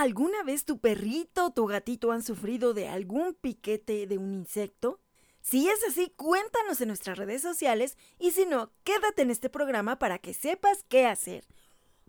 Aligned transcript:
¿Alguna 0.00 0.42
vez 0.44 0.64
tu 0.64 0.78
perrito 0.78 1.44
o 1.44 1.50
tu 1.50 1.66
gatito 1.66 2.10
han 2.10 2.22
sufrido 2.22 2.72
de 2.72 2.88
algún 2.88 3.34
piquete 3.34 4.06
de 4.06 4.16
un 4.16 4.32
insecto? 4.32 4.98
Si 5.42 5.68
es 5.68 5.84
así, 5.86 6.08
cuéntanos 6.16 6.80
en 6.80 6.88
nuestras 6.88 7.18
redes 7.18 7.42
sociales 7.42 7.98
y 8.18 8.30
si 8.30 8.46
no, 8.46 8.72
quédate 8.82 9.20
en 9.20 9.30
este 9.30 9.50
programa 9.50 9.98
para 9.98 10.18
que 10.18 10.32
sepas 10.32 10.86
qué 10.88 11.06
hacer. 11.06 11.46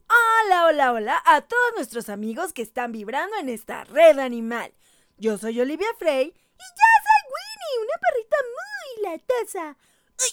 Hola, 0.08 0.68
hola, 0.68 0.94
hola 0.94 1.22
a 1.26 1.42
todos 1.42 1.74
nuestros 1.76 2.08
amigos 2.08 2.54
que 2.54 2.62
están 2.62 2.94
vibrando 2.94 3.36
en 3.36 3.50
esta 3.50 3.84
red 3.84 4.20
animal. 4.20 4.74
Yo 5.18 5.38
soy 5.38 5.60
Olivia 5.60 5.94
Frey 6.00 6.28
y 6.28 6.30
yo 6.30 6.88
soy 7.04 7.22
Winnie, 7.34 7.84
una 7.84 8.00
perrita 8.08 8.38
muy 8.56 9.12
latosa. 9.12 9.78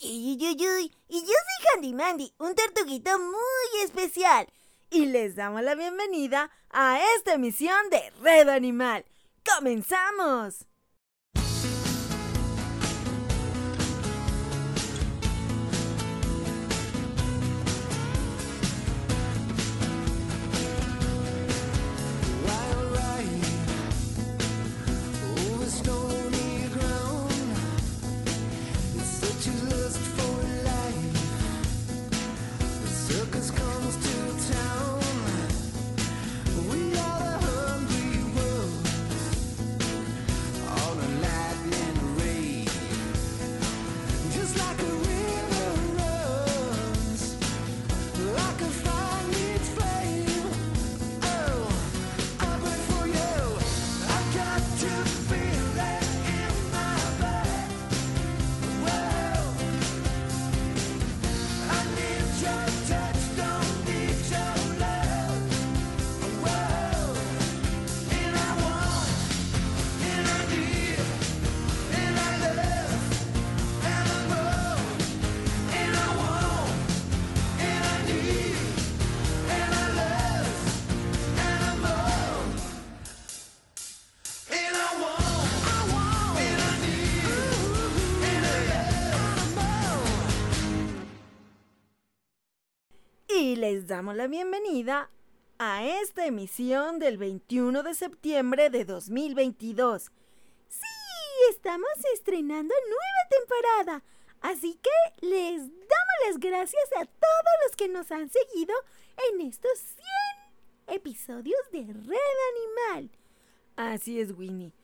Uy, 0.01 0.37
uy, 0.39 0.47
uy, 0.47 0.69
uy, 0.77 0.97
Y 1.09 1.21
yo 1.23 1.27
soy 1.27 1.75
Handy 1.75 1.93
Mandy, 1.93 2.33
un 2.39 2.55
tortuguito 2.55 3.19
muy 3.19 3.83
especial. 3.83 4.47
Y 4.91 5.07
les 5.07 5.37
damos 5.37 5.63
la 5.63 5.75
bienvenida 5.75 6.51
a 6.71 6.99
esta 7.17 7.35
emisión 7.35 7.91
de 7.91 8.11
Red 8.23 8.49
Animal. 8.49 9.05
¡Comenzamos! 9.45 10.68
Damos 93.89 94.15
la 94.17 94.27
bienvenida 94.27 95.11
a 95.59 95.83
esta 95.83 96.27
emisión 96.27 96.99
del 96.99 97.17
21 97.17 97.83
de 97.83 97.95
septiembre 97.95 98.69
de 98.69 98.85
2022. 98.85 100.11
Sí, 100.69 100.81
estamos 101.51 101.89
estrenando 102.13 102.75
nueva 102.87 103.29
temporada, 103.31 104.05
así 104.43 104.79
que 104.83 105.27
les 105.27 105.61
damos 105.63 106.17
las 106.27 106.39
gracias 106.39 106.85
a 106.99 107.07
todos 107.07 107.55
los 107.65 107.77
que 107.77 107.89
nos 107.89 108.13
han 108.13 108.29
seguido 108.29 108.75
en 109.33 109.41
estos 109.41 109.79
100 110.87 110.97
episodios 110.97 111.61
de 111.73 111.85
Red 111.87 112.93
Animal. 112.93 113.11
Así 113.75 114.21
es, 114.21 114.33
Winnie. 114.33 114.75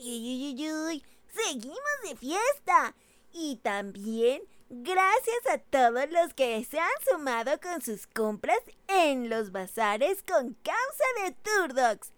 Uy, 0.00 0.04
uy, 0.04 0.56
uy, 0.58 0.72
uy, 0.72 1.04
seguimos 1.28 1.78
de 2.02 2.16
fiesta. 2.16 2.96
Y 3.32 3.56
también 3.62 4.42
Gracias 4.70 5.46
a 5.50 5.56
todos 5.56 6.10
los 6.10 6.34
que 6.34 6.62
se 6.62 6.78
han 6.78 6.88
sumado 7.10 7.58
con 7.58 7.80
sus 7.80 8.06
compras 8.06 8.58
en 8.86 9.30
los 9.30 9.50
bazares 9.50 10.22
con 10.22 10.54
causa 10.62 11.04
de 11.24 11.34
Turdox. 11.42 12.12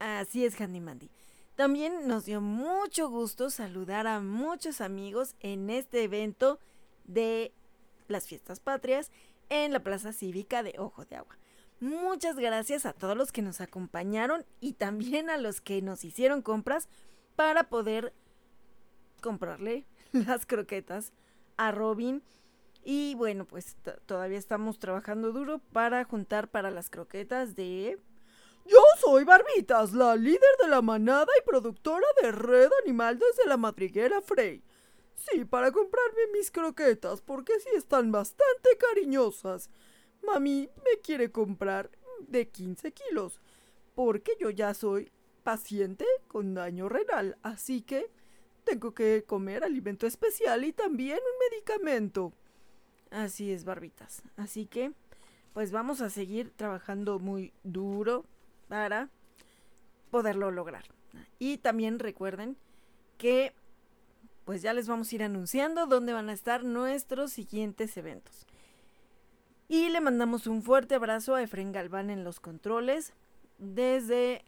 Así 0.00 0.44
es, 0.44 0.60
Handy 0.60 0.80
Mandy. 0.80 1.10
También 1.54 2.08
nos 2.08 2.24
dio 2.24 2.40
mucho 2.40 3.08
gusto 3.08 3.50
saludar 3.50 4.08
a 4.08 4.18
muchos 4.18 4.80
amigos 4.80 5.36
en 5.38 5.70
este 5.70 6.02
evento 6.02 6.58
de 7.04 7.52
las 8.08 8.26
fiestas 8.26 8.58
patrias 8.58 9.12
en 9.48 9.72
la 9.72 9.78
Plaza 9.78 10.12
Cívica 10.12 10.64
de 10.64 10.74
Ojo 10.78 11.04
de 11.04 11.14
Agua. 11.14 11.38
Muchas 11.78 12.34
gracias 12.34 12.84
a 12.84 12.94
todos 12.94 13.16
los 13.16 13.30
que 13.30 13.42
nos 13.42 13.60
acompañaron 13.60 14.44
y 14.60 14.72
también 14.72 15.30
a 15.30 15.36
los 15.36 15.60
que 15.60 15.80
nos 15.82 16.04
hicieron 16.04 16.42
compras 16.42 16.88
para 17.36 17.68
poder 17.68 18.12
comprarle 19.20 19.86
las 20.12 20.46
croquetas 20.46 21.12
a 21.56 21.72
Robin. 21.72 22.22
Y 22.84 23.14
bueno, 23.16 23.46
pues 23.46 23.76
todavía 24.06 24.38
estamos 24.38 24.78
trabajando 24.78 25.32
duro 25.32 25.60
para 25.72 26.04
juntar 26.04 26.48
para 26.48 26.70
las 26.70 26.88
croquetas 26.90 27.56
de... 27.56 27.98
Yo 28.64 28.78
soy 29.00 29.24
Barbitas, 29.24 29.92
la 29.92 30.16
líder 30.16 30.40
de 30.60 30.68
la 30.68 30.82
manada 30.82 31.26
y 31.38 31.44
productora 31.44 32.06
de 32.20 32.32
Red 32.32 32.70
Animal 32.84 33.18
desde 33.18 33.48
la 33.48 33.56
madriguera 33.56 34.20
Frey. 34.20 34.62
Sí, 35.14 35.44
para 35.44 35.72
comprarme 35.72 36.26
mis 36.32 36.50
croquetas, 36.50 37.22
porque 37.22 37.58
sí 37.60 37.70
están 37.74 38.12
bastante 38.12 38.76
cariñosas. 38.78 39.70
Mami 40.22 40.68
me 40.84 41.00
quiere 41.00 41.30
comprar 41.30 41.90
de 42.20 42.48
15 42.48 42.92
kilos, 42.92 43.40
porque 43.94 44.32
yo 44.38 44.50
ya 44.50 44.74
soy 44.74 45.10
paciente 45.42 46.04
con 46.28 46.54
daño 46.54 46.88
renal, 46.88 47.38
así 47.42 47.82
que 47.82 48.10
tengo 48.66 48.92
que 48.92 49.24
comer 49.24 49.64
alimento 49.64 50.06
especial 50.06 50.64
y 50.64 50.72
también 50.72 51.18
un 51.18 51.50
medicamento. 51.50 52.32
Así 53.10 53.52
es, 53.52 53.64
barbitas. 53.64 54.22
Así 54.36 54.66
que, 54.66 54.92
pues 55.54 55.70
vamos 55.70 56.00
a 56.00 56.10
seguir 56.10 56.50
trabajando 56.50 57.18
muy 57.18 57.52
duro 57.62 58.26
para 58.68 59.08
poderlo 60.10 60.50
lograr. 60.50 60.84
Y 61.38 61.58
también 61.58 62.00
recuerden 62.00 62.56
que, 63.16 63.54
pues 64.44 64.62
ya 64.62 64.74
les 64.74 64.88
vamos 64.88 65.10
a 65.10 65.14
ir 65.14 65.22
anunciando 65.22 65.86
dónde 65.86 66.12
van 66.12 66.28
a 66.28 66.32
estar 66.32 66.64
nuestros 66.64 67.32
siguientes 67.32 67.96
eventos. 67.96 68.46
Y 69.68 69.88
le 69.88 70.00
mandamos 70.00 70.46
un 70.46 70.62
fuerte 70.62 70.96
abrazo 70.96 71.34
a 71.36 71.42
Efren 71.42 71.72
Galván 71.72 72.10
en 72.10 72.24
los 72.24 72.40
controles 72.40 73.12
desde 73.58 74.44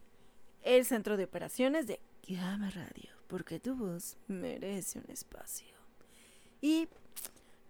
el 0.62 0.84
centro 0.84 1.16
de 1.16 1.24
operaciones 1.24 1.86
de 1.86 2.00
Gama 2.28 2.70
Radio 2.70 3.17
porque 3.28 3.60
tu 3.60 3.76
voz 3.76 4.16
merece 4.26 4.98
un 4.98 5.10
espacio. 5.10 5.76
Y 6.60 6.88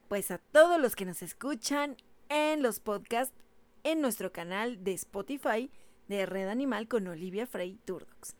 pues 0.08 0.30
a 0.30 0.38
todos 0.38 0.80
los 0.80 0.96
que 0.96 1.04
nos 1.04 1.22
escuchan 1.22 1.96
en 2.30 2.62
los 2.62 2.80
podcasts 2.80 3.34
en 3.84 4.00
nuestro 4.00 4.32
canal 4.32 4.82
de 4.82 4.92
Spotify 4.94 5.70
de 6.08 6.24
Red 6.26 6.48
Animal 6.48 6.88
con 6.88 7.06
Olivia 7.06 7.46
Frey 7.46 7.78
Turdox. 7.84 8.34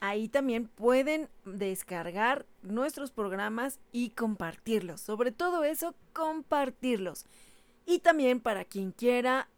Ahí 0.00 0.28
también 0.28 0.66
pueden 0.66 1.28
descargar 1.44 2.46
nuestros 2.62 3.10
programas 3.10 3.78
y 3.92 4.10
compartirlos. 4.10 5.00
Sobre 5.00 5.30
todo 5.30 5.64
eso, 5.64 5.94
compartirlos. 6.14 7.26
Y 7.84 7.98
también 7.98 8.40
para 8.40 8.64
quien 8.64 8.92
quiera 8.92 9.48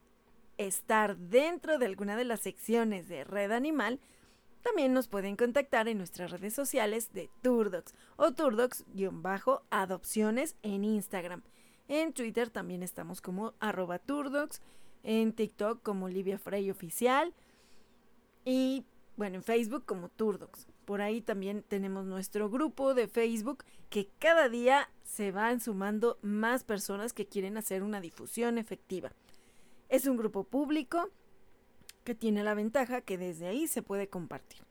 estar 0.58 1.16
dentro 1.16 1.78
de 1.78 1.86
alguna 1.86 2.16
de 2.16 2.24
las 2.24 2.40
secciones 2.40 3.08
de 3.08 3.24
Red 3.24 3.52
Animal, 3.52 4.00
también 4.62 4.92
nos 4.92 5.08
pueden 5.08 5.36
contactar 5.36 5.88
en 5.88 5.98
nuestras 5.98 6.30
redes 6.30 6.54
sociales 6.54 7.12
de 7.12 7.28
Turdox 7.42 7.94
o 8.16 8.32
Turdox-adopciones 8.32 10.56
en 10.62 10.84
Instagram. 10.84 11.42
En 11.88 12.12
Twitter 12.12 12.50
también 12.50 12.82
estamos 12.82 13.20
como 13.20 13.54
arroba 13.60 13.98
Turdox, 13.98 14.60
en 15.02 15.32
TikTok 15.32 15.82
como 15.82 16.06
Olivia 16.06 16.38
Frey 16.38 16.70
Oficial 16.70 17.34
y 18.44 18.84
bueno, 19.16 19.36
en 19.36 19.42
Facebook 19.42 19.84
como 19.84 20.08
Turdox. 20.08 20.66
Por 20.84 21.00
ahí 21.00 21.20
también 21.20 21.62
tenemos 21.62 22.06
nuestro 22.06 22.48
grupo 22.48 22.94
de 22.94 23.08
Facebook 23.08 23.64
que 23.90 24.08
cada 24.18 24.48
día 24.48 24.88
se 25.04 25.32
van 25.32 25.60
sumando 25.60 26.18
más 26.22 26.64
personas 26.64 27.12
que 27.12 27.26
quieren 27.26 27.56
hacer 27.56 27.82
una 27.82 28.00
difusión 28.00 28.58
efectiva. 28.58 29.12
Es 29.88 30.06
un 30.06 30.16
grupo 30.16 30.44
público 30.44 31.10
que 32.04 32.14
tiene 32.14 32.42
la 32.42 32.54
ventaja 32.54 33.00
que 33.00 33.18
desde 33.18 33.46
ahí 33.46 33.66
se 33.66 33.82
puede 33.82 34.08
compartir, 34.08 34.62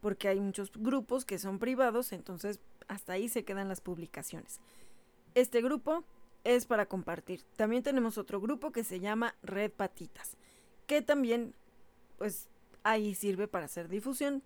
porque 0.00 0.28
hay 0.28 0.40
muchos 0.40 0.72
grupos 0.72 1.24
que 1.24 1.38
son 1.38 1.58
privados, 1.58 2.12
entonces 2.12 2.60
hasta 2.88 3.12
ahí 3.12 3.28
se 3.28 3.44
quedan 3.44 3.68
las 3.68 3.80
publicaciones. 3.80 4.60
Este 5.34 5.62
grupo 5.62 6.04
es 6.44 6.66
para 6.66 6.86
compartir. 6.86 7.44
También 7.56 7.82
tenemos 7.82 8.18
otro 8.18 8.40
grupo 8.40 8.72
que 8.72 8.84
se 8.84 9.00
llama 9.00 9.34
Red 9.42 9.72
Patitas, 9.72 10.36
que 10.86 11.02
también 11.02 11.54
pues 12.18 12.48
ahí 12.82 13.14
sirve 13.14 13.46
para 13.48 13.66
hacer 13.66 13.88
difusión. 13.88 14.42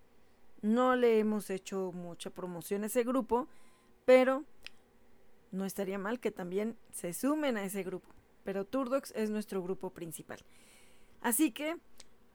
No 0.63 0.97
le 0.97 1.19
hemos 1.19 1.51
hecho 1.51 1.93
mucha 1.93 2.31
promoción 2.31 2.83
a 2.83 2.87
ese 2.87 3.05
grupo, 3.05 3.49
pero 4.05 4.45
no 5.53 5.65
estaría 5.65 5.99
mal 5.99 6.21
que 6.21 6.31
también 6.31 6.77
se 6.93 7.13
sumen 7.15 7.57
a 7.57 7.65
ese 7.65 7.83
grupo. 7.83 8.09
Pero 8.45 8.67
Turdox 8.67 9.13
es 9.17 9.31
nuestro 9.31 9.63
grupo 9.63 9.91
principal. 9.91 10.41
Así 11.21 11.53
que 11.53 11.77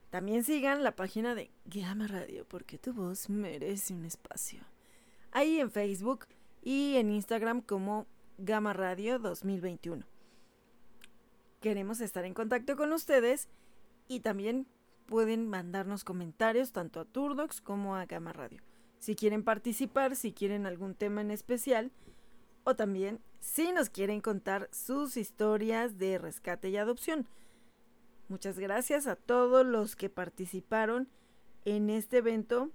también 0.09 0.44
sigan 0.44 0.83
la 0.83 0.95
página 0.95 1.35
de 1.35 1.51
Gama 1.65 2.07
Radio, 2.07 2.45
porque 2.47 2.77
tu 2.77 2.94
voz 2.94 3.29
merece 3.29 3.94
un 3.94 4.06
espacio. 4.06 4.61
Ahí 5.31 5.59
en 5.59 5.69
Facebook 5.69 6.25
y 6.63 6.95
en 6.95 7.11
Instagram 7.11 7.61
como 7.61 8.07
Gama 8.38 8.73
Radio 8.73 9.19
2021. 9.19 10.06
Queremos 11.61 12.01
estar 12.01 12.25
en 12.25 12.33
contacto 12.33 12.75
con 12.75 12.91
ustedes 12.94 13.50
y 14.07 14.21
también 14.21 14.65
pueden 15.06 15.47
mandarnos 15.47 16.03
comentarios 16.03 16.71
tanto 16.71 17.00
a 17.00 17.06
Turdox 17.06 17.61
como 17.61 17.95
a 17.95 18.06
Gama 18.06 18.33
Radio. 18.33 18.61
Si 19.00 19.15
quieren 19.15 19.44
participar, 19.44 20.15
si 20.15 20.33
quieren 20.33 20.65
algún 20.65 20.95
tema 20.95 21.21
en 21.21 21.31
especial, 21.31 21.91
o 22.63 22.75
también 22.75 23.19
si 23.39 23.71
nos 23.71 23.89
quieren 23.89 24.21
contar 24.21 24.69
sus 24.71 25.17
historias 25.17 25.97
de 25.97 26.17
rescate 26.17 26.69
y 26.69 26.77
adopción. 26.77 27.27
Muchas 28.29 28.59
gracias 28.59 29.07
a 29.07 29.15
todos 29.15 29.65
los 29.65 29.95
que 29.95 30.07
participaron 30.07 31.09
en 31.65 31.89
este 31.89 32.17
evento 32.17 32.69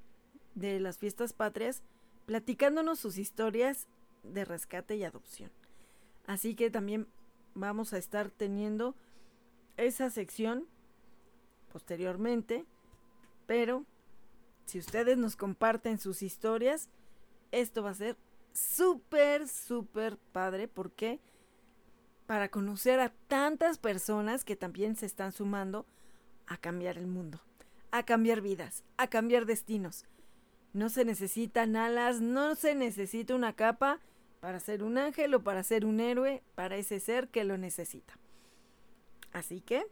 de 0.56 0.80
las 0.80 0.98
fiestas 0.98 1.32
patrias, 1.32 1.84
platicándonos 2.26 2.98
sus 2.98 3.18
historias 3.18 3.86
de 4.24 4.44
rescate 4.44 4.96
y 4.96 5.04
adopción. 5.04 5.52
Así 6.26 6.56
que 6.56 6.70
también 6.70 7.06
vamos 7.54 7.92
a 7.92 7.98
estar 7.98 8.30
teniendo 8.30 8.96
esa 9.76 10.10
sección 10.10 10.66
posteriormente, 11.72 12.64
pero 13.46 13.84
si 14.66 14.80
ustedes 14.80 15.18
nos 15.18 15.36
comparten 15.36 16.00
sus 16.00 16.22
historias, 16.22 16.88
esto 17.52 17.84
va 17.84 17.90
a 17.90 17.94
ser 17.94 18.16
súper, 18.52 19.46
súper 19.46 20.16
padre 20.32 20.66
porque 20.66 21.20
para 22.26 22.48
conocer 22.48 23.00
a 23.00 23.10
tantas 23.28 23.78
personas 23.78 24.44
que 24.44 24.56
también 24.56 24.96
se 24.96 25.06
están 25.06 25.32
sumando 25.32 25.86
a 26.46 26.56
cambiar 26.56 26.98
el 26.98 27.06
mundo, 27.06 27.40
a 27.90 28.04
cambiar 28.04 28.40
vidas, 28.40 28.84
a 28.96 29.08
cambiar 29.08 29.46
destinos. 29.46 30.04
No 30.72 30.88
se 30.88 31.04
necesitan 31.04 31.76
alas, 31.76 32.20
no 32.20 32.54
se 32.54 32.74
necesita 32.74 33.34
una 33.34 33.54
capa 33.54 34.00
para 34.40 34.60
ser 34.60 34.82
un 34.82 34.98
ángel 34.98 35.34
o 35.34 35.42
para 35.42 35.62
ser 35.62 35.84
un 35.84 36.00
héroe 36.00 36.42
para 36.54 36.76
ese 36.76 37.00
ser 37.00 37.28
que 37.28 37.44
lo 37.44 37.56
necesita. 37.56 38.18
Así 39.32 39.60
que... 39.60 39.86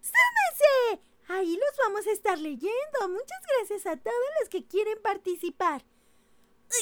¡Súmense! 0.00 1.02
Ahí 1.28 1.56
los 1.56 1.78
vamos 1.78 2.06
a 2.06 2.12
estar 2.12 2.38
leyendo. 2.38 3.08
Muchas 3.08 3.40
gracias 3.56 3.86
a 3.86 3.96
todos 3.96 4.16
los 4.40 4.48
que 4.48 4.64
quieren 4.66 4.98
participar. 5.02 5.84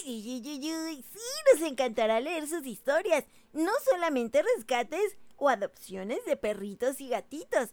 Uy, 0.05 0.43
uy, 0.43 0.43
uy, 0.45 0.75
uy, 0.75 1.05
sí, 1.13 1.21
nos 1.53 1.63
encantará 1.63 2.21
leer 2.21 2.49
sus 2.49 2.67
historias. 2.67 3.25
No 3.57 3.73
solamente 3.91 4.43
rescates 4.43 5.17
o 5.37 5.49
adopciones 5.49 6.23
de 6.27 6.37
perritos 6.37 7.01
y 7.01 7.09
gatitos, 7.09 7.71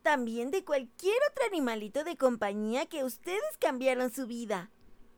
también 0.00 0.50
de 0.50 0.64
cualquier 0.64 1.18
otro 1.30 1.44
animalito 1.44 2.02
de 2.02 2.16
compañía 2.16 2.86
que 2.86 3.04
ustedes 3.04 3.58
cambiaron 3.60 4.10
su 4.10 4.26
vida. 4.26 4.70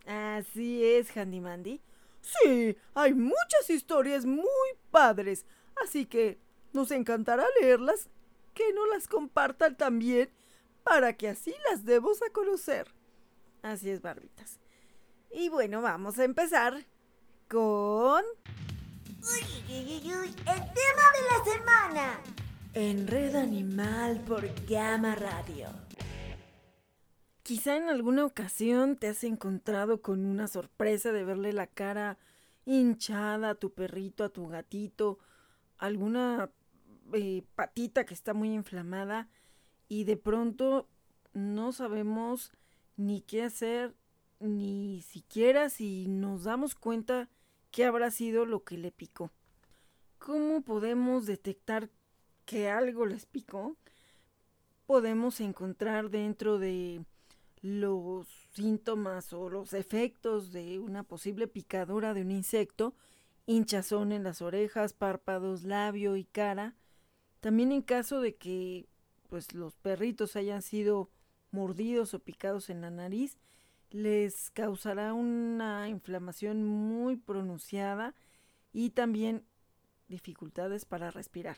Así 0.06 0.84
es, 0.84 1.16
Handy 1.16 1.40
Mandy. 1.40 1.80
Sí, 2.22 2.76
hay 2.94 3.14
muchas 3.14 3.70
historias 3.70 4.26
muy 4.26 4.44
padres, 4.90 5.46
así 5.80 6.06
que 6.06 6.40
nos 6.72 6.90
encantará 6.90 7.46
leerlas, 7.60 8.10
que 8.52 8.72
no 8.72 8.86
las 8.86 9.06
compartan 9.06 9.76
también 9.76 10.28
para 10.82 11.16
que 11.16 11.28
así 11.28 11.54
las 11.70 11.84
demos 11.84 12.20
a 12.22 12.30
conocer. 12.30 12.92
Así 13.62 13.90
es, 13.90 14.02
barbitas. 14.02 14.58
Y 15.30 15.50
bueno, 15.50 15.82
vamos 15.82 16.18
a 16.18 16.24
empezar 16.24 16.84
con... 17.48 18.24
Uy, 19.22 19.74
uy, 19.76 20.14
uy, 20.14 20.28
el 20.28 20.44
tema 20.44 21.04
de 21.14 21.22
la 21.28 21.44
semana. 21.44 22.20
Enredo 22.72 23.38
Animal 23.38 24.18
por 24.22 24.48
Gama 24.66 25.14
Radio. 25.14 25.68
Quizá 27.42 27.76
en 27.76 27.90
alguna 27.90 28.24
ocasión 28.24 28.96
te 28.96 29.08
has 29.08 29.22
encontrado 29.24 30.00
con 30.00 30.24
una 30.24 30.48
sorpresa 30.48 31.12
de 31.12 31.24
verle 31.24 31.52
la 31.52 31.66
cara 31.66 32.16
hinchada 32.64 33.50
a 33.50 33.54
tu 33.56 33.74
perrito, 33.74 34.24
a 34.24 34.30
tu 34.30 34.48
gatito, 34.48 35.18
alguna 35.76 36.50
eh, 37.12 37.42
patita 37.54 38.06
que 38.06 38.14
está 38.14 38.32
muy 38.32 38.54
inflamada 38.54 39.28
y 39.86 40.04
de 40.04 40.16
pronto 40.16 40.88
no 41.34 41.72
sabemos 41.72 42.52
ni 42.96 43.20
qué 43.20 43.42
hacer, 43.42 43.94
ni 44.38 45.02
siquiera 45.02 45.68
si 45.68 46.06
nos 46.08 46.44
damos 46.44 46.74
cuenta 46.74 47.28
qué 47.70 47.84
habrá 47.84 48.10
sido 48.10 48.46
lo 48.46 48.64
que 48.64 48.76
le 48.76 48.90
picó. 48.90 49.30
¿Cómo 50.18 50.62
podemos 50.62 51.26
detectar 51.26 51.90
que 52.44 52.68
algo 52.68 53.06
les 53.06 53.26
picó? 53.26 53.76
Podemos 54.86 55.40
encontrar 55.40 56.10
dentro 56.10 56.58
de 56.58 57.04
los 57.62 58.26
síntomas 58.52 59.32
o 59.32 59.48
los 59.48 59.72
efectos 59.72 60.52
de 60.52 60.78
una 60.78 61.02
posible 61.02 61.46
picadura 61.46 62.14
de 62.14 62.22
un 62.22 62.30
insecto, 62.32 62.94
hinchazón 63.46 64.12
en 64.12 64.24
las 64.24 64.42
orejas, 64.42 64.92
párpados, 64.92 65.64
labio 65.64 66.16
y 66.16 66.24
cara. 66.24 66.74
También 67.40 67.72
en 67.72 67.82
caso 67.82 68.20
de 68.20 68.36
que 68.36 68.88
pues 69.28 69.54
los 69.54 69.76
perritos 69.76 70.36
hayan 70.36 70.62
sido 70.62 71.10
mordidos 71.52 72.14
o 72.14 72.18
picados 72.18 72.68
en 72.68 72.80
la 72.80 72.90
nariz, 72.90 73.38
les 73.90 74.50
causará 74.50 75.12
una 75.12 75.88
inflamación 75.88 76.64
muy 76.64 77.16
pronunciada 77.16 78.14
y 78.72 78.90
también 78.90 79.44
dificultades 80.08 80.84
para 80.84 81.10
respirar. 81.10 81.56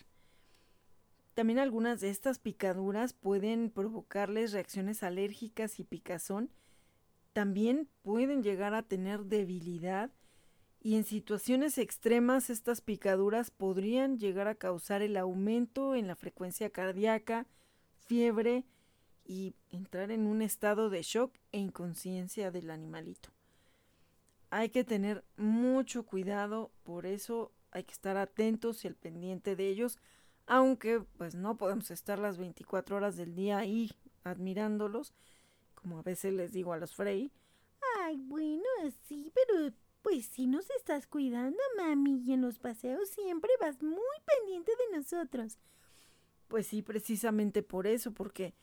También 1.35 1.59
algunas 1.59 2.01
de 2.01 2.11
estas 2.11 2.39
picaduras 2.39 3.15
pueden 3.15 3.71
provocarles 3.71 4.53
reacciones 4.53 5.03
alérgicas 5.03 5.81
y 5.81 5.85
picazón. 5.85 6.51
También 7.33 7.89
pueden 8.03 8.43
llegar 8.43 8.75
a 8.75 8.83
tener 8.83 9.25
debilidad 9.25 10.11
y 10.85 10.97
en 10.97 11.05
situaciones 11.05 11.79
extremas 11.79 12.51
estas 12.51 12.81
picaduras 12.81 13.51
podrían 13.51 14.19
llegar 14.19 14.49
a 14.49 14.57
causar 14.57 15.01
el 15.01 15.17
aumento 15.17 15.95
en 15.95 16.09
la 16.09 16.17
frecuencia 16.17 16.71
cardíaca, 16.71 17.47
fiebre 17.95 18.65
y 19.25 19.55
entrar 19.71 20.11
en 20.11 20.27
un 20.27 20.43
estado 20.43 20.91
de 20.91 21.03
shock 21.03 21.35
e 21.53 21.59
inconsciencia 21.59 22.51
del 22.51 22.71
animalito. 22.71 23.31
Hay 24.51 24.69
que 24.69 24.85
tener 24.85 25.25
mucho 25.37 26.05
cuidado, 26.05 26.71
por 26.83 27.07
eso 27.07 27.53
hay 27.71 27.85
que 27.85 27.93
estar 27.93 28.17
atentos 28.17 28.85
y 28.85 28.89
al 28.89 28.95
pendiente 28.95 29.57
de 29.57 29.69
ellos, 29.69 29.99
aunque 30.47 31.01
pues 31.17 31.35
no 31.35 31.57
podemos 31.57 31.91
estar 31.91 32.19
las 32.19 32.37
24 32.37 32.97
horas 32.97 33.17
del 33.17 33.35
día 33.35 33.59
ahí 33.59 33.93
admirándolos, 34.25 35.15
como 35.75 35.99
a 35.99 36.03
veces 36.03 36.35
les 36.35 36.53
digo 36.53 36.73
a 36.73 36.79
los 36.79 36.95
Frey. 36.95 37.33
Ay, 38.01 38.17
bueno, 38.19 38.63
sí, 39.07 39.33
pero 39.35 39.73
pues 40.03 40.27
si 40.27 40.47
nos 40.47 40.69
estás 40.71 41.07
cuidando, 41.07 41.59
mami, 41.77 42.23
y 42.27 42.33
en 42.33 42.43
los 42.43 42.59
paseos 42.59 43.09
siempre 43.09 43.51
vas 43.61 43.83
muy 43.83 43.99
pendiente 44.27 44.73
de 44.73 44.99
nosotros. 44.99 45.59
Pues 46.49 46.67
sí, 46.67 46.83
precisamente 46.83 47.63
por 47.63 47.87
eso, 47.87 48.13
porque 48.13 48.55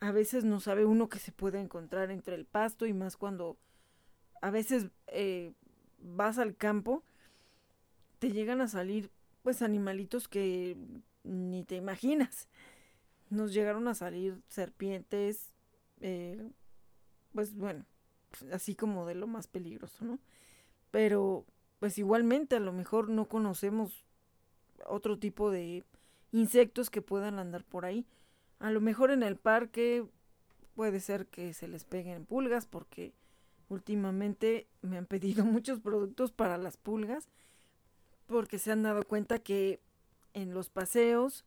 a 0.00 0.12
veces 0.12 0.44
no 0.44 0.60
sabe 0.60 0.84
uno 0.84 1.08
que 1.08 1.18
se 1.18 1.32
puede 1.32 1.60
encontrar 1.60 2.10
entre 2.10 2.34
el 2.34 2.46
pasto 2.46 2.86
y 2.86 2.92
más 2.92 3.16
cuando 3.16 3.58
a 4.40 4.50
veces 4.50 4.86
eh, 5.08 5.52
vas 5.98 6.38
al 6.38 6.56
campo, 6.56 7.04
te 8.18 8.32
llegan 8.32 8.60
a 8.60 8.68
salir 8.68 9.10
pues 9.42 9.62
animalitos 9.62 10.28
que 10.28 10.76
ni 11.22 11.64
te 11.64 11.76
imaginas. 11.76 12.48
Nos 13.28 13.52
llegaron 13.52 13.88
a 13.88 13.94
salir 13.94 14.40
serpientes, 14.48 15.52
eh, 16.00 16.50
pues 17.32 17.54
bueno, 17.54 17.84
así 18.52 18.74
como 18.74 19.06
de 19.06 19.14
lo 19.14 19.26
más 19.26 19.46
peligroso, 19.46 20.04
¿no? 20.04 20.18
Pero 20.90 21.44
pues 21.78 21.98
igualmente 21.98 22.56
a 22.56 22.60
lo 22.60 22.72
mejor 22.72 23.08
no 23.08 23.26
conocemos 23.26 24.04
otro 24.86 25.18
tipo 25.18 25.50
de 25.50 25.84
insectos 26.32 26.90
que 26.90 27.02
puedan 27.02 27.38
andar 27.38 27.64
por 27.64 27.84
ahí. 27.84 28.06
A 28.60 28.70
lo 28.70 28.80
mejor 28.80 29.10
en 29.10 29.22
el 29.22 29.36
parque 29.36 30.06
puede 30.74 31.00
ser 31.00 31.26
que 31.26 31.52
se 31.54 31.66
les 31.66 31.84
peguen 31.84 32.26
pulgas 32.26 32.66
porque 32.66 33.12
últimamente 33.68 34.68
me 34.82 34.98
han 34.98 35.06
pedido 35.06 35.44
muchos 35.46 35.80
productos 35.80 36.30
para 36.30 36.58
las 36.58 36.76
pulgas 36.76 37.28
porque 38.26 38.58
se 38.58 38.70
han 38.70 38.82
dado 38.82 39.02
cuenta 39.04 39.40
que 39.40 39.80
en 40.34 40.54
los 40.54 40.68
paseos 40.68 41.44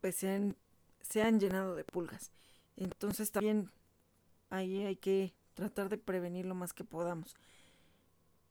pues 0.00 0.16
se 0.16 0.28
han, 0.28 0.56
se 1.00 1.22
han 1.22 1.40
llenado 1.40 1.74
de 1.74 1.84
pulgas. 1.84 2.30
Entonces 2.76 3.30
también 3.30 3.70
ahí 4.50 4.82
hay 4.82 4.96
que 4.96 5.32
tratar 5.54 5.88
de 5.88 5.96
prevenir 5.96 6.44
lo 6.44 6.54
más 6.54 6.72
que 6.72 6.84
podamos. 6.84 7.36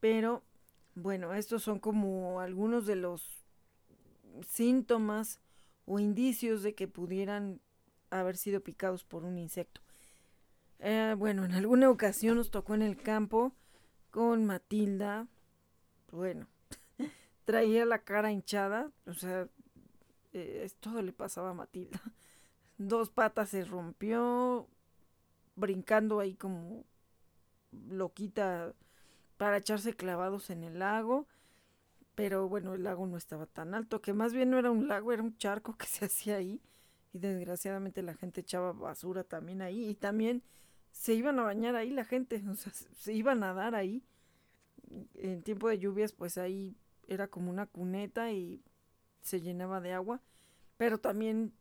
Pero 0.00 0.42
bueno, 0.94 1.34
estos 1.34 1.62
son 1.62 1.78
como 1.78 2.40
algunos 2.40 2.86
de 2.86 2.96
los 2.96 3.44
síntomas 4.48 5.38
o 5.86 5.98
indicios 5.98 6.62
de 6.62 6.74
que 6.74 6.88
pudieran 6.88 7.60
haber 8.10 8.36
sido 8.36 8.60
picados 8.60 9.04
por 9.04 9.24
un 9.24 9.38
insecto. 9.38 9.80
Eh, 10.78 11.14
bueno, 11.16 11.44
en 11.44 11.52
alguna 11.52 11.90
ocasión 11.90 12.36
nos 12.36 12.50
tocó 12.50 12.74
en 12.74 12.82
el 12.82 12.96
campo 12.96 13.52
con 14.10 14.44
Matilda. 14.44 15.26
Bueno, 16.10 16.46
traía 17.44 17.84
la 17.84 18.00
cara 18.00 18.32
hinchada, 18.32 18.90
o 19.06 19.14
sea, 19.14 19.48
eh, 20.32 20.70
todo 20.80 21.02
le 21.02 21.12
pasaba 21.12 21.50
a 21.50 21.54
Matilda. 21.54 22.00
Dos 22.78 23.10
patas 23.10 23.50
se 23.50 23.64
rompió, 23.64 24.68
brincando 25.56 26.20
ahí 26.20 26.34
como 26.34 26.84
loquita 27.88 28.74
para 29.36 29.58
echarse 29.58 29.94
clavados 29.94 30.50
en 30.50 30.64
el 30.64 30.78
lago. 30.78 31.26
Pero 32.14 32.48
bueno, 32.48 32.74
el 32.74 32.84
lago 32.84 33.06
no 33.06 33.16
estaba 33.16 33.46
tan 33.46 33.74
alto, 33.74 34.00
que 34.00 34.12
más 34.12 34.32
bien 34.32 34.50
no 34.50 34.58
era 34.58 34.70
un 34.70 34.88
lago, 34.88 35.12
era 35.12 35.22
un 35.22 35.36
charco 35.36 35.76
que 35.78 35.86
se 35.86 36.04
hacía 36.06 36.36
ahí. 36.36 36.60
Y 37.12 37.18
desgraciadamente 37.18 38.02
la 38.02 38.14
gente 38.14 38.40
echaba 38.40 38.72
basura 38.72 39.24
también 39.24 39.62
ahí. 39.62 39.88
Y 39.88 39.94
también 39.94 40.42
se 40.90 41.14
iban 41.14 41.38
a 41.38 41.42
bañar 41.42 41.76
ahí 41.76 41.90
la 41.90 42.04
gente, 42.04 42.42
o 42.50 42.54
sea, 42.54 42.72
se 42.72 43.12
iban 43.12 43.42
a 43.42 43.48
nadar 43.48 43.74
ahí. 43.74 44.04
En 45.14 45.42
tiempo 45.42 45.68
de 45.68 45.78
lluvias, 45.78 46.12
pues 46.12 46.38
ahí 46.38 46.76
era 47.08 47.28
como 47.28 47.50
una 47.50 47.66
cuneta 47.66 48.30
y 48.32 48.62
se 49.22 49.40
llenaba 49.40 49.80
de 49.80 49.92
agua. 49.92 50.20
Pero 50.76 50.98
también 50.98 51.52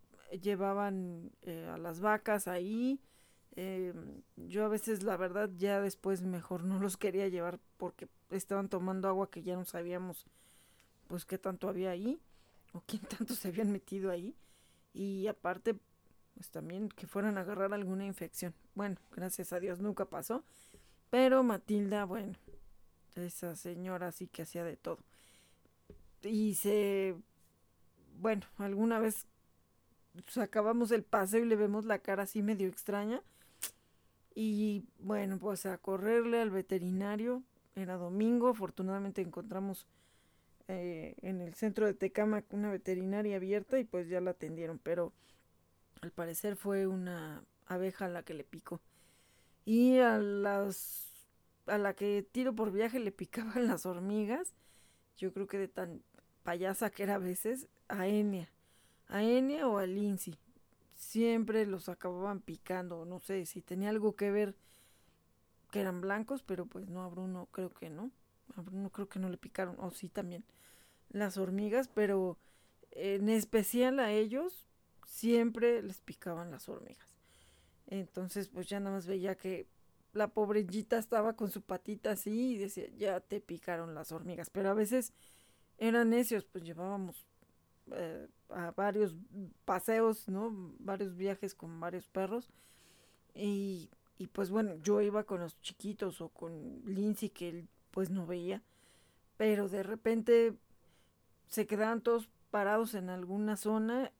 llevaban 0.41 1.31
eh, 1.41 1.69
a 1.71 1.77
las 1.77 1.99
vacas 1.99 2.47
ahí. 2.47 2.99
Em, 3.55 4.23
yo 4.35 4.65
a 4.65 4.67
veces, 4.67 5.03
la 5.03 5.17
verdad, 5.17 5.49
ya 5.57 5.81
después 5.81 6.21
mejor 6.21 6.63
no 6.63 6.79
los 6.79 6.97
quería 6.97 7.27
llevar 7.27 7.59
porque 7.77 8.07
estaban 8.37 8.69
tomando 8.69 9.07
agua 9.07 9.29
que 9.29 9.43
ya 9.43 9.55
no 9.55 9.65
sabíamos 9.65 10.25
pues 11.07 11.25
qué 11.25 11.37
tanto 11.37 11.69
había 11.69 11.91
ahí 11.91 12.19
o 12.73 12.81
quién 12.85 13.01
tanto 13.17 13.35
se 13.35 13.49
habían 13.49 13.71
metido 13.71 14.11
ahí. 14.11 14.35
Y 14.93 15.27
aparte, 15.27 15.75
pues 16.35 16.49
también 16.49 16.89
que 16.89 17.07
fueran 17.07 17.37
a 17.37 17.41
agarrar 17.41 17.73
alguna 17.73 18.05
infección. 18.05 18.53
Bueno, 18.75 18.97
gracias 19.11 19.53
a 19.53 19.59
Dios 19.59 19.79
nunca 19.79 20.05
pasó. 20.05 20.43
Pero 21.09 21.43
Matilda, 21.43 22.05
bueno, 22.05 22.33
esa 23.15 23.55
señora 23.55 24.11
sí 24.11 24.27
que 24.27 24.43
hacía 24.43 24.63
de 24.63 24.77
todo. 24.77 24.99
Y 26.23 26.55
se, 26.55 27.15
bueno, 28.19 28.45
alguna 28.57 28.99
vez 28.99 29.27
acabamos 30.41 30.91
el 30.91 31.03
paseo 31.03 31.43
y 31.43 31.47
le 31.47 31.55
vemos 31.55 31.85
la 31.85 31.99
cara 31.99 32.23
así 32.23 32.41
medio 32.41 32.67
extraña. 32.67 33.21
Y 34.35 34.85
bueno, 34.99 35.37
pues 35.37 35.65
a 35.65 35.77
correrle 35.77 36.41
al 36.41 36.49
veterinario. 36.49 37.43
Era 37.75 37.97
domingo, 37.97 38.49
afortunadamente 38.49 39.21
encontramos 39.21 39.87
eh, 40.67 41.15
en 41.21 41.41
el 41.41 41.55
centro 41.55 41.85
de 41.85 41.93
Tecama 41.93 42.43
una 42.51 42.71
veterinaria 42.71 43.35
abierta 43.35 43.79
y 43.79 43.83
pues 43.83 44.07
ya 44.07 44.21
la 44.21 44.31
atendieron, 44.31 44.79
pero 44.79 45.11
al 46.01 46.11
parecer 46.11 46.55
fue 46.55 46.87
una 46.87 47.43
abeja 47.65 48.07
la 48.07 48.23
que 48.23 48.33
le 48.33 48.43
picó. 48.43 48.79
Y 49.65 49.99
a 49.99 50.17
las 50.17 51.09
a 51.67 51.77
la 51.77 51.93
que 51.93 52.25
tiro 52.29 52.53
por 52.53 52.71
viaje 52.71 52.99
le 52.99 53.11
picaban 53.11 53.67
las 53.67 53.85
hormigas. 53.85 54.53
Yo 55.17 55.33
creo 55.33 55.47
que 55.47 55.57
de 55.57 55.67
tan 55.67 56.01
payasa 56.43 56.89
que 56.89 57.03
era 57.03 57.15
a 57.15 57.19
veces, 57.19 57.67
a 57.87 58.07
Enia. 58.07 58.49
A 59.07 59.23
Enia 59.23 59.67
o 59.67 59.77
a 59.77 59.85
Lindsay. 59.85 60.37
Siempre 60.95 61.65
los 61.65 61.89
acababan 61.89 62.41
picando. 62.41 63.05
No 63.05 63.19
sé 63.19 63.45
si 63.45 63.61
tenía 63.61 63.89
algo 63.89 64.15
que 64.15 64.31
ver 64.31 64.55
que 65.73 65.81
eran 65.81 66.01
blancos, 66.01 66.43
pero 66.43 66.67
pues 66.67 66.87
no, 66.87 67.01
a 67.01 67.07
Bruno 67.09 67.47
creo 67.51 67.73
que 67.73 67.89
no. 67.89 68.11
A 68.55 68.61
Bruno 68.61 68.91
creo 68.91 69.09
que 69.09 69.17
no 69.17 69.27
le 69.27 69.37
picaron. 69.37 69.75
O 69.79 69.89
sí 69.89 70.07
también 70.07 70.45
las 71.09 71.37
hormigas, 71.37 71.87
pero 71.87 72.37
en 72.91 73.27
especial 73.27 73.99
a 73.99 74.11
ellos 74.11 74.67
siempre 75.07 75.81
les 75.81 75.99
picaban 75.99 76.51
las 76.51 76.69
hormigas. 76.69 77.17
Entonces, 77.87 78.49
pues 78.49 78.67
ya 78.69 78.79
nada 78.79 78.97
más 78.97 79.07
veía 79.07 79.35
que 79.35 79.67
la 80.13 80.27
pobrellita 80.27 80.99
estaba 80.99 81.35
con 81.35 81.49
su 81.49 81.63
patita 81.63 82.11
así 82.11 82.51
y 82.51 82.57
decía, 82.59 82.87
ya 82.95 83.19
te 83.19 83.41
picaron 83.41 83.95
las 83.95 84.11
hormigas. 84.11 84.51
Pero 84.51 84.69
a 84.69 84.75
veces 84.75 85.11
eran 85.79 86.11
necios, 86.11 86.45
pues 86.45 86.63
llevábamos 86.63 87.25
eh, 87.93 88.27
a 88.49 88.69
varios 88.73 89.15
paseos, 89.65 90.27
¿no? 90.27 90.51
Varios 90.77 91.15
viajes 91.15 91.55
con 91.55 91.79
varios 91.79 92.07
perros. 92.09 92.51
Y, 93.33 93.89
y 94.23 94.27
pues 94.27 94.51
bueno, 94.51 94.75
yo 94.81 95.01
iba 95.01 95.25
con 95.25 95.41
los 95.41 95.59
chiquitos 95.59 96.21
o 96.21 96.29
con 96.29 96.81
Lindsay 96.85 97.29
que 97.29 97.49
él 97.49 97.67
pues 97.91 98.09
no 98.09 98.25
veía. 98.25 98.63
Pero 99.35 99.67
de 99.67 99.83
repente 99.83 100.53
se 101.49 101.67
quedaban 101.67 101.99
todos 101.99 102.29
parados 102.49 102.93
en 102.93 103.09
alguna 103.09 103.57
zona 103.57 104.13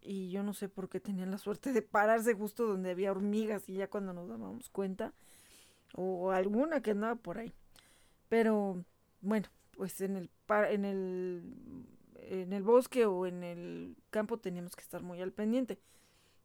y 0.00 0.30
yo 0.30 0.44
no 0.44 0.54
sé 0.54 0.68
por 0.68 0.88
qué 0.88 1.00
tenían 1.00 1.32
la 1.32 1.38
suerte 1.38 1.72
de 1.72 1.82
pararse 1.82 2.34
justo 2.34 2.64
donde 2.64 2.92
había 2.92 3.10
hormigas 3.10 3.68
y 3.68 3.74
ya 3.74 3.90
cuando 3.90 4.12
nos 4.12 4.28
dábamos 4.28 4.70
cuenta 4.70 5.14
o 5.96 6.30
alguna 6.30 6.80
que 6.80 6.92
andaba 6.92 7.16
por 7.16 7.38
ahí. 7.38 7.52
Pero 8.28 8.84
bueno, 9.20 9.48
pues 9.72 10.00
en 10.00 10.16
el 10.16 10.30
en 10.48 10.84
el 10.84 11.42
en 12.18 12.52
el 12.52 12.62
bosque 12.62 13.04
o 13.04 13.26
en 13.26 13.42
el 13.42 13.96
campo 14.10 14.38
teníamos 14.38 14.76
que 14.76 14.82
estar 14.82 15.02
muy 15.02 15.20
al 15.20 15.32
pendiente. 15.32 15.80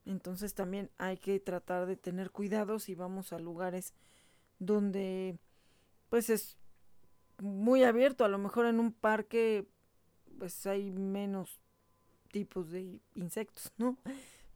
Entonces 0.05 0.53
también 0.53 0.91
hay 0.97 1.17
que 1.17 1.39
tratar 1.39 1.87
de 1.87 1.97
tener 1.97 2.31
cuidado 2.31 2.79
si 2.79 2.95
vamos 2.95 3.33
a 3.33 3.39
lugares 3.39 3.93
donde 4.59 5.37
pues 6.09 6.29
es 6.29 6.57
muy 7.39 7.83
abierto, 7.83 8.23
a 8.23 8.29
lo 8.29 8.37
mejor 8.37 8.67
en 8.67 8.79
un 8.79 8.93
parque 8.93 9.67
pues 10.37 10.65
hay 10.67 10.91
menos 10.91 11.59
tipos 12.31 12.69
de 12.71 12.99
insectos, 13.15 13.71
¿no? 13.77 13.97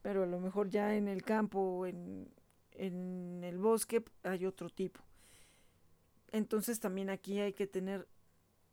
Pero 0.01 0.23
a 0.23 0.27
lo 0.27 0.39
mejor 0.39 0.69
ya 0.69 0.95
en 0.95 1.07
el 1.07 1.23
campo 1.23 1.59
o 1.59 1.85
en, 1.85 2.29
en 2.71 3.43
el 3.43 3.57
bosque 3.57 4.03
hay 4.23 4.45
otro 4.45 4.69
tipo. 4.69 5.01
Entonces 6.31 6.79
también 6.79 7.09
aquí 7.09 7.39
hay 7.39 7.53
que 7.53 7.67
tener 7.67 8.07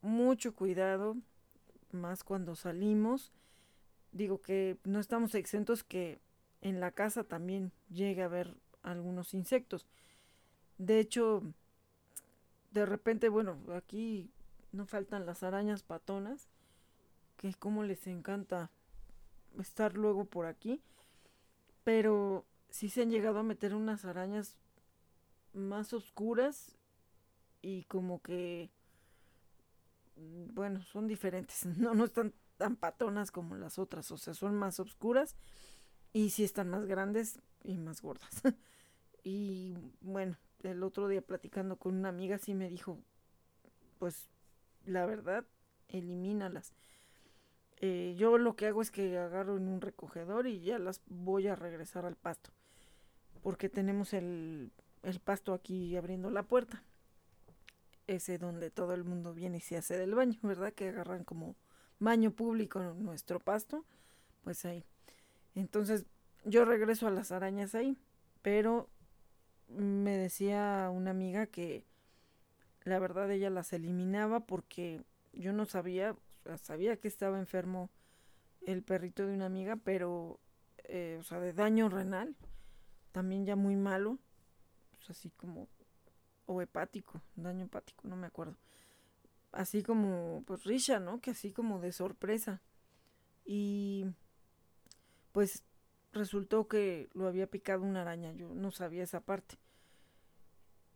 mucho 0.03 0.55
cuidado, 0.55 1.17
más 1.93 2.23
cuando 2.23 2.55
salimos. 2.55 3.33
Digo 4.13 4.41
que 4.41 4.79
no 4.85 5.01
estamos 5.01 5.35
exentos 5.35 5.83
que 5.83 6.21
en 6.61 6.81
la 6.81 6.91
casa 6.91 7.25
también 7.25 7.73
llegue 7.91 8.23
a 8.23 8.27
haber 8.27 8.55
algunos 8.83 9.35
insectos. 9.35 9.87
De 10.79 10.99
hecho, 11.01 11.43
de 12.73 12.87
repente, 12.87 13.29
bueno, 13.29 13.59
aquí 13.75 14.31
no 14.73 14.87
faltan 14.87 15.27
las 15.27 15.43
arañas 15.43 15.83
patonas, 15.83 16.49
que 17.37 17.53
como 17.55 17.83
les 17.85 18.07
encanta 18.07 18.71
estar 19.59 19.95
luego 19.95 20.25
por 20.25 20.47
aquí. 20.47 20.83
Pero 21.85 22.45
sí 22.71 22.89
se 22.89 23.03
han 23.03 23.11
llegado 23.11 23.39
a 23.39 23.45
meter 23.45 23.75
unas 23.75 24.05
arañas 24.05 24.57
más 25.53 25.93
oscuras 25.93 26.77
y 27.63 27.85
como 27.85 28.21
que 28.21 28.71
mm, 30.17 30.55
bueno, 30.55 30.83
son 30.83 31.07
diferentes, 31.09 31.65
no 31.79 31.95
no 31.95 32.05
están 32.05 32.35
tan 32.59 32.77
patonas 32.77 33.31
como 33.31 33.57
las 33.57 33.79
otras, 33.79 34.11
o 34.11 34.17
sea, 34.19 34.35
son 34.35 34.55
más 34.57 34.81
oscuras 34.81 35.37
y 36.17 36.31
sí 36.31 36.45
están 36.45 36.71
más 36.71 36.87
grandes 36.87 37.41
y 37.63 37.77
más 37.77 38.01
gordas. 38.01 38.31
y 39.23 39.77
bueno, 40.01 40.39
el 40.63 40.83
otro 40.83 41.09
día 41.09 41.21
platicando 41.21 41.77
con 41.77 41.95
una 41.95 42.09
amiga 42.09 42.39
sí 42.39 42.55
me 42.55 42.71
dijo, 42.71 42.99
pues 43.99 44.31
la 44.87 45.05
verdad, 45.05 45.45
elimínalas. 45.89 46.73
Eh, 47.83 48.15
yo 48.17 48.39
lo 48.39 48.57
que 48.57 48.67
hago 48.67 48.81
es 48.81 48.91
que 48.91 49.19
agarro 49.19 49.59
en 49.59 49.69
un 49.69 49.83
recogedor 49.83 50.47
y 50.47 50.61
ya 50.61 50.79
las 50.79 51.03
voy 51.05 51.49
a 51.49 51.55
regresar 51.55 52.07
al 52.07 52.17
pasto. 52.17 52.49
Porque 53.43 53.69
tenemos 53.69 54.15
el, 54.15 54.73
el 55.03 55.21
pasto 55.21 55.53
aquí 55.53 55.99
abriendo 55.99 56.31
la 56.31 56.45
puerta. 56.45 56.83
Ese 58.07 58.39
donde 58.39 58.71
todo 58.71 58.95
el 58.95 59.05
mundo 59.05 59.35
viene 59.35 59.59
y 59.59 59.61
se 59.61 59.77
hace 59.77 59.99
del 59.99 60.15
baño, 60.15 60.39
¿verdad? 60.41 60.73
Que 60.73 60.89
agarran 60.89 61.25
como 61.25 61.57
baño 61.99 62.31
público 62.31 62.81
nuestro 62.95 63.39
pasto. 63.39 63.85
Pues 64.43 64.65
ahí. 64.65 64.83
Entonces 65.57 66.07
yo 66.45 66.65
regreso 66.65 67.09
a 67.09 67.11
las 67.11 67.33
arañas 67.33 67.75
ahí. 67.75 67.99
Pero 68.43 68.89
me 69.69 70.17
decía 70.17 70.89
una 70.93 71.11
amiga 71.11 71.47
que 71.47 71.85
la 72.85 73.01
verdad 73.01 73.31
ella 73.33 73.51
las 73.51 73.73
eliminaba 73.73 74.41
porque 74.41 75.03
yo 75.33 75.53
no 75.53 75.67
sabía, 75.67 76.15
sabía 76.63 76.97
que 76.99 77.09
estaba 77.09 77.41
enfermo 77.41 77.91
el 78.65 78.83
perrito 78.83 79.27
de 79.27 79.35
una 79.35 79.47
amiga, 79.47 79.77
pero, 79.77 80.39
eh, 80.85 81.17
o 81.21 81.25
sea, 81.25 81.41
de 81.41 81.53
daño 81.53 81.89
renal, 81.89 82.37
también 83.13 83.45
ya 83.45 83.57
muy 83.57 83.77
malo, 83.77 84.19
pues 84.97 85.11
así 85.11 85.31
como, 85.31 85.69
o 86.47 86.63
hepático, 86.63 87.21
daño 87.35 87.65
hepático, 87.65 88.07
no 88.07 88.17
me 88.17 88.27
acuerdo. 88.27 88.57
Así 89.53 89.83
como, 89.83 90.43
pues 90.47 90.65
Risha, 90.65 91.01
¿no? 91.01 91.21
Que 91.21 91.31
así 91.31 91.53
como 91.53 91.81
de 91.81 91.93
sorpresa. 91.93 92.61
Y, 93.45 94.07
pues, 95.37 95.65
resultó 96.15 96.67
que 96.67 97.11
lo 97.13 97.29
había 97.29 97.47
picado 97.47 97.83
una 97.83 98.01
araña, 98.01 98.33
yo 98.33 98.55
no 98.55 98.71
sabía 98.71 99.03
esa 99.03 99.21
parte. 99.21 99.59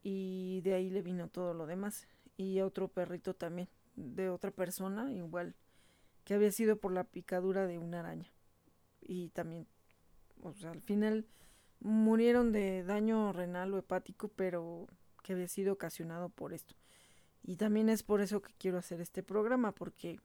Y 0.03 0.63
de 0.63 0.73
ahí 0.73 0.89
le 0.89 1.03
vino 1.03 1.29
todo 1.29 1.53
lo 1.53 1.67
demás. 1.67 2.09
Y 2.39 2.63
otro 2.63 2.89
perrito 2.89 3.35
también 3.35 3.69
de 3.97 4.31
otra 4.31 4.51
persona, 4.51 5.13
igual, 5.13 5.55
que 6.25 6.33
había 6.33 6.51
sido 6.53 6.77
por 6.77 6.91
la 6.91 7.05
picadura 7.05 7.67
de 7.67 7.77
una 7.77 8.01
araña. 8.01 8.33
Y 9.03 9.29
también, 9.29 9.67
o 10.43 10.55
sea, 10.55 10.71
al 10.71 10.81
final 10.81 11.27
murieron 11.81 12.51
de 12.51 12.83
daño 12.83 13.35
renal 13.35 13.75
o 13.75 13.79
hepático, 13.79 14.29
pero 14.29 14.87
que 15.23 15.35
había 15.35 15.49
sido 15.49 15.75
ocasionado 15.75 16.31
por 16.31 16.55
esto. 16.55 16.75
Y 17.43 17.57
también 17.57 17.91
es 17.91 18.03
por 18.03 18.23
eso 18.23 18.41
que 18.41 18.55
quiero 18.57 18.79
hacer 18.79 19.03
este 19.03 19.23
programa, 19.23 19.73
porque 19.73 20.19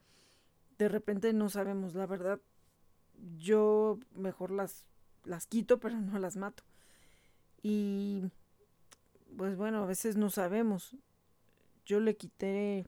de 0.78 0.88
repente 0.88 1.34
no 1.34 1.50
sabemos 1.50 1.96
la 1.96 2.06
verdad. 2.06 2.40
Yo 3.38 4.00
mejor 4.14 4.52
las, 4.52 4.86
las 5.24 5.48
quito, 5.48 5.80
pero 5.80 6.00
no 6.00 6.20
las 6.20 6.36
mato. 6.38 6.64
Y 7.62 8.24
pues 9.38 9.56
bueno, 9.58 9.84
a 9.84 9.86
veces 9.86 10.16
no 10.16 10.30
sabemos. 10.30 10.96
Yo 11.86 12.00
le 12.00 12.16
quité 12.16 12.88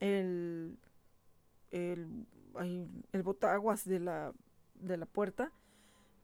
el, 0.00 0.78
el, 1.70 2.26
el 3.12 3.22
botaguas 3.22 3.84
de 3.84 4.00
la, 4.00 4.32
de 4.74 4.96
la 4.96 5.06
puerta 5.06 5.52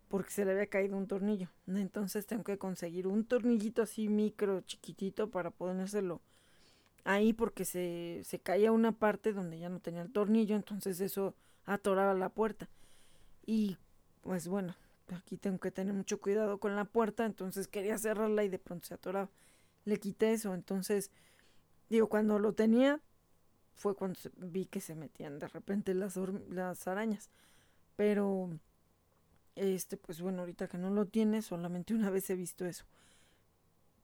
porque 0.08 0.30
se 0.30 0.44
le 0.44 0.52
había 0.52 0.68
caído 0.68 0.96
un 0.96 1.06
tornillo. 1.06 1.50
Entonces 1.66 2.26
tengo 2.26 2.44
que 2.44 2.58
conseguir 2.58 3.06
un 3.06 3.24
tornillito 3.24 3.82
así 3.82 4.08
micro, 4.08 4.60
chiquitito, 4.62 5.30
para 5.30 5.50
ponérselo 5.50 6.22
ahí 7.06 7.32
porque 7.32 7.64
se, 7.64 8.20
se 8.24 8.40
caía 8.40 8.72
una 8.72 8.92
parte 8.92 9.32
donde 9.32 9.58
ya 9.58 9.68
no 9.68 9.80
tenía 9.80 10.02
el 10.02 10.12
tornillo, 10.12 10.56
entonces 10.56 11.00
eso 11.00 11.34
atoraba 11.64 12.14
la 12.14 12.28
puerta. 12.28 12.68
Y 13.46 13.78
pues 14.22 14.48
bueno, 14.48 14.74
aquí 15.14 15.36
tengo 15.36 15.58
que 15.58 15.70
tener 15.70 15.94
mucho 15.94 16.20
cuidado 16.20 16.58
con 16.58 16.76
la 16.76 16.84
puerta, 16.84 17.24
entonces 17.24 17.68
quería 17.68 17.96
cerrarla 17.96 18.44
y 18.44 18.48
de 18.48 18.58
pronto 18.58 18.86
se 18.86 18.94
atoraba. 18.94 19.30
Le 19.84 19.98
quité 19.98 20.32
eso, 20.32 20.52
entonces 20.52 21.10
digo, 21.88 22.08
cuando 22.08 22.38
lo 22.38 22.52
tenía 22.52 23.00
fue 23.74 23.94
cuando 23.94 24.18
vi 24.38 24.66
que 24.66 24.80
se 24.80 24.94
metían 24.94 25.38
de 25.38 25.48
repente 25.48 25.94
las, 25.94 26.18
las 26.48 26.88
arañas. 26.88 27.30
Pero 27.94 28.50
este, 29.54 29.96
pues 29.96 30.20
bueno, 30.20 30.40
ahorita 30.40 30.68
que 30.68 30.78
no 30.78 30.90
lo 30.90 31.06
tiene, 31.06 31.42
solamente 31.42 31.94
una 31.94 32.10
vez 32.10 32.28
he 32.30 32.34
visto 32.34 32.66
eso. 32.66 32.84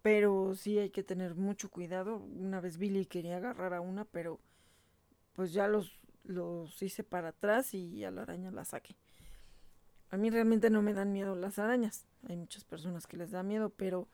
Pero 0.02 0.54
sí 0.54 0.78
hay 0.78 0.90
que 0.90 1.02
tener 1.02 1.34
mucho 1.34 1.70
cuidado. 1.70 2.16
Una 2.16 2.60
vez 2.60 2.76
Billy 2.78 3.06
quería 3.06 3.36
agarrar 3.38 3.74
a 3.74 3.80
una, 3.80 4.04
pero 4.04 4.40
pues 5.34 5.52
ya 5.52 5.68
los, 5.68 5.98
los 6.24 6.82
hice 6.82 7.04
para 7.04 7.28
atrás 7.28 7.74
y 7.74 8.04
a 8.04 8.10
la 8.10 8.22
araña 8.22 8.50
la 8.50 8.64
saqué. 8.64 8.96
A 10.12 10.18
mí 10.18 10.28
realmente 10.28 10.68
no 10.68 10.82
me 10.82 10.92
dan 10.92 11.10
miedo 11.10 11.34
las 11.34 11.58
arañas. 11.58 12.06
Hay 12.28 12.36
muchas 12.36 12.64
personas 12.64 13.06
que 13.06 13.16
les 13.16 13.30
da 13.30 13.42
miedo, 13.42 13.70
pero 13.70 14.08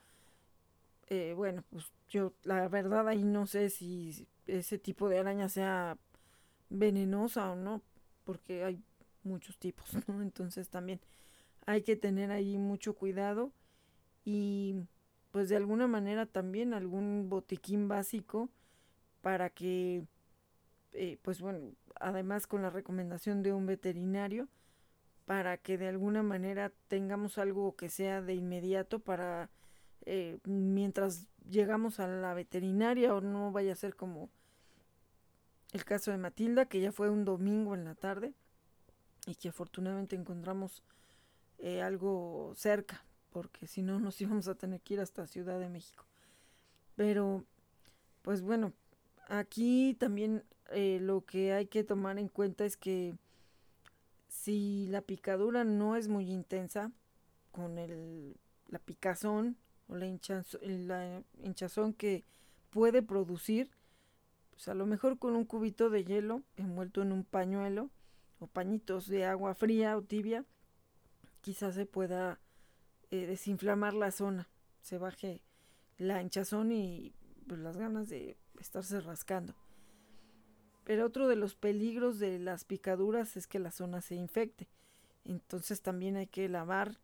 eh, 1.09 1.35
bueno, 1.37 1.65
pues 1.71 1.93
yo 2.09 2.33
la 2.45 2.69
verdad 2.69 3.09
ahí 3.09 3.25
no 3.25 3.47
sé 3.47 3.69
si 3.69 4.29
ese 4.47 4.79
tipo 4.79 5.09
de 5.09 5.19
araña 5.19 5.49
sea 5.49 5.99
venenosa 6.71 7.51
o 7.51 7.57
no, 7.57 7.83
porque 8.23 8.63
hay 8.63 8.81
muchos 9.25 9.59
tipos, 9.59 9.89
¿no? 10.07 10.23
Entonces 10.23 10.69
también 10.69 11.01
hay 11.67 11.83
que 11.83 11.97
tener 11.97 12.31
ahí 12.31 12.59
mucho 12.59 12.95
cuidado 12.95 13.51
y 14.25 14.77
pues 15.33 15.49
de 15.49 15.57
alguna 15.57 15.89
manera 15.89 16.27
también 16.27 16.75
algún 16.75 17.29
botiquín 17.29 17.89
básico 17.89 18.49
para 19.21 19.51
que 19.51 20.05
eh, 20.93 21.19
pues 21.23 21.41
bueno 21.41 21.73
además 21.97 22.47
con 22.47 22.63
la 22.63 22.71
recomendación 22.71 23.43
de 23.43 23.53
un 23.53 23.67
veterinario 23.67 24.49
para 25.29 25.59
que 25.59 25.77
de 25.77 25.89
alguna 25.89 26.23
manera 26.23 26.73
tengamos 26.89 27.37
algo 27.37 27.77
que 27.77 27.91
sea 27.91 28.23
de 28.23 28.33
inmediato 28.33 28.99
para 28.99 29.51
eh, 30.07 30.39
mientras 30.45 31.27
llegamos 31.47 32.01
a 32.01 32.07
la 32.07 32.33
veterinaria 32.33 33.15
o 33.15 33.21
no 33.21 33.53
vaya 33.53 33.75
a 33.75 33.77
ser 33.77 33.95
como 33.95 34.31
el 35.75 35.85
caso 35.85 36.13
de 36.13 36.17
Matilda 36.17 36.65
que 36.65 36.81
ya 36.81 36.93
fue 36.93 37.11
un 37.11 37.27
domingo 37.27 37.75
en 37.75 37.85
la 37.85 37.95
tarde 37.95 38.33
y 39.27 39.35
que 39.35 39.51
afortunadamente 39.51 40.17
encontramos 40.17 40.83
eh, 41.59 41.83
algo 41.83 42.55
cerca, 42.57 43.05
porque 43.31 43.67
si 43.67 43.83
no 43.83 44.01
nos 44.01 44.19
íbamos 44.23 44.49
a 44.49 44.55
tener 44.55 44.81
que 44.81 44.95
ir 44.95 45.01
hasta 45.01 45.27
Ciudad 45.27 45.61
de 45.61 45.69
México. 45.69 46.07
Pero, 46.97 47.45
pues 48.23 48.41
bueno, 48.41 48.73
aquí 49.29 49.95
también 50.01 50.43
eh, 50.71 51.01
lo 51.03 51.27
que 51.27 51.53
hay 51.53 51.67
que 51.67 51.85
tomar 51.85 52.19
en 52.19 52.29
cuenta 52.29 52.65
es 52.65 52.79
que 52.79 53.15
si 54.29 54.87
la 54.89 55.03
picadura 55.03 55.65
no 55.65 55.97
es 55.97 56.09
muy 56.09 56.31
intensa, 56.31 56.93
con 57.51 57.79
el, 57.79 58.37
la 58.69 58.79
picazón 58.79 59.57
o 59.89 59.97
la, 59.97 60.07
la 60.07 61.23
hinchazón 61.43 61.93
que 61.93 62.25
puede 62.71 63.03
producir, 63.03 63.71
pues 64.51 64.69
a 64.69 64.75
lo 64.75 64.87
mejor 64.87 65.19
con 65.19 65.35
un 65.35 65.45
cubito 65.45 65.91
de 65.91 66.05
hielo 66.05 66.43
envuelto 66.57 67.03
en 67.03 67.13
un 67.13 67.25
pañuelo 67.25 67.91
o 68.39 68.47
pañitos 68.47 69.09
de 69.09 69.25
agua 69.25 69.55
fría 69.55 69.97
o 69.97 70.03
tibia, 70.03 70.45
quizás 71.41 71.75
se 71.75 71.87
pueda 71.87 72.39
eh, 73.11 73.27
desinflamar 73.27 73.95
la 73.95 74.11
zona, 74.11 74.49
se 74.83 74.99
baje 74.99 75.43
la 75.97 76.23
hinchazón 76.23 76.73
y 76.73 77.15
pues, 77.47 77.61
las 77.61 77.77
ganas 77.77 78.09
de 78.09 78.37
estarse 78.61 79.01
rascando. 79.01 79.55
Pero 80.89 81.05
otro 81.05 81.29
de 81.29 81.37
los 81.37 81.55
peligros 81.55 82.19
de 82.19 82.39
las 82.39 82.65
picaduras 82.65 83.37
es 83.37 83.47
que 83.47 83.59
la 83.59 83.71
zona 83.71 84.01
se 84.01 84.15
infecte. 84.15 84.71
Entonces 85.27 85.83
también 85.83 86.17
hay 86.17 86.29
que 86.29 86.49
lavar 86.49 86.97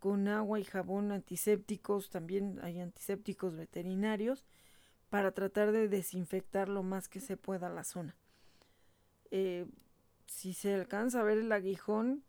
con 0.00 0.26
agua 0.26 0.58
y 0.58 0.64
jabón 0.64 1.12
antisépticos, 1.12 2.10
también 2.10 2.58
hay 2.64 2.80
antisépticos 2.80 3.54
veterinarios, 3.54 4.44
para 5.08 5.30
tratar 5.30 5.70
de 5.70 5.86
desinfectar 5.86 6.68
lo 6.68 6.82
más 6.82 7.08
que 7.08 7.20
se 7.20 7.36
pueda 7.36 7.68
la 7.68 7.84
zona. 7.84 8.16
Eh, 9.30 9.66
si 10.26 10.52
se 10.52 10.74
alcanza 10.74 11.20
a 11.20 11.22
ver 11.22 11.38
el 11.38 11.52
aguijón, 11.52 12.24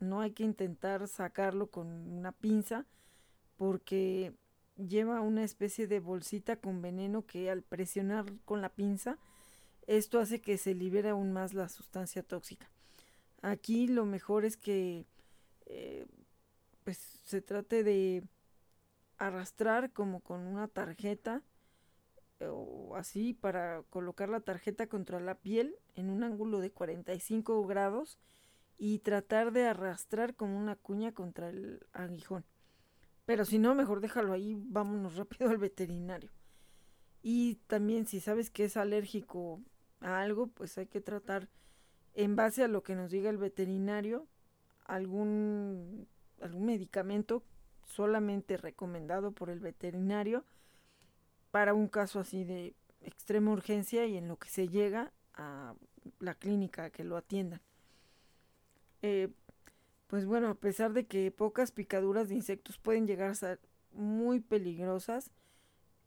no 0.00 0.22
hay 0.22 0.32
que 0.32 0.42
intentar 0.42 1.06
sacarlo 1.06 1.68
con 1.68 1.86
una 1.86 2.32
pinza 2.32 2.84
porque 3.56 4.32
lleva 4.76 5.20
una 5.20 5.44
especie 5.44 5.86
de 5.86 6.00
bolsita 6.00 6.56
con 6.56 6.82
veneno 6.82 7.26
que 7.26 7.48
al 7.48 7.62
presionar 7.62 8.24
con 8.44 8.60
la 8.60 8.70
pinza 8.70 9.18
esto 9.88 10.20
hace 10.20 10.40
que 10.40 10.58
se 10.58 10.74
libere 10.74 11.08
aún 11.08 11.32
más 11.32 11.54
la 11.54 11.68
sustancia 11.68 12.22
tóxica. 12.22 12.70
Aquí 13.40 13.88
lo 13.88 14.04
mejor 14.04 14.44
es 14.44 14.58
que 14.58 15.06
eh, 15.64 16.06
pues 16.84 16.98
se 17.24 17.40
trate 17.40 17.82
de 17.82 18.22
arrastrar 19.16 19.92
como 19.92 20.20
con 20.20 20.46
una 20.46 20.68
tarjeta 20.68 21.42
o 22.40 22.94
así 22.96 23.32
para 23.32 23.82
colocar 23.90 24.28
la 24.28 24.40
tarjeta 24.40 24.86
contra 24.86 25.20
la 25.20 25.36
piel 25.36 25.74
en 25.94 26.10
un 26.10 26.22
ángulo 26.22 26.60
de 26.60 26.70
45 26.70 27.66
grados 27.66 28.18
y 28.76 28.98
tratar 28.98 29.52
de 29.52 29.66
arrastrar 29.66 30.34
como 30.34 30.56
una 30.58 30.76
cuña 30.76 31.12
contra 31.12 31.48
el 31.48 31.80
aguijón. 31.92 32.44
Pero 33.24 33.46
si 33.46 33.58
no, 33.58 33.74
mejor 33.74 34.00
déjalo 34.00 34.34
ahí, 34.34 34.54
vámonos 34.58 35.16
rápido 35.16 35.48
al 35.48 35.58
veterinario. 35.58 36.30
Y 37.22 37.56
también 37.66 38.06
si 38.06 38.20
sabes 38.20 38.50
que 38.50 38.64
es 38.64 38.76
alérgico 38.76 39.62
a 40.00 40.20
algo, 40.20 40.48
pues 40.48 40.76
hay 40.78 40.86
que 40.86 41.00
tratar 41.00 41.48
en 42.14 42.36
base 42.36 42.64
a 42.64 42.68
lo 42.68 42.82
que 42.82 42.94
nos 42.94 43.10
diga 43.10 43.30
el 43.30 43.38
veterinario 43.38 44.26
algún, 44.84 46.08
algún 46.40 46.66
medicamento 46.66 47.44
solamente 47.84 48.56
recomendado 48.56 49.32
por 49.32 49.50
el 49.50 49.60
veterinario 49.60 50.44
para 51.50 51.74
un 51.74 51.88
caso 51.88 52.20
así 52.20 52.44
de 52.44 52.74
extrema 53.00 53.52
urgencia 53.52 54.06
y 54.06 54.16
en 54.16 54.28
lo 54.28 54.38
que 54.38 54.48
se 54.48 54.68
llega 54.68 55.12
a 55.34 55.74
la 56.18 56.34
clínica 56.34 56.90
que 56.90 57.04
lo 57.04 57.16
atiendan. 57.16 57.60
Eh, 59.02 59.28
pues 60.08 60.26
bueno, 60.26 60.48
a 60.48 60.54
pesar 60.54 60.92
de 60.92 61.06
que 61.06 61.30
pocas 61.30 61.70
picaduras 61.70 62.28
de 62.28 62.34
insectos 62.34 62.78
pueden 62.78 63.06
llegar 63.06 63.30
a 63.30 63.34
ser 63.34 63.60
muy 63.92 64.40
peligrosas, 64.40 65.30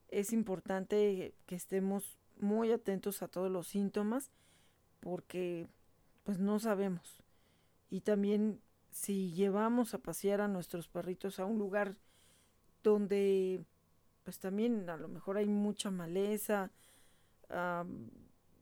es 0.10 0.34
importante 0.34 1.34
que 1.46 1.56
estemos 1.56 2.18
muy 2.42 2.72
atentos 2.72 3.22
a 3.22 3.28
todos 3.28 3.52
los 3.52 3.68
síntomas 3.68 4.32
porque 5.00 5.68
pues 6.24 6.40
no 6.40 6.60
sabemos. 6.60 7.22
Y 7.90 8.02
también 8.02 8.62
si 8.92 9.32
llevamos 9.32 9.94
a 9.94 10.00
pasear 10.00 10.42
a 10.42 10.48
nuestros 10.48 10.88
perritos 10.88 11.40
a 11.40 11.46
un 11.46 11.58
lugar 11.58 11.96
donde 12.84 13.66
pues 14.24 14.40
también 14.40 14.90
a 14.90 14.98
lo 14.98 15.08
mejor 15.08 15.38
hay 15.38 15.48
mucha 15.48 15.92
maleza, 15.92 16.72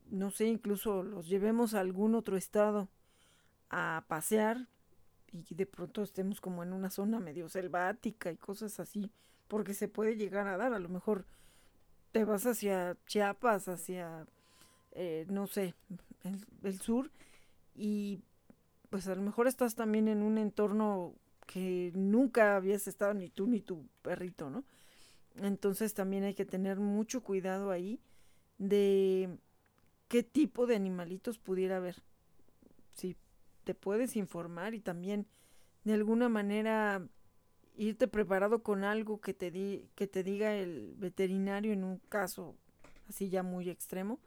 no 0.09 0.31
sé, 0.31 0.47
incluso 0.47 1.03
los 1.03 1.27
llevemos 1.27 1.73
a 1.73 1.81
algún 1.81 2.15
otro 2.15 2.37
estado 2.37 2.89
a 3.69 4.05
pasear 4.07 4.67
y 5.31 5.53
de 5.53 5.65
pronto 5.65 6.01
estemos 6.01 6.41
como 6.41 6.63
en 6.63 6.73
una 6.73 6.89
zona 6.89 7.19
medio 7.19 7.49
selvática 7.49 8.31
y 8.31 8.37
cosas 8.37 8.79
así, 8.79 9.11
porque 9.47 9.73
se 9.73 9.87
puede 9.87 10.15
llegar 10.15 10.47
a 10.47 10.57
dar, 10.57 10.73
a 10.73 10.79
lo 10.79 10.89
mejor 10.89 11.25
te 12.11 12.25
vas 12.25 12.45
hacia 12.45 12.97
Chiapas, 13.05 13.67
hacia, 13.67 14.25
eh, 14.91 15.25
no 15.29 15.47
sé, 15.47 15.75
el, 16.63 16.79
sur, 16.79 17.11
y 17.75 18.19
pues 18.89 19.07
a 19.07 19.15
lo 19.15 19.21
mejor 19.21 19.47
estás 19.47 19.75
también 19.75 20.07
en 20.07 20.21
un 20.21 20.37
entorno 20.37 21.13
que 21.45 21.91
nunca 21.95 22.55
habías 22.55 22.87
estado 22.87 23.13
ni 23.13 23.29
tú 23.29 23.47
ni 23.47 23.61
tu 23.61 23.87
perrito, 24.01 24.49
¿no? 24.49 24.63
Entonces 25.35 25.93
también 25.93 26.23
hay 26.23 26.33
que 26.33 26.45
tener 26.45 26.79
mucho 26.79 27.23
cuidado 27.23 27.71
ahí 27.71 27.99
de 28.57 29.37
qué 30.07 30.23
tipo 30.23 30.67
de 30.67 30.75
animalitos 30.75 31.37
pudiera 31.37 31.77
haber. 31.77 32.03
Si 32.93 33.15
te 33.63 33.73
puedes 33.73 34.15
informar 34.15 34.73
y 34.73 34.79
también 34.79 35.27
de 35.83 35.93
alguna 35.93 36.29
manera 36.29 37.07
irte 37.79 38.09
preparado 38.09 38.61
con 38.61 38.83
algo 38.83 39.21
que 39.21 39.33
te, 39.33 39.51
di, 39.51 39.89
que 39.95 40.05
te 40.05 40.21
diga 40.21 40.53
el 40.53 40.95
veterinario 40.97 41.71
en 41.71 41.85
un 41.85 41.99
caso 42.09 42.57
así 43.07 43.29
ya 43.29 43.41
muy 43.41 43.69
extremo, 43.69 44.19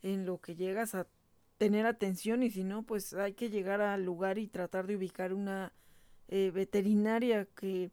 en 0.00 0.24
lo 0.24 0.40
que 0.40 0.54
llegas 0.54 0.94
a 0.94 1.08
tener 1.58 1.86
atención 1.86 2.44
y 2.44 2.50
si 2.50 2.62
no, 2.62 2.84
pues 2.84 3.14
hay 3.14 3.34
que 3.34 3.50
llegar 3.50 3.80
al 3.80 4.04
lugar 4.04 4.38
y 4.38 4.46
tratar 4.46 4.86
de 4.86 4.96
ubicar 4.96 5.34
una 5.34 5.72
eh, 6.28 6.52
veterinaria 6.52 7.46
que 7.46 7.90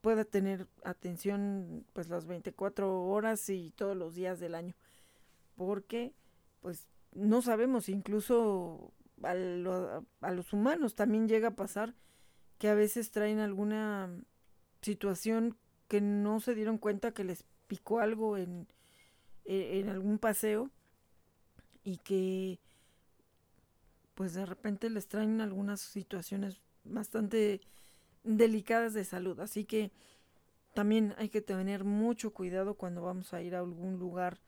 pueda 0.00 0.24
tener 0.24 0.66
atención 0.84 1.84
pues 1.92 2.08
las 2.08 2.26
24 2.26 3.04
horas 3.04 3.48
y 3.50 3.72
todos 3.76 3.94
los 3.94 4.14
días 4.14 4.40
del 4.40 4.54
año. 4.54 4.74
Porque 5.54 6.14
pues 6.60 6.88
no 7.12 7.42
sabemos, 7.42 7.90
incluso 7.90 8.92
a, 9.22 9.32
a 10.22 10.32
los 10.32 10.52
humanos 10.54 10.94
también 10.94 11.28
llega 11.28 11.48
a 11.48 11.56
pasar 11.56 11.94
que 12.58 12.68
a 12.68 12.74
veces 12.74 13.10
traen 13.10 13.40
alguna 13.40 14.10
situación 14.82 15.56
que 15.88 16.00
no 16.00 16.40
se 16.40 16.54
dieron 16.54 16.78
cuenta 16.78 17.12
que 17.12 17.24
les 17.24 17.44
picó 17.66 18.00
algo 18.00 18.36
en, 18.36 18.66
e, 19.44 19.80
en 19.80 19.88
algún 19.88 20.18
paseo 20.18 20.70
y 21.82 21.98
que 21.98 22.58
pues 24.14 24.34
de 24.34 24.46
repente 24.46 24.88
les 24.90 25.08
traen 25.08 25.40
algunas 25.40 25.80
situaciones 25.80 26.60
bastante 26.84 27.60
delicadas 28.22 28.94
de 28.94 29.04
salud. 29.04 29.40
Así 29.40 29.64
que 29.64 29.90
también 30.72 31.14
hay 31.18 31.28
que 31.28 31.40
tener 31.40 31.84
mucho 31.84 32.32
cuidado 32.32 32.74
cuando 32.74 33.02
vamos 33.02 33.32
a 33.34 33.42
ir 33.42 33.54
a 33.54 33.60
algún 33.60 33.98
lugar 33.98 34.40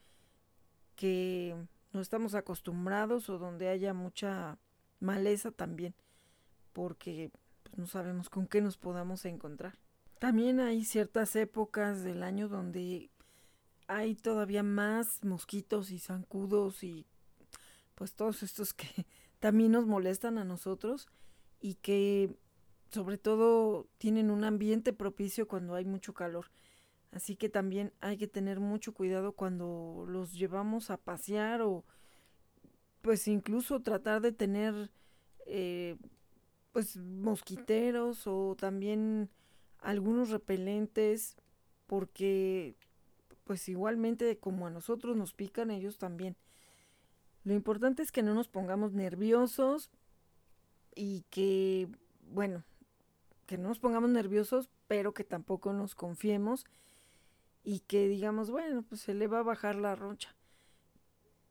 que 0.94 1.54
no 1.92 2.00
estamos 2.00 2.34
acostumbrados 2.34 3.28
o 3.28 3.38
donde 3.38 3.68
haya 3.68 3.94
mucha 3.94 4.58
maleza 5.00 5.50
también, 5.50 5.94
porque 6.72 7.30
pues, 7.66 7.78
no 7.78 7.86
sabemos 7.86 8.30
con 8.30 8.46
qué 8.46 8.60
nos 8.60 8.76
podamos 8.76 9.24
encontrar. 9.24 9.78
También 10.18 10.60
hay 10.60 10.84
ciertas 10.84 11.36
épocas 11.36 12.02
del 12.02 12.22
año 12.22 12.48
donde 12.48 13.10
hay 13.86 14.14
todavía 14.14 14.62
más 14.62 15.22
mosquitos 15.22 15.90
y 15.90 15.98
zancudos 15.98 16.82
y 16.82 17.06
pues 17.94 18.14
todos 18.14 18.42
estos 18.42 18.72
que 18.72 18.86
también 19.40 19.72
nos 19.72 19.86
molestan 19.86 20.38
a 20.38 20.44
nosotros 20.44 21.08
y 21.60 21.74
que 21.74 22.36
sobre 22.90 23.18
todo 23.18 23.88
tienen 23.98 24.30
un 24.30 24.44
ambiente 24.44 24.92
propicio 24.92 25.48
cuando 25.48 25.74
hay 25.74 25.84
mucho 25.84 26.14
calor. 26.14 26.46
Así 27.12 27.36
que 27.36 27.48
también 27.48 27.92
hay 28.00 28.16
que 28.16 28.26
tener 28.26 28.60
mucho 28.60 28.92
cuidado 28.92 29.32
cuando 29.32 30.04
los 30.08 30.32
llevamos 30.32 30.90
a 30.90 30.96
pasear 30.96 31.62
o 31.62 31.84
pues 33.00 33.28
incluso 33.28 33.80
tratar 33.80 34.20
de 34.20 34.32
tener 34.32 34.90
eh, 35.46 35.96
pues 36.76 36.98
mosquiteros 36.98 38.26
o 38.26 38.54
también 38.54 39.30
algunos 39.78 40.28
repelentes 40.28 41.34
porque 41.86 42.76
pues 43.44 43.66
igualmente 43.70 44.36
como 44.36 44.66
a 44.66 44.70
nosotros 44.70 45.16
nos 45.16 45.32
pican 45.32 45.70
ellos 45.70 45.96
también. 45.96 46.36
Lo 47.44 47.54
importante 47.54 48.02
es 48.02 48.12
que 48.12 48.22
no 48.22 48.34
nos 48.34 48.48
pongamos 48.48 48.92
nerviosos 48.92 49.88
y 50.94 51.22
que, 51.30 51.88
bueno, 52.30 52.62
que 53.46 53.56
no 53.56 53.68
nos 53.68 53.78
pongamos 53.78 54.10
nerviosos, 54.10 54.68
pero 54.86 55.14
que 55.14 55.24
tampoco 55.24 55.72
nos 55.72 55.94
confiemos 55.94 56.66
y 57.64 57.80
que 57.80 58.06
digamos, 58.06 58.50
bueno, 58.50 58.82
pues 58.82 59.00
se 59.00 59.14
le 59.14 59.28
va 59.28 59.38
a 59.38 59.44
bajar 59.44 59.76
la 59.76 59.94
roncha. 59.94 60.36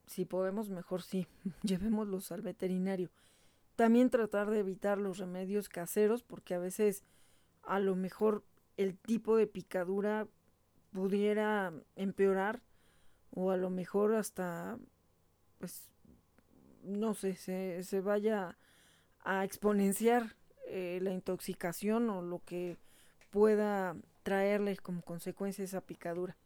Si 0.06 0.24
podemos, 0.24 0.70
mejor 0.70 1.02
sí, 1.02 1.26
llevémoslos 1.64 2.32
al 2.32 2.44
veterinario. 2.44 3.10
También 3.76 4.10
tratar 4.10 4.50
de 4.50 4.60
evitar 4.60 4.98
los 4.98 5.18
remedios 5.18 5.70
caseros, 5.70 6.24
porque 6.24 6.54
a 6.54 6.60
veces 6.60 7.04
a 7.64 7.80
lo 7.80 7.96
mejor 7.96 8.44
el 8.78 8.98
tipo 8.98 9.38
de 9.38 9.48
picadura 9.48 10.28
pudiera 10.92 11.74
empeorar 11.96 12.62
o 13.32 13.52
a 13.52 13.58
lo 13.58 13.70
mejor 13.70 14.16
hasta 14.16 14.78
pues 15.60 15.90
no 16.84 17.14
sé, 17.14 17.36
se, 17.36 17.84
se 17.84 18.02
vaya 18.02 18.58
a 19.24 19.44
exponenciar 19.44 20.36
eh, 20.68 21.00
la 21.02 21.12
intoxicación 21.12 22.10
o 22.10 22.22
lo 22.22 22.42
que 22.46 22.78
pueda 23.32 23.96
traerle 24.24 24.78
como 24.78 25.02
consecuencia 25.02 25.64
esa 25.64 25.82
picadura. 25.82 26.38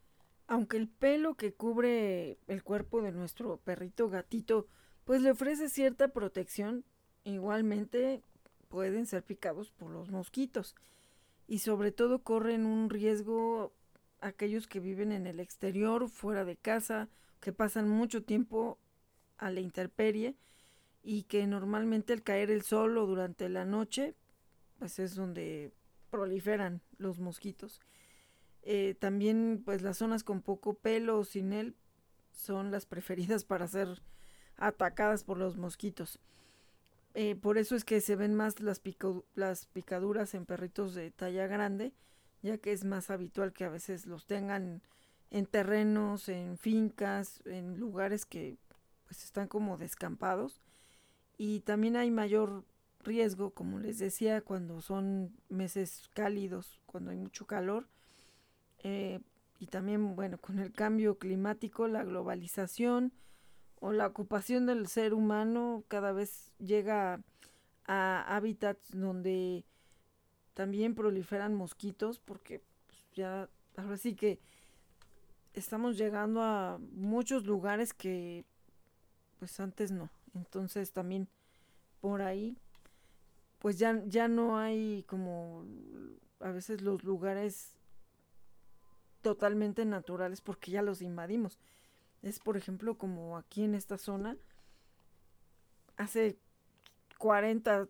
Aunque 0.48 0.78
el 0.78 0.88
pelo 0.88 1.36
que 1.36 1.54
cubre 1.54 2.40
el 2.48 2.64
cuerpo 2.64 3.02
de 3.02 3.12
nuestro 3.12 3.58
perrito 3.58 4.10
gatito 4.10 4.68
pues 5.04 5.22
le 5.22 5.32
ofrece 5.32 5.70
cierta 5.70 6.10
protección, 6.10 6.86
igualmente 7.30 8.22
pueden 8.68 9.06
ser 9.06 9.24
picados 9.24 9.72
por 9.72 9.92
los 9.92 10.12
mosquitos 10.12 10.76
y 11.48 11.60
sobre 11.60 11.92
todo 11.92 12.20
corren 12.24 12.66
un 12.66 12.90
riesgo 12.90 13.74
aquellos 14.22 14.68
que 14.68 14.80
viven 14.80 15.12
en 15.12 15.28
el 15.28 15.40
exterior, 15.40 16.10
fuera 16.10 16.46
de 16.46 16.56
casa, 16.56 17.10
que 17.40 17.54
pasan 17.54 17.90
mucho 17.90 18.24
tiempo 18.24 18.78
a 19.38 19.50
la 19.50 19.62
intemperie 19.62 20.36
y 21.04 21.24
que 21.24 21.48
normalmente 21.48 22.14
al 22.14 22.24
caer 22.24 22.52
el 22.52 22.62
sol 22.62 22.98
o 22.98 23.06
durante 23.06 23.50
la 23.50 23.66
noche, 23.66 24.14
pues 24.78 25.00
es 25.00 25.16
donde 25.16 25.72
proliferan 26.10 26.82
los 26.98 27.20
mosquitos. 27.20 27.82
Eh, 28.62 28.96
también 29.00 29.62
pues 29.64 29.82
las 29.82 29.98
zonas 29.98 30.24
con 30.24 30.42
poco 30.42 30.74
pelo 30.74 31.20
o 31.20 31.24
sin 31.24 31.54
él 31.54 31.76
son 32.32 32.72
las 32.72 32.86
preferidas 32.86 33.46
para 33.46 33.68
ser 33.68 34.02
atacadas 34.58 35.24
por 35.24 35.38
los 35.38 35.58
mosquitos. 35.58 36.20
Eh, 37.14 37.36
por 37.36 37.58
eso 37.58 37.76
es 37.76 37.84
que 37.84 38.02
se 38.02 38.16
ven 38.16 38.36
más 38.36 38.60
las, 38.60 38.80
picaduras 38.80 40.34
en 40.34 40.46
perritos 40.46 40.94
de 40.94 41.12
talla 41.12 41.48
grande, 41.48 41.94
ya 42.42 42.58
que 42.58 42.72
es 42.72 42.86
más 42.86 43.10
habitual 43.10 43.52
que 43.52 43.66
a 43.66 43.70
veces 43.70 44.06
los 44.06 44.26
tengan 44.26 44.82
en 45.32 45.46
terrenos, 45.46 46.30
en 46.30 46.58
fincas, 46.58 47.42
en 47.46 47.78
lugares 47.78 48.26
que 48.26 48.58
pues 49.06 49.24
están 49.24 49.48
como 49.48 49.78
descampados. 49.78 50.62
Y 51.38 51.62
también 51.62 51.96
hay 51.96 52.12
mayor 52.12 52.66
riesgo, 53.04 53.52
como 53.52 53.80
les 53.80 53.98
decía, 53.98 54.42
cuando 54.42 54.82
son 54.82 55.36
meses 55.50 56.10
cálidos, 56.14 56.80
cuando 56.86 57.12
hay 57.12 57.18
mucho 57.18 57.48
calor 57.48 57.88
eh, 58.84 59.20
y 59.60 59.68
también, 59.68 60.16
bueno, 60.16 60.38
con 60.38 60.60
el 60.60 60.72
cambio 60.72 61.18
climático, 61.18 61.88
la 61.88 62.04
globalización 62.04 63.14
o 63.80 63.92
la 63.92 64.08
ocupación 64.08 64.66
del 64.66 64.88
ser 64.88 65.14
humano 65.14 65.84
cada 65.88 66.12
vez 66.12 66.52
llega 66.60 67.22
a 67.86 68.36
hábitats 68.36 68.92
donde 68.92 69.64
también 70.54 70.96
proliferan 70.96 71.56
mosquitos 71.56 72.20
porque 72.20 72.62
pues, 72.88 73.00
ya 73.14 73.50
ahora 73.78 73.98
sí 73.98 74.16
que 74.16 74.40
estamos 75.54 75.98
llegando 75.98 76.42
a 76.42 76.80
muchos 76.92 77.46
lugares 77.46 77.94
que 77.94 78.46
pues 79.40 79.60
antes 79.60 79.92
no. 79.92 80.10
Entonces 80.36 80.92
también 80.92 81.28
por 82.02 82.22
ahí 82.22 82.58
pues 83.60 83.78
ya, 83.78 84.02
ya 84.06 84.28
no 84.28 84.58
hay 84.58 85.04
como 85.08 85.66
a 86.40 86.52
veces 86.52 86.82
los 86.82 87.04
lugares 87.04 87.74
totalmente 89.22 89.86
naturales 89.86 90.42
porque 90.42 90.72
ya 90.72 90.82
los 90.82 91.02
invadimos. 91.02 91.58
Es 92.22 92.40
por 92.40 92.58
ejemplo 92.58 92.98
como 92.98 93.38
aquí 93.38 93.64
en 93.64 93.76
esta 93.76 93.98
zona, 93.98 94.38
hace 95.98 96.38
40 97.18 97.88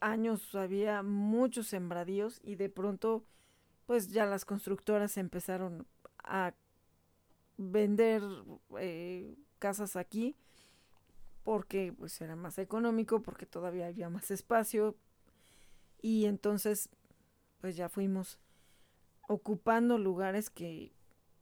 años 0.00 0.54
había 0.54 1.02
muchos 1.02 1.68
sembradíos 1.68 2.40
y 2.42 2.54
de 2.54 2.68
pronto 2.68 3.24
pues 3.86 4.08
ya 4.08 4.26
las 4.26 4.44
constructoras 4.44 5.16
empezaron 5.16 5.86
a 6.22 6.54
vender 7.56 8.22
eh, 8.78 9.36
casas 9.58 9.96
aquí 9.96 10.36
porque 11.42 11.94
pues 11.96 12.20
era 12.20 12.36
más 12.36 12.58
económico, 12.58 13.22
porque 13.22 13.46
todavía 13.46 13.86
había 13.86 14.10
más 14.10 14.30
espacio. 14.30 14.96
Y 16.02 16.26
entonces 16.26 16.90
pues 17.60 17.74
ya 17.74 17.88
fuimos 17.88 18.38
ocupando 19.28 19.96
lugares 19.96 20.50
que 20.50 20.92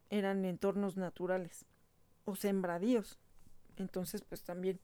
eran 0.09 0.45
entornos 0.45 0.95
naturales 0.95 1.65
o 2.27 2.35
sembradíos. 2.35 3.17
Entonces 3.77 4.21
pues 4.21 4.43
también 4.43 4.79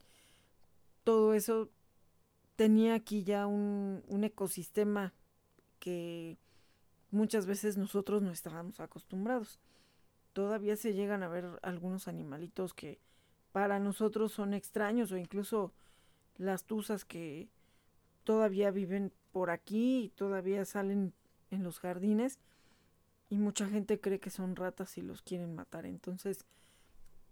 todo 1.03 1.33
eso 1.33 1.69
tenía 2.55 2.95
aquí 2.95 3.23
ya 3.23 3.45
un, 3.45 4.03
un 4.07 4.23
ecosistema 4.23 5.13
que 5.79 6.37
muchas 7.11 7.45
veces 7.45 7.77
nosotros 7.77 8.21
no 8.21 8.31
estábamos 8.31 8.79
acostumbrados. 8.79 9.59
Todavía 10.31 10.77
se 10.77 10.93
llegan 10.93 11.21
a 11.21 11.27
ver 11.27 11.59
algunos 11.61 12.07
animalitos 12.07 12.73
que 12.73 12.99
para 13.51 13.79
nosotros 13.79 14.31
son 14.31 14.53
extraños 14.53 15.11
o 15.11 15.17
incluso 15.17 15.73
las 16.37 16.63
tuzas 16.63 17.05
que 17.05 17.49
todavía 18.23 18.71
viven 18.71 19.11
por 19.31 19.49
aquí 19.49 20.05
y 20.05 20.09
todavía 20.09 20.65
salen 20.65 21.13
en 21.51 21.63
los 21.63 21.79
jardines 21.79 22.39
y 23.29 23.37
mucha 23.37 23.67
gente 23.67 23.99
cree 23.99 24.19
que 24.19 24.29
son 24.29 24.55
ratas 24.55 24.97
y 24.97 25.01
los 25.01 25.21
quieren 25.21 25.55
matar. 25.55 25.85
Entonces, 25.85 26.45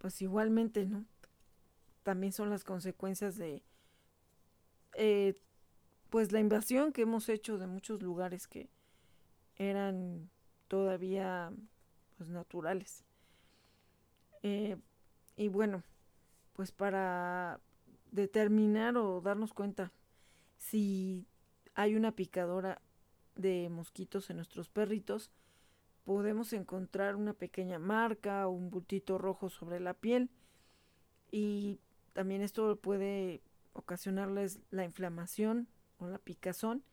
pues 0.01 0.19
igualmente, 0.23 0.87
¿no? 0.87 1.05
También 2.01 2.33
son 2.33 2.49
las 2.49 2.63
consecuencias 2.63 3.37
de, 3.37 3.61
eh, 4.95 5.39
pues 6.09 6.31
la 6.31 6.39
invasión 6.39 6.91
que 6.91 7.03
hemos 7.03 7.29
hecho 7.29 7.59
de 7.59 7.67
muchos 7.67 8.01
lugares 8.01 8.47
que 8.47 8.67
eran 9.57 10.31
todavía 10.67 11.53
pues 12.17 12.31
naturales. 12.31 13.05
Eh, 14.41 14.75
y 15.37 15.47
bueno, 15.49 15.83
pues 16.53 16.71
para 16.71 17.59
determinar 18.11 18.97
o 18.97 19.21
darnos 19.21 19.53
cuenta 19.53 19.91
si 20.57 21.27
hay 21.75 21.93
una 21.93 22.11
picadora 22.13 22.81
de 23.35 23.69
mosquitos 23.69 24.31
en 24.31 24.37
nuestros 24.37 24.67
perritos, 24.67 25.29
podemos 26.03 26.53
encontrar 26.53 27.15
una 27.15 27.33
pequeña 27.33 27.79
marca 27.79 28.47
o 28.47 28.51
un 28.51 28.69
bultito 28.69 29.17
rojo 29.17 29.49
sobre 29.49 29.79
la 29.79 29.93
piel 29.93 30.29
y 31.31 31.79
también 32.13 32.41
esto 32.41 32.75
puede 32.75 33.41
ocasionarles 33.73 34.59
la 34.69 34.83
inflamación 34.83 35.67
o 35.99 36.07
la 36.07 36.17
picazón. 36.17 36.83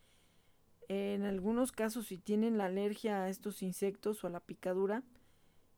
En 0.88 1.24
algunos 1.24 1.72
casos 1.72 2.06
si 2.06 2.18
tienen 2.18 2.56
la 2.56 2.66
alergia 2.66 3.24
a 3.24 3.28
estos 3.28 3.62
insectos 3.62 4.22
o 4.22 4.26
a 4.26 4.30
la 4.30 4.40
picadura, 4.40 5.02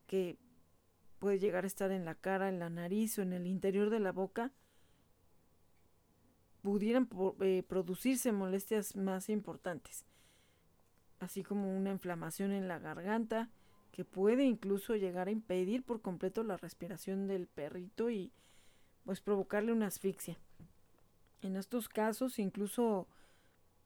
que 0.06 0.38
puede 1.18 1.38
llegar 1.38 1.64
a 1.64 1.66
estar 1.66 1.90
en 1.90 2.04
la 2.04 2.14
cara, 2.14 2.48
en 2.48 2.58
la 2.58 2.70
nariz 2.70 3.18
o 3.18 3.22
en 3.22 3.32
el 3.32 3.46
interior 3.46 3.90
de 3.90 4.00
la 4.00 4.12
boca, 4.12 4.52
pudieran 6.62 7.08
eh, 7.40 7.62
producirse 7.66 8.32
molestias 8.32 8.96
más 8.96 9.28
importantes, 9.28 10.04
así 11.20 11.42
como 11.42 11.76
una 11.76 11.90
inflamación 11.90 12.52
en 12.52 12.66
la 12.66 12.78
garganta, 12.78 13.48
que 13.92 14.04
puede 14.04 14.44
incluso 14.44 14.96
llegar 14.96 15.28
a 15.28 15.32
impedir 15.32 15.82
por 15.82 16.00
completo 16.00 16.42
la 16.42 16.56
respiración 16.56 17.26
del 17.26 17.46
perrito 17.46 18.10
y 18.10 18.32
pues 19.04 19.20
provocarle 19.20 19.72
una 19.72 19.86
asfixia. 19.86 20.38
En 21.42 21.56
estos 21.56 21.88
casos 21.88 22.38
incluso 22.38 23.06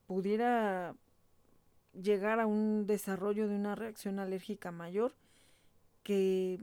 pudiera 0.07 0.95
llegar 1.93 2.41
a 2.41 2.47
un 2.47 2.87
desarrollo 2.87 3.49
de 3.49 3.55
una 3.55 3.75
reacción 3.75 4.19
alérgica 4.19 4.73
mayor 4.73 5.15
que 6.03 6.61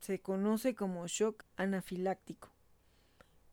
se 0.00 0.20
conoce 0.20 0.74
como 0.74 1.06
shock 1.06 1.44
anafiláctico. 1.56 2.48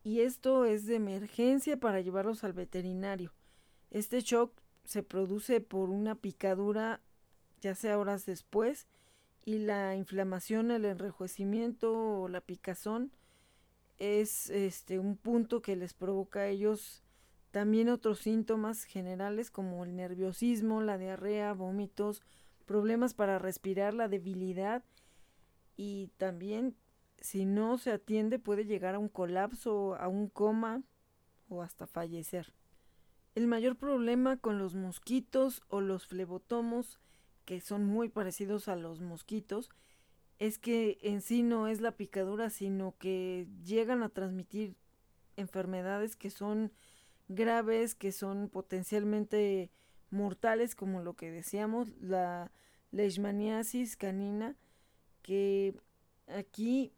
Y 0.04 0.20
esto 0.20 0.64
es 0.64 0.86
de 0.86 0.96
emergencia 0.96 1.78
para 1.78 2.00
llevarlos 2.00 2.44
al 2.44 2.52
veterinario. 2.52 3.32
Este 3.90 4.20
shock 4.20 4.52
se 4.88 5.02
produce 5.02 5.60
por 5.60 5.90
una 5.90 6.14
picadura 6.14 7.02
ya 7.60 7.74
sea 7.74 7.98
horas 7.98 8.24
después 8.24 8.86
y 9.44 9.58
la 9.58 9.94
inflamación, 9.96 10.70
el 10.70 10.86
enrojecimiento 10.86 12.22
o 12.22 12.28
la 12.28 12.40
picazón 12.40 13.12
es 13.98 14.48
este 14.48 14.98
un 14.98 15.18
punto 15.18 15.60
que 15.60 15.76
les 15.76 15.92
provoca 15.92 16.40
a 16.40 16.46
ellos 16.46 17.02
también 17.50 17.90
otros 17.90 18.20
síntomas 18.20 18.84
generales 18.84 19.50
como 19.50 19.84
el 19.84 19.94
nerviosismo, 19.94 20.80
la 20.80 20.96
diarrea, 20.96 21.52
vómitos, 21.52 22.22
problemas 22.64 23.12
para 23.12 23.38
respirar, 23.38 23.92
la 23.92 24.08
debilidad 24.08 24.82
y 25.76 26.08
también 26.16 26.74
si 27.20 27.44
no 27.44 27.76
se 27.76 27.92
atiende 27.92 28.38
puede 28.38 28.64
llegar 28.64 28.94
a 28.94 28.98
un 28.98 29.10
colapso, 29.10 29.96
a 29.96 30.08
un 30.08 30.28
coma 30.28 30.82
o 31.50 31.60
hasta 31.60 31.86
fallecer. 31.86 32.54
El 33.34 33.46
mayor 33.46 33.76
problema 33.76 34.36
con 34.36 34.58
los 34.58 34.74
mosquitos 34.74 35.62
o 35.68 35.80
los 35.80 36.06
flebotomos, 36.06 37.00
que 37.44 37.60
son 37.60 37.84
muy 37.84 38.08
parecidos 38.08 38.68
a 38.68 38.76
los 38.76 39.00
mosquitos, 39.00 39.70
es 40.38 40.58
que 40.58 40.98
en 41.02 41.20
sí 41.20 41.42
no 41.42 41.68
es 41.68 41.80
la 41.80 41.92
picadura, 41.92 42.50
sino 42.50 42.94
que 42.98 43.46
llegan 43.64 44.02
a 44.02 44.08
transmitir 44.08 44.76
enfermedades 45.36 46.16
que 46.16 46.30
son 46.30 46.72
graves, 47.28 47.94
que 47.94 48.12
son 48.12 48.48
potencialmente 48.48 49.70
mortales, 50.10 50.74
como 50.74 51.00
lo 51.00 51.14
que 51.14 51.30
decíamos, 51.30 51.88
la 52.00 52.50
leishmaniasis 52.90 53.96
canina, 53.96 54.56
que 55.22 55.74
aquí 56.26 56.92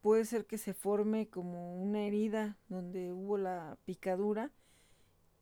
puede 0.00 0.24
ser 0.24 0.46
que 0.46 0.58
se 0.58 0.74
forme 0.74 1.28
como 1.28 1.80
una 1.80 2.02
herida 2.02 2.58
donde 2.68 3.12
hubo 3.12 3.38
la 3.38 3.78
picadura 3.84 4.50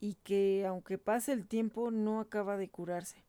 y 0.03 0.15
que 0.25 0.67
aunque 0.67 0.99
pase 0.99 1.33
el 1.33 1.47
tiempo 1.47 1.93
no 1.93 2.19
acaba 2.19 2.57
de 2.57 2.69
curarse. 2.69 3.23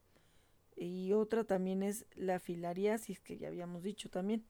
Y 0.75 1.13
otra 1.13 1.43
también 1.43 1.83
es 1.83 2.07
la 2.15 2.39
filariasis 2.39 3.19
que 3.19 3.38
ya 3.38 3.49
habíamos 3.49 3.83
dicho 3.83 4.09
también. 4.09 4.43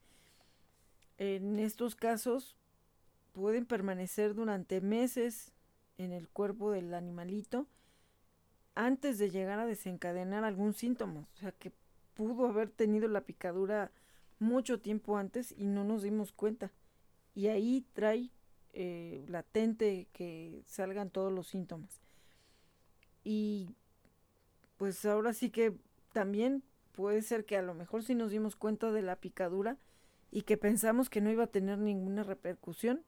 En 1.18 1.60
estos 1.60 1.98
casos 1.98 2.56
pueden 3.34 3.66
permanecer 3.66 4.36
durante 4.36 4.80
meses 4.80 5.52
en 5.98 6.14
el 6.14 6.30
cuerpo 6.30 6.72
del 6.72 6.94
animalito 6.94 7.68
antes 8.74 9.18
de 9.18 9.30
llegar 9.30 9.60
a 9.60 9.66
desencadenar 9.66 10.46
algún 10.46 10.74
síntoma. 10.74 11.28
O 11.34 11.36
sea 11.36 11.52
que 11.52 11.74
pudo 12.14 12.48
haber 12.48 12.70
tenido 12.70 13.10
la 13.10 13.26
picadura 13.26 13.92
mucho 14.40 14.80
tiempo 14.80 15.18
antes 15.18 15.54
y 15.58 15.66
no 15.66 15.84
nos 15.84 16.04
dimos 16.04 16.32
cuenta. 16.32 16.72
Y 17.36 17.48
ahí 17.48 17.86
trae 17.92 18.30
eh, 18.72 19.26
latente 19.28 20.08
que 20.14 20.64
salgan 20.68 21.10
todos 21.10 21.34
los 21.34 21.50
síntomas. 21.50 22.02
Y 23.24 23.76
pues 24.78 25.06
ahora 25.06 25.34
sí 25.34 25.50
que 25.50 25.78
también 26.12 26.64
puede 26.94 27.22
ser 27.22 27.46
que 27.46 27.58
a 27.58 27.62
lo 27.62 27.74
mejor 27.74 28.04
si 28.04 28.16
nos 28.16 28.32
dimos 28.32 28.56
cuenta 28.56 28.92
de 28.92 29.02
la 29.02 29.16
picadura 29.16 29.78
y 30.32 30.44
que 30.44 30.58
pensamos 30.58 31.10
que 31.10 31.22
no 31.22 31.32
iba 31.32 31.46
a 31.46 31.48
tener 31.48 31.78
ninguna 31.78 32.24
repercusión, 32.24 33.04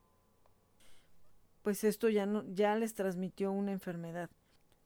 pues 1.62 1.84
esto 1.84 2.10
ya 2.10 2.26
no 2.26 2.44
ya 2.54 2.76
les 2.76 2.94
transmitió 2.94 3.52
una 3.52 3.72
enfermedad. 3.72 4.30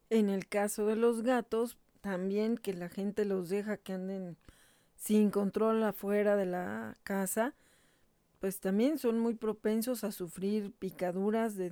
En 0.10 0.30
el 0.30 0.48
caso 0.48 0.86
de 0.86 0.96
los 0.96 1.22
gatos, 1.22 1.78
también 2.02 2.58
que 2.58 2.74
la 2.74 2.90
gente 2.90 3.26
los 3.26 3.50
deja 3.50 3.78
que 3.78 3.94
anden 3.94 4.38
sin 4.96 5.32
control 5.32 5.84
afuera 5.84 6.36
de 6.36 6.46
la 6.46 6.98
casa, 7.04 7.54
pues 8.40 8.60
también 8.60 8.98
son 8.98 9.20
muy 9.20 9.36
propensos 9.36 10.04
a 10.04 10.12
sufrir 10.12 10.72
picaduras 10.72 11.56
de, 11.56 11.70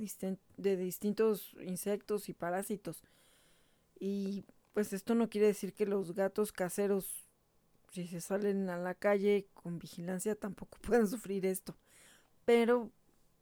de 0.57 0.77
distintos 0.77 1.55
insectos 1.61 2.29
y 2.29 2.33
parásitos. 2.33 3.01
Y 3.99 4.45
pues 4.73 4.93
esto 4.93 5.15
no 5.15 5.29
quiere 5.29 5.47
decir 5.47 5.73
que 5.73 5.85
los 5.85 6.13
gatos 6.13 6.51
caseros, 6.51 7.27
si 7.91 8.07
se 8.07 8.21
salen 8.21 8.69
a 8.69 8.77
la 8.77 8.93
calle 8.93 9.47
con 9.53 9.79
vigilancia, 9.79 10.35
tampoco 10.35 10.77
puedan 10.81 11.07
sufrir 11.07 11.45
esto. 11.45 11.75
Pero, 12.45 12.91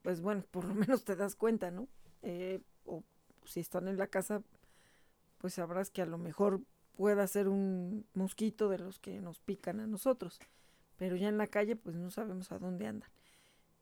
pues 0.01 0.21
bueno, 0.21 0.43
por 0.51 0.65
lo 0.65 0.73
menos 0.73 1.03
te 1.03 1.15
das 1.15 1.35
cuenta, 1.35 1.71
¿no? 1.71 1.87
Eh, 2.21 2.61
o 2.85 3.03
si 3.45 3.59
están 3.59 3.87
en 3.87 3.97
la 3.97 4.07
casa, 4.07 4.41
pues 5.37 5.53
sabrás 5.55 5.91
que 5.91 6.01
a 6.01 6.05
lo 6.05 6.17
mejor 6.17 6.61
pueda 6.95 7.27
ser 7.27 7.47
un 7.47 8.05
mosquito 8.13 8.69
de 8.69 8.79
los 8.79 8.99
que 8.99 9.21
nos 9.21 9.39
pican 9.39 9.79
a 9.79 9.87
nosotros. 9.87 10.39
Pero 10.97 11.15
ya 11.15 11.27
en 11.27 11.37
la 11.37 11.47
calle 11.47 11.75
pues 11.75 11.95
no 11.95 12.09
sabemos 12.09 12.51
a 12.51 12.59
dónde 12.59 12.87
andan. 12.87 13.09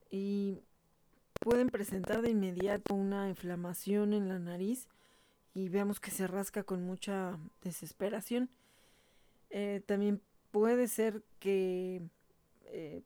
Y 0.10 0.62
pueden 1.40 1.68
presentar 1.68 2.22
de 2.22 2.32
inmediato 2.32 2.96
una 2.96 3.30
inflamación 3.30 4.14
en 4.14 4.28
la 4.30 4.40
nariz 4.40 4.88
y 5.54 5.70
vemos 5.70 6.00
que 6.00 6.12
se 6.12 6.28
rasca 6.28 6.64
con 6.64 6.84
mucha 6.84 7.38
desesperación. 7.62 8.50
Eh, 9.50 9.82
también 9.86 10.22
puede 10.52 10.88
ser 10.88 11.24
que 11.40 12.02
eh, 12.66 13.04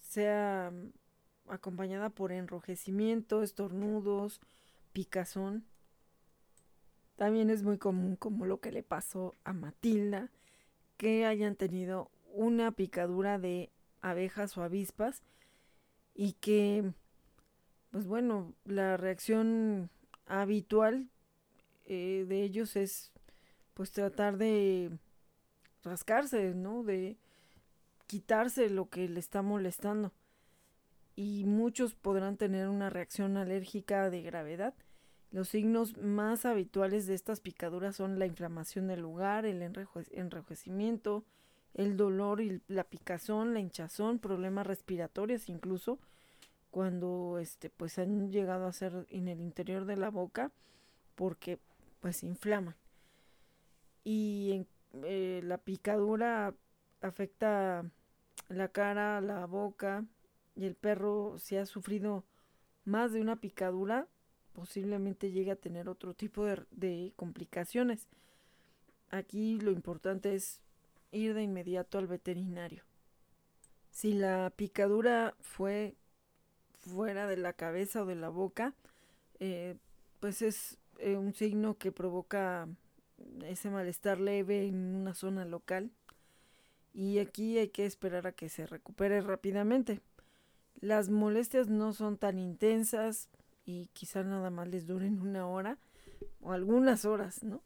sea 0.00 0.72
acompañada 1.48 2.10
por 2.10 2.32
enrojecimiento, 2.32 3.42
estornudos, 3.42 4.40
picazón 4.92 5.64
también 7.16 7.48
es 7.48 7.62
muy 7.62 7.78
común, 7.78 8.16
como 8.16 8.44
lo 8.46 8.60
que 8.60 8.70
le 8.70 8.82
pasó 8.82 9.34
a 9.44 9.52
Matilda, 9.54 10.30
que 10.98 11.24
hayan 11.24 11.56
tenido 11.56 12.10
una 12.32 12.72
picadura 12.72 13.38
de 13.38 13.70
abejas 14.02 14.56
o 14.56 14.62
avispas 14.62 15.22
y 16.14 16.34
que, 16.34 16.92
pues 17.90 18.06
bueno, 18.06 18.52
la 18.64 18.98
reacción 18.98 19.90
habitual 20.26 21.08
eh, 21.86 22.24
de 22.28 22.42
ellos 22.42 22.76
es 22.76 23.12
pues 23.74 23.90
tratar 23.92 24.36
de 24.38 24.90
rascarse, 25.82 26.54
¿no? 26.54 26.82
De 26.82 27.16
quitarse 28.06 28.70
lo 28.70 28.88
que 28.88 29.08
le 29.08 29.20
está 29.20 29.42
molestando. 29.42 30.12
Y 31.14 31.44
muchos 31.44 31.94
podrán 31.94 32.36
tener 32.36 32.68
una 32.68 32.90
reacción 32.90 33.36
alérgica 33.36 34.10
de 34.10 34.22
gravedad 34.22 34.74
los 35.36 35.48
signos 35.48 35.96
más 35.98 36.46
habituales 36.46 37.06
de 37.06 37.14
estas 37.14 37.40
picaduras 37.40 37.96
son 37.96 38.18
la 38.18 38.26
inflamación 38.26 38.86
del 38.86 39.00
lugar, 39.00 39.44
el 39.44 39.60
enrojecimiento, 39.60 41.24
el 41.74 41.96
dolor 41.96 42.40
y 42.40 42.62
la 42.68 42.84
picazón, 42.84 43.52
la 43.52 43.60
hinchazón, 43.60 44.18
problemas 44.18 44.66
respiratorios 44.66 45.48
incluso 45.48 45.98
cuando 46.70 47.38
este 47.38 47.70
pues 47.70 47.98
han 47.98 48.30
llegado 48.30 48.66
a 48.66 48.72
ser 48.72 49.06
en 49.10 49.28
el 49.28 49.40
interior 49.40 49.84
de 49.84 49.96
la 49.96 50.10
boca 50.10 50.52
porque 51.16 51.58
pues 52.06 52.18
se 52.18 52.26
inflaman. 52.26 52.76
Y 54.04 54.64
eh, 55.02 55.40
la 55.42 55.58
picadura 55.58 56.54
afecta 57.00 57.84
la 58.48 58.68
cara, 58.68 59.20
la 59.20 59.44
boca 59.46 60.04
y 60.54 60.66
el 60.66 60.76
perro 60.76 61.36
si 61.40 61.56
ha 61.56 61.66
sufrido 61.66 62.22
más 62.84 63.12
de 63.12 63.20
una 63.20 63.40
picadura 63.40 64.06
posiblemente 64.52 65.32
llegue 65.32 65.50
a 65.50 65.56
tener 65.56 65.88
otro 65.88 66.14
tipo 66.14 66.44
de, 66.44 67.12
complicaciones. 67.16 68.06
aquí 69.10 69.58
lo 69.58 69.72
importante 69.72 70.36
es 70.36 70.60
ir 71.10 71.34
de 71.34 71.42
inmediato 71.42 71.98
al 71.98 72.06
veterinario. 72.06 72.84
Si 73.90 74.12
la 74.12 74.52
picadura 74.54 75.34
fue 75.40 75.96
fuera 76.82 77.26
de 77.26 77.36
la 77.36 77.52
cabeza 77.52 78.04
o 78.04 78.06
de 78.06 78.14
la 78.14 78.28
boca, 78.28 78.74
eh, 79.40 79.74
pues 80.20 80.40
es 80.40 80.78
eh, 80.98 81.16
un 81.16 81.32
signo 81.34 81.76
que 81.78 81.92
provoca 81.92 82.68
ese 83.44 83.70
malestar 83.70 84.20
leve 84.20 84.66
en 84.66 84.94
una 84.94 85.14
zona 85.14 85.44
local 85.44 85.90
y 86.92 87.18
aquí 87.18 87.58
hay 87.58 87.68
que 87.68 87.84
esperar 87.84 88.26
a 88.26 88.32
que 88.32 88.48
se 88.48 88.66
recupere 88.66 89.20
rápidamente. 89.20 90.00
Las 90.80 91.10
molestias 91.10 91.68
no 91.68 91.92
son 91.92 92.16
tan 92.16 92.38
intensas 92.38 93.28
y 93.64 93.88
quizá 93.92 94.22
nada 94.22 94.50
más 94.50 94.68
les 94.68 94.86
duren 94.86 95.20
una 95.22 95.46
hora 95.46 95.78
o 96.40 96.52
algunas 96.52 97.04
horas, 97.04 97.42
¿no? 97.42 97.62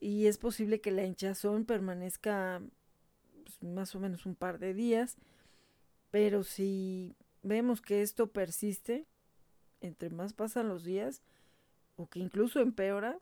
Y 0.00 0.26
es 0.26 0.38
posible 0.38 0.80
que 0.80 0.90
la 0.90 1.04
hinchazón 1.04 1.64
permanezca 1.64 2.60
pues, 3.44 3.62
más 3.62 3.94
o 3.94 4.00
menos 4.00 4.26
un 4.26 4.34
par 4.34 4.58
de 4.58 4.74
días, 4.74 5.16
pero 6.10 6.42
si 6.42 7.16
vemos 7.42 7.80
que 7.80 8.02
esto 8.02 8.28
persiste, 8.28 9.06
entre 9.80 10.10
más 10.10 10.32
pasan 10.32 10.68
los 10.68 10.84
días, 10.84 11.22
o 11.96 12.08
que 12.08 12.18
incluso 12.18 12.60
empeora, 12.60 13.18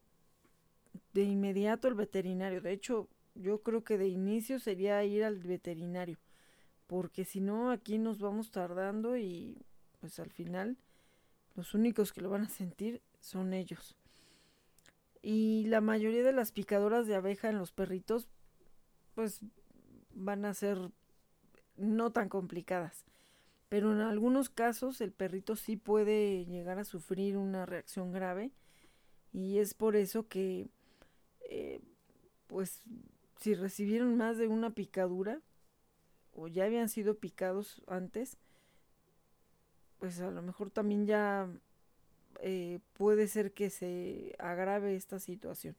de 1.12 1.22
inmediato 1.22 1.88
el 1.88 1.94
veterinario. 1.94 2.60
De 2.60 2.72
hecho, 2.72 3.08
yo 3.34 3.62
creo 3.62 3.84
que 3.84 3.98
de 3.98 4.08
inicio 4.08 4.58
sería 4.58 5.02
ir 5.04 5.24
al 5.24 5.38
veterinario, 5.38 6.18
porque 6.86 7.24
si 7.24 7.40
no, 7.40 7.70
aquí 7.70 7.98
nos 7.98 8.18
vamos 8.20 8.50
tardando 8.50 9.16
y 9.16 9.56
pues 10.00 10.18
al 10.18 10.30
final 10.30 10.76
los 11.54 11.74
únicos 11.74 12.12
que 12.12 12.20
lo 12.20 12.30
van 12.30 12.42
a 12.44 12.48
sentir 12.48 13.02
son 13.20 13.52
ellos. 13.52 13.96
Y 15.22 15.66
la 15.66 15.80
mayoría 15.80 16.22
de 16.22 16.32
las 16.32 16.52
picadoras 16.52 17.06
de 17.06 17.14
abeja 17.14 17.50
en 17.50 17.58
los 17.58 17.72
perritos, 17.72 18.28
pues 19.14 19.40
van 20.14 20.44
a 20.44 20.54
ser 20.54 20.78
no 21.76 22.10
tan 22.10 22.28
complicadas. 22.28 23.04
Pero 23.70 23.92
en 23.92 24.00
algunos 24.00 24.50
casos 24.50 25.00
el 25.00 25.12
perrito 25.12 25.56
sí 25.56 25.76
puede 25.76 26.44
llegar 26.44 26.78
a 26.80 26.84
sufrir 26.84 27.38
una 27.38 27.64
reacción 27.64 28.12
grave 28.12 28.50
y 29.32 29.58
es 29.58 29.74
por 29.74 29.94
eso 29.94 30.26
que, 30.26 30.68
eh, 31.48 31.80
pues, 32.48 32.82
si 33.38 33.54
recibieron 33.54 34.16
más 34.16 34.38
de 34.38 34.48
una 34.48 34.70
picadura 34.70 35.40
o 36.34 36.48
ya 36.48 36.64
habían 36.64 36.88
sido 36.88 37.14
picados 37.18 37.80
antes, 37.86 38.38
pues 40.00 40.20
a 40.20 40.32
lo 40.32 40.42
mejor 40.42 40.70
también 40.70 41.06
ya 41.06 41.48
eh, 42.40 42.80
puede 42.94 43.28
ser 43.28 43.52
que 43.52 43.70
se 43.70 44.34
agrave 44.40 44.96
esta 44.96 45.20
situación. 45.20 45.76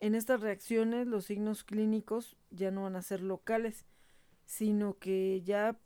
En 0.00 0.16
estas 0.16 0.40
reacciones 0.40 1.06
los 1.06 1.26
signos 1.26 1.62
clínicos 1.62 2.36
ya 2.50 2.72
no 2.72 2.82
van 2.82 2.96
a 2.96 3.02
ser 3.02 3.20
locales, 3.20 3.86
sino 4.44 4.98
que 4.98 5.42
ya 5.42 5.78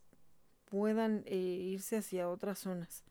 puedan 0.73 1.23
eh, 1.27 1.37
irse 1.37 1.99
hacia 1.99 2.31
otras 2.31 2.61
zonas 2.61 3.05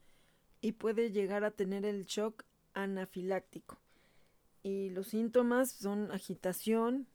y 0.62 0.71
puede 0.71 1.12
llegar 1.12 1.43
a 1.43 1.52
tener 1.52 1.86
el 1.86 2.08
shock 2.08 2.43
anafiláctico. 2.74 3.78
Y 4.63 4.89
los 4.89 5.10
síntomas 5.10 5.69
son 5.71 6.12
agitación, 6.12 7.06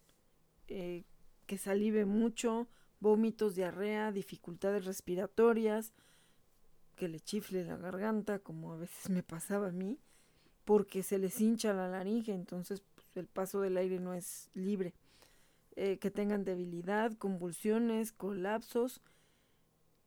eh, 0.68 1.02
que 1.46 1.58
salive 1.58 2.04
mucho, 2.04 2.68
vómitos, 3.00 3.56
diarrea, 3.56 4.12
dificultades 4.12 4.84
respiratorias, 4.84 5.92
que 6.94 7.08
le 7.08 7.18
chifle 7.18 7.64
la 7.64 7.76
garganta, 7.76 8.38
como 8.38 8.72
a 8.72 8.76
veces 8.76 9.10
me 9.10 9.24
pasaba 9.24 9.70
a 9.70 9.72
mí, 9.72 9.98
porque 10.64 11.02
se 11.02 11.18
les 11.18 11.40
hincha 11.40 11.74
la 11.74 11.88
laringe, 11.88 12.32
entonces 12.32 12.84
pues, 12.94 13.08
el 13.16 13.26
paso 13.26 13.60
del 13.62 13.78
aire 13.78 13.98
no 13.98 14.14
es 14.14 14.48
libre. 14.54 14.94
Eh, 15.74 15.98
que 15.98 16.12
tengan 16.12 16.44
debilidad, 16.44 17.18
convulsiones, 17.18 18.12
colapsos, 18.12 19.02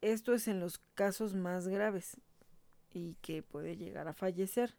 esto 0.02 0.34
es 0.34 0.48
en 0.48 0.60
los 0.60 0.80
casos 0.96 1.36
más 1.36 1.68
graves 1.68 2.18
y 2.92 3.16
que 3.22 3.44
puede 3.44 3.78
llegar 3.78 4.08
a 4.08 4.14
fallecer. 4.14 4.76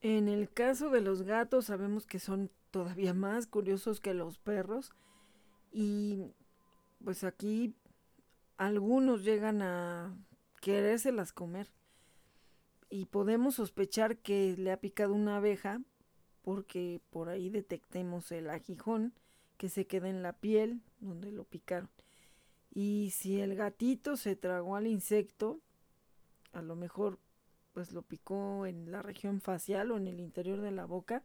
En 0.00 0.28
el 0.28 0.50
caso 0.50 0.90
de 0.90 1.00
los 1.00 1.22
gatos 1.22 1.66
sabemos 1.66 2.06
que 2.06 2.18
son 2.18 2.50
todavía 2.70 3.14
más 3.14 3.46
curiosos 3.46 4.00
que 4.00 4.14
los 4.14 4.38
perros 4.38 4.92
y 5.72 6.34
pues 7.02 7.24
aquí 7.24 7.74
algunos 8.56 9.24
llegan 9.24 9.62
a 9.62 10.16
querérselas 10.60 11.32
comer 11.32 11.68
y 12.88 13.06
podemos 13.06 13.56
sospechar 13.56 14.18
que 14.18 14.54
le 14.56 14.70
ha 14.70 14.80
picado 14.80 15.14
una 15.14 15.38
abeja 15.38 15.80
porque 16.42 17.00
por 17.10 17.28
ahí 17.28 17.50
detectemos 17.50 18.30
el 18.30 18.50
aguijón 18.50 19.12
que 19.56 19.68
se 19.68 19.86
queda 19.86 20.08
en 20.08 20.22
la 20.22 20.34
piel 20.34 20.82
donde 21.00 21.32
lo 21.32 21.44
picaron. 21.44 21.90
Y 22.76 23.08
si 23.12 23.40
el 23.40 23.54
gatito 23.54 24.18
se 24.18 24.36
tragó 24.36 24.76
al 24.76 24.86
insecto, 24.86 25.60
a 26.52 26.60
lo 26.60 26.76
mejor 26.76 27.18
pues 27.72 27.90
lo 27.92 28.02
picó 28.02 28.66
en 28.66 28.92
la 28.92 29.00
región 29.00 29.40
facial 29.40 29.90
o 29.90 29.96
en 29.96 30.06
el 30.06 30.20
interior 30.20 30.60
de 30.60 30.72
la 30.72 30.84
boca, 30.84 31.22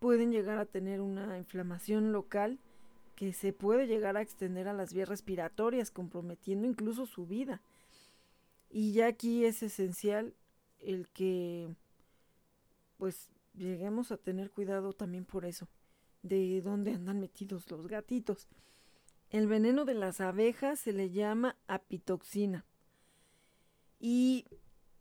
pueden 0.00 0.32
llegar 0.32 0.58
a 0.58 0.66
tener 0.66 1.00
una 1.00 1.38
inflamación 1.38 2.12
local 2.12 2.58
que 3.16 3.32
se 3.32 3.54
puede 3.54 3.86
llegar 3.86 4.18
a 4.18 4.20
extender 4.20 4.68
a 4.68 4.74
las 4.74 4.92
vías 4.92 5.08
respiratorias, 5.08 5.90
comprometiendo 5.90 6.66
incluso 6.66 7.06
su 7.06 7.26
vida. 7.26 7.62
Y 8.68 8.92
ya 8.92 9.06
aquí 9.06 9.46
es 9.46 9.62
esencial 9.62 10.34
el 10.78 11.08
que 11.08 11.74
pues 12.98 13.30
lleguemos 13.54 14.12
a 14.12 14.18
tener 14.18 14.50
cuidado 14.50 14.92
también 14.92 15.24
por 15.24 15.46
eso, 15.46 15.68
de 16.22 16.60
dónde 16.60 16.92
andan 16.92 17.18
metidos 17.18 17.70
los 17.70 17.86
gatitos. 17.86 18.46
El 19.30 19.46
veneno 19.46 19.84
de 19.84 19.94
las 19.94 20.20
abejas 20.20 20.80
se 20.80 20.92
le 20.92 21.10
llama 21.10 21.56
apitoxina 21.68 22.66
y 24.00 24.44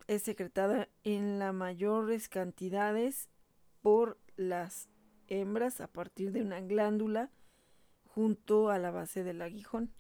es 0.06 0.22
secretada 0.22 0.88
en 1.04 1.40
las 1.40 1.52
mayores 1.52 2.30
cantidades 2.30 3.30
por 3.82 4.20
las 4.36 4.88
hembras 5.28 5.82
a 5.82 5.88
partir 5.88 6.32
de 6.32 6.44
una 6.44 6.62
glándula 6.62 7.32
junto 8.06 8.70
a 8.70 8.78
la 8.78 8.92
base 8.92 9.24
del 9.24 9.42
aguijón. 9.42 9.92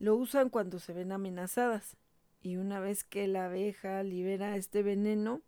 Lo 0.00 0.16
usan 0.16 0.50
cuando 0.50 0.80
se 0.80 0.92
ven 0.92 1.12
amenazadas 1.12 1.96
y 2.42 2.56
una 2.56 2.80
vez 2.80 3.04
que 3.04 3.28
la 3.28 3.46
abeja 3.46 4.02
libera 4.02 4.56
este 4.56 4.82
veneno, 4.82 5.42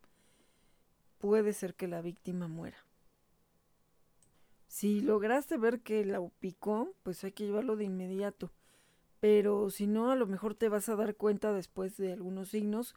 puede 1.19 1.53
ser 1.53 1.75
que 1.75 1.89
la 1.89 2.03
víctima 2.03 2.47
muera. 2.47 2.79
Si 4.71 5.01
lograste 5.01 5.59
ver 5.59 5.81
que 5.81 6.05
la 6.05 6.25
picó, 6.39 6.95
pues 7.03 7.25
hay 7.25 7.33
que 7.33 7.45
llevarlo 7.45 7.75
de 7.75 7.83
inmediato. 7.83 8.53
Pero 9.19 9.69
si 9.69 9.89
no, 9.89 10.13
a 10.13 10.15
lo 10.15 10.29
mejor 10.29 10.55
te 10.55 10.69
vas 10.69 10.89
a 10.89 10.95
dar 10.95 11.17
cuenta 11.17 11.53
después 11.53 11.97
de 11.97 12.13
algunos 12.13 12.51
signos 12.51 12.95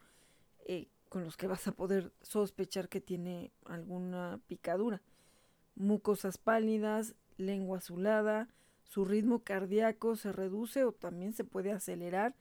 eh, 0.67 0.87
con 1.09 1.23
los 1.23 1.35
que 1.35 1.47
vas 1.47 1.67
a 1.67 1.71
poder 1.71 2.13
sospechar 2.21 2.89
que 2.89 3.01
tiene 3.01 3.51
alguna 3.65 4.39
picadura. 4.45 5.01
Mucosas 5.73 6.37
pálidas, 6.37 7.15
lengua 7.37 7.79
azulada, 7.79 8.49
su 8.83 9.03
ritmo 9.03 9.39
cardíaco 9.39 10.15
se 10.15 10.31
reduce 10.31 10.83
o 10.83 10.91
también 10.91 11.33
se 11.33 11.43
puede 11.43 11.71
acelerar, 11.71 12.35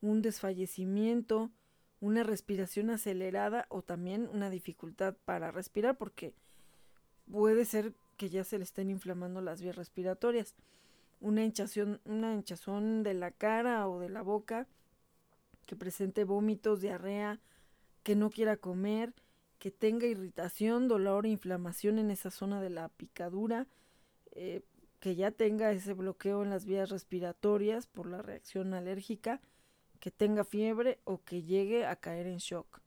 un 0.00 0.22
desfallecimiento, 0.22 1.50
una 1.98 2.22
respiración 2.22 2.90
acelerada 2.90 3.66
o 3.70 3.82
también 3.82 4.30
una 4.32 4.50
dificultad 4.50 5.16
para 5.24 5.50
respirar 5.50 5.98
porque 5.98 6.32
puede 7.28 7.64
ser 7.64 7.92
que 8.18 8.28
ya 8.28 8.44
se 8.44 8.58
le 8.58 8.64
estén 8.64 8.90
inflamando 8.90 9.40
las 9.40 9.62
vías 9.62 9.76
respiratorias. 9.76 10.54
Una 11.20 11.44
hinchazón, 11.44 12.00
una 12.04 12.34
hinchazón 12.34 13.02
de 13.02 13.14
la 13.14 13.30
cara 13.30 13.88
o 13.88 14.00
de 14.00 14.10
la 14.10 14.22
boca, 14.22 14.66
que 15.66 15.76
presente 15.76 16.24
vómitos, 16.24 16.80
diarrea, 16.80 17.40
que 18.02 18.16
no 18.16 18.28
quiera 18.28 18.56
comer, 18.56 19.14
que 19.58 19.70
tenga 19.70 20.06
irritación, 20.06 20.88
dolor 20.88 21.26
inflamación 21.26 21.98
en 21.98 22.10
esa 22.10 22.30
zona 22.30 22.60
de 22.60 22.70
la 22.70 22.88
picadura, 22.88 23.66
eh, 24.32 24.62
que 25.00 25.14
ya 25.14 25.30
tenga 25.30 25.70
ese 25.72 25.94
bloqueo 25.94 26.42
en 26.42 26.50
las 26.50 26.64
vías 26.64 26.90
respiratorias 26.90 27.86
por 27.86 28.08
la 28.08 28.20
reacción 28.20 28.74
alérgica, 28.74 29.40
que 30.00 30.10
tenga 30.10 30.44
fiebre 30.44 30.98
o 31.04 31.22
que 31.22 31.42
llegue 31.42 31.86
a 31.86 31.96
caer 31.96 32.26
en 32.26 32.38
shock. 32.38 32.80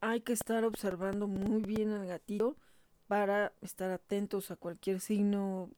Hay 0.00 0.22
que 0.22 0.32
estar 0.32 0.64
observando 0.64 1.28
muy 1.28 1.62
bien 1.62 1.90
al 1.90 2.06
gatito 2.06 2.56
para 3.12 3.52
estar 3.60 3.90
atentos 3.90 4.50
a 4.50 4.56
cualquier 4.56 4.98
signo 4.98 5.68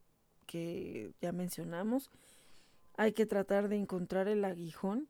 que 0.46 1.10
ya 1.20 1.32
mencionamos. 1.32 2.12
Hay 2.96 3.10
que 3.12 3.26
tratar 3.26 3.66
de 3.66 3.74
encontrar 3.74 4.28
el 4.28 4.44
aguijón. 4.44 5.08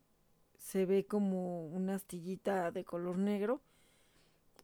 Se 0.57 0.87
ve 0.87 1.05
como 1.05 1.67
una 1.67 1.93
astillita 1.93 2.71
de 2.71 2.83
color 2.83 3.19
negro. 3.19 3.61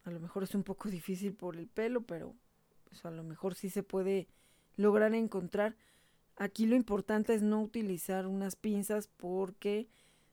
A 0.02 0.10
lo 0.10 0.18
mejor 0.18 0.42
es 0.42 0.56
un 0.56 0.64
poco 0.64 0.88
difícil 0.90 1.34
por 1.34 1.54
el 1.54 1.68
pelo, 1.68 2.00
pero 2.00 2.34
pues, 2.88 3.04
a 3.04 3.12
lo 3.12 3.22
mejor 3.22 3.54
sí 3.54 3.70
se 3.70 3.84
puede 3.84 4.26
lograr 4.74 5.14
encontrar. 5.14 5.76
Aquí 6.38 6.66
lo 6.66 6.74
importante 6.74 7.32
es 7.32 7.42
no 7.42 7.62
utilizar 7.62 8.26
unas 8.26 8.56
pinzas 8.56 9.06
porque 9.06 9.86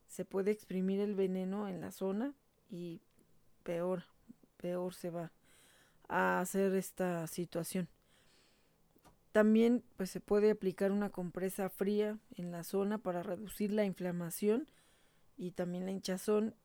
se 0.07 0.25
puede 0.25 0.49
exprimir 0.49 0.99
el 0.99 1.13
veneno 1.13 1.67
en 1.67 1.79
la 1.79 1.91
zona 1.91 2.33
y 2.71 3.01
peor, 3.61 4.05
peor 4.57 4.95
se 4.95 5.11
va 5.11 5.31
a 6.09 6.39
hacer 6.39 6.75
esta 6.75 7.25
situación. 7.27 7.87
También 9.31 9.83
pues 9.95 10.09
se 10.09 10.19
puede 10.19 10.51
aplicar 10.51 10.91
una 10.91 11.11
compresa 11.11 11.69
fría 11.69 12.17
en 12.35 12.51
la 12.51 12.63
zona 12.63 12.97
para 12.97 13.23
reducir 13.23 13.71
la 13.71 13.85
inflamación 13.85 14.67
y 15.37 15.51
también 15.51 15.85
la 15.85 15.91
hinchazón 15.91 16.55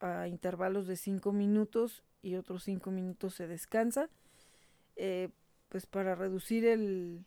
a 0.00 0.26
intervalos 0.26 0.86
de 0.86 0.96
5 0.96 1.32
minutos 1.32 2.02
y 2.22 2.36
otros 2.36 2.64
5 2.64 2.90
minutos 2.90 3.34
se 3.34 3.46
descansa. 3.46 4.08
Eh, 4.96 5.28
pues 5.68 5.84
para 5.86 6.14
reducir 6.14 6.64
el, 6.64 7.26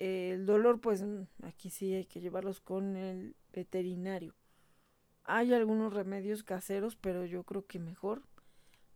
el 0.00 0.46
dolor, 0.46 0.80
pues 0.80 1.04
aquí 1.44 1.70
sí 1.70 1.94
hay 1.94 2.06
que 2.06 2.20
llevarlos 2.20 2.60
con 2.60 2.96
el 2.96 3.36
veterinario. 3.52 4.34
Hay 5.22 5.54
algunos 5.54 5.92
remedios 5.92 6.42
caseros, 6.42 6.96
pero 6.96 7.24
yo 7.24 7.44
creo 7.44 7.66
que 7.66 7.78
mejor 7.78 8.22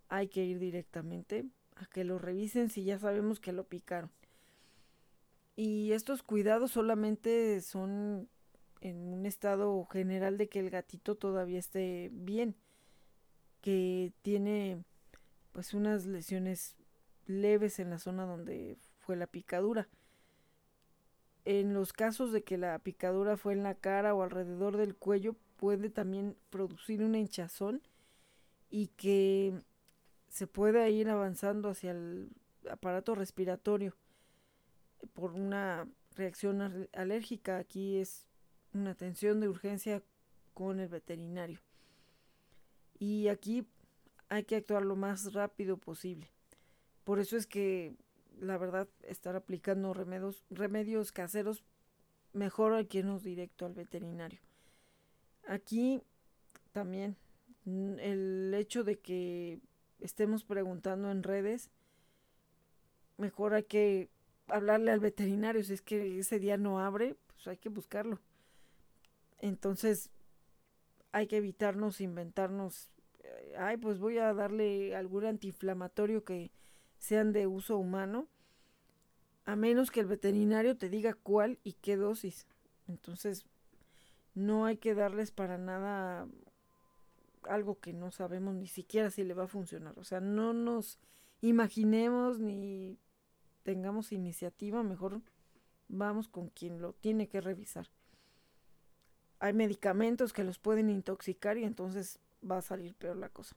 hay 0.09 0.29
que 0.29 0.45
ir 0.45 0.59
directamente 0.59 1.47
a 1.77 1.87
que 1.87 2.05
lo 2.05 2.19
revisen 2.19 2.71
si 2.71 2.85
ya 2.85 2.99
sabemos 2.99 3.41
que 3.41 3.53
lo 3.53 3.65
picaron. 3.65 4.11
Y 5.57 5.93
estos 5.93 6.23
cuidados 6.23 6.71
solamente 6.71 7.61
son 7.61 8.29
en 8.81 8.97
un 9.13 9.27
estado 9.27 9.85
general 9.87 10.39
de 10.39 10.49
que 10.49 10.61
el 10.61 10.71
gatito 10.71 11.17
todavía 11.17 11.59
esté 11.59 12.11
bien, 12.13 12.57
que 13.61 14.13
tiene 14.23 14.85
pues 15.53 15.75
unas 15.75 16.07
lesiones 16.07 16.77
leves 17.27 17.79
en 17.79 17.91
la 17.91 17.99
zona 17.99 18.25
donde 18.25 18.79
fue 18.99 19.17
la 19.17 19.27
picadura. 19.27 19.89
En 21.45 21.75
los 21.75 21.93
casos 21.93 22.33
de 22.33 22.43
que 22.43 22.59
la 22.59 22.79
picadura 22.79 23.37
fue 23.37 23.53
en 23.53 23.63
la 23.63 23.75
cara 23.75 24.15
o 24.15 24.23
alrededor 24.23 24.77
del 24.77 24.95
cuello, 24.95 25.37
puede 25.57 25.91
también 25.91 26.37
producir 26.51 27.03
una 27.03 27.19
hinchazón 27.19 27.83
y 28.71 28.89
que 28.89 29.61
se 30.31 30.47
pueda 30.47 30.89
ir 30.89 31.09
avanzando 31.11 31.69
hacia 31.69 31.91
el 31.91 32.31
aparato 32.71 33.15
respiratorio 33.15 33.95
por 35.13 35.33
una 35.33 35.89
reacción 36.15 36.89
alérgica. 36.93 37.59
Aquí 37.59 37.99
es 37.99 38.29
una 38.73 38.93
atención 38.93 39.41
de 39.41 39.49
urgencia 39.49 40.03
con 40.55 40.79
el 40.81 40.89
veterinario. 40.89 41.61
Y 42.99 43.29
aquí 43.29 43.67
hay 44.29 44.45
que 44.45 44.57
actuar 44.57 44.85
lo 44.85 44.95
más 44.95 45.33
rápido 45.33 45.77
posible. 45.77 46.31
Por 47.05 47.19
eso 47.19 47.37
es 47.37 47.47
que 47.47 47.97
la 48.39 48.57
verdad 48.57 48.89
estar 49.03 49.35
aplicando 49.35 49.93
remedios, 49.93 50.45
remedios 50.51 51.13
caseros 51.13 51.65
mejor 52.33 52.75
hay 52.75 52.87
que 52.87 52.99
irnos 52.99 53.25
directo 53.25 53.67
al 53.67 53.75
veterinario. 53.75 54.39
Aquí 55.49 56.01
también 56.73 57.17
el 57.67 58.55
hecho 58.55 58.85
de 58.85 59.01
que 59.01 59.61
estemos 60.01 60.45
preguntando 60.45 61.11
en 61.11 61.23
redes, 61.23 61.71
mejor 63.17 63.55
hay 63.55 63.65
que 63.65 64.09
hablarle 64.49 64.91
al 64.91 65.01
veterinario. 65.01 65.63
Si 65.63 65.75
es 65.75 65.83
que 65.83 66.19
ese 66.19 66.39
día 66.39 66.57
no 66.57 66.81
abre, 66.81 67.17
pues 67.27 67.47
hay 67.49 67.57
que 67.57 67.69
buscarlo. 67.69 68.21
Entonces, 69.39 70.11
hay 71.13 71.27
que 71.27 71.39
evitarnos 71.39 72.01
inventarnos, 72.01 72.91
eh, 73.23 73.55
ay, 73.59 73.77
pues 73.77 73.99
voy 73.99 74.19
a 74.19 74.33
darle 74.35 74.95
algún 74.95 75.25
antiinflamatorio 75.25 76.25
que 76.25 76.51
sean 76.99 77.33
de 77.33 77.47
uso 77.47 77.79
humano, 77.79 78.29
a 79.47 79.57
menos 79.57 79.91
que 79.91 80.01
el 80.01 80.07
veterinario 80.07 80.77
te 80.77 80.89
diga 80.89 81.15
cuál 81.15 81.59
y 81.65 81.73
qué 81.75 81.97
dosis. 81.97 82.47
Entonces, 82.87 83.47
no 84.35 84.67
hay 84.67 84.77
que 84.77 84.95
darles 84.95 85.33
para 85.33 85.59
nada 85.59 86.29
algo 87.49 87.79
que 87.79 87.93
no 87.93 88.11
sabemos 88.11 88.55
ni 88.55 88.67
siquiera 88.67 89.11
si 89.11 89.25
le 89.25 89.35
va 89.35 89.45
a 89.45 89.49
funcionar. 89.49 89.99
O 89.99 90.05
sea, 90.05 90.21
no 90.21 90.53
nos 90.53 90.99
imaginemos 91.41 92.39
ni 92.39 92.99
tengamos 93.63 94.13
iniciativa, 94.13 94.83
mejor 94.83 95.23
vamos 95.89 96.29
con 96.29 96.49
quien 96.49 96.81
lo 96.81 96.93
tiene 96.93 97.29
que 97.29 97.41
revisar. 97.41 97.89
Hay 99.39 99.53
medicamentos 99.53 100.33
que 100.33 100.45
los 100.45 100.59
pueden 100.59 100.91
intoxicar 100.91 101.57
y 101.57 101.65
entonces 101.65 102.21
va 102.49 102.59
a 102.59 102.63
salir 102.63 102.95
peor 102.95 103.17
la 103.17 103.29
cosa. 103.29 103.57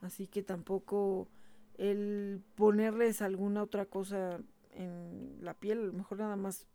Así 0.00 0.26
que 0.26 0.42
tampoco 0.42 1.28
el 1.74 2.42
ponerles 2.54 3.22
alguna 3.22 3.62
otra 3.62 3.86
cosa 3.86 4.40
en 4.72 5.38
la 5.40 5.54
piel, 5.54 5.92
mejor 5.92 6.18
nada 6.18 6.36
más 6.36 6.66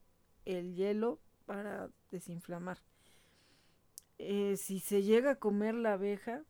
el 0.46 0.76
hielo 0.76 1.20
para 1.46 1.90
desinflamar. 2.12 2.80
Eh, 4.26 4.58
si 4.58 4.80
se 4.80 5.04
llega 5.04 5.32
a 5.32 5.36
comer 5.36 5.76
la 5.76 5.94
abeja, 5.94 6.44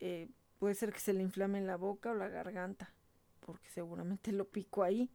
eh, 0.00 0.28
puede 0.58 0.74
ser 0.74 0.92
que 0.92 1.00
se 1.00 1.12
le 1.12 1.22
inflame 1.22 1.60
la 1.60 1.76
boca 1.76 2.10
o 2.10 2.14
la 2.14 2.28
garganta 2.28 2.92
porque 3.44 3.68
seguramente 3.68 4.32
lo 4.32 4.48
pico 4.48 4.82
ahí 4.82 5.10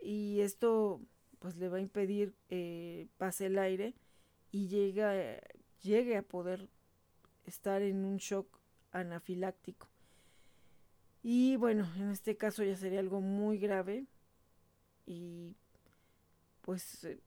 y 0.00 0.40
esto 0.40 1.00
pues 1.38 1.56
le 1.56 1.68
va 1.68 1.78
a 1.78 1.80
impedir 1.80 2.34
eh, 2.48 3.08
pase 3.16 3.46
el 3.46 3.58
aire 3.58 3.94
y 4.52 4.68
llega, 4.68 5.40
llegue 5.82 6.16
a 6.16 6.22
poder 6.22 6.68
estar 7.44 7.82
en 7.82 8.04
un 8.04 8.18
shock 8.18 8.46
anafiláctico. 8.92 9.88
Y 11.22 11.56
bueno, 11.56 11.88
en 11.96 12.10
este 12.10 12.36
caso 12.36 12.62
ya 12.64 12.76
sería 12.76 13.00
algo 13.00 13.20
muy 13.20 13.58
grave 13.58 14.06
y 15.06 15.54
pues 16.62 17.04
eh, 17.04 17.20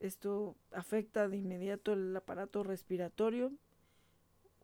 esto 0.00 0.56
afecta 0.72 1.28
de 1.28 1.36
inmediato 1.36 1.92
el 1.92 2.14
aparato 2.16 2.62
respiratorio 2.62 3.52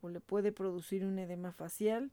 o 0.01 0.09
le 0.09 0.21
puede 0.21 0.53
producir 0.53 1.05
un 1.05 1.19
edema 1.19 1.53
facial 1.53 2.13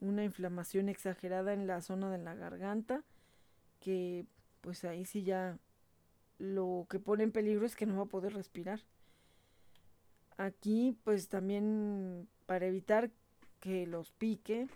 una 0.00 0.24
inflamación 0.24 0.88
exagerada 0.88 1.52
en 1.52 1.66
la 1.66 1.80
zona 1.80 2.10
de 2.10 2.18
la 2.18 2.34
garganta, 2.34 3.04
que 3.80 4.26
pues 4.60 4.84
ahí 4.84 5.04
sí 5.04 5.24
ya 5.24 5.58
lo 6.38 6.86
que 6.88 6.98
pone 6.98 7.24
en 7.24 7.32
peligro 7.32 7.66
es 7.66 7.76
que 7.76 7.86
no 7.86 7.96
va 7.96 8.02
a 8.04 8.06
poder 8.06 8.34
respirar. 8.34 8.80
Aquí 10.36 10.98
pues 11.04 11.28
también 11.28 12.28
para 12.46 12.66
evitar 12.66 13.10
que 13.60 13.86
los 13.86 14.10
pique, 14.12 14.68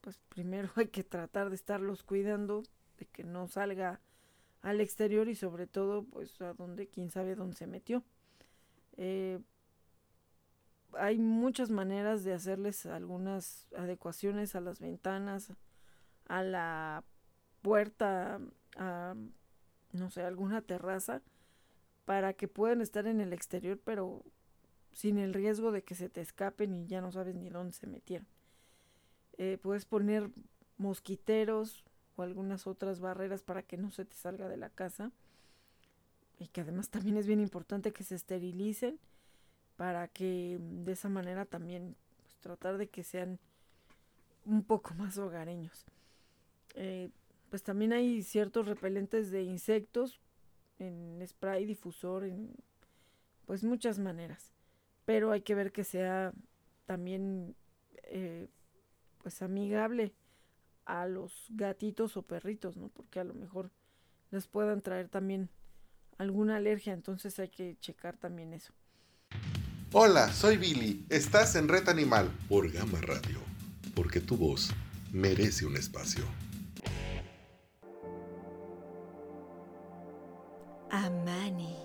pues 0.00 0.18
primero 0.28 0.70
hay 0.76 0.88
que 0.88 1.04
tratar 1.04 1.48
de 1.48 1.56
estarlos 1.56 2.02
cuidando, 2.02 2.62
de 2.98 3.06
que 3.06 3.24
no 3.24 3.48
salga 3.48 4.00
al 4.66 4.80
exterior 4.80 5.28
y 5.28 5.36
sobre 5.36 5.68
todo 5.68 6.02
pues 6.02 6.40
a 6.42 6.52
donde 6.52 6.88
quién 6.88 7.08
sabe 7.08 7.36
dónde 7.36 7.54
se 7.54 7.68
metió. 7.68 8.02
Eh, 8.96 9.38
hay 10.94 11.18
muchas 11.18 11.70
maneras 11.70 12.24
de 12.24 12.34
hacerles 12.34 12.84
algunas 12.84 13.68
adecuaciones 13.76 14.56
a 14.56 14.60
las 14.60 14.80
ventanas, 14.80 15.52
a 16.26 16.42
la 16.42 17.04
puerta, 17.62 18.40
a 18.76 19.14
no 19.92 20.10
sé, 20.10 20.22
alguna 20.22 20.62
terraza, 20.62 21.22
para 22.04 22.32
que 22.32 22.48
puedan 22.48 22.80
estar 22.80 23.06
en 23.06 23.20
el 23.20 23.32
exterior, 23.32 23.78
pero 23.84 24.24
sin 24.90 25.18
el 25.18 25.32
riesgo 25.32 25.70
de 25.70 25.84
que 25.84 25.94
se 25.94 26.08
te 26.08 26.20
escapen 26.20 26.74
y 26.74 26.88
ya 26.88 27.00
no 27.00 27.12
sabes 27.12 27.36
ni 27.36 27.50
dónde 27.50 27.72
se 27.72 27.86
metieron. 27.86 28.26
Eh, 29.38 29.58
puedes 29.62 29.84
poner 29.84 30.28
mosquiteros 30.76 31.84
o 32.16 32.22
algunas 32.22 32.66
otras 32.66 33.00
barreras 33.00 33.42
para 33.42 33.62
que 33.62 33.76
no 33.76 33.90
se 33.90 34.04
te 34.04 34.16
salga 34.16 34.48
de 34.48 34.56
la 34.56 34.70
casa. 34.70 35.12
Y 36.38 36.48
que 36.48 36.62
además 36.62 36.90
también 36.90 37.16
es 37.16 37.26
bien 37.26 37.40
importante 37.40 37.92
que 37.92 38.04
se 38.04 38.14
esterilicen 38.14 38.98
para 39.76 40.08
que 40.08 40.58
mm, 40.60 40.84
de 40.84 40.92
esa 40.92 41.08
manera 41.08 41.44
también 41.44 41.96
pues, 42.22 42.36
tratar 42.38 42.78
de 42.78 42.88
que 42.88 43.04
sean 43.04 43.38
un 44.44 44.64
poco 44.64 44.94
más 44.94 45.18
hogareños. 45.18 45.84
Eh, 46.74 47.10
pues 47.50 47.62
también 47.62 47.92
hay 47.92 48.22
ciertos 48.22 48.66
repelentes 48.66 49.30
de 49.30 49.42
insectos 49.42 50.20
en 50.78 51.22
spray 51.26 51.64
difusor, 51.64 52.24
en 52.24 52.54
pues 53.46 53.64
muchas 53.64 53.98
maneras. 53.98 54.52
Pero 55.04 55.32
hay 55.32 55.42
que 55.42 55.54
ver 55.54 55.72
que 55.72 55.84
sea 55.84 56.32
también 56.84 57.54
eh, 58.04 58.48
pues 59.22 59.42
amigable 59.42 60.14
a 60.86 61.06
los 61.06 61.46
gatitos 61.50 62.16
o 62.16 62.22
perritos, 62.22 62.76
¿no? 62.76 62.88
Porque 62.88 63.20
a 63.20 63.24
lo 63.24 63.34
mejor 63.34 63.70
les 64.30 64.46
puedan 64.46 64.80
traer 64.80 65.08
también 65.08 65.50
alguna 66.18 66.56
alergia, 66.56 66.92
entonces 66.92 67.38
hay 67.38 67.48
que 67.48 67.76
checar 67.80 68.16
también 68.16 68.52
eso. 68.52 68.72
Hola, 69.92 70.32
soy 70.32 70.56
Billy. 70.56 71.06
Estás 71.08 71.54
en 71.56 71.68
Red 71.68 71.88
Animal 71.88 72.30
por 72.48 72.70
Gama 72.70 73.00
Radio, 73.02 73.38
porque 73.94 74.20
tu 74.20 74.36
voz 74.36 74.70
merece 75.12 75.64
un 75.64 75.76
espacio. 75.76 76.24
Amani, 80.90 81.76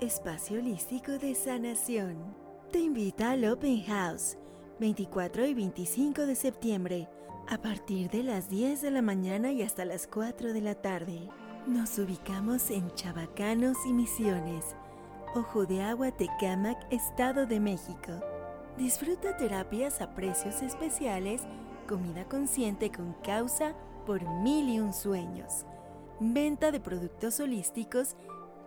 espacio 0.00 0.58
holístico 0.58 1.12
de 1.18 1.34
sanación. 1.34 2.34
Te 2.70 2.78
invita 2.78 3.32
al 3.32 3.44
Open 3.44 3.82
House, 3.84 4.36
24 4.80 5.46
y 5.46 5.54
25 5.54 6.26
de 6.26 6.34
septiembre, 6.34 7.08
a 7.48 7.58
partir 7.58 8.10
de 8.10 8.22
las 8.22 8.48
10 8.48 8.82
de 8.82 8.90
la 8.90 9.02
mañana 9.02 9.52
y 9.52 9.62
hasta 9.62 9.84
las 9.84 10.06
4 10.06 10.52
de 10.52 10.60
la 10.60 10.74
tarde. 10.74 11.28
Nos 11.66 11.98
ubicamos 11.98 12.70
en 12.70 12.90
Chabacanos 12.94 13.76
y 13.86 13.92
Misiones 13.92 14.74
Ojo 15.34 15.64
de 15.64 15.82
Agua 15.82 16.10
Tecámac, 16.10 16.76
Estado 16.90 17.46
de 17.46 17.58
México. 17.58 18.12
Disfruta 18.76 19.34
terapias 19.38 20.02
a 20.02 20.14
precios 20.14 20.60
especiales 20.60 21.40
comida 21.88 22.26
consciente 22.28 22.92
con 22.92 23.14
causa 23.24 23.74
por 24.04 24.22
mil 24.42 24.68
y 24.68 24.78
un 24.78 24.92
sueños. 24.92 25.64
Venta 26.20 26.70
de 26.70 26.80
productos 26.80 27.40
holísticos, 27.40 28.14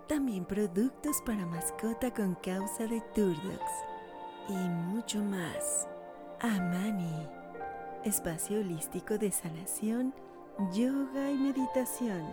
también 0.08 0.46
productos 0.46 1.22
para 1.24 1.46
mascota 1.46 2.12
con 2.12 2.34
causa 2.34 2.88
de 2.88 3.00
Turdox. 3.14 3.62
Y 4.50 4.54
mucho 4.54 5.24
más. 5.24 5.88
Amani, 6.40 7.28
espacio 8.06 8.60
holístico 8.60 9.18
de 9.18 9.32
sanación, 9.32 10.14
yoga 10.74 11.32
y 11.32 11.36
meditación. 11.36 12.24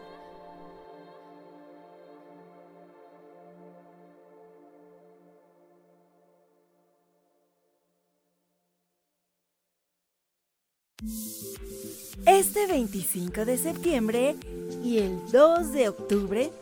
Este 12.26 12.66
25 12.66 13.44
de 13.44 13.56
septiembre 13.56 14.36
y 14.84 14.98
el 14.98 15.18
2 15.32 15.72
de 15.72 15.88
octubre 15.88 16.52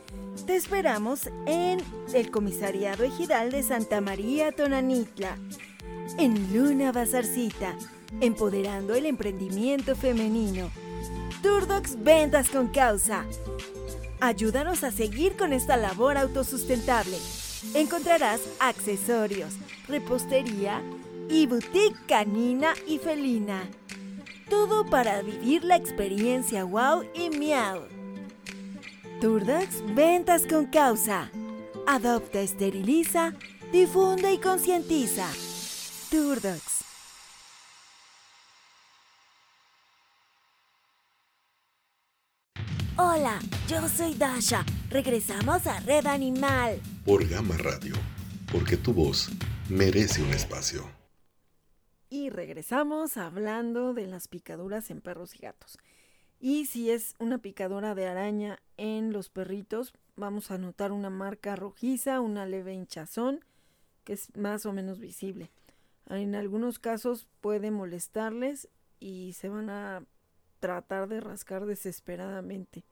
te 0.47 0.55
esperamos 0.57 1.27
en 1.47 1.81
el 2.15 2.31
Comisariado 2.31 3.05
Ejidal 3.05 3.51
de 3.51 3.63
Santa 3.65 4.01
María 4.01 4.53
Tonanitla, 4.53 5.37
en 6.17 6.55
Luna 6.55 6.93
Bazarcita, 6.93 7.77
empoderando 8.21 8.95
el 8.95 9.07
emprendimiento 9.07 9.97
femenino. 9.97 10.71
Turdox 11.43 12.03
Ventas 12.03 12.51
con 12.51 12.69
Causa. 12.69 13.25
Ayúdanos 14.21 14.85
a 14.85 14.91
seguir 14.91 15.37
con 15.37 15.53
esta 15.53 15.77
labor 15.77 16.19
autosustentable. 16.19 17.17
Encontrarás 17.75 18.41
accesorios, 18.59 19.55
repostería 19.89 20.83
y 21.29 21.47
boutique 21.47 21.97
canina 22.07 22.75
y 22.87 22.99
felina. 22.99 23.63
Todo 24.51 24.85
para 24.85 25.23
vivir 25.23 25.65
la 25.65 25.77
experiencia 25.77 26.65
wow 26.65 27.05
y 27.15 27.31
miau. 27.31 27.83
Turdax 29.21 29.83
Ventas 29.95 30.47
con 30.47 30.67
Causa. 30.67 31.31
Adopta, 31.87 32.41
esteriliza, 32.41 33.33
difunde 33.73 34.33
y 34.33 34.39
concientiza. 34.39 35.29
Turdax. 36.11 36.80
Hola, 43.03 43.39
yo 43.67 43.89
soy 43.89 44.13
Dasha. 44.15 44.63
Regresamos 44.91 45.67
a 45.67 45.81
Red 45.81 46.05
Animal. 46.05 46.79
Por 47.07 47.27
Gama 47.27 47.57
Radio, 47.57 47.95
porque 48.53 48.77
tu 48.77 48.93
voz 48.93 49.31
merece 49.71 50.23
un 50.23 50.29
espacio. 50.29 50.85
Y 52.11 52.29
regresamos 52.29 53.17
hablando 53.17 53.95
de 53.95 54.07
las 54.07 54.29
picaduras 54.29 54.91
en 54.91 55.01
perros 55.01 55.35
y 55.35 55.39
gatos. 55.39 55.79
Y 56.41 56.67
si 56.67 56.91
es 56.91 57.15
una 57.19 57.39
picadura 57.39 57.95
de 57.95 58.07
araña 58.07 58.59
en 58.77 59.15
los 59.15 59.31
perritos, 59.31 59.95
vamos 60.15 60.51
a 60.51 60.59
notar 60.59 60.93
una 60.93 61.09
marca 61.09 61.57
rojiza, 61.57 62.21
una 62.21 62.45
leve 62.45 62.75
hinchazón, 62.75 63.43
que 64.05 64.13
es 64.13 64.29
más 64.37 64.67
o 64.67 64.75
menos 64.75 64.99
visible. 64.99 65.51
En 66.11 66.35
algunos 66.35 66.79
casos 66.79 67.27
puede 67.41 67.71
molestarles 67.71 68.69
y 68.99 69.33
se 69.33 69.49
van 69.49 69.71
a 69.71 70.03
tratar 70.61 71.09
de 71.09 71.21
rascar 71.21 71.67
desesperadamente. 71.67 72.85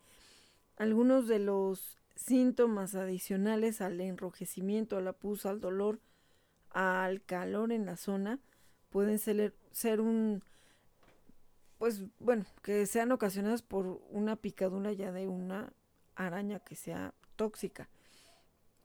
Algunos 0.76 1.28
de 1.28 1.38
los 1.38 1.98
síntomas 2.16 2.94
adicionales 2.94 3.80
al 3.80 4.00
enrojecimiento, 4.00 4.96
a 4.96 5.00
la 5.00 5.12
pus, 5.12 5.46
al 5.46 5.60
dolor, 5.60 6.00
al 6.70 7.22
calor 7.22 7.72
en 7.72 7.86
la 7.86 7.96
zona, 7.96 8.40
pueden 8.90 9.18
ser, 9.18 9.54
ser 9.70 10.00
un, 10.00 10.42
pues 11.78 12.02
bueno, 12.18 12.44
que 12.62 12.86
sean 12.86 13.12
ocasionadas 13.12 13.62
por 13.62 14.00
una 14.10 14.36
picadura 14.36 14.92
ya 14.92 15.12
de 15.12 15.28
una 15.28 15.72
araña 16.16 16.58
que 16.60 16.74
sea 16.74 17.14
tóxica. 17.36 17.88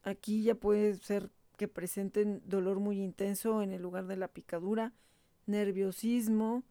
Aquí 0.04 0.44
ya 0.44 0.56
puede 0.56 0.96
ser 0.96 1.32
que 1.58 1.68
presenten 1.68 2.42
dolor 2.46 2.80
muy 2.80 3.02
intenso 3.02 3.62
en 3.62 3.72
el 3.72 3.82
lugar 3.82 4.06
de 4.06 4.18
la 4.18 4.28
picadura, 4.28 4.94
nerviosismo, 5.46 6.64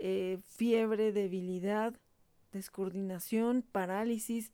eh, 0.00 0.38
fiebre, 0.44 1.12
debilidad, 1.12 1.94
descoordinación, 2.52 3.62
parálisis, 3.62 4.52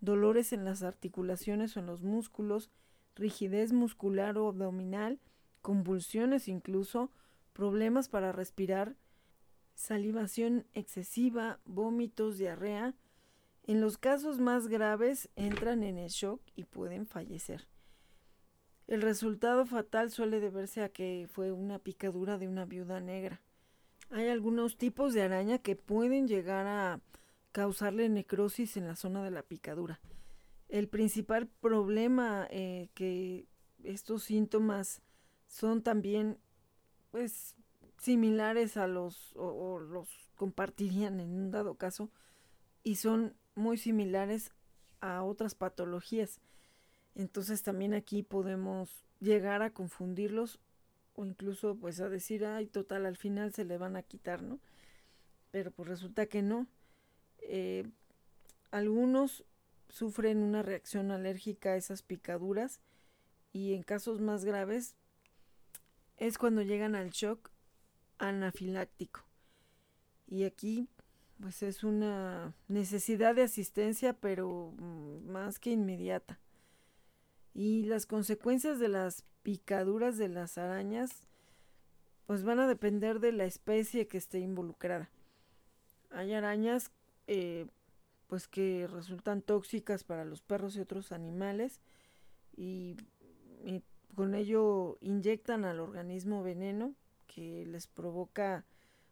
dolores 0.00 0.52
en 0.52 0.64
las 0.64 0.82
articulaciones 0.82 1.76
o 1.76 1.80
en 1.80 1.86
los 1.86 2.02
músculos, 2.02 2.70
rigidez 3.14 3.72
muscular 3.72 4.38
o 4.38 4.48
abdominal, 4.48 5.20
convulsiones 5.62 6.48
incluso, 6.48 7.10
problemas 7.52 8.08
para 8.08 8.32
respirar, 8.32 8.96
salivación 9.74 10.66
excesiva, 10.74 11.60
vómitos, 11.64 12.38
diarrea. 12.38 12.94
En 13.64 13.80
los 13.80 13.98
casos 13.98 14.38
más 14.38 14.68
graves 14.68 15.28
entran 15.36 15.82
en 15.82 15.98
el 15.98 16.08
shock 16.08 16.40
y 16.56 16.64
pueden 16.64 17.06
fallecer. 17.06 17.68
El 18.86 19.02
resultado 19.02 19.66
fatal 19.66 20.10
suele 20.10 20.40
deberse 20.40 20.82
a 20.82 20.88
que 20.88 21.28
fue 21.30 21.52
una 21.52 21.78
picadura 21.78 22.38
de 22.38 22.48
una 22.48 22.64
viuda 22.64 23.00
negra. 23.00 23.42
Hay 24.10 24.28
algunos 24.28 24.78
tipos 24.78 25.12
de 25.12 25.22
araña 25.22 25.58
que 25.58 25.76
pueden 25.76 26.28
llegar 26.28 26.66
a 26.66 27.00
causarle 27.52 28.08
necrosis 28.08 28.76
en 28.76 28.86
la 28.86 28.96
zona 28.96 29.22
de 29.22 29.30
la 29.30 29.42
picadura. 29.42 30.00
El 30.68 30.88
principal 30.88 31.46
problema 31.46 32.46
eh, 32.50 32.88
que 32.94 33.46
estos 33.84 34.22
síntomas 34.22 35.02
son 35.46 35.82
también 35.82 36.38
pues 37.10 37.56
similares 37.98 38.76
a 38.76 38.86
los 38.86 39.32
o, 39.34 39.80
los 39.80 40.08
compartirían 40.36 41.20
en 41.20 41.34
un 41.34 41.50
dado 41.50 41.74
caso 41.74 42.10
y 42.82 42.96
son 42.96 43.34
muy 43.54 43.76
similares 43.76 44.52
a 45.00 45.22
otras 45.22 45.54
patologías. 45.54 46.40
Entonces 47.14 47.62
también 47.62 47.94
aquí 47.94 48.22
podemos 48.22 49.04
llegar 49.20 49.62
a 49.62 49.72
confundirlos 49.72 50.60
o 51.18 51.26
incluso 51.26 51.74
pues 51.74 51.98
a 52.00 52.08
decir, 52.08 52.46
ay, 52.46 52.66
total, 52.66 53.04
al 53.04 53.16
final 53.16 53.52
se 53.52 53.64
le 53.64 53.76
van 53.76 53.96
a 53.96 54.04
quitar, 54.04 54.40
¿no? 54.40 54.60
Pero 55.50 55.72
pues 55.72 55.88
resulta 55.88 56.26
que 56.26 56.42
no. 56.42 56.68
Eh, 57.40 57.90
algunos 58.70 59.44
sufren 59.88 60.38
una 60.38 60.62
reacción 60.62 61.10
alérgica 61.10 61.70
a 61.70 61.76
esas 61.76 62.02
picaduras 62.02 62.80
y 63.52 63.74
en 63.74 63.82
casos 63.82 64.20
más 64.20 64.44
graves 64.44 64.94
es 66.18 66.38
cuando 66.38 66.62
llegan 66.62 66.94
al 66.94 67.10
shock 67.10 67.50
anafiláctico. 68.18 69.24
Y 70.28 70.44
aquí 70.44 70.88
pues 71.40 71.64
es 71.64 71.82
una 71.82 72.54
necesidad 72.68 73.34
de 73.34 73.42
asistencia, 73.42 74.12
pero 74.12 74.72
mm, 74.78 75.30
más 75.30 75.58
que 75.58 75.70
inmediata. 75.70 76.38
Y 77.58 77.82
las 77.82 78.06
consecuencias 78.06 78.78
de 78.78 78.86
las 78.86 79.24
picaduras 79.42 80.16
de 80.16 80.28
las 80.28 80.58
arañas 80.58 81.10
pues 82.24 82.44
van 82.44 82.60
a 82.60 82.68
depender 82.68 83.18
de 83.18 83.32
la 83.32 83.46
especie 83.46 84.06
que 84.06 84.16
esté 84.16 84.38
involucrada. 84.38 85.10
Hay 86.10 86.34
arañas 86.34 86.92
eh, 87.26 87.66
pues 88.28 88.46
que 88.46 88.86
resultan 88.86 89.42
tóxicas 89.42 90.04
para 90.04 90.24
los 90.24 90.40
perros 90.40 90.76
y 90.76 90.80
otros 90.80 91.10
animales 91.10 91.80
y 92.56 92.94
con 94.14 94.36
ello 94.36 94.96
inyectan 95.00 95.64
al 95.64 95.80
organismo 95.80 96.44
veneno 96.44 96.94
que 97.26 97.66
les 97.66 97.88
provoca 97.88 98.66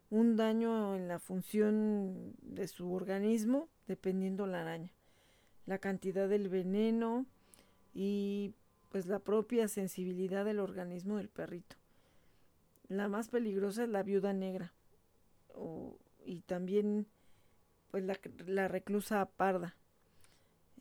un 0.09 0.37
daño 0.37 0.95
en 0.95 1.09
la 1.09 1.19
función 1.19 2.33
de 2.43 2.69
su 2.69 2.93
organismo 2.93 3.67
dependiendo 3.87 4.47
la 4.47 4.61
araña, 4.61 4.93
la 5.65 5.79
cantidad 5.79 6.29
del 6.29 6.47
veneno 6.47 7.25
y 7.99 8.53
pues 8.89 9.07
la 9.07 9.17
propia 9.17 9.67
sensibilidad 9.67 10.45
del 10.45 10.59
organismo 10.59 11.17
del 11.17 11.29
perrito. 11.29 11.77
La 12.89 13.07
más 13.07 13.29
peligrosa 13.29 13.85
es 13.85 13.89
la 13.89 14.03
viuda 14.03 14.33
negra 14.33 14.71
y 16.23 16.41
también 16.41 17.07
pues 17.89 18.03
la, 18.03 18.19
la 18.45 18.67
reclusa 18.67 19.25
parda. 19.25 19.75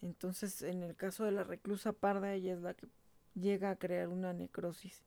Entonces 0.03 0.61
en 0.61 0.83
el 0.83 0.95
caso 0.95 1.25
de 1.25 1.33
la 1.33 1.43
reclusa 1.43 1.95
parda 1.95 2.35
ella 2.35 2.53
es 2.53 2.61
la 2.61 2.75
que 2.75 2.87
llega 3.35 3.71
a 3.71 3.77
crear 3.77 4.09
una 4.09 4.35
necrosis. 4.35 5.03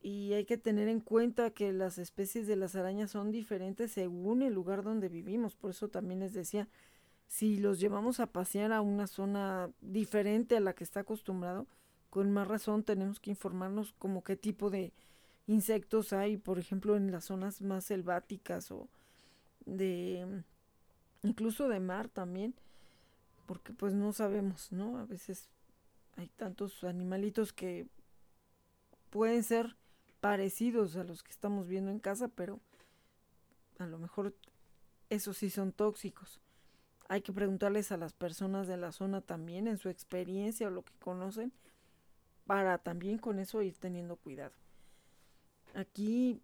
Y 0.00 0.34
hay 0.34 0.44
que 0.44 0.58
tener 0.58 0.86
en 0.86 1.00
cuenta 1.00 1.50
que 1.50 1.72
las 1.72 1.98
especies 1.98 2.46
de 2.46 2.54
las 2.54 2.76
arañas 2.76 3.10
son 3.10 3.32
diferentes 3.32 3.90
según 3.90 4.42
el 4.42 4.54
lugar 4.54 4.84
donde 4.84 5.08
vivimos. 5.08 5.56
Por 5.56 5.70
eso 5.70 5.88
también 5.88 6.20
les 6.20 6.34
decía, 6.34 6.68
si 7.26 7.58
los 7.58 7.80
llevamos 7.80 8.20
a 8.20 8.26
pasear 8.26 8.72
a 8.72 8.80
una 8.80 9.06
zona 9.06 9.70
diferente 9.80 10.56
a 10.56 10.60
la 10.60 10.74
que 10.74 10.84
está 10.84 11.00
acostumbrado, 11.00 11.66
con 12.10 12.30
más 12.32 12.46
razón 12.46 12.84
tenemos 12.84 13.18
que 13.20 13.30
informarnos 13.30 13.92
como 13.98 14.22
qué 14.22 14.36
tipo 14.36 14.70
de 14.70 14.92
insectos 15.46 16.12
hay, 16.12 16.36
por 16.36 16.58
ejemplo, 16.58 16.96
en 16.96 17.10
las 17.10 17.24
zonas 17.24 17.60
más 17.60 17.84
selváticas 17.84 18.70
o 18.70 18.88
de 19.66 20.42
incluso 21.22 21.68
de 21.68 21.80
mar 21.80 22.08
también, 22.08 22.54
porque 23.46 23.72
pues 23.72 23.94
no 23.94 24.12
sabemos, 24.12 24.70
¿no? 24.72 24.98
A 24.98 25.04
veces 25.04 25.48
hay 26.16 26.28
tantos 26.28 26.84
animalitos 26.84 27.52
que 27.52 27.86
pueden 29.10 29.42
ser 29.42 29.76
parecidos 30.20 30.96
a 30.96 31.04
los 31.04 31.22
que 31.22 31.32
estamos 31.32 31.66
viendo 31.66 31.90
en 31.90 31.98
casa, 31.98 32.28
pero 32.28 32.60
a 33.78 33.86
lo 33.86 33.98
mejor 33.98 34.34
esos 35.10 35.36
sí 35.36 35.50
son 35.50 35.72
tóxicos. 35.72 36.40
Hay 37.08 37.22
que 37.22 37.32
preguntarles 37.32 37.92
a 37.92 37.96
las 37.96 38.12
personas 38.12 38.66
de 38.66 38.76
la 38.76 38.92
zona 38.92 39.20
también 39.20 39.68
en 39.68 39.78
su 39.78 39.88
experiencia 39.88 40.68
o 40.68 40.70
lo 40.70 40.82
que 40.82 40.94
conocen 41.00 41.52
para 42.46 42.78
también 42.78 43.18
con 43.18 43.38
eso 43.38 43.62
ir 43.62 43.76
teniendo 43.76 44.16
cuidado. 44.16 44.52
Aquí 45.74 46.40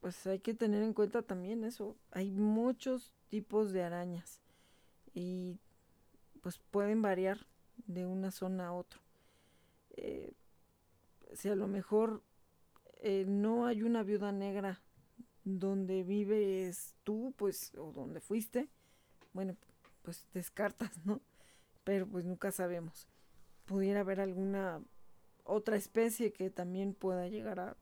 pues 0.00 0.26
hay 0.26 0.38
que 0.38 0.54
tener 0.54 0.82
en 0.82 0.92
cuenta 0.92 1.22
también 1.22 1.64
eso. 1.64 1.96
Hay 2.12 2.30
muchos 2.30 3.12
tipos 3.28 3.72
de 3.72 3.82
arañas 3.82 4.40
y 5.14 5.58
pues 6.42 6.58
pueden 6.70 7.02
variar 7.02 7.46
de 7.86 8.06
una 8.06 8.30
zona 8.30 8.68
a 8.68 8.72
otra. 8.72 9.00
Eh, 9.96 10.32
si 11.32 11.48
a 11.48 11.56
lo 11.56 11.66
mejor 11.66 12.22
eh, 13.00 13.24
no 13.26 13.66
hay 13.66 13.82
una 13.82 14.02
viuda 14.02 14.32
negra 14.32 14.80
donde 15.44 16.02
vives 16.02 16.94
tú, 17.04 17.34
pues, 17.36 17.72
o 17.76 17.92
donde 17.92 18.20
fuiste, 18.20 18.68
bueno, 19.32 19.56
pues 20.06 20.24
descartas, 20.32 21.04
¿no? 21.04 21.20
Pero 21.82 22.06
pues 22.06 22.24
nunca 22.24 22.52
sabemos. 22.52 23.08
Pudiera 23.64 24.00
haber 24.00 24.20
alguna 24.20 24.80
otra 25.42 25.74
especie 25.74 26.32
que 26.32 26.48
también 26.48 26.94
pueda 26.94 27.26
llegar 27.26 27.58
a, 27.58 27.76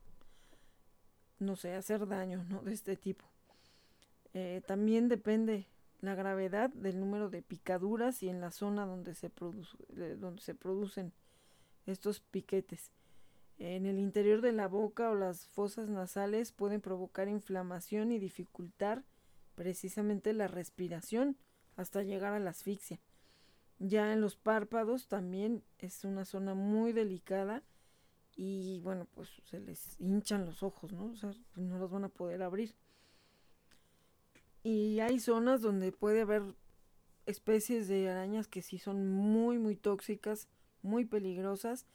no 1.37 1.55
sé, 1.55 1.75
hacer 1.75 2.07
daño, 2.07 2.43
¿no? 2.49 2.63
De 2.63 2.73
este 2.73 2.97
tipo. 2.97 3.25
Eh, 4.33 4.63
también 4.65 5.07
depende 5.07 5.67
la 6.01 6.15
gravedad 6.15 6.71
del 6.71 6.99
número 6.99 7.29
de 7.29 7.43
picaduras 7.43 8.23
y 8.23 8.29
en 8.29 8.41
la 8.41 8.49
zona 8.49 8.87
donde 8.87 9.13
se, 9.13 9.31
donde 10.17 10.41
se 10.41 10.55
producen 10.55 11.13
estos 11.85 12.21
piquetes. 12.21 12.91
En 13.59 13.85
el 13.85 13.99
interior 13.99 14.41
de 14.41 14.51
la 14.51 14.67
boca 14.67 15.11
o 15.11 15.15
las 15.15 15.45
fosas 15.45 15.89
nasales 15.89 16.51
pueden 16.51 16.81
provocar 16.81 17.27
inflamación 17.27 18.11
y 18.11 18.17
dificultar 18.17 19.03
precisamente 19.53 20.33
la 20.33 20.47
respiración 20.47 21.37
hasta 21.75 22.03
llegar 22.03 22.33
a 22.33 22.39
la 22.39 22.51
asfixia. 22.51 22.99
Ya 23.79 24.13
en 24.13 24.21
los 24.21 24.35
párpados 24.35 25.07
también 25.07 25.63
es 25.79 26.03
una 26.03 26.25
zona 26.25 26.53
muy 26.53 26.93
delicada 26.93 27.63
y 28.35 28.79
bueno, 28.81 29.07
pues 29.13 29.29
se 29.45 29.59
les 29.59 29.99
hinchan 29.99 30.45
los 30.45 30.63
ojos, 30.63 30.91
¿no? 30.93 31.07
O 31.07 31.15
sea, 31.15 31.33
no 31.55 31.77
los 31.77 31.91
van 31.91 32.05
a 32.05 32.09
poder 32.09 32.41
abrir. 32.41 32.75
Y 34.63 34.99
hay 34.99 35.19
zonas 35.19 35.61
donde 35.61 35.91
puede 35.91 36.21
haber 36.21 36.43
especies 37.25 37.87
de 37.87 38.09
arañas 38.09 38.47
que 38.47 38.61
sí 38.61 38.77
son 38.77 39.07
muy, 39.07 39.57
muy 39.57 39.75
tóxicas, 39.75 40.47
muy 40.81 41.05
peligrosas 41.05 41.85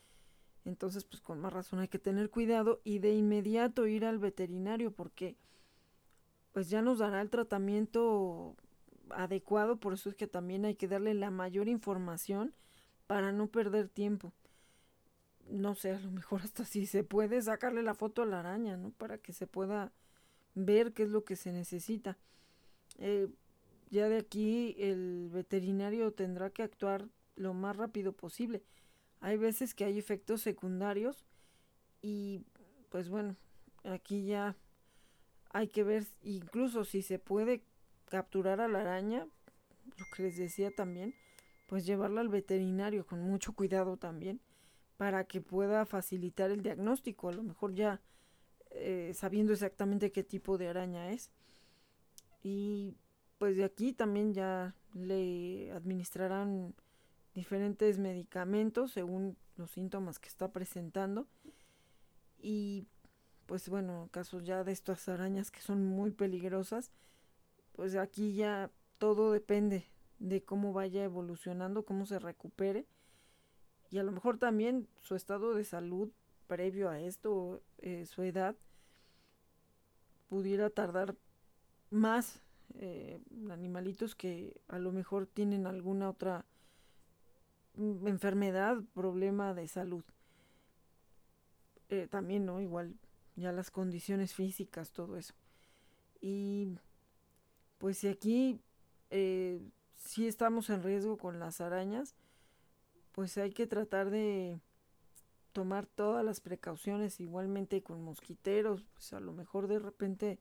entonces, 0.64 1.04
pues 1.04 1.22
con 1.22 1.40
más 1.40 1.52
razón 1.52 1.80
hay 1.80 1.88
que 1.88 1.98
tener 1.98 2.30
cuidado 2.30 2.80
y 2.84 2.98
de 2.98 3.14
inmediato 3.14 3.86
ir 3.86 4.04
al 4.04 4.18
veterinario 4.18 4.92
porque 4.92 5.36
pues 6.52 6.68
ya 6.68 6.82
nos 6.82 6.98
dará 6.98 7.20
el 7.20 7.30
tratamiento 7.30 8.56
adecuado, 9.14 9.78
por 9.78 9.94
eso 9.94 10.08
es 10.08 10.14
que 10.14 10.26
también 10.26 10.64
hay 10.64 10.74
que 10.74 10.88
darle 10.88 11.14
la 11.14 11.30
mayor 11.30 11.68
información 11.68 12.54
para 13.06 13.32
no 13.32 13.48
perder 13.48 13.88
tiempo. 13.88 14.32
No 15.48 15.74
sé, 15.74 15.92
a 15.92 16.00
lo 16.00 16.10
mejor 16.10 16.42
hasta 16.42 16.64
si 16.64 16.86
se 16.86 17.04
puede 17.04 17.42
sacarle 17.42 17.82
la 17.82 17.94
foto 17.94 18.22
a 18.22 18.26
la 18.26 18.40
araña, 18.40 18.76
¿no? 18.76 18.90
Para 18.92 19.18
que 19.18 19.32
se 19.32 19.46
pueda 19.46 19.92
ver 20.54 20.92
qué 20.92 21.04
es 21.04 21.08
lo 21.10 21.24
que 21.24 21.36
se 21.36 21.52
necesita. 21.52 22.18
Eh, 22.98 23.28
ya 23.90 24.08
de 24.08 24.18
aquí 24.18 24.76
el 24.78 25.28
veterinario 25.32 26.12
tendrá 26.12 26.50
que 26.50 26.62
actuar 26.62 27.08
lo 27.36 27.54
más 27.54 27.76
rápido 27.76 28.12
posible 28.12 28.62
hay 29.20 29.36
veces 29.36 29.74
que 29.74 29.84
hay 29.84 29.98
efectos 29.98 30.40
secundarios 30.40 31.24
y 32.02 32.42
pues 32.88 33.08
bueno, 33.08 33.36
aquí 33.84 34.24
ya 34.24 34.56
hay 35.52 35.68
que 35.68 35.84
ver 35.84 36.06
incluso 36.22 36.84
si 36.84 37.02
se 37.02 37.18
puede 37.18 37.62
capturar 38.10 38.60
a 38.60 38.68
la 38.68 38.80
araña, 38.80 39.26
lo 39.96 40.04
que 40.14 40.24
les 40.24 40.36
decía 40.36 40.70
también, 40.70 41.14
pues 41.66 41.86
llevarla 41.86 42.20
al 42.20 42.28
veterinario 42.28 43.06
con 43.06 43.20
mucho 43.20 43.54
cuidado 43.54 43.96
también 43.96 44.40
para 44.98 45.24
que 45.24 45.40
pueda 45.40 45.86
facilitar 45.86 46.50
el 46.50 46.62
diagnóstico, 46.62 47.30
a 47.30 47.32
lo 47.32 47.42
mejor 47.42 47.74
ya 47.74 48.02
eh, 48.72 49.12
sabiendo 49.14 49.52
exactamente 49.52 50.12
qué 50.12 50.22
tipo 50.22 50.58
de 50.58 50.68
araña 50.68 51.10
es. 51.10 51.30
Y 52.42 52.96
pues 53.38 53.56
de 53.56 53.64
aquí 53.64 53.92
también 53.92 54.34
ya 54.34 54.74
le 54.92 55.72
administrarán 55.72 56.74
diferentes 57.34 57.98
medicamentos 57.98 58.92
según 58.92 59.36
los 59.56 59.70
síntomas 59.70 60.18
que 60.18 60.28
está 60.28 60.52
presentando. 60.52 61.26
Y 62.38 62.86
pues 63.46 63.68
bueno, 63.68 64.08
casos 64.12 64.44
ya 64.44 64.64
de 64.64 64.72
estas 64.72 65.08
arañas 65.08 65.50
que 65.50 65.60
son 65.60 65.84
muy 65.84 66.10
peligrosas, 66.10 66.90
pues 67.80 67.96
aquí 67.96 68.34
ya 68.34 68.70
todo 68.98 69.32
depende 69.32 69.86
de 70.18 70.42
cómo 70.42 70.74
vaya 70.74 71.02
evolucionando, 71.02 71.86
cómo 71.86 72.04
se 72.04 72.18
recupere. 72.18 72.84
Y 73.90 73.96
a 73.96 74.02
lo 74.02 74.12
mejor 74.12 74.36
también 74.36 74.86
su 74.98 75.16
estado 75.16 75.54
de 75.54 75.64
salud 75.64 76.10
previo 76.46 76.90
a 76.90 77.00
esto, 77.00 77.62
eh, 77.78 78.04
su 78.04 78.22
edad, 78.22 78.54
pudiera 80.28 80.68
tardar 80.68 81.16
más 81.88 82.42
eh, 82.74 83.18
animalitos 83.48 84.14
que 84.14 84.60
a 84.68 84.78
lo 84.78 84.92
mejor 84.92 85.26
tienen 85.26 85.66
alguna 85.66 86.10
otra 86.10 86.44
Mm, 87.80 88.06
enfermedad, 88.08 88.82
problema 88.92 89.54
de 89.54 89.66
salud. 89.66 90.04
Eh, 91.88 92.06
también, 92.08 92.44
¿no? 92.44 92.60
Igual 92.60 92.94
ya 93.36 93.52
las 93.52 93.70
condiciones 93.70 94.34
físicas, 94.34 94.92
todo 94.92 95.16
eso. 95.16 95.34
Y 96.20 96.76
pues 97.80 97.98
si 97.98 98.06
aquí 98.06 98.60
eh, 99.10 99.60
si 99.96 100.28
estamos 100.28 100.70
en 100.70 100.84
riesgo 100.84 101.18
con 101.18 101.40
las 101.40 101.60
arañas, 101.60 102.14
pues 103.10 103.36
hay 103.38 103.50
que 103.50 103.66
tratar 103.66 104.10
de 104.10 104.60
tomar 105.52 105.86
todas 105.86 106.24
las 106.24 106.40
precauciones 106.40 107.18
igualmente 107.18 107.82
con 107.82 108.04
mosquiteros, 108.04 108.84
pues 108.92 109.12
a 109.12 109.18
lo 109.18 109.32
mejor 109.32 109.66
de 109.66 109.80
repente 109.80 110.38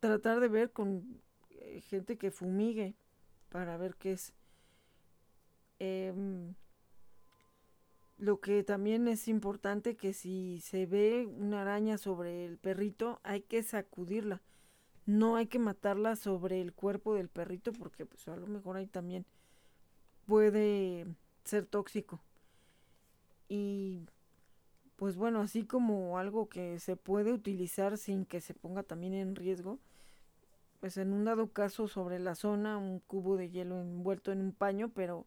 tratar 0.00 0.40
de 0.40 0.48
ver 0.48 0.72
con 0.72 1.22
eh, 1.48 1.80
gente 1.80 2.18
que 2.18 2.30
fumigue 2.30 2.94
para 3.48 3.78
ver 3.78 3.96
qué 3.96 4.12
es 4.12 4.34
Em, 5.78 6.54
lo 8.16 8.40
que 8.40 8.62
también 8.62 9.08
es 9.08 9.28
importante 9.28 9.96
que 9.96 10.14
si 10.14 10.60
se 10.60 10.86
ve 10.86 11.26
una 11.26 11.62
araña 11.62 11.98
sobre 11.98 12.46
el 12.46 12.58
perrito 12.58 13.20
hay 13.22 13.42
que 13.42 13.62
sacudirla. 13.62 14.42
No 15.06 15.36
hay 15.36 15.46
que 15.46 15.58
matarla 15.58 16.16
sobre 16.16 16.60
el 16.60 16.72
cuerpo 16.72 17.14
del 17.14 17.28
perrito 17.28 17.72
porque 17.72 18.04
pues 18.04 18.26
a 18.28 18.36
lo 18.36 18.46
mejor 18.46 18.76
ahí 18.76 18.86
también 18.86 19.24
puede 20.26 21.06
ser 21.44 21.64
tóxico. 21.66 22.20
Y 23.48 24.00
pues 24.96 25.16
bueno, 25.16 25.40
así 25.40 25.64
como 25.64 26.18
algo 26.18 26.48
que 26.48 26.80
se 26.80 26.96
puede 26.96 27.32
utilizar 27.32 27.98
sin 27.98 28.24
que 28.24 28.40
se 28.40 28.54
ponga 28.54 28.82
también 28.82 29.14
en 29.14 29.36
riesgo, 29.36 29.78
pues 30.80 30.96
en 30.96 31.12
un 31.12 31.24
dado 31.24 31.52
caso 31.52 31.86
sobre 31.86 32.18
la 32.18 32.34
zona 32.34 32.78
un 32.78 33.00
cubo 33.00 33.36
de 33.36 33.50
hielo 33.50 33.80
envuelto 33.80 34.32
en 34.32 34.40
un 34.40 34.52
paño, 34.52 34.88
pero 34.88 35.26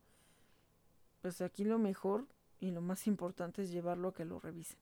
pues 1.22 1.42
aquí 1.42 1.64
lo 1.64 1.80
mejor 1.80 2.26
y 2.60 2.72
lo 2.72 2.82
más 2.82 3.08
importante 3.08 3.64
es 3.64 3.72
llevarlo 3.72 4.10
a 4.10 4.14
que 4.14 4.26
lo 4.26 4.40
revisen. 4.40 4.78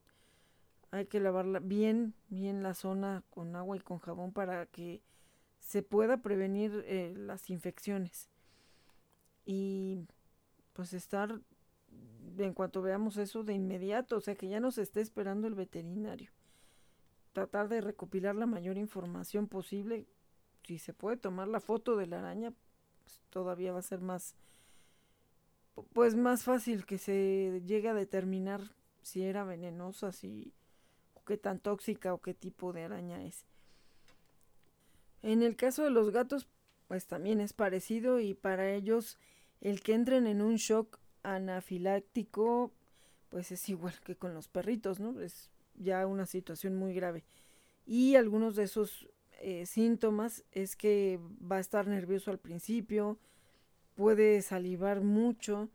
Hay 0.92 1.08
que 1.08 1.20
lavarla 1.20 1.60
bien, 1.60 2.14
bien 2.30 2.64
la 2.64 2.74
zona 2.74 3.24
con 3.30 3.56
agua 3.56 3.76
y 3.76 3.82
con 3.82 4.00
jabón 4.00 4.32
para 4.32 4.66
que 4.68 5.02
se 5.60 5.84
pueda 5.84 6.22
prevenir 6.22 6.84
eh, 6.88 7.14
las 7.16 7.50
infecciones. 7.50 8.30
Y 9.46 10.00
pues 10.74 10.94
estar, 10.94 11.42
en 12.38 12.54
cuanto 12.54 12.82
veamos 12.82 13.18
eso, 13.18 13.44
de 13.44 13.54
inmediato, 13.54 14.18
o 14.18 14.22
sea 14.22 14.36
que 14.36 14.48
ya 14.48 14.60
nos 14.60 14.78
esté 14.78 15.02
esperando 15.02 15.48
el 15.48 15.56
veterinario. 15.56 16.32
Tratar 17.34 17.68
de 17.68 17.82
recopilar 17.82 18.36
la 18.36 18.46
mayor 18.46 18.78
información 18.78 19.48
posible. 19.48 20.08
Si 20.64 20.80
se 20.80 20.94
puede 20.94 21.18
tomar 21.18 21.48
la 21.48 21.60
foto 21.60 21.98
de 21.98 22.08
la 22.08 22.20
araña, 22.20 22.54
pues 23.04 23.22
todavía 23.30 23.74
va 23.74 23.80
a 23.80 23.84
ser 23.84 24.02
más, 24.02 24.36
pues 25.94 26.16
más 26.16 26.44
fácil 26.44 26.86
que 26.86 26.98
se 26.98 27.62
llegue 27.66 27.90
a 27.90 27.94
determinar 27.94 28.62
si 29.02 29.24
era 29.24 29.44
venenosa, 29.44 30.12
si 30.12 30.54
qué 31.28 31.38
tan 31.38 31.60
tóxica 31.60 32.14
o 32.14 32.22
qué 32.22 32.34
tipo 32.34 32.74
de 32.74 32.84
araña 32.84 33.24
es. 33.24 33.46
En 35.22 35.44
el 35.44 35.56
caso 35.56 35.84
de 35.84 35.92
los 35.92 36.12
gatos, 36.12 36.48
pues 36.88 37.06
también 37.06 37.42
es 37.42 37.54
parecido 37.54 38.20
y 38.20 38.34
para 38.34 38.72
ellos 38.72 39.18
el 39.62 39.82
que 39.82 39.94
entren 39.94 40.26
en 40.26 40.42
un 40.42 40.56
shock 40.56 41.00
anafiláctico, 41.24 42.72
pues 43.30 43.52
es 43.52 43.68
igual 43.70 43.94
que 44.06 44.16
con 44.16 44.34
los 44.34 44.48
perritos, 44.48 45.00
¿no? 45.00 45.20
Es 45.20 45.52
ya 45.76 46.08
una 46.08 46.26
situación 46.26 46.76
muy 46.76 46.94
grave. 46.94 47.26
Y 47.86 48.16
algunos 48.16 48.56
de 48.56 48.64
esos 48.64 49.10
eh, 49.42 49.66
síntomas 49.66 50.46
es 50.52 50.76
que 50.76 51.20
va 51.40 51.58
a 51.58 51.62
estar 51.62 51.88
nervioso 51.88 52.32
al 52.32 52.40
principio, 52.40 53.20
puede 53.96 54.42
salivar 54.42 55.02
mucho. 55.02 55.70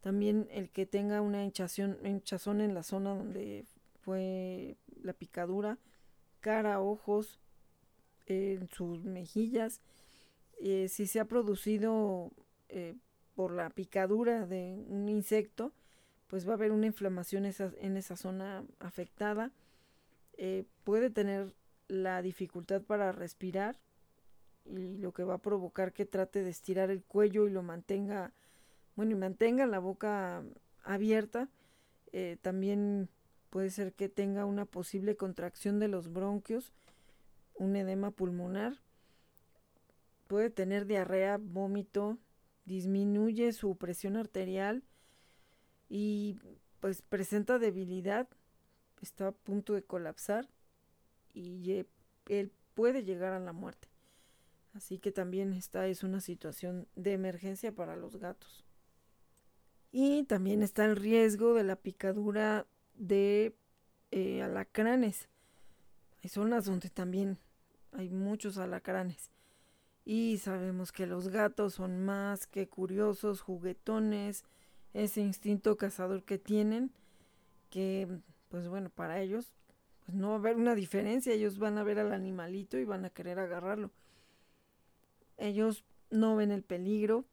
También 0.00 0.48
el 0.50 0.70
que 0.70 0.86
tenga 0.86 1.20
una 1.20 1.44
hinchazón, 1.44 1.98
hinchazón 2.04 2.60
en 2.60 2.74
la 2.74 2.82
zona 2.82 3.14
donde 3.14 3.66
fue 4.04 4.76
la 5.02 5.14
picadura, 5.14 5.78
cara, 6.40 6.80
ojos, 6.80 7.40
en 8.26 8.68
sus 8.68 9.04
mejillas. 9.04 9.80
Eh, 10.60 10.88
si 10.88 11.06
se 11.06 11.20
ha 11.20 11.24
producido 11.24 12.32
eh, 12.68 12.96
por 13.34 13.52
la 13.52 13.70
picadura 13.70 14.46
de 14.46 14.84
un 14.88 15.08
insecto, 15.08 15.72
pues 16.26 16.46
va 16.46 16.52
a 16.52 16.54
haber 16.54 16.72
una 16.72 16.86
inflamación 16.86 17.44
en 17.46 17.96
esa 17.96 18.16
zona 18.16 18.64
afectada. 18.78 19.52
Eh, 20.36 20.64
puede 20.84 21.10
tener 21.10 21.54
la 21.88 22.22
dificultad 22.22 22.82
para 22.82 23.12
respirar 23.12 23.78
y 24.64 24.96
lo 24.96 25.12
que 25.12 25.24
va 25.24 25.34
a 25.34 25.42
provocar 25.42 25.92
que 25.92 26.06
trate 26.06 26.42
de 26.42 26.50
estirar 26.50 26.90
el 26.90 27.04
cuello 27.04 27.46
y 27.46 27.50
lo 27.50 27.62
mantenga, 27.62 28.32
bueno, 28.96 29.12
y 29.12 29.16
mantenga 29.16 29.66
la 29.66 29.78
boca 29.78 30.42
abierta. 30.82 31.48
también 32.42 33.08
puede 33.54 33.70
ser 33.70 33.92
que 33.92 34.08
tenga 34.08 34.46
una 34.46 34.64
posible 34.64 35.16
contracción 35.16 35.78
de 35.78 35.86
los 35.86 36.12
bronquios, 36.12 36.72
un 37.54 37.76
edema 37.76 38.10
pulmonar, 38.10 38.80
puede 40.26 40.50
tener 40.50 40.86
diarrea, 40.86 41.38
vómito, 41.40 42.18
disminuye 42.64 43.52
su 43.52 43.76
presión 43.76 44.16
arterial 44.16 44.82
y 45.88 46.36
pues 46.80 47.00
presenta 47.02 47.60
debilidad, 47.60 48.26
está 49.00 49.28
a 49.28 49.32
punto 49.32 49.74
de 49.74 49.84
colapsar 49.84 50.48
y 51.32 51.86
él 52.26 52.50
puede 52.74 53.04
llegar 53.04 53.34
a 53.34 53.38
la 53.38 53.52
muerte. 53.52 53.86
Así 54.72 54.98
que 54.98 55.12
también 55.12 55.52
esta 55.52 55.86
es 55.86 56.02
una 56.02 56.20
situación 56.20 56.88
de 56.96 57.12
emergencia 57.12 57.70
para 57.70 57.94
los 57.94 58.16
gatos. 58.16 58.64
Y 59.92 60.24
también 60.24 60.64
está 60.64 60.86
el 60.86 60.96
riesgo 60.96 61.54
de 61.54 61.62
la 61.62 61.76
picadura 61.76 62.66
de 62.94 63.56
eh, 64.10 64.42
alacranes. 64.42 65.28
Hay 66.22 66.30
zonas 66.30 66.64
donde 66.64 66.90
también 66.90 67.38
hay 67.92 68.10
muchos 68.10 68.58
alacranes. 68.58 69.30
Y 70.04 70.38
sabemos 70.38 70.92
que 70.92 71.06
los 71.06 71.28
gatos 71.28 71.74
son 71.74 72.04
más 72.04 72.46
que 72.46 72.68
curiosos, 72.68 73.40
juguetones, 73.40 74.44
ese 74.92 75.22
instinto 75.22 75.76
cazador 75.76 76.24
que 76.24 76.38
tienen, 76.38 76.92
que 77.70 78.08
pues 78.48 78.68
bueno, 78.68 78.90
para 78.90 79.20
ellos 79.20 79.52
pues 80.04 80.16
no 80.16 80.28
va 80.28 80.34
a 80.34 80.38
haber 80.38 80.56
una 80.56 80.74
diferencia, 80.74 81.32
ellos 81.32 81.58
van 81.58 81.78
a 81.78 81.82
ver 81.82 81.98
al 81.98 82.12
animalito 82.12 82.78
y 82.78 82.84
van 82.84 83.04
a 83.04 83.10
querer 83.10 83.38
agarrarlo. 83.38 83.90
Ellos 85.38 85.84
no 86.10 86.36
ven 86.36 86.52
el 86.52 86.62
peligro, 86.62 87.24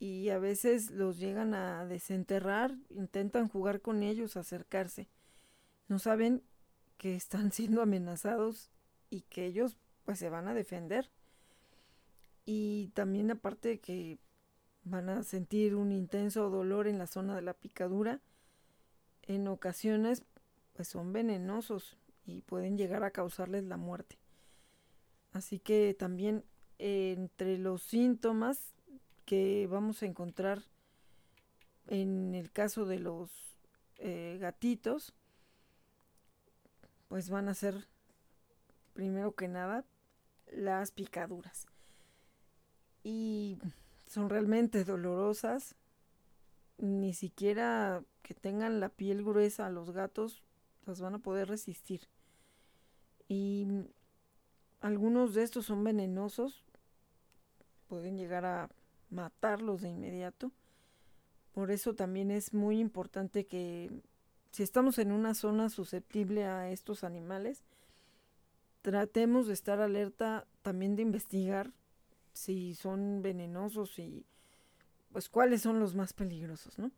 y 0.00 0.30
a 0.30 0.38
veces 0.38 0.90
los 0.90 1.18
llegan 1.18 1.52
a 1.52 1.84
desenterrar, 1.84 2.74
intentan 2.88 3.48
jugar 3.48 3.82
con 3.82 4.02
ellos, 4.02 4.38
acercarse. 4.38 5.08
No 5.88 5.98
saben 5.98 6.42
que 6.96 7.14
están 7.14 7.52
siendo 7.52 7.82
amenazados 7.82 8.70
y 9.10 9.20
que 9.22 9.44
ellos 9.44 9.76
pues 10.06 10.18
se 10.18 10.30
van 10.30 10.48
a 10.48 10.54
defender. 10.54 11.10
Y 12.46 12.88
también 12.94 13.30
aparte 13.30 13.68
de 13.68 13.80
que 13.80 14.18
van 14.84 15.10
a 15.10 15.22
sentir 15.22 15.74
un 15.74 15.92
intenso 15.92 16.48
dolor 16.48 16.88
en 16.88 16.98
la 16.98 17.06
zona 17.06 17.36
de 17.36 17.42
la 17.42 17.52
picadura, 17.52 18.22
en 19.22 19.46
ocasiones 19.48 20.24
pues 20.72 20.88
son 20.88 21.12
venenosos 21.12 21.98
y 22.24 22.40
pueden 22.40 22.78
llegar 22.78 23.04
a 23.04 23.10
causarles 23.10 23.64
la 23.64 23.76
muerte. 23.76 24.18
Así 25.32 25.58
que 25.58 25.94
también 25.96 26.42
entre 26.78 27.58
los 27.58 27.82
síntomas 27.82 28.72
que 29.30 29.68
vamos 29.68 30.02
a 30.02 30.06
encontrar 30.06 30.64
en 31.86 32.34
el 32.34 32.50
caso 32.50 32.84
de 32.84 32.98
los 32.98 33.30
eh, 33.98 34.38
gatitos, 34.40 35.14
pues 37.06 37.30
van 37.30 37.48
a 37.48 37.54
ser, 37.54 37.86
primero 38.92 39.36
que 39.36 39.46
nada, 39.46 39.84
las 40.50 40.90
picaduras. 40.90 41.68
Y 43.04 43.58
son 44.08 44.30
realmente 44.30 44.84
dolorosas. 44.84 45.76
Ni 46.78 47.14
siquiera 47.14 48.02
que 48.22 48.34
tengan 48.34 48.80
la 48.80 48.88
piel 48.88 49.22
gruesa 49.22 49.70
los 49.70 49.92
gatos 49.92 50.42
las 50.86 51.00
van 51.00 51.14
a 51.14 51.18
poder 51.20 51.46
resistir. 51.46 52.08
Y 53.28 53.68
algunos 54.80 55.34
de 55.34 55.44
estos 55.44 55.66
son 55.66 55.84
venenosos. 55.84 56.64
Pueden 57.86 58.16
llegar 58.16 58.44
a 58.44 58.70
matarlos 59.10 59.82
de 59.82 59.90
inmediato. 59.90 60.50
Por 61.52 61.70
eso 61.70 61.94
también 61.94 62.30
es 62.30 62.54
muy 62.54 62.78
importante 62.78 63.44
que 63.44 63.90
si 64.50 64.62
estamos 64.62 64.98
en 64.98 65.12
una 65.12 65.34
zona 65.34 65.68
susceptible 65.68 66.44
a 66.44 66.70
estos 66.70 67.04
animales, 67.04 67.62
tratemos 68.82 69.46
de 69.46 69.54
estar 69.54 69.80
alerta 69.80 70.46
también 70.62 70.96
de 70.96 71.02
investigar 71.02 71.70
si 72.32 72.74
son 72.74 73.22
venenosos 73.22 73.98
y 73.98 74.24
pues 75.12 75.28
cuáles 75.28 75.62
son 75.62 75.80
los 75.80 75.94
más 75.94 76.12
peligrosos, 76.12 76.78
¿no? 76.78 76.90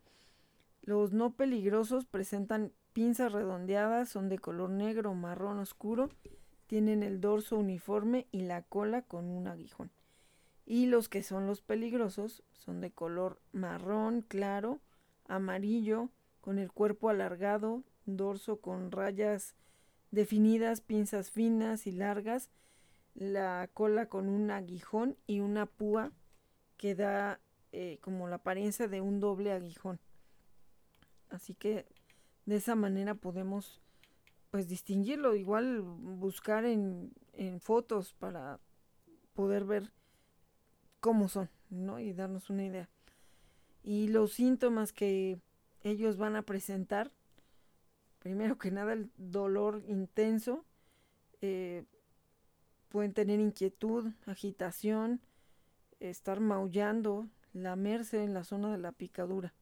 Los 0.82 1.12
no 1.12 1.32
peligrosos 1.32 2.04
presentan 2.04 2.72
pinzas 2.92 3.32
redondeadas, 3.32 4.08
son 4.08 4.28
de 4.28 4.38
color 4.38 4.70
negro 4.70 5.10
o 5.10 5.14
marrón 5.14 5.58
oscuro, 5.58 6.10
tienen 6.66 7.02
el 7.02 7.20
dorso 7.20 7.56
uniforme 7.56 8.26
y 8.32 8.42
la 8.42 8.62
cola 8.62 9.02
con 9.02 9.26
un 9.26 9.46
aguijón. 9.46 9.90
Y 10.64 10.86
los 10.86 11.08
que 11.08 11.22
son 11.22 11.46
los 11.46 11.60
peligrosos 11.60 12.42
son 12.52 12.80
de 12.80 12.92
color 12.92 13.40
marrón 13.52 14.22
claro, 14.22 14.80
amarillo, 15.26 16.10
con 16.40 16.58
el 16.58 16.72
cuerpo 16.72 17.08
alargado, 17.08 17.82
dorso 18.06 18.60
con 18.60 18.90
rayas 18.90 19.54
definidas, 20.10 20.80
pinzas 20.80 21.30
finas 21.30 21.86
y 21.86 21.92
largas, 21.92 22.50
la 23.14 23.68
cola 23.72 24.06
con 24.06 24.28
un 24.28 24.50
aguijón 24.50 25.16
y 25.26 25.40
una 25.40 25.66
púa 25.66 26.12
que 26.76 26.94
da 26.94 27.40
eh, 27.72 27.98
como 28.00 28.28
la 28.28 28.36
apariencia 28.36 28.88
de 28.88 29.00
un 29.00 29.20
doble 29.20 29.52
aguijón. 29.52 29.98
Así 31.30 31.54
que 31.54 31.86
de 32.46 32.56
esa 32.56 32.74
manera 32.74 33.14
podemos 33.14 33.80
pues 34.50 34.68
distinguirlo, 34.68 35.34
igual 35.34 35.80
buscar 35.80 36.66
en, 36.66 37.12
en 37.32 37.60
fotos 37.60 38.12
para 38.12 38.60
poder 39.32 39.64
ver 39.64 39.92
cómo 41.02 41.28
son, 41.28 41.50
¿no? 41.68 41.98
Y 41.98 42.12
darnos 42.12 42.48
una 42.48 42.64
idea. 42.64 42.88
Y 43.82 44.06
los 44.06 44.34
síntomas 44.34 44.92
que 44.92 45.40
ellos 45.82 46.16
van 46.16 46.36
a 46.36 46.42
presentar, 46.42 47.10
primero 48.20 48.56
que 48.56 48.70
nada 48.70 48.92
el 48.92 49.10
dolor 49.16 49.82
intenso, 49.88 50.64
eh, 51.40 51.84
pueden 52.88 53.12
tener 53.14 53.40
inquietud, 53.40 54.12
agitación, 54.26 55.20
estar 55.98 56.38
maullando, 56.38 57.26
lamerse 57.52 58.22
en 58.22 58.32
la 58.32 58.44
zona 58.44 58.70
de 58.70 58.78
la 58.78 58.92
picadura. 58.92 59.52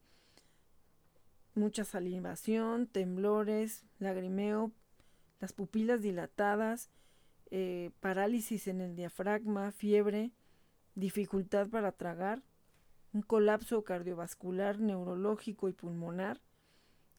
Mucha 1.55 1.85
salivación, 1.85 2.85
temblores, 2.85 3.83
lagrimeo, 3.97 4.71
las 5.39 5.53
pupilas 5.53 6.03
dilatadas, 6.03 6.91
eh, 7.49 7.89
parálisis 7.99 8.67
en 8.67 8.79
el 8.79 8.95
diafragma, 8.95 9.71
fiebre, 9.71 10.31
dificultad 10.95 11.67
para 11.69 11.91
tragar, 11.91 12.41
un 13.13 13.21
colapso 13.21 13.83
cardiovascular, 13.83 14.79
neurológico 14.79 15.69
y 15.69 15.73
pulmonar, 15.73 16.41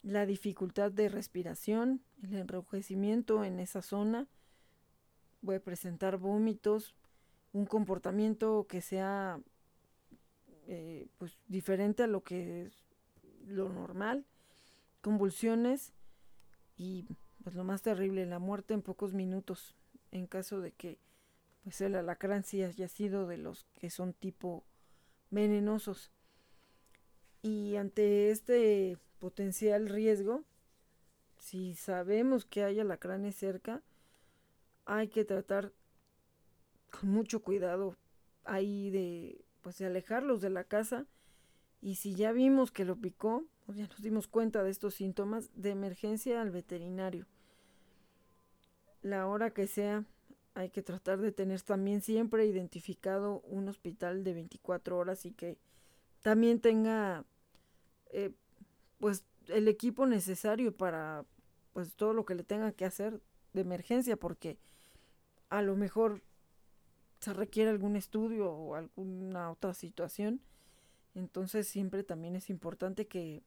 la 0.02 0.26
dificultad 0.26 0.90
de 0.90 1.08
respiración, 1.08 2.02
el 2.22 2.34
enrojecimiento 2.34 3.44
en 3.44 3.60
esa 3.60 3.82
zona, 3.82 4.26
puede 5.44 5.60
presentar 5.60 6.18
vómitos, 6.18 6.94
un 7.52 7.66
comportamiento 7.66 8.66
que 8.68 8.80
sea 8.80 9.40
eh, 10.66 11.08
pues 11.18 11.38
diferente 11.48 12.02
a 12.02 12.06
lo 12.06 12.22
que 12.22 12.62
es 12.62 12.84
lo 13.46 13.68
normal, 13.68 14.24
convulsiones 15.00 15.92
y 16.76 17.04
pues 17.42 17.54
lo 17.56 17.64
más 17.64 17.82
terrible, 17.82 18.24
la 18.26 18.38
muerte 18.38 18.74
en 18.74 18.82
pocos 18.82 19.12
minutos 19.12 19.74
en 20.12 20.26
caso 20.26 20.60
de 20.60 20.72
que 20.72 20.98
pues 21.62 21.80
el 21.80 21.94
alacrán 21.94 22.44
sí 22.44 22.62
haya 22.62 22.88
sido 22.88 23.26
de 23.26 23.38
los 23.38 23.64
que 23.74 23.90
son 23.90 24.12
tipo 24.12 24.64
venenosos. 25.30 26.10
Y 27.42 27.76
ante 27.76 28.30
este 28.30 28.98
potencial 29.18 29.88
riesgo, 29.88 30.44
si 31.38 31.74
sabemos 31.74 32.44
que 32.44 32.64
hay 32.64 32.80
alacranes 32.80 33.36
cerca, 33.36 33.82
hay 34.84 35.08
que 35.08 35.24
tratar 35.24 35.72
con 36.90 37.10
mucho 37.10 37.42
cuidado 37.42 37.96
ahí 38.44 38.90
de 38.90 39.44
pues 39.60 39.78
de 39.78 39.86
alejarlos 39.86 40.40
de 40.40 40.50
la 40.50 40.64
casa 40.64 41.06
y 41.80 41.96
si 41.96 42.14
ya 42.14 42.32
vimos 42.32 42.70
que 42.70 42.84
lo 42.84 42.96
picó, 42.96 43.44
pues 43.66 43.78
ya 43.78 43.86
nos 43.88 44.02
dimos 44.02 44.28
cuenta 44.28 44.62
de 44.62 44.70
estos 44.70 44.94
síntomas 44.94 45.50
de 45.54 45.70
emergencia 45.70 46.40
al 46.40 46.50
veterinario. 46.50 47.26
La 49.02 49.26
hora 49.26 49.50
que 49.50 49.66
sea, 49.66 50.04
hay 50.54 50.70
que 50.70 50.82
tratar 50.82 51.20
de 51.20 51.32
tener 51.32 51.62
también 51.62 52.02
siempre 52.02 52.46
identificado 52.46 53.40
un 53.40 53.68
hospital 53.68 54.22
de 54.24 54.34
24 54.34 54.98
horas 54.98 55.24
y 55.24 55.32
que 55.32 55.58
también 56.20 56.60
tenga 56.60 57.24
eh, 58.10 58.32
pues 58.98 59.24
el 59.48 59.68
equipo 59.68 60.06
necesario 60.06 60.76
para 60.76 61.24
pues 61.72 61.94
todo 61.94 62.12
lo 62.12 62.24
que 62.24 62.34
le 62.34 62.44
tenga 62.44 62.72
que 62.72 62.84
hacer 62.84 63.20
de 63.54 63.62
emergencia 63.62 64.16
porque 64.16 64.58
a 65.48 65.62
lo 65.62 65.76
mejor 65.76 66.22
se 67.20 67.32
requiere 67.32 67.70
algún 67.70 67.96
estudio 67.96 68.50
o 68.50 68.74
alguna 68.74 69.50
otra 69.50 69.74
situación. 69.74 70.40
Entonces 71.14 71.68
siempre 71.68 72.02
también 72.04 72.36
es 72.36 72.50
importante 72.50 73.06
que 73.06 73.42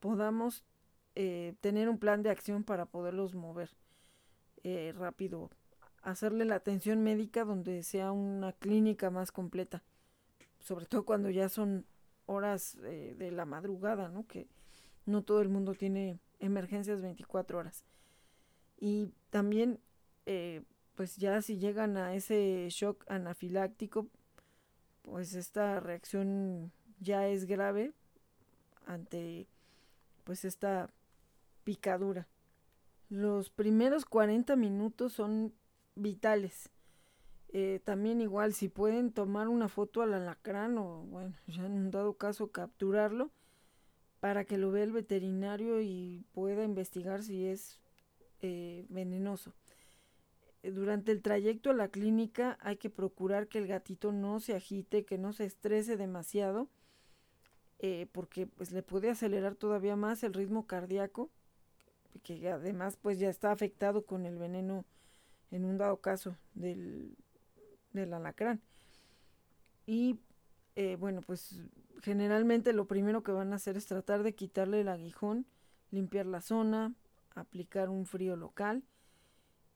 podamos 0.00 0.64
eh, 1.14 1.54
tener 1.60 1.88
un 1.88 1.98
plan 1.98 2.22
de 2.22 2.30
acción 2.30 2.64
para 2.64 2.86
poderlos 2.86 3.34
mover 3.34 3.70
eh, 4.62 4.92
rápido. 4.96 5.50
Hacerle 6.04 6.44
la 6.44 6.54
atención 6.54 7.02
médica 7.02 7.44
donde 7.44 7.82
sea 7.82 8.12
una 8.12 8.52
clínica 8.52 9.10
más 9.10 9.32
completa. 9.32 9.82
Sobre 10.60 10.86
todo 10.86 11.04
cuando 11.04 11.30
ya 11.30 11.48
son 11.48 11.86
horas 12.26 12.76
eh, 12.84 13.14
de 13.18 13.32
la 13.32 13.44
madrugada, 13.44 14.08
¿no? 14.08 14.26
Que 14.26 14.46
no 15.06 15.22
todo 15.22 15.40
el 15.40 15.48
mundo 15.48 15.74
tiene 15.74 16.20
emergencias 16.38 17.00
24 17.00 17.58
horas. 17.58 17.84
Y 18.78 19.08
también, 19.30 19.80
pues 20.94 21.16
ya 21.16 21.40
si 21.42 21.58
llegan 21.58 21.96
a 21.96 22.14
ese 22.14 22.68
shock 22.70 23.04
anafiláctico, 23.08 24.08
pues 25.02 25.34
esta 25.34 25.80
reacción 25.80 26.72
ya 27.00 27.28
es 27.28 27.44
grave 27.44 27.92
ante 28.86 29.46
pues 30.24 30.44
esta 30.44 30.90
picadura. 31.64 32.26
Los 33.10 33.50
primeros 33.50 34.06
40 34.06 34.56
minutos 34.56 35.12
son 35.12 35.52
vitales. 35.94 36.70
Eh, 37.56 37.80
también 37.84 38.20
igual 38.20 38.52
si 38.52 38.68
pueden 38.68 39.12
tomar 39.12 39.46
una 39.46 39.68
foto 39.68 40.02
al 40.02 40.12
alacrán 40.12 40.76
o 40.76 41.04
bueno, 41.04 41.34
ya 41.46 41.64
en 41.64 41.72
un 41.72 41.90
dado 41.92 42.14
caso 42.14 42.50
capturarlo 42.50 43.30
para 44.18 44.44
que 44.44 44.58
lo 44.58 44.72
vea 44.72 44.82
el 44.82 44.92
veterinario 44.92 45.80
y 45.80 46.24
pueda 46.32 46.64
investigar 46.64 47.22
si 47.22 47.46
es 47.46 47.78
eh, 48.40 48.86
venenoso. 48.88 49.52
Eh, 50.62 50.72
durante 50.72 51.12
el 51.12 51.22
trayecto 51.22 51.70
a 51.70 51.74
la 51.74 51.88
clínica 51.88 52.58
hay 52.60 52.76
que 52.76 52.90
procurar 52.90 53.46
que 53.46 53.58
el 53.58 53.68
gatito 53.68 54.10
no 54.10 54.40
se 54.40 54.56
agite, 54.56 55.04
que 55.04 55.18
no 55.18 55.32
se 55.32 55.44
estrese 55.44 55.96
demasiado 55.96 56.68
porque 58.12 58.46
pues 58.46 58.72
le 58.72 58.82
puede 58.82 59.10
acelerar 59.10 59.56
todavía 59.56 59.94
más 59.94 60.24
el 60.24 60.32
ritmo 60.32 60.66
cardíaco, 60.66 61.28
que 62.22 62.48
además 62.48 62.96
pues 62.96 63.18
ya 63.18 63.28
está 63.28 63.52
afectado 63.52 64.06
con 64.06 64.24
el 64.24 64.38
veneno 64.38 64.86
en 65.54 65.64
un 65.64 65.78
dado 65.78 65.98
caso 65.98 66.36
del, 66.54 67.16
del 67.92 68.12
alacrán. 68.12 68.60
Y 69.86 70.18
eh, 70.74 70.96
bueno, 70.98 71.20
pues 71.20 71.62
generalmente 72.02 72.72
lo 72.72 72.86
primero 72.86 73.22
que 73.22 73.30
van 73.30 73.52
a 73.52 73.56
hacer 73.56 73.76
es 73.76 73.86
tratar 73.86 74.24
de 74.24 74.34
quitarle 74.34 74.80
el 74.80 74.88
aguijón, 74.88 75.46
limpiar 75.92 76.26
la 76.26 76.40
zona, 76.40 76.92
aplicar 77.36 77.88
un 77.88 78.04
frío 78.04 78.34
local 78.34 78.82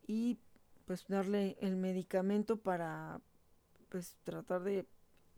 y 0.09 0.41
pues 0.85 1.07
darle 1.07 1.57
el 1.61 1.77
medicamento 1.77 2.57
para 2.57 3.21
pues 3.89 4.17
tratar 4.25 4.65
de 4.65 4.85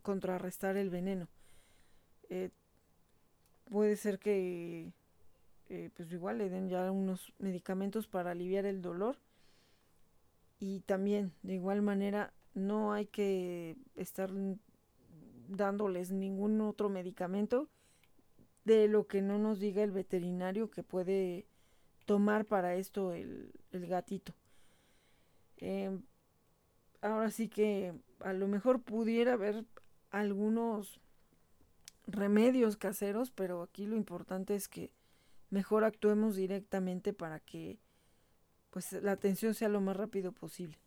contrarrestar 0.01 0.79
el 0.79 0.89
veneno. 0.89 1.29
Eh, 2.31 2.49
puede 3.71 3.97
ser 3.97 4.19
que 4.19 4.91
eh, 5.69 5.91
pues 5.95 6.11
igual 6.13 6.39
le 6.39 6.49
den 6.49 6.71
ya 6.71 6.91
unos 6.91 7.35
medicamentos 7.39 8.07
para 8.07 8.31
aliviar 8.31 8.65
el 8.65 8.81
dolor 8.81 9.19
y 10.61 10.81
también 10.81 11.33
de 11.43 11.55
igual 11.55 11.83
manera 11.83 12.33
no 12.55 12.93
hay 12.93 13.07
que 13.07 13.77
estar 13.97 14.31
dándoles 15.49 16.13
ningún 16.13 16.61
otro 16.61 16.89
medicamento 16.89 17.69
de 18.65 18.87
lo 18.87 19.07
que 19.07 19.23
no 19.23 19.39
nos 19.39 19.59
diga 19.59 19.83
el 19.83 19.91
veterinario 19.91 20.71
que 20.71 20.83
puede 20.83 21.47
tomar 22.05 22.45
para 22.45 22.75
esto 22.75 23.15
el, 23.15 23.53
gatito. 23.73 24.35
Em, 25.57 26.03
ahora 27.01 27.31
sí 27.31 27.49
que 27.49 27.95
a 28.21 28.33
lo 28.33 28.47
mejor 28.47 28.83
pudiera 28.83 29.33
haber 29.33 29.65
algunos 30.11 31.01
remedios 32.07 32.77
caseros, 32.77 33.31
pero 33.31 33.63
aquí 33.63 33.87
lo 33.87 33.97
importante 33.97 34.55
es 34.55 34.69
que 34.69 34.93
mejor 35.49 35.85
actuemos 35.85 36.37
directamente 36.37 37.13
para 37.13 37.41
que 37.41 37.79
pues 38.71 38.93
la 38.93 39.13
atención 39.13 39.55
sea 39.55 39.69
lo 39.69 39.81
más 39.81 39.97
rápido 39.97 40.33
posible. 40.33 40.79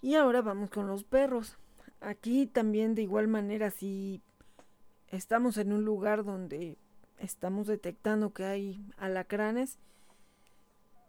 Y 0.00 0.14
ahora 0.14 0.42
vamos 0.42 0.70
con 0.70 0.86
los 0.86 1.04
perros. 1.04 1.56
Aquí 2.00 2.46
también 2.46 2.94
de 2.94 3.02
igual 3.02 3.28
manera 3.28 3.70
si 3.70 4.22
estamos 5.08 5.56
en 5.58 5.72
un 5.72 5.84
lugar 5.84 6.24
donde 6.24 6.78
estamos 7.18 7.66
detectando 7.66 8.32
que 8.32 8.44
hay 8.44 8.84
alacranes 8.96 9.78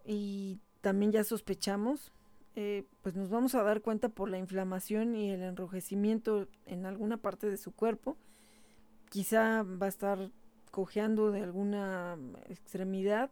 y 0.06 0.60
también 0.82 1.12
ya 1.12 1.24
sospechamos, 1.24 2.12
eh, 2.56 2.86
pues 3.02 3.16
nos 3.16 3.30
vamos 3.30 3.54
a 3.54 3.64
dar 3.64 3.82
cuenta 3.82 4.10
por 4.10 4.30
la 4.30 4.40
inflamación 4.40 5.16
y 5.16 5.30
el 5.30 5.44
enrojecimiento 5.44 6.48
en 6.66 6.86
alguna 6.86 7.18
parte 7.18 7.50
de 7.50 7.58
su 7.58 7.72
cuerpo 7.72 8.18
quizá 9.10 9.64
va 9.64 9.88
a 9.88 9.90
estar 9.90 10.32
cojeando 10.72 11.32
de 11.32 11.42
alguna 11.42 12.18
extremidad 12.48 13.32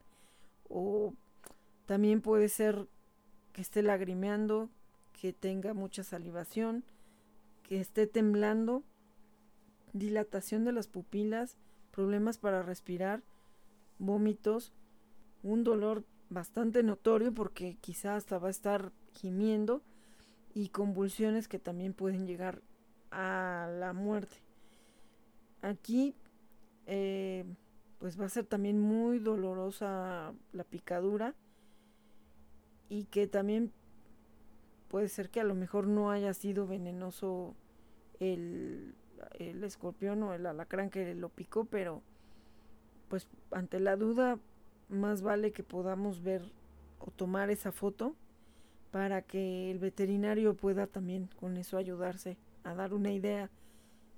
o 0.69 1.13
también 1.87 2.21
puede 2.21 2.49
ser 2.49 2.87
que 3.53 3.61
esté 3.61 3.81
lagrimeando, 3.81 4.69
que 5.19 5.33
tenga 5.33 5.73
mucha 5.73 6.03
salivación, 6.03 6.83
que 7.63 7.79
esté 7.79 8.05
temblando, 8.05 8.83
dilatación 9.93 10.65
de 10.65 10.73
las 10.73 10.87
pupilas, 10.87 11.57
problemas 11.91 12.37
para 12.37 12.61
respirar, 12.61 13.23
vómitos, 13.99 14.73
un 15.43 15.63
dolor 15.63 16.03
bastante 16.29 16.83
notorio 16.83 17.33
porque 17.33 17.77
quizá 17.79 18.17
hasta 18.17 18.37
va 18.37 18.49
a 18.49 18.51
estar 18.51 18.91
gimiendo 19.13 19.81
y 20.53 20.69
convulsiones 20.69 21.47
que 21.47 21.57
también 21.57 21.93
pueden 21.93 22.27
llegar 22.27 22.61
a 23.11 23.69
la 23.79 23.93
muerte. 23.93 24.35
Aquí 25.61 26.15
eh, 26.85 27.45
pues 27.97 28.19
va 28.19 28.25
a 28.25 28.29
ser 28.29 28.45
también 28.45 28.77
muy 28.77 29.19
dolorosa 29.19 30.33
la 30.51 30.63
picadura 30.65 31.33
y 32.89 33.05
que 33.05 33.27
también 33.27 33.71
puede 34.87 35.09
ser 35.09 35.29
que 35.29 35.41
a 35.41 35.43
lo 35.43 35.55
mejor 35.55 35.87
no 35.87 36.11
haya 36.11 36.33
sido 36.33 36.67
venenoso 36.67 37.55
el, 38.19 38.95
el 39.39 39.63
escorpión 39.63 40.23
o 40.23 40.33
el 40.33 40.45
alacrán 40.45 40.89
que 40.89 41.13
lo 41.15 41.29
picó, 41.29 41.65
pero 41.65 42.01
pues 43.09 43.27
ante 43.51 43.79
la 43.79 43.95
duda 43.95 44.39
más 44.89 45.21
vale 45.21 45.51
que 45.51 45.63
podamos 45.63 46.21
ver 46.23 46.41
o 46.99 47.11
tomar 47.11 47.49
esa 47.49 47.71
foto 47.71 48.15
para 48.91 49.21
que 49.21 49.69
el 49.69 49.79
veterinario 49.79 50.55
pueda 50.55 50.87
también 50.87 51.29
con 51.39 51.57
eso 51.57 51.77
ayudarse 51.77 52.37
a 52.63 52.73
dar 52.73 52.93
una 52.93 53.11
idea 53.11 53.49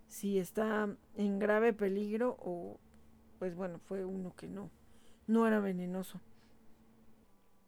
si 0.08 0.40
está 0.40 0.90
en 1.16 1.40
grave 1.40 1.74
peligro 1.74 2.38
o 2.40 2.80
pues 3.38 3.56
bueno, 3.56 3.80
fue 3.80 4.04
uno 4.04 4.36
que 4.36 4.48
no, 4.48 4.70
no 5.28 5.48
era 5.48 5.60
venenoso. 5.60 6.20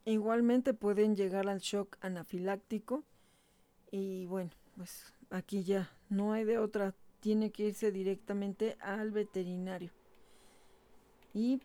Igualmente 0.05 0.73
pueden 0.73 1.15
llegar 1.15 1.47
al 1.47 1.59
shock 1.59 1.97
anafiláctico 2.01 3.03
y 3.91 4.25
bueno, 4.25 4.51
pues 4.75 5.13
aquí 5.29 5.63
ya 5.63 5.91
no 6.09 6.33
hay 6.33 6.43
de 6.43 6.57
otra, 6.57 6.95
tiene 7.19 7.51
que 7.51 7.67
irse 7.67 7.91
directamente 7.91 8.77
al 8.79 9.11
veterinario. 9.11 9.91
Y 11.33 11.61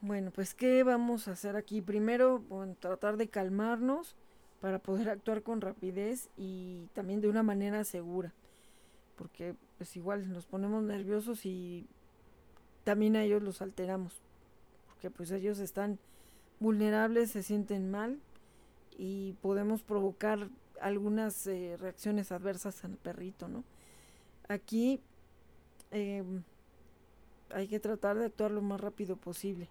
bueno, 0.00 0.30
pues 0.30 0.54
¿qué 0.54 0.82
vamos 0.82 1.26
a 1.26 1.32
hacer 1.32 1.56
aquí? 1.56 1.82
Primero, 1.82 2.38
bueno, 2.38 2.76
tratar 2.78 3.16
de 3.16 3.28
calmarnos 3.28 4.14
para 4.60 4.78
poder 4.78 5.08
actuar 5.08 5.42
con 5.42 5.60
rapidez 5.60 6.28
y 6.36 6.86
también 6.94 7.20
de 7.20 7.28
una 7.28 7.42
manera 7.42 7.82
segura 7.84 8.32
porque 9.16 9.54
pues 9.78 9.96
igual 9.96 10.32
nos 10.32 10.46
ponemos 10.46 10.82
nerviosos 10.82 11.44
y 11.44 11.86
también 12.84 13.16
a 13.16 13.24
ellos 13.24 13.42
los 13.42 13.62
alteramos, 13.62 14.22
porque 14.86 15.10
pues 15.10 15.30
ellos 15.30 15.58
están 15.58 15.98
vulnerables, 16.60 17.30
se 17.30 17.42
sienten 17.42 17.90
mal 17.90 18.18
y 18.98 19.34
podemos 19.42 19.82
provocar 19.82 20.48
algunas 20.80 21.46
eh, 21.46 21.76
reacciones 21.78 22.32
adversas 22.32 22.84
al 22.84 22.96
perrito, 22.96 23.48
¿no? 23.48 23.64
Aquí 24.48 25.00
em, 25.90 26.42
hay 27.50 27.68
que 27.68 27.80
tratar 27.80 28.16
de 28.18 28.26
actuar 28.26 28.50
lo 28.50 28.62
más 28.62 28.80
rápido 28.80 29.16
posible. 29.16 29.68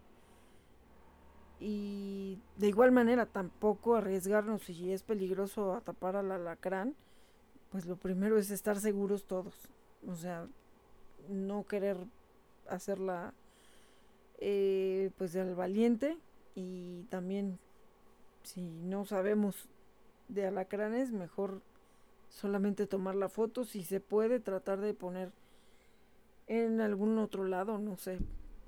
Y 1.59 2.39
de 2.57 2.67
igual 2.67 2.91
manera 2.91 3.25
tampoco 3.25 3.95
arriesgarnos 3.95 4.63
si 4.63 4.91
es 4.91 5.03
peligroso 5.03 5.73
atapar 5.73 6.15
al 6.15 6.31
alacrán 6.31 6.95
pues 7.75 7.85
lo 7.87 7.97
primero 7.97 8.37
es 8.37 8.51
estar 8.51 8.79
seguros 8.79 9.25
todos. 9.25 9.53
O 10.07 10.15
sea, 10.15 10.47
no 11.27 11.65
querer 11.65 11.97
hacerla 12.69 13.33
eh, 14.37 15.11
pues 15.17 15.33
del 15.33 15.55
valiente 15.55 16.17
y 16.55 17.03
también 17.09 17.59
si 18.43 18.61
no 18.61 19.05
sabemos 19.05 19.67
de 20.27 20.47
alacranes 20.47 21.11
mejor 21.11 21.61
solamente 22.29 22.87
tomar 22.87 23.15
la 23.15 23.29
foto 23.29 23.63
si 23.63 23.83
se 23.83 23.99
puede 23.99 24.39
tratar 24.39 24.79
de 24.79 24.93
poner 24.93 25.31
en 26.47 26.81
algún 26.81 27.17
otro 27.17 27.43
lado 27.45 27.77
no 27.77 27.97
sé 27.97 28.19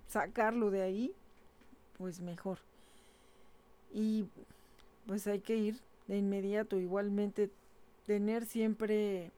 sacarlo 0.07 0.69
de 0.71 0.81
ahí 0.81 1.15
pues 1.97 2.21
mejor 2.21 2.59
y 3.93 4.25
pues 5.05 5.25
hay 5.27 5.39
que 5.39 5.55
ir 5.55 5.79
de 6.07 6.17
inmediato. 6.17 6.79
Igualmente, 6.79 7.49
tener 8.05 8.45
siempre 8.45 9.31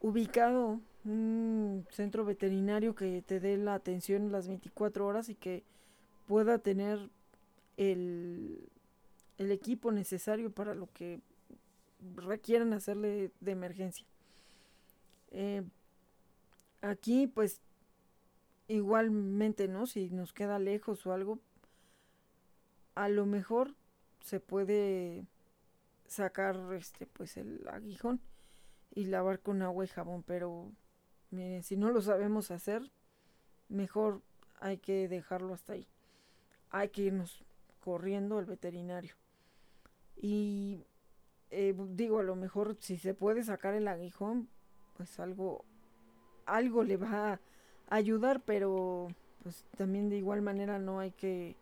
ubicado 0.00 0.80
un 1.04 1.86
centro 1.90 2.24
veterinario 2.24 2.94
que 2.94 3.22
te 3.22 3.40
dé 3.40 3.56
la 3.56 3.74
atención 3.74 4.32
las 4.32 4.48
24 4.48 5.06
horas 5.06 5.28
y 5.28 5.34
que 5.34 5.62
pueda 6.26 6.58
tener 6.58 7.10
el, 7.76 8.68
el 9.38 9.50
equipo 9.52 9.92
necesario 9.92 10.50
para 10.50 10.74
lo 10.74 10.88
que 10.92 11.20
requieran 12.16 12.72
hacerle 12.72 13.30
de 13.40 13.52
emergencia. 13.52 14.06
Eh, 15.30 15.62
aquí 16.80 17.26
pues 17.26 17.60
igualmente, 18.68 19.68
¿no? 19.68 19.86
Si 19.86 20.10
nos 20.10 20.32
queda 20.32 20.58
lejos 20.58 21.06
o 21.06 21.12
algo, 21.12 21.38
a 22.94 23.08
lo 23.08 23.26
mejor 23.26 23.74
se 24.20 24.40
puede 24.40 25.26
sacar 26.06 26.56
este 26.74 27.06
pues 27.06 27.36
el 27.36 27.66
aguijón 27.68 28.20
y 28.94 29.06
lavar 29.06 29.40
con 29.40 29.62
agua 29.62 29.84
y 29.84 29.88
jabón, 29.88 30.22
pero 30.22 30.70
miren, 31.30 31.62
si 31.62 31.76
no 31.76 31.90
lo 31.90 32.00
sabemos 32.00 32.50
hacer, 32.50 32.90
mejor 33.68 34.22
hay 34.60 34.78
que 34.78 35.08
dejarlo 35.08 35.54
hasta 35.54 35.72
ahí. 35.72 35.88
Hay 36.70 36.88
que 36.90 37.02
irnos 37.02 37.44
corriendo 37.84 38.38
al 38.38 38.46
veterinario. 38.46 39.14
Y 40.16 40.80
eh, 41.50 41.74
digo, 41.90 42.20
a 42.20 42.22
lo 42.22 42.34
mejor 42.34 42.76
si 42.80 42.96
se 42.96 43.12
puede 43.12 43.44
sacar 43.44 43.74
el 43.74 43.86
aguijón, 43.88 44.48
pues 44.96 45.20
algo, 45.20 45.66
algo 46.46 46.82
le 46.82 46.96
va 46.96 47.32
a 47.34 47.40
ayudar, 47.90 48.40
pero 48.40 49.08
pues 49.42 49.66
también 49.76 50.08
de 50.08 50.16
igual 50.16 50.40
manera 50.40 50.78
no 50.78 50.98
hay 50.98 51.10
que 51.10 51.56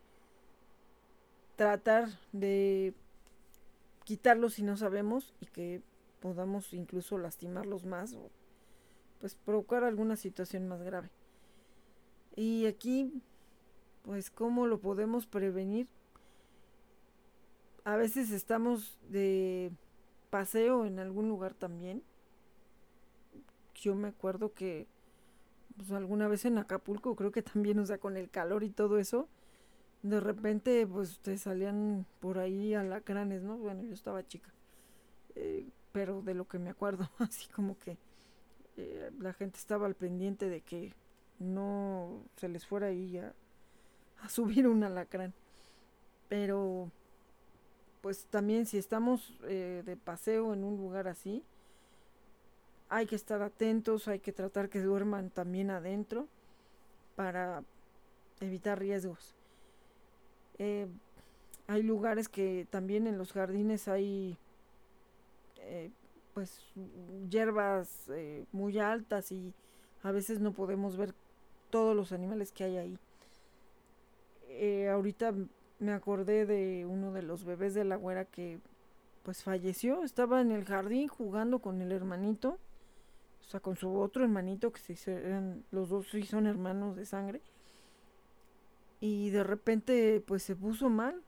tratar 1.56 2.08
de 2.30 2.94
quitarlo 4.04 4.48
si 4.48 4.62
no 4.62 4.76
sabemos 4.76 5.34
y 5.40 5.46
que 5.46 5.82
podamos 6.20 6.72
incluso 6.72 7.18
lastimarlos 7.18 7.84
más 7.84 8.14
o 8.14 8.30
pues 9.18 9.34
provocar 9.34 9.82
alguna 9.82 10.14
situación 10.14 10.68
más 10.68 10.82
grave. 10.82 11.10
Y 12.36 12.66
aquí, 12.66 13.12
pues, 14.02 14.30
¿cómo 14.30 14.66
lo 14.66 14.78
podemos 14.78 15.26
prevenir? 15.26 15.88
A 17.84 17.96
veces 17.96 18.30
estamos 18.30 18.96
de 19.08 19.72
paseo 20.30 20.84
en 20.86 20.98
algún 20.98 21.28
lugar 21.28 21.54
también. 21.54 22.02
Yo 23.74 23.94
me 23.94 24.08
acuerdo 24.08 24.54
que 24.54 24.86
pues, 25.76 25.90
alguna 25.92 26.28
vez 26.28 26.44
en 26.44 26.58
Acapulco, 26.58 27.16
creo 27.16 27.32
que 27.32 27.42
también, 27.42 27.78
o 27.78 27.86
sea, 27.86 27.98
con 27.98 28.16
el 28.16 28.30
calor 28.30 28.62
y 28.62 28.70
todo 28.70 28.98
eso, 28.98 29.28
de 30.02 30.20
repente, 30.20 30.86
pues, 30.86 31.18
te 31.20 31.36
salían 31.38 32.06
por 32.20 32.38
ahí 32.38 32.74
alacranes, 32.74 33.42
¿no? 33.42 33.56
Bueno, 33.58 33.82
yo 33.82 33.92
estaba 33.92 34.26
chica. 34.26 34.52
Eh, 35.34 35.68
pero 35.92 36.22
de 36.22 36.34
lo 36.34 36.46
que 36.46 36.58
me 36.58 36.70
acuerdo, 36.70 37.08
así 37.18 37.48
como 37.50 37.78
que 37.78 37.98
eh, 38.76 39.10
la 39.18 39.32
gente 39.32 39.58
estaba 39.58 39.86
al 39.86 39.94
pendiente 39.94 40.48
de 40.48 40.60
que 40.62 40.94
no 41.38 42.24
se 42.36 42.48
les 42.48 42.66
fuera 42.66 42.88
ahí 42.88 43.18
a, 43.18 43.34
a 44.22 44.28
subir 44.28 44.66
un 44.68 44.84
alacrán. 44.84 45.34
Pero, 46.28 46.90
pues 48.02 48.26
también 48.26 48.66
si 48.66 48.78
estamos 48.78 49.32
eh, 49.44 49.82
de 49.86 49.96
paseo 49.96 50.52
en 50.52 50.64
un 50.64 50.76
lugar 50.76 51.06
así, 51.06 51.42
hay 52.88 53.06
que 53.06 53.14
estar 53.16 53.40
atentos, 53.40 54.08
hay 54.08 54.18
que 54.18 54.32
tratar 54.32 54.68
que 54.68 54.80
duerman 54.80 55.30
también 55.30 55.70
adentro 55.70 56.26
para 57.14 57.62
evitar 58.40 58.78
riesgos. 58.80 59.34
Eh, 60.58 60.88
hay 61.68 61.82
lugares 61.84 62.28
que 62.28 62.66
también 62.70 63.06
en 63.06 63.16
los 63.18 63.32
jardines 63.32 63.86
hay 63.86 64.36
eh, 65.58 65.90
pues 66.34 66.60
hierbas 67.30 68.10
muy 68.50 68.78
altas 68.78 69.30
y 69.30 69.54
a 70.02 70.10
veces 70.10 70.40
no 70.40 70.52
podemos 70.52 70.96
ver 70.96 71.14
todos 71.70 71.94
los 71.94 72.10
animales 72.10 72.50
que 72.50 72.64
hay 72.64 72.76
ahí. 72.76 72.98
ahorita 74.88 75.32
me 75.82 75.92
acordé 75.92 76.46
de 76.46 76.86
uno 76.86 77.12
de 77.12 77.22
los 77.22 77.44
bebés 77.44 77.74
de 77.74 77.84
la 77.84 77.96
güera 77.96 78.24
que 78.24 78.60
pues 79.22 79.42
falleció, 79.42 80.02
estaba 80.02 80.40
en 80.40 80.50
el 80.50 80.64
jardín 80.64 81.08
jugando 81.08 81.60
con 81.60 81.80
el 81.82 81.92
hermanito 81.92 82.58
o 83.46 83.50
sea, 83.50 83.60
con 83.60 83.76
su 83.76 83.98
otro 83.98 84.24
hermanito, 84.24 84.72
que 84.72 84.80
se 84.80 85.12
eran, 85.12 85.64
los 85.70 85.88
dos 85.88 86.08
sí 86.10 86.22
son 86.22 86.46
hermanos 86.46 86.96
de 86.96 87.04
sangre. 87.04 87.40
Y 89.00 89.30
de 89.30 89.44
repente, 89.44 90.22
pues 90.26 90.42
se 90.42 90.56
puso 90.56 90.88
mal, 90.88 91.20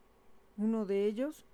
uno 0.56 0.86
de 0.86 1.06
ellos. 1.06 1.44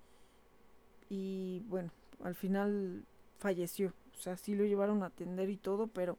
Y 1.09 1.63
bueno, 1.67 1.91
al 2.23 2.35
final 2.35 3.03
falleció. 3.39 3.93
O 4.13 4.21
sea, 4.21 4.37
sí 4.37 4.55
lo 4.55 4.65
llevaron 4.65 5.03
a 5.03 5.07
atender 5.07 5.49
y 5.49 5.57
todo, 5.57 5.87
pero 5.87 6.17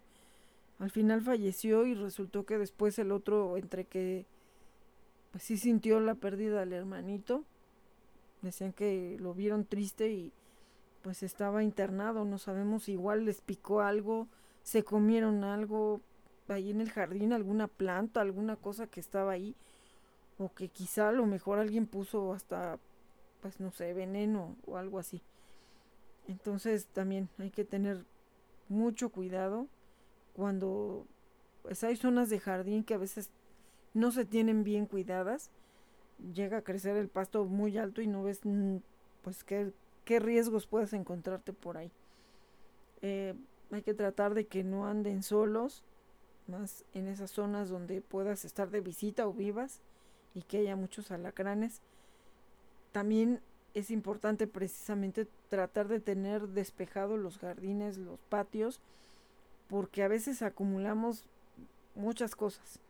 al 0.80 0.90
final 0.90 1.22
falleció 1.22 1.86
y 1.86 1.94
resultó 1.94 2.44
que 2.44 2.58
después 2.58 2.98
el 2.98 3.12
otro, 3.12 3.56
entre 3.56 3.84
que 3.84 4.26
pues 5.32 5.42
sí 5.44 5.56
sintió 5.56 5.98
la 5.98 6.14
pérdida 6.14 6.60
del 6.60 6.74
hermanito, 6.74 7.42
decían 8.42 8.72
que 8.72 9.16
lo 9.18 9.34
vieron 9.34 9.64
triste 9.64 10.10
y 10.10 10.32
pues 11.02 11.22
estaba 11.22 11.64
internado, 11.64 12.24
no 12.24 12.38
sabemos, 12.38 12.88
igual 12.88 13.24
les 13.24 13.40
picó 13.40 13.80
algo, 13.80 14.28
se 14.62 14.84
comieron 14.84 15.42
algo 15.42 16.00
ahí 16.48 16.70
en 16.70 16.80
el 16.80 16.90
jardín, 16.90 17.32
alguna 17.32 17.66
planta, 17.66 18.20
alguna 18.20 18.56
cosa 18.56 18.86
que 18.86 19.00
estaba 19.00 19.32
ahí, 19.32 19.56
o 20.38 20.52
que 20.52 20.68
quizá 20.68 21.08
a 21.08 21.12
lo 21.12 21.26
mejor 21.26 21.58
alguien 21.58 21.86
puso 21.86 22.32
hasta, 22.32 22.78
pues 23.40 23.58
no 23.58 23.72
sé, 23.72 23.94
veneno 23.94 24.56
o 24.66 24.76
algo 24.76 24.98
así. 24.98 25.22
Entonces 26.28 26.86
también 26.86 27.28
hay 27.38 27.50
que 27.50 27.64
tener 27.64 28.04
mucho 28.68 29.08
cuidado 29.08 29.66
cuando 30.34 31.06
pues 31.62 31.82
hay 31.84 31.96
zonas 31.96 32.28
de 32.28 32.40
jardín 32.40 32.84
que 32.84 32.94
a 32.94 32.98
veces 32.98 33.30
no 33.94 34.12
se 34.12 34.24
tienen 34.24 34.64
bien 34.64 34.86
cuidadas, 34.86 35.50
llega 36.34 36.58
a 36.58 36.62
crecer 36.62 36.96
el 36.96 37.08
pasto 37.08 37.44
muy 37.44 37.78
alto 37.78 38.00
y 38.00 38.06
no 38.06 38.22
ves 38.22 38.40
mm, 38.44 38.76
pues 39.22 39.44
qué, 39.44 39.72
qué 40.04 40.20
riesgos 40.20 40.66
puedes 40.66 40.92
encontrarte 40.92 41.52
por 41.52 41.76
ahí. 41.76 41.90
Eh, 43.02 43.34
hay 43.70 43.82
que 43.82 43.94
tratar 43.94 44.34
de 44.34 44.46
que 44.46 44.64
no 44.64 44.86
anden 44.86 45.22
solos, 45.22 45.82
más 46.46 46.84
en 46.92 47.08
esas 47.08 47.30
zonas 47.30 47.68
donde 47.68 48.00
puedas 48.00 48.44
estar 48.44 48.70
de 48.70 48.80
visita 48.80 49.26
o 49.26 49.32
vivas 49.32 49.80
y 50.34 50.42
que 50.42 50.58
haya 50.58 50.76
muchos 50.76 51.10
alacranes. 51.10 51.80
También 52.92 53.40
es 53.74 53.90
importante 53.90 54.46
precisamente 54.46 55.26
tratar 55.48 55.88
de 55.88 56.00
tener 56.00 56.48
despejados 56.48 57.18
los 57.18 57.38
jardines, 57.38 57.96
los 57.96 58.20
patios, 58.28 58.80
porque 59.68 60.02
a 60.02 60.08
veces 60.08 60.42
acumulamos 60.42 61.24
muchas 61.94 62.36
cosas. 62.36 62.81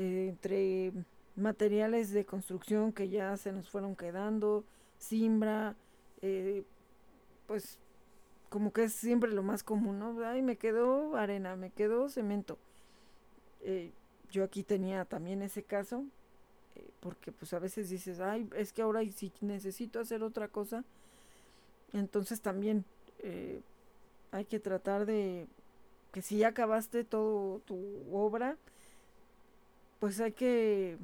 Eh, 0.00 0.28
entre 0.30 0.92
materiales 1.36 2.10
de 2.10 2.24
construcción 2.24 2.90
que 2.90 3.10
ya 3.10 3.36
se 3.36 3.52
nos 3.52 3.68
fueron 3.68 3.94
quedando, 3.94 4.64
simbra, 4.96 5.76
eh, 6.22 6.64
pues 7.46 7.78
como 8.48 8.72
que 8.72 8.84
es 8.84 8.94
siempre 8.94 9.30
lo 9.30 9.42
más 9.42 9.62
común, 9.62 9.98
¿no? 9.98 10.16
Ay, 10.24 10.40
me 10.40 10.56
quedó 10.56 11.16
arena, 11.16 11.54
me 11.54 11.68
quedó 11.68 12.08
cemento. 12.08 12.56
Eh, 13.60 13.92
yo 14.30 14.42
aquí 14.42 14.62
tenía 14.62 15.04
también 15.04 15.42
ese 15.42 15.64
caso, 15.64 16.06
porque 17.00 17.30
pues 17.30 17.52
a 17.52 17.58
veces 17.58 17.90
dices, 17.90 18.20
ay, 18.20 18.48
es 18.56 18.72
que 18.72 18.80
ahora 18.80 19.02
si 19.14 19.30
necesito 19.42 20.00
hacer 20.00 20.22
otra 20.22 20.48
cosa, 20.48 20.82
entonces 21.92 22.40
también 22.40 22.86
hay 24.30 24.46
que 24.46 24.60
tratar 24.60 25.04
de 25.04 25.46
que 26.10 26.22
si 26.22 26.38
ya 26.38 26.48
acabaste 26.48 27.04
todo 27.04 27.58
tu 27.66 27.76
obra, 28.10 28.56
pues 30.00 30.20
hay 30.20 30.32
que 30.32 30.98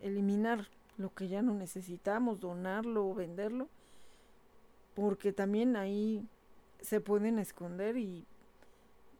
eliminar 0.00 0.68
lo 0.96 1.12
que 1.12 1.28
ya 1.28 1.42
no 1.42 1.52
necesitamos, 1.52 2.40
donarlo 2.40 3.06
o 3.06 3.14
venderlo 3.14 3.68
porque 4.96 5.30
también 5.30 5.76
ahí 5.76 6.26
se 6.80 7.02
pueden 7.02 7.38
esconder 7.38 7.98
y 7.98 8.26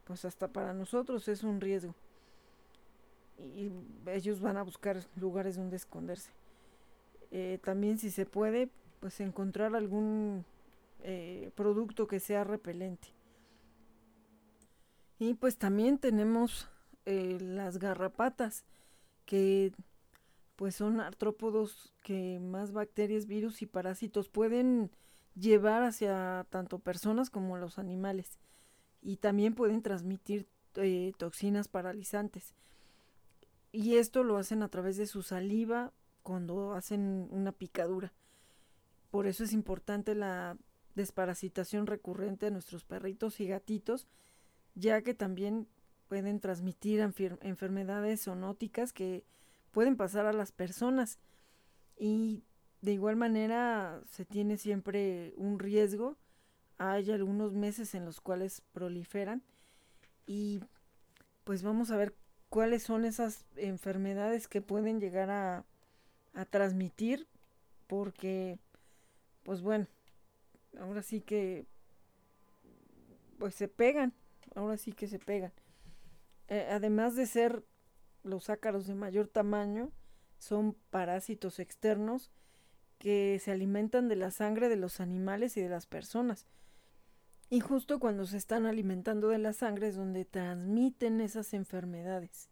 pues 0.05 0.25
hasta 0.25 0.49
para 0.49 0.73
nosotros 0.73 1.29
es 1.29 1.45
un 1.45 1.61
riesgo. 1.61 1.95
Y 3.39 3.71
ellos 4.07 4.41
van 4.41 4.57
a 4.57 4.63
buscar 4.63 5.05
lugares 5.17 5.57
donde 5.57 5.77
esconderse. 5.77 6.31
Eh, 7.31 7.59
también 7.63 7.99
si 7.99 8.11
se 8.11 8.25
puede, 8.25 8.71
pues 9.01 9.21
encontrar 9.21 9.77
algún 9.77 10.47
eh, 11.03 11.51
producto 11.55 12.07
que 12.07 12.21
sea 12.21 12.43
repelente. 12.43 13.09
Y 15.19 15.35
pues 15.35 15.59
también 15.59 15.99
tenemos 15.99 16.71
eh, 17.05 17.37
las 17.39 17.79
garrapatas, 17.79 18.65
que 19.27 19.73
pues 20.57 20.75
son 20.75 21.01
artrópodos 21.01 21.93
que 22.03 22.41
más 22.41 22.73
bacterias, 22.73 23.27
virus 23.27 23.61
y 23.61 23.67
parásitos 23.67 24.31
pueden 24.31 24.91
llevar 25.35 25.83
hacia 25.83 26.47
tanto 26.49 26.79
personas 26.79 27.29
como 27.29 27.59
los 27.59 27.79
animales 27.79 28.39
y 29.03 29.19
también 29.19 29.55
pueden 29.55 29.83
transmitir 29.83 30.49
eh, 30.77 31.13
toxinas 31.19 31.69
paralizantes. 31.69 32.55
Y 33.71 33.97
esto 33.97 34.25
lo 34.25 34.39
hacen 34.39 34.63
a 34.63 34.69
través 34.69 34.97
de 34.97 35.07
su 35.07 35.23
saliva 35.23 35.93
cuando 36.23 36.73
hacen 36.73 37.29
una 37.31 37.53
picadura. 37.53 38.13
por 39.11 39.27
eso 39.27 39.45
es 39.45 39.53
importante 39.53 40.15
la 40.15 40.57
desparasitación 40.95 41.87
recurrente 41.87 42.47
a 42.47 42.51
nuestros 42.51 42.85
perritos 42.85 43.39
y 43.41 43.47
gatitos, 43.47 44.09
ya 44.75 45.03
que 45.03 45.15
también 45.15 45.69
pueden 46.09 46.41
transmitir 46.41 47.01
enfermedades 47.01 48.25
zoonóticas 48.25 48.93
que 48.93 49.25
pueden 49.73 49.97
pasar 49.97 50.27
a 50.27 50.33
las 50.33 50.53
personas. 50.53 51.19
Y 51.99 52.45
de 52.83 52.93
igual 52.93 53.17
manera 53.17 54.03
se 54.11 54.25
tiene 54.25 54.57
siempre 54.57 55.35
un 55.37 55.59
riesgo. 55.59 56.17
Hay 56.79 57.11
algunos 57.11 57.53
meses 57.53 57.95
en 57.95 58.05
los 58.05 58.21
cuales 58.21 58.63
proliferan. 58.73 59.43
Y 60.27 60.61
pues 61.45 61.63
vamos 61.63 61.91
a 61.91 61.97
ver 61.97 62.15
cuáles 62.49 62.83
son 62.83 63.05
esas 63.05 63.45
enfermedades 63.57 64.49
que 64.49 64.63
pueden 64.63 65.01
llegar 65.01 65.31
a, 65.31 65.65
a 66.35 66.45
transmitir. 66.45 67.27
Porque, 67.87 68.59
pues 69.45 69.63
bueno, 69.63 69.87
ahora 70.79 71.03
sí 71.03 71.21
que 71.21 71.67
pues 73.39 73.55
se 73.55 73.69
pegan, 73.69 74.13
ahora 74.55 74.77
sí 74.77 74.93
que 74.93 75.07
se 75.07 75.19
pegan. 75.19 75.53
Eh, 76.49 76.69
además 76.71 77.17
de 77.17 77.27
ser 77.27 77.65
los 78.23 78.51
ácaros 78.51 78.87
de 78.87 78.95
mayor 78.95 79.29
tamaño, 79.29 79.91
son 80.39 80.77
parásitos 80.91 81.59
externos 81.59 82.31
que 82.99 83.41
se 83.43 83.53
alimentan 83.53 84.09
de 84.09 84.17
la 84.17 84.31
sangre 84.31 84.69
de 84.69 84.77
los 84.77 85.01
animales 85.01 85.57
y 85.57 85.61
de 85.61 85.69
las 85.69 85.87
personas. 85.87 86.47
Y 87.49 87.61
justo 87.61 88.01
cuando 88.01 88.27
se 88.27 88.37
están 88.37 88.67
alimentando 88.67 89.29
de 89.29 89.39
la 89.39 89.53
sangre 89.53 89.89
es 89.89 89.97
donde 89.97 90.25
transmiten 90.25 91.21
esas 91.21 91.55
enfermedades. 91.55 92.49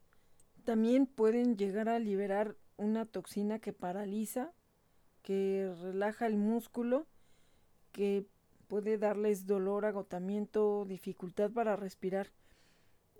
También 0.65 1.07
pueden 1.07 1.57
llegar 1.57 1.89
a 1.89 1.99
liberar 1.99 2.57
una 2.77 3.05
toxina 3.05 3.59
que 3.59 3.73
paraliza, 3.73 4.53
que 5.23 5.75
relaja 5.83 6.27
el 6.27 6.37
músculo 6.37 7.07
que 7.93 8.27
puede 8.69 8.99
darles 8.99 9.47
dolor, 9.47 9.85
agotamiento, 9.85 10.85
dificultad 10.85 11.51
para 11.51 11.77
respirar. 11.77 12.31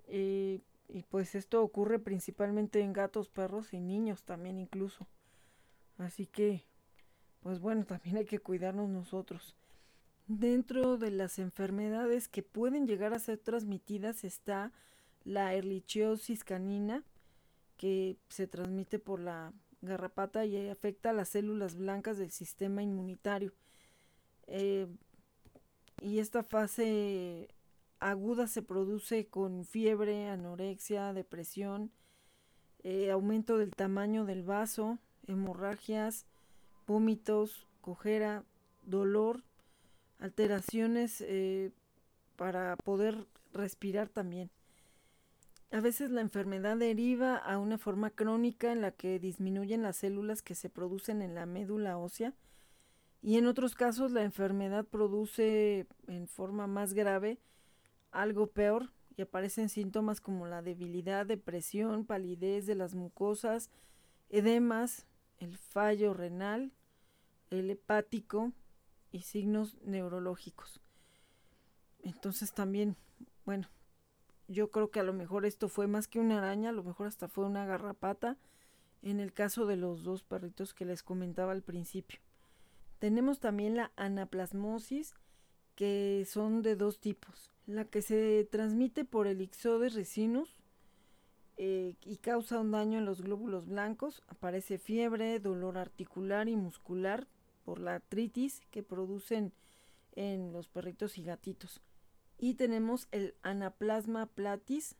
Y 0.07 0.61
pues 1.09 1.35
esto 1.35 1.63
ocurre 1.63 1.99
principalmente 1.99 2.81
en 2.81 2.93
gatos, 2.93 3.29
perros 3.29 3.73
y 3.73 3.79
niños 3.79 4.23
también 4.23 4.59
incluso. 4.59 5.07
Así 5.97 6.27
que, 6.27 6.65
pues 7.41 7.59
bueno, 7.59 7.85
también 7.85 8.17
hay 8.17 8.25
que 8.25 8.39
cuidarnos 8.39 8.89
nosotros. 8.89 9.55
Dentro 10.27 10.97
de 10.97 11.11
las 11.11 11.37
enfermedades 11.37 12.27
que 12.27 12.41
pueden 12.41 12.87
llegar 12.87 13.13
a 13.13 13.19
ser 13.19 13.37
transmitidas 13.37 14.23
está 14.23 14.71
la 15.23 15.53
erlichiosis 15.53 16.43
canina, 16.43 17.03
que 17.77 18.17
se 18.29 18.47
transmite 18.47 18.99
por 18.99 19.19
la 19.19 19.53
garrapata 19.81 20.45
y 20.45 20.69
afecta 20.69 21.11
a 21.11 21.13
las 21.13 21.29
células 21.29 21.75
blancas 21.75 22.17
del 22.17 22.31
sistema 22.31 22.81
inmunitario. 22.81 23.53
Eh, 24.47 24.87
y 26.01 26.19
esta 26.19 26.43
fase 26.43 27.49
aguda 27.99 28.47
se 28.47 28.61
produce 28.61 29.27
con 29.27 29.65
fiebre, 29.65 30.27
anorexia, 30.29 31.13
depresión, 31.13 31.91
eh, 32.83 33.11
aumento 33.11 33.57
del 33.57 33.71
tamaño 33.71 34.25
del 34.25 34.43
vaso, 34.43 34.99
hemorragias, 35.27 36.25
vómitos, 36.87 37.67
cojera, 37.81 38.43
dolor, 38.83 39.43
alteraciones 40.19 41.21
eh, 41.21 41.71
para 42.35 42.75
poder 42.77 43.25
respirar 43.53 44.09
también. 44.09 44.49
A 45.71 45.81
veces 45.81 46.11
la 46.11 46.21
enfermedad 46.21 46.77
deriva 46.77 47.35
a 47.35 47.57
una 47.57 47.77
forma 47.77 48.09
crónica 48.09 48.71
en 48.71 48.81
la 48.81 48.91
que 48.91 49.19
disminuyen 49.19 49.81
las 49.81 49.97
células 49.97 50.41
que 50.41 50.55
se 50.55 50.69
producen 50.69 51.21
en 51.21 51.35
la 51.35 51.45
médula 51.45 51.97
ósea 51.97 52.33
y 53.21 53.37
en 53.37 53.47
otros 53.47 53.73
casos 53.73 54.11
la 54.11 54.23
enfermedad 54.23 54.85
produce 54.85 55.87
en 56.07 56.27
forma 56.27 56.67
más 56.67 56.93
grave 56.93 57.39
algo 58.21 58.47
peor 58.47 58.91
y 59.17 59.21
aparecen 59.21 59.69
síntomas 59.69 60.21
como 60.21 60.47
la 60.47 60.61
debilidad, 60.61 61.25
depresión, 61.25 62.05
palidez 62.05 62.65
de 62.65 62.75
las 62.75 62.95
mucosas, 62.95 63.69
edemas, 64.29 65.05
el 65.37 65.57
fallo 65.57 66.13
renal, 66.13 66.71
el 67.49 67.69
hepático 67.69 68.51
y 69.11 69.21
signos 69.21 69.77
neurológicos. 69.81 70.81
Entonces 72.03 72.53
también, 72.53 72.97
bueno, 73.45 73.69
yo 74.47 74.69
creo 74.69 74.91
que 74.91 74.99
a 74.99 75.03
lo 75.03 75.13
mejor 75.13 75.45
esto 75.45 75.69
fue 75.69 75.87
más 75.87 76.07
que 76.07 76.19
una 76.19 76.37
araña, 76.37 76.69
a 76.69 76.73
lo 76.73 76.83
mejor 76.83 77.07
hasta 77.07 77.27
fue 77.27 77.45
una 77.45 77.65
garrapata 77.65 78.37
en 79.01 79.19
el 79.19 79.33
caso 79.33 79.65
de 79.65 79.77
los 79.77 80.03
dos 80.03 80.23
perritos 80.23 80.73
que 80.73 80.85
les 80.85 81.03
comentaba 81.03 81.51
al 81.51 81.61
principio. 81.61 82.19
Tenemos 82.99 83.39
también 83.39 83.75
la 83.75 83.91
anaplasmosis, 83.95 85.13
que 85.75 86.25
son 86.27 86.61
de 86.61 86.75
dos 86.75 86.99
tipos. 86.99 87.54
La 87.67 87.85
que 87.85 88.01
se 88.01 88.47
transmite 88.51 89.05
por 89.05 89.27
el 89.27 89.41
Ixodes 89.41 89.93
ricinus 89.95 90.55
eh, 91.57 91.95
y 92.03 92.17
causa 92.17 92.59
un 92.59 92.71
daño 92.71 92.99
en 92.99 93.05
los 93.05 93.21
glóbulos 93.21 93.65
blancos. 93.65 94.21
Aparece 94.27 94.77
fiebre, 94.77 95.39
dolor 95.39 95.77
articular 95.77 96.47
y 96.47 96.55
muscular 96.55 97.27
por 97.63 97.79
la 97.79 97.95
artritis 97.95 98.61
que 98.69 98.83
producen 98.83 99.51
en 100.11 100.51
los 100.53 100.67
perritos 100.67 101.17
y 101.17 101.23
gatitos. 101.23 101.81
Y 102.37 102.55
tenemos 102.55 103.07
el 103.11 103.35
anaplasma 103.41 104.27
platis, 104.27 104.95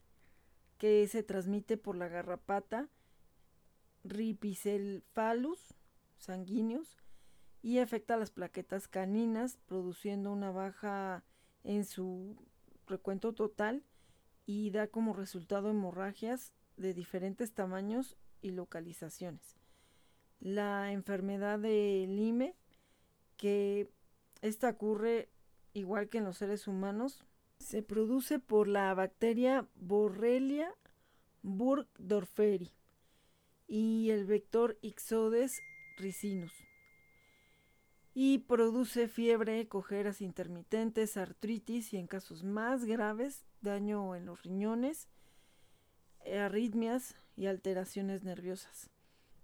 que 0.78 1.08
se 1.08 1.24
transmite 1.24 1.78
por 1.78 1.96
la 1.96 2.08
garrapata, 2.08 2.90
ripicephalus 4.04 5.76
sanguíneos 6.18 6.98
y 7.62 7.80
afecta 7.80 8.18
las 8.18 8.32
plaquetas 8.32 8.88
caninas, 8.88 9.58
produciendo 9.68 10.32
una 10.32 10.52
baja 10.52 11.24
en 11.64 11.86
su 11.86 12.36
recuento 12.88 13.34
total 13.34 13.84
y 14.46 14.72
da 14.72 14.88
como 14.88 15.14
resultado 15.14 15.70
hemorragias 15.70 16.54
de 16.78 16.94
diferentes 16.94 17.54
tamaños 17.54 18.18
y 18.42 18.52
localizaciones. 18.52 19.56
La 20.40 20.92
enfermedad 20.92 21.60
de 21.60 22.06
Lyme, 22.08 22.56
que 23.38 23.90
esta 24.42 24.70
ocurre 24.70 25.30
igual 25.74 26.10
que 26.10 26.20
en 26.20 26.26
los 26.26 26.38
seres 26.38 26.68
humanos, 26.68 27.24
se 27.60 27.82
produce 27.82 28.40
por 28.40 28.68
la 28.68 28.94
bacteria 28.94 29.68
Borrelia 29.76 30.74
burgdorferi 31.42 32.72
y 33.68 34.10
el 34.10 34.26
vector 34.26 34.78
Ixodes 34.82 35.60
ricinus 35.98 36.65
y 38.18 38.40
produce 38.40 39.10
fiebre, 39.10 39.68
cojeras 39.68 40.22
intermitentes, 40.22 41.18
artritis 41.18 41.94
y 41.94 41.98
en 41.98 42.08
casos 42.08 42.46
más 42.46 42.86
graves 42.86 43.44
daño 43.60 44.16
en 44.16 44.26
los 44.26 44.42
riñones, 44.42 45.10
arritmias 46.26 47.16
y 47.36 47.48
alteraciones 47.48 48.24
nerviosas. 48.24 48.90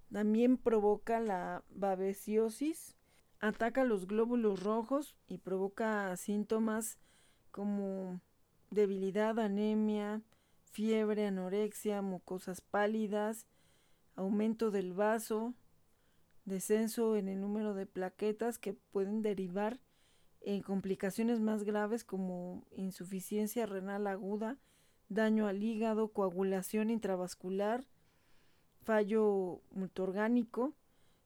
También 0.09 0.57
provoca 0.57 1.19
la 1.19 1.65
babesiosis, 1.69 2.95
ataca 3.41 3.83
los 3.83 4.07
glóbulos 4.07 4.63
rojos 4.63 5.17
y 5.27 5.39
provoca 5.39 6.15
síntomas 6.15 6.97
como 7.51 8.21
debilidad, 8.69 9.37
anemia, 9.37 10.21
fiebre, 10.63 11.27
anorexia, 11.27 12.01
mucosas 12.01 12.61
pálidas, 12.61 13.47
aumento 14.15 14.71
del 14.71 14.93
vaso, 14.93 15.53
descenso 16.45 17.15
en 17.15 17.27
el 17.27 17.39
número 17.39 17.73
de 17.73 17.85
plaquetas 17.85 18.57
que 18.57 18.73
pueden 18.73 19.21
derivar 19.21 19.79
en 20.41 20.61
complicaciones 20.61 21.39
más 21.39 21.63
graves 21.63 22.03
como 22.03 22.65
insuficiencia 22.71 23.65
renal 23.65 24.07
aguda, 24.07 24.57
daño 25.07 25.47
al 25.47 25.63
hígado, 25.63 26.09
coagulación 26.09 26.89
intravascular, 26.89 27.85
fallo 28.83 29.61
multiorgánico 29.69 30.73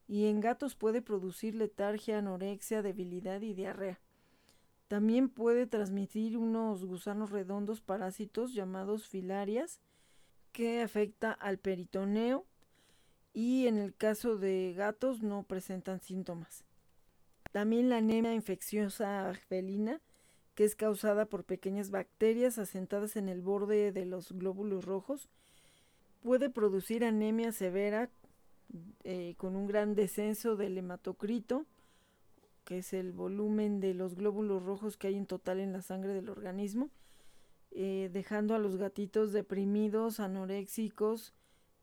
y 0.07 0.25
en 0.25 0.41
gatos 0.41 0.75
puede 0.75 1.01
producir 1.01 1.55
letargia, 1.55 2.19
anorexia, 2.19 2.81
debilidad 2.81 3.41
y 3.41 3.53
diarrea. 3.53 3.99
También 4.87 5.29
puede 5.29 5.65
transmitir 5.65 6.37
unos 6.37 6.85
gusanos 6.85 7.31
redondos 7.31 7.81
parásitos 7.81 8.53
llamados 8.53 9.07
filarias 9.07 9.79
que 10.51 10.81
afecta 10.81 11.31
al 11.31 11.57
peritoneo 11.57 12.45
y 13.35 13.67
en 13.67 13.77
el 13.77 13.93
caso 13.93 14.37
de 14.37 14.73
gatos 14.75 15.21
no 15.21 15.43
presentan 15.43 15.99
síntomas. 15.99 16.63
También 17.51 17.89
la 17.89 17.97
anemia 17.97 18.33
infecciosa 18.33 19.33
felina, 19.49 20.01
que 20.55 20.63
es 20.63 20.75
causada 20.75 21.25
por 21.25 21.43
pequeñas 21.43 21.91
bacterias 21.91 22.57
asentadas 22.57 23.17
en 23.17 23.27
el 23.27 23.41
borde 23.41 23.91
de 23.91 24.05
los 24.05 24.31
glóbulos 24.31 24.85
rojos, 24.85 25.27
puede 26.23 26.49
producir 26.49 27.03
anemia 27.03 27.51
severa 27.51 28.09
eh, 29.03 29.35
con 29.37 29.57
un 29.57 29.67
gran 29.67 29.95
descenso 29.95 30.55
del 30.55 30.77
hematocrito, 30.77 31.65
que 32.63 32.77
es 32.77 32.93
el 32.93 33.11
volumen 33.11 33.81
de 33.81 33.93
los 33.93 34.15
glóbulos 34.15 34.63
rojos 34.63 34.95
que 34.95 35.07
hay 35.07 35.15
en 35.17 35.25
total 35.25 35.59
en 35.59 35.73
la 35.73 35.81
sangre 35.81 36.13
del 36.13 36.29
organismo, 36.29 36.89
eh, 37.71 38.09
dejando 38.13 38.55
a 38.55 38.59
los 38.59 38.77
gatitos 38.77 39.33
deprimidos, 39.33 40.21
anoréxicos, 40.21 41.33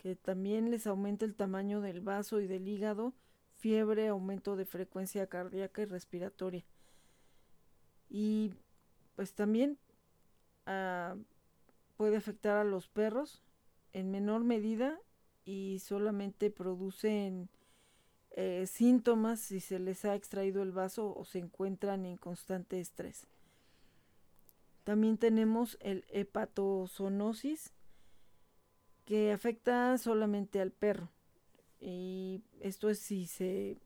que 0.02 0.16
también 0.16 0.70
les 0.70 0.86
aumenta 0.86 1.24
el 1.24 1.36
tamaño 1.36 1.80
del 1.80 2.00
vaso 2.00 2.40
y 2.40 2.48
del 2.48 2.66
hígado, 2.66 3.14
fiebre, 3.58 4.08
aumento 4.08 4.56
de 4.56 4.64
frecuencia 4.64 5.28
cardíaca 5.28 5.82
y 5.82 5.84
respiratoria. 5.84 6.64
Y 8.10 8.52
pues 9.14 9.32
también 9.34 9.78
ah, 10.66 11.14
puede 11.96 12.16
afectar 12.16 12.56
a 12.56 12.64
los 12.64 12.88
perros 12.88 13.42
en 13.92 14.10
menor 14.10 14.42
medida 14.42 14.98
y 15.44 15.78
solamente 15.78 16.50
producen 16.50 17.48
eh, 18.32 18.66
síntomas 18.66 19.40
si 19.40 19.60
se 19.60 19.78
les 19.78 20.04
ha 20.04 20.16
extraído 20.16 20.62
el 20.62 20.72
vaso 20.72 21.14
o 21.14 21.24
se 21.24 21.38
encuentran 21.38 22.06
en 22.06 22.16
constante 22.16 22.80
estrés. 22.80 23.28
También 24.82 25.16
tenemos 25.16 25.78
el 25.80 26.04
hepatozoonosis 26.08 27.72
que 29.04 29.32
afecta 29.32 29.96
solamente 29.98 30.60
al 30.60 30.70
perro. 30.70 31.10
Y 31.80 32.42
esto 32.60 32.88
es 32.90 32.98
si 32.98 33.26
se 33.26 33.78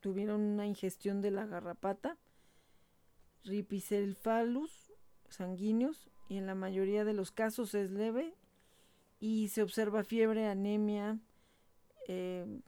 tuvieron 0.00 0.40
una 0.40 0.66
ingestión 0.66 1.20
de 1.20 1.30
la 1.30 1.46
garrapata, 1.46 2.18
ripicephalus 3.44 4.92
sanguíneos 5.28 6.10
y 6.28 6.38
en 6.38 6.46
la 6.46 6.54
mayoría 6.54 7.04
de 7.04 7.12
los 7.12 7.30
casos 7.30 7.74
es 7.74 7.90
leve 7.90 8.34
y 9.20 9.48
se 9.48 9.62
observa 9.62 10.04
fiebre, 10.04 10.46
anemia, 10.46 11.18
eh, 12.08 12.60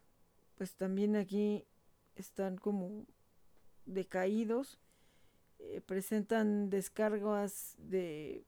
pues 0.57 0.75
también 0.75 1.17
aquí 1.17 1.67
están 2.15 2.57
como 2.57 3.07
decaídos, 3.85 4.81
eh, 5.59 5.81
presentan 5.81 6.71
descargas 6.71 7.75
de, 7.79 8.47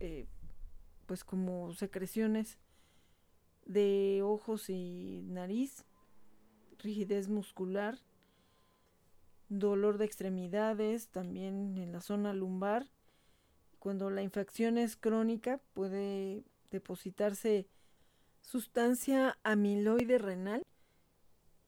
eh, 0.00 0.26
pues 1.06 1.24
como 1.24 1.72
secreciones 1.74 2.58
de 3.70 4.20
ojos 4.24 4.68
y 4.68 5.22
nariz, 5.28 5.84
rigidez 6.78 7.28
muscular, 7.28 7.98
dolor 9.48 9.96
de 9.96 10.06
extremidades, 10.06 11.08
también 11.08 11.78
en 11.78 11.92
la 11.92 12.00
zona 12.00 12.32
lumbar. 12.32 12.90
Cuando 13.78 14.10
la 14.10 14.22
infección 14.22 14.76
es 14.76 14.96
crónica 14.96 15.60
puede 15.72 16.42
depositarse 16.72 17.68
sustancia 18.40 19.38
amiloide 19.44 20.18
renal 20.18 20.66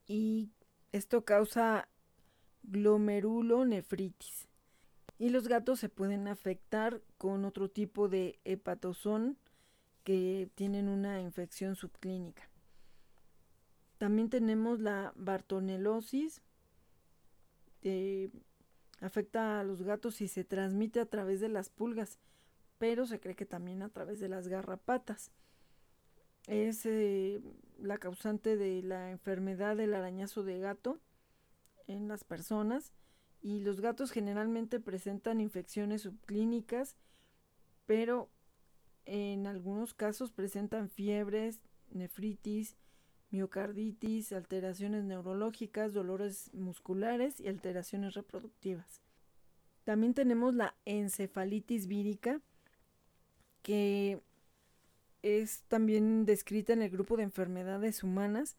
y 0.07 0.51
esto 0.91 1.25
causa 1.25 1.89
glomerulonefritis. 2.65 4.49
Y 5.19 5.31
los 5.31 5.47
gatos 5.47 5.79
se 5.79 5.89
pueden 5.89 6.27
afectar 6.27 7.01
con 7.17 7.45
otro 7.45 7.71
tipo 7.71 8.09
de 8.09 8.41
hepatozón 8.45 9.39
que 10.05 10.51
tienen 10.55 10.89
una 10.89 11.21
infección 11.21 11.77
subclínica. 11.77 12.49
También 13.99 14.31
tenemos 14.31 14.81
la 14.81 15.13
bartonelosis, 15.15 16.43
que 17.81 18.31
afecta 19.01 19.61
a 19.61 19.65
los 19.65 19.83
gatos 19.83 20.21
y 20.21 20.29
se 20.29 20.45
transmite 20.45 21.01
a 21.01 21.07
través 21.07 21.41
de 21.41 21.49
las 21.49 21.69
pulgas, 21.69 22.19
pero 22.79 23.07
se 23.07 23.21
cree 23.21 23.37
que 23.37 23.47
también 23.47 23.83
a 23.83 23.89
través 23.89 24.21
de 24.21 24.29
las 24.29 24.49
garrapatas. 24.49 25.31
Es 26.47 26.87
eh, 26.87 27.41
la 27.79 27.99
causante 27.99 28.57
de 28.57 28.83
la 28.83 29.11
enfermedad 29.11 29.77
del 29.77 29.95
arañazo 29.95 30.43
de 30.43 30.59
gato 30.59 31.01
en 31.87 32.09
las 32.09 32.25
personas 32.25 32.93
y 33.41 33.61
los 33.61 33.81
gatos 33.81 34.11
generalmente 34.11 34.81
presentan 34.81 35.41
infecciones 35.41 36.03
subclínicas, 36.03 36.97
pero 37.87 38.31
en 39.07 39.47
algunos 39.47 39.95
casos 39.95 40.31
presentan 40.31 40.89
fiebres, 40.89 41.61
nefritis, 41.91 42.77
miocarditis, 43.31 44.33
alteraciones 44.33 45.05
neurológicas, 45.05 45.93
dolores 45.93 46.53
musculares 46.53 47.41
y 47.41 47.49
alteraciones 47.49 48.15
reproductivas. 48.15 49.03
También 49.85 50.15
tenemos 50.15 50.55
la 50.55 50.75
encefalitis 50.85 51.87
vírica, 51.87 52.41
que 53.63 54.21
es 55.23 55.63
también 55.69 56.25
descrita 56.25 56.73
en 56.73 56.83
el 56.83 56.91
grupo 56.91 57.17
de 57.17 57.25
enfermedades 57.25 58.03
humanas 58.03 58.57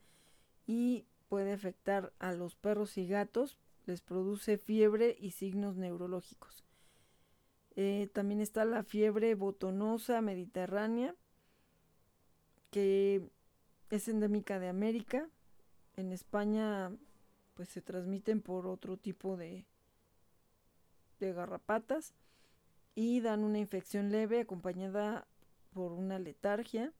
y 0.66 1.06
puede 1.30 1.54
afectar 1.54 2.14
a 2.20 2.34
los 2.34 2.56
perros 2.56 2.98
y 2.98 3.08
gatos, 3.08 3.58
les 3.86 4.02
produce 4.02 4.58
fiebre 4.58 5.16
y 5.20 5.32
signos 5.32 5.76
neurológicos. 5.76 6.64
Eh, 7.76 8.10
también 8.14 8.40
está 8.40 8.66
la 8.66 8.84
fiebre 8.84 9.34
botonosa 9.34 10.22
mediterránea, 10.22 11.16
que 12.70 13.28
es 13.90 14.08
endémica 14.08 14.60
de 14.60 14.70
América. 14.70 15.28
En 15.96 16.12
España, 16.12 16.92
pues 17.56 17.70
se 17.70 17.82
transmiten 17.82 18.42
por 18.42 18.68
otro 18.68 18.98
tipo 18.98 19.38
de, 19.38 19.66
garrapatas 21.20 22.14
y 22.96 23.22
dan 23.22 23.46
una 23.46 23.58
infección 23.58 24.12
leve 24.12 24.42
acompañada 24.42 25.26
por 25.72 25.94
una 25.94 26.20
letargia. 26.20 26.92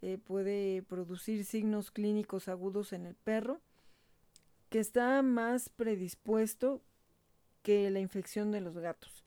Eh, 0.00 0.18
puede 0.18 0.82
producir 0.82 1.44
signos 1.44 1.92
clínicos 1.92 2.48
agudos 2.48 2.92
en 2.92 3.06
el 3.06 3.14
perro, 3.14 3.60
que 4.68 4.80
está 4.80 5.22
más 5.22 5.68
predispuesto 5.68 6.82
que 7.62 7.88
la 7.90 8.00
infección 8.00 8.50
de 8.50 8.62
los 8.62 8.76
gatos 8.76 9.22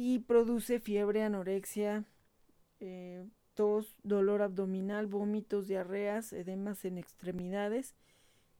y 0.00 0.20
produce 0.20 0.78
fiebre, 0.78 1.24
anorexia, 1.24 2.04
eh, 2.78 3.26
tos, 3.54 3.96
dolor 4.04 4.42
abdominal, 4.42 5.08
vómitos, 5.08 5.66
diarreas, 5.66 6.32
edemas 6.32 6.84
en 6.84 6.98
extremidades 6.98 7.96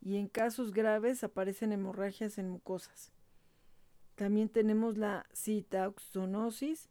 y 0.01 0.17
en 0.17 0.27
casos 0.27 0.73
graves 0.73 1.23
aparecen 1.23 1.71
hemorragias 1.71 2.39
en 2.39 2.49
mucosas. 2.51 3.13
También 4.17 4.49
tenemos 4.49 4.99
la 4.99 5.27
citauxonosis 5.33 6.89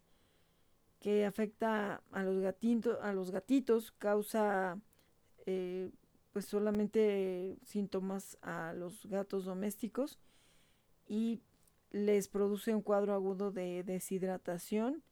que 0.98 1.26
afecta 1.26 2.02
a 2.10 2.22
los, 2.22 2.40
gatitos, 2.40 2.98
a 3.02 3.12
los 3.12 3.30
gatitos, 3.30 3.92
causa 3.98 4.80
eh, 5.44 5.90
pues 6.32 6.46
solamente 6.46 7.58
síntomas 7.66 8.38
a 8.40 8.72
los 8.72 9.04
gatos 9.04 9.44
domésticos 9.44 10.18
y 11.06 11.42
les 11.90 12.28
produce 12.28 12.74
un 12.74 12.82
cuadro 12.82 13.14
agudo 13.14 13.50
de 13.50 13.82
deshidratación, 13.82 15.02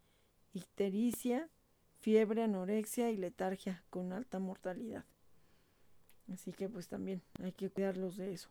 ictericia, 0.53 1.49
fiebre, 2.01 2.43
anorexia 2.43 3.11
y 3.11 3.17
letargia 3.17 3.83
con 3.91 4.13
alta 4.13 4.39
mortalidad. 4.39 5.05
Así 6.33 6.53
que 6.53 6.69
pues 6.69 6.89
también 6.89 7.23
hay 7.43 7.53
que 7.53 7.71
cuidarlos 7.71 8.17
de 8.17 8.33
eso. 8.33 8.49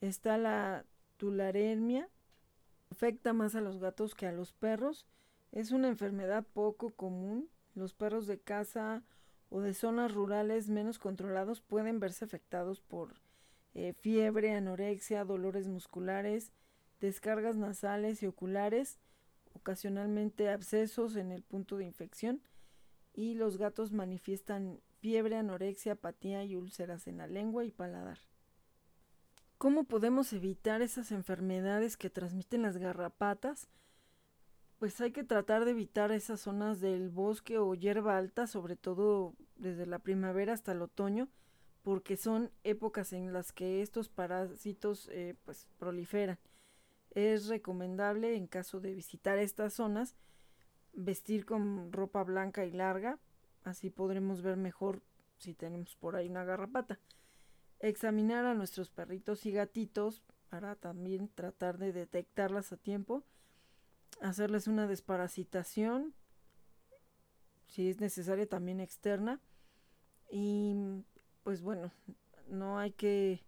Está 0.00 0.38
la 0.38 0.84
tularemia, 1.16 2.08
afecta 2.90 3.32
más 3.32 3.54
a 3.54 3.60
los 3.60 3.78
gatos 3.78 4.14
que 4.14 4.26
a 4.26 4.32
los 4.32 4.52
perros. 4.52 5.06
Es 5.52 5.72
una 5.72 5.88
enfermedad 5.88 6.44
poco 6.52 6.90
común. 6.90 7.48
Los 7.74 7.92
perros 7.92 8.26
de 8.26 8.38
casa 8.38 9.02
o 9.50 9.60
de 9.60 9.74
zonas 9.74 10.12
rurales 10.12 10.68
menos 10.68 10.98
controlados 10.98 11.60
pueden 11.60 12.00
verse 12.00 12.24
afectados 12.24 12.80
por 12.80 13.20
eh, 13.74 13.92
fiebre, 13.92 14.54
anorexia, 14.54 15.24
dolores 15.24 15.68
musculares, 15.68 16.52
descargas 17.00 17.56
nasales 17.56 18.22
y 18.22 18.26
oculares, 18.26 18.98
ocasionalmente 19.52 20.50
abscesos 20.50 21.16
en 21.16 21.32
el 21.32 21.42
punto 21.42 21.76
de 21.76 21.84
infección 21.84 22.42
y 23.12 23.34
los 23.34 23.56
gatos 23.56 23.92
manifiestan 23.92 24.80
fiebre, 25.00 25.36
anorexia, 25.36 25.92
apatía 25.92 26.44
y 26.44 26.56
úlceras 26.56 27.06
en 27.06 27.18
la 27.18 27.26
lengua 27.26 27.64
y 27.64 27.70
paladar. 27.70 28.18
¿Cómo 29.58 29.84
podemos 29.84 30.32
evitar 30.34 30.82
esas 30.82 31.12
enfermedades 31.12 31.96
que 31.96 32.10
transmiten 32.10 32.60
las 32.60 32.76
garrapatas? 32.76 33.68
Pues 34.78 35.00
hay 35.00 35.12
que 35.12 35.24
tratar 35.24 35.64
de 35.64 35.70
evitar 35.70 36.12
esas 36.12 36.40
zonas 36.40 36.80
del 36.80 37.08
bosque 37.08 37.56
o 37.56 37.74
hierba 37.74 38.18
alta, 38.18 38.46
sobre 38.46 38.76
todo 38.76 39.34
desde 39.56 39.86
la 39.86 39.98
primavera 39.98 40.52
hasta 40.52 40.72
el 40.72 40.82
otoño, 40.82 41.28
porque 41.82 42.18
son 42.18 42.50
épocas 42.64 43.14
en 43.14 43.32
las 43.32 43.52
que 43.52 43.80
estos 43.80 44.10
parásitos 44.10 45.08
eh, 45.10 45.34
pues 45.46 45.66
proliferan 45.78 46.38
es 47.16 47.46
recomendable 47.46 48.36
en 48.36 48.46
caso 48.46 48.78
de 48.78 48.92
visitar 48.92 49.38
estas 49.38 49.72
zonas 49.72 50.16
vestir 50.92 51.46
con 51.46 51.90
ropa 51.90 52.22
blanca 52.24 52.66
y 52.66 52.70
larga, 52.70 53.18
así 53.64 53.90
podremos 53.90 54.42
ver 54.42 54.58
mejor 54.58 55.02
si 55.38 55.54
tenemos 55.54 55.96
por 55.96 56.14
ahí 56.14 56.28
una 56.28 56.44
garrapata. 56.44 57.00
Examinar 57.80 58.44
a 58.44 58.54
nuestros 58.54 58.90
perritos 58.90 59.46
y 59.46 59.52
gatitos 59.52 60.22
para 60.50 60.76
también 60.76 61.28
tratar 61.28 61.78
de 61.78 61.92
detectarlas 61.92 62.72
a 62.72 62.76
tiempo, 62.76 63.24
hacerles 64.20 64.66
una 64.66 64.86
desparasitación, 64.86 66.14
si 67.66 67.88
es 67.88 67.98
necesaria 67.98 68.46
también 68.46 68.80
externa, 68.80 69.40
y 70.30 71.02
pues 71.44 71.62
bueno, 71.62 71.92
no 72.48 72.78
hay 72.78 72.92
que 72.92 73.42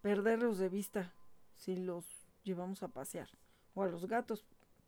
perderlos 0.00 0.58
de 0.58 0.68
vista. 0.70 1.14
Si 1.56 1.76
los 1.76 2.23
llevamos 2.44 2.82
a 2.82 2.88
pasear. 2.88 3.28
O 3.74 3.82
a 3.82 3.88
los 3.88 4.06
gatos, 4.06 4.44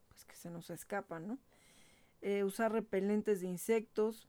pues 0.09 0.25
que 0.25 0.37
se 0.37 0.51
nos 0.51 0.71
escapan, 0.71 1.27
¿no? 1.27 1.39
Eh, 2.23 2.45
usar 2.45 2.73
repelentes 2.73 3.41
de 3.41 3.49
insectos 3.49 4.29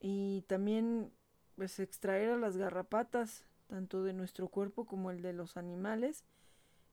y 0.00 0.42
también 0.42 1.12
pues 1.56 1.78
extraer 1.78 2.30
a 2.30 2.36
las 2.36 2.56
garrapatas 2.56 3.44
tanto 3.68 4.02
de 4.02 4.12
nuestro 4.12 4.48
cuerpo 4.48 4.86
como 4.86 5.10
el 5.10 5.22
de 5.22 5.32
los 5.32 5.56
animales. 5.56 6.24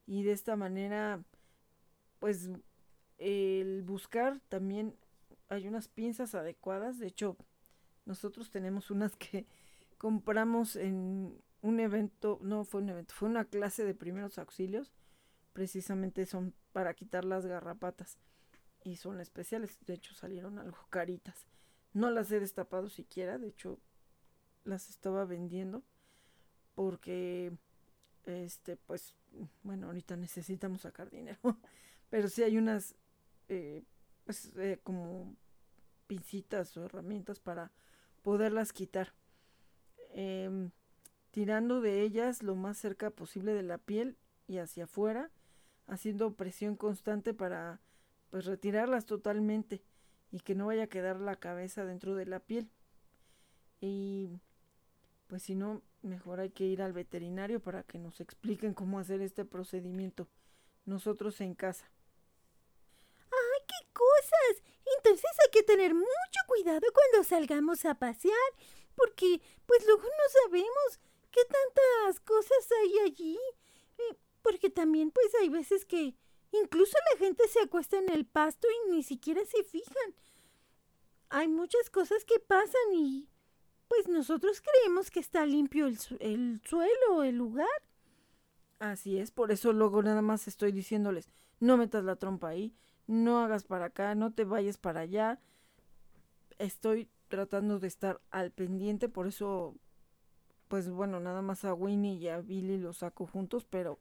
Y 0.05 0.23
de 0.23 0.31
esta 0.31 0.55
manera, 0.55 1.23
pues 2.19 2.49
el 3.17 3.83
buscar 3.83 4.39
también 4.49 4.95
hay 5.49 5.67
unas 5.67 5.87
pinzas 5.87 6.33
adecuadas. 6.35 6.99
De 6.99 7.07
hecho, 7.07 7.37
nosotros 8.05 8.49
tenemos 8.49 8.91
unas 8.91 9.15
que 9.15 9.45
compramos 9.97 10.75
en 10.75 11.41
un 11.61 11.79
evento, 11.79 12.39
no 12.41 12.63
fue 12.63 12.81
un 12.81 12.89
evento, 12.89 13.13
fue 13.13 13.29
una 13.29 13.45
clase 13.45 13.85
de 13.85 13.93
primeros 13.93 14.37
auxilios. 14.39 14.91
Precisamente 15.53 16.25
son 16.25 16.53
para 16.71 16.93
quitar 16.93 17.25
las 17.25 17.45
garrapatas. 17.45 18.17
Y 18.83 18.95
son 18.95 19.19
especiales. 19.19 19.77
De 19.85 19.93
hecho, 19.93 20.13
salieron 20.13 20.57
algo 20.59 20.77
caritas. 20.89 21.47
No 21.93 22.09
las 22.09 22.31
he 22.31 22.39
destapado 22.39 22.89
siquiera. 22.89 23.37
De 23.37 23.47
hecho, 23.47 23.79
las 24.63 24.89
estaba 24.89 25.25
vendiendo. 25.25 25.83
Porque, 26.75 27.51
este, 28.25 28.77
pues, 28.77 29.13
bueno, 29.63 29.87
ahorita 29.87 30.15
necesitamos 30.15 30.81
sacar 30.81 31.09
dinero. 31.09 31.39
Pero 32.09 32.27
sí 32.27 32.43
hay 32.43 32.57
unas, 32.57 32.95
eh, 33.49 33.83
pues, 34.25 34.55
eh, 34.57 34.79
como 34.83 35.35
pincitas 36.07 36.75
o 36.75 36.83
herramientas 36.83 37.39
para 37.39 37.71
poderlas 38.21 38.73
quitar. 38.73 39.13
Em, 40.13 40.71
tirando 41.31 41.79
de 41.79 42.01
ellas 42.01 42.43
lo 42.43 42.55
más 42.55 42.77
cerca 42.77 43.09
posible 43.11 43.53
de 43.53 43.63
la 43.63 43.77
piel 43.77 44.17
y 44.47 44.57
hacia 44.57 44.83
afuera, 44.83 45.31
haciendo 45.91 46.35
presión 46.35 46.77
constante 46.77 47.33
para 47.33 47.81
pues 48.29 48.45
retirarlas 48.45 49.05
totalmente 49.05 49.83
y 50.31 50.39
que 50.39 50.55
no 50.55 50.67
vaya 50.67 50.83
a 50.83 50.87
quedar 50.87 51.19
la 51.19 51.35
cabeza 51.35 51.83
dentro 51.83 52.15
de 52.15 52.25
la 52.25 52.39
piel. 52.39 52.71
Y 53.81 54.29
pues 55.27 55.43
si 55.43 55.53
no, 55.53 55.81
mejor 56.01 56.39
hay 56.39 56.49
que 56.49 56.63
ir 56.63 56.81
al 56.81 56.93
veterinario 56.93 57.59
para 57.59 57.83
que 57.83 57.99
nos 57.99 58.21
expliquen 58.21 58.73
cómo 58.73 58.99
hacer 58.99 59.21
este 59.21 59.43
procedimiento 59.43 60.29
nosotros 60.85 61.41
en 61.41 61.55
casa. 61.55 61.91
¡Ay, 63.29 63.65
qué 63.67 63.93
cosas! 63.93 64.63
Entonces 64.97 65.31
hay 65.43 65.51
que 65.51 65.63
tener 65.63 65.93
mucho 65.93 66.39
cuidado 66.47 66.87
cuando 66.93 67.27
salgamos 67.27 67.83
a 67.83 67.95
pasear, 67.95 68.51
porque 68.95 69.41
pues 69.65 69.85
luego 69.85 70.03
no 70.03 70.43
sabemos 70.43 70.99
qué 71.31 71.41
tantas 71.43 72.21
cosas 72.21 72.67
hay 72.81 72.99
allí. 73.09 73.39
Eh, 73.97 74.15
porque 74.41 74.69
también 74.69 75.11
pues 75.11 75.27
hay 75.41 75.49
veces 75.49 75.85
que 75.85 76.15
incluso 76.51 76.97
la 77.11 77.19
gente 77.19 77.47
se 77.47 77.61
acuesta 77.61 77.97
en 77.97 78.09
el 78.09 78.25
pasto 78.25 78.67
y 78.69 78.91
ni 78.91 79.03
siquiera 79.03 79.41
se 79.45 79.63
fijan. 79.63 80.15
Hay 81.29 81.47
muchas 81.47 81.89
cosas 81.89 82.25
que 82.25 82.39
pasan 82.39 82.93
y 82.93 83.29
pues 83.87 84.07
nosotros 84.07 84.61
creemos 84.61 85.11
que 85.11 85.19
está 85.19 85.45
limpio 85.45 85.85
el, 85.87 85.97
el 86.19 86.61
suelo, 86.65 87.23
el 87.23 87.37
lugar. 87.37 87.67
Así 88.79 89.19
es, 89.19 89.31
por 89.31 89.51
eso 89.51 89.73
luego 89.73 90.01
nada 90.01 90.21
más 90.21 90.47
estoy 90.47 90.71
diciéndoles, 90.71 91.29
no 91.59 91.77
metas 91.77 92.03
la 92.03 92.15
trompa 92.15 92.49
ahí, 92.49 92.73
no 93.05 93.39
hagas 93.39 93.63
para 93.63 93.85
acá, 93.85 94.15
no 94.15 94.33
te 94.33 94.43
vayas 94.43 94.77
para 94.77 95.01
allá. 95.01 95.39
Estoy 96.57 97.09
tratando 97.27 97.79
de 97.79 97.87
estar 97.87 98.21
al 98.31 98.51
pendiente, 98.51 99.09
por 99.09 99.27
eso, 99.27 99.75
pues 100.67 100.89
bueno, 100.89 101.19
nada 101.19 101.41
más 101.41 101.63
a 101.63 101.73
Winnie 101.73 102.15
y 102.15 102.27
a 102.27 102.41
Billy 102.41 102.77
los 102.77 102.97
saco 102.97 103.27
juntos, 103.27 103.65
pero 103.69 103.99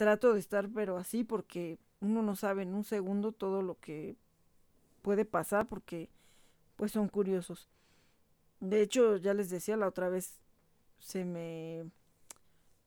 trato 0.00 0.32
de 0.32 0.40
estar, 0.40 0.66
pero 0.70 0.96
así, 0.96 1.24
porque 1.24 1.78
uno 2.00 2.22
no 2.22 2.34
sabe 2.34 2.62
en 2.62 2.72
un 2.72 2.84
segundo 2.84 3.32
todo 3.32 3.60
lo 3.60 3.78
que 3.80 4.16
puede 5.02 5.26
pasar, 5.26 5.68
porque 5.68 6.08
pues 6.76 6.92
son 6.92 7.08
curiosos. 7.10 7.68
De 8.60 8.80
hecho, 8.80 9.18
ya 9.18 9.34
les 9.34 9.50
decía 9.50 9.76
la 9.76 9.86
otra 9.86 10.08
vez, 10.08 10.40
se 11.00 11.26
me 11.26 11.84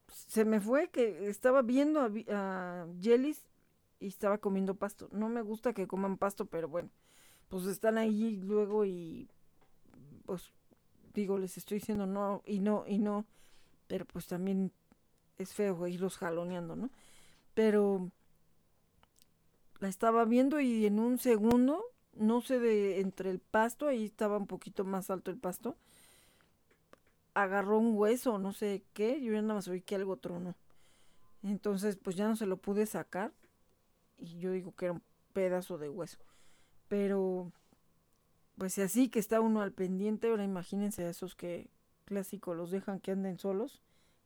se 0.10 0.44
me 0.44 0.60
fue 0.60 0.90
que 0.90 1.30
estaba 1.30 1.62
viendo 1.62 2.02
a, 2.02 2.10
a 2.30 2.88
Jellis 3.00 3.44
y 4.00 4.08
estaba 4.08 4.40
comiendo 4.40 4.74
pasto. 4.74 5.08
No 5.12 5.30
me 5.30 5.44
gusta 5.44 5.74
que 5.74 5.86
coman 5.86 6.18
pasto, 6.18 6.48
pero 6.48 6.68
bueno, 6.68 6.90
pues 7.48 7.68
están 7.68 8.00
ahí 8.00 8.38
luego 8.38 8.86
y 8.86 9.30
pues 10.26 10.52
digo, 11.14 11.38
les 11.38 11.58
estoy 11.60 11.78
diciendo 11.78 12.08
no 12.08 12.42
y 12.48 12.60
no 12.60 12.86
y 12.88 12.98
no, 12.98 13.28
pero 13.86 14.04
pues 14.06 14.26
también 14.26 14.72
es 15.38 15.54
feo 15.54 15.88
irlos 15.88 16.18
jaloneando, 16.18 16.76
¿no? 16.76 16.90
Pero 17.54 18.10
la 19.80 19.90
estaba 19.90 20.26
viendo 20.26 20.60
y 20.60 20.86
en 20.86 21.00
un 21.00 21.20
segundo, 21.20 21.84
no 22.14 22.42
sé 22.42 22.60
de 22.60 23.00
entre 23.02 23.30
el 23.30 23.40
pasto, 23.40 23.88
ahí 23.88 24.06
estaba 24.06 24.38
un 24.38 24.48
poquito 24.48 24.86
más 24.86 25.10
alto 25.10 25.30
el 25.32 25.38
pasto, 25.38 25.76
agarró 27.34 27.80
un 27.80 27.96
hueso, 27.98 28.38
no 28.38 28.54
sé 28.54 28.84
qué, 28.94 29.22
yo 29.22 29.34
nada 29.34 29.56
más 29.56 29.68
oí 29.68 29.82
que 29.82 29.96
algo 29.96 30.18
tronó. 30.18 30.56
Entonces, 31.44 31.98
pues 31.98 32.16
ya 32.16 32.28
no 32.28 32.36
se 32.36 32.46
lo 32.46 32.58
pude 32.58 32.86
sacar 32.86 33.34
y 34.18 34.40
yo 34.40 34.52
digo 34.52 34.74
que 34.76 34.86
era 34.86 34.94
un 34.94 35.04
pedazo 35.34 35.78
de 35.78 35.90
hueso. 35.90 36.20
Pero, 36.88 37.52
pues 38.58 38.78
así 38.80 39.10
que 39.10 39.20
está 39.20 39.42
uno 39.42 39.62
al 39.62 39.74
pendiente, 39.74 40.30
ahora 40.30 40.44
imagínense 40.44 41.04
a 41.04 41.10
esos 41.10 41.36
que 41.36 41.70
clásicos 42.06 42.56
los 42.56 42.72
dejan 42.72 43.00
que 43.00 43.12
anden 43.12 43.38
solos, 43.38 43.82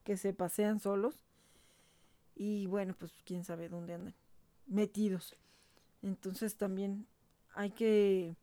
que 0.07 0.15
se 0.15 0.31
pasean 0.31 0.79
solos. 0.79 1.19
Y 2.33 2.65
bueno, 2.67 2.95
pues 2.97 3.11
quién 3.25 3.43
sabe 3.43 3.67
dónde 3.67 3.93
andan 3.93 4.15
metidos. 4.65 5.35
Entonces 6.01 6.55
también 6.55 7.05
hay 7.53 7.71
que 7.71 8.37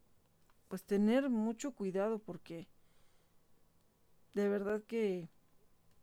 pues 0.69 0.85
tener 0.85 1.31
mucho 1.31 1.73
cuidado 1.75 2.19
porque 2.19 2.69
de 4.35 4.47
verdad 4.47 4.83
que 4.83 5.31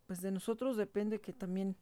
pues 0.08 0.24
de 0.24 0.32
nosotros 0.32 0.78
depende 0.78 1.22
que 1.22 1.32
también 1.32 1.76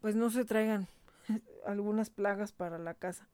pues 0.00 0.14
no 0.14 0.30
se 0.30 0.44
traigan 0.44 0.86
algunas 1.66 2.10
plagas 2.10 2.52
para 2.52 2.78
la 2.78 2.94
casa. 2.94 3.28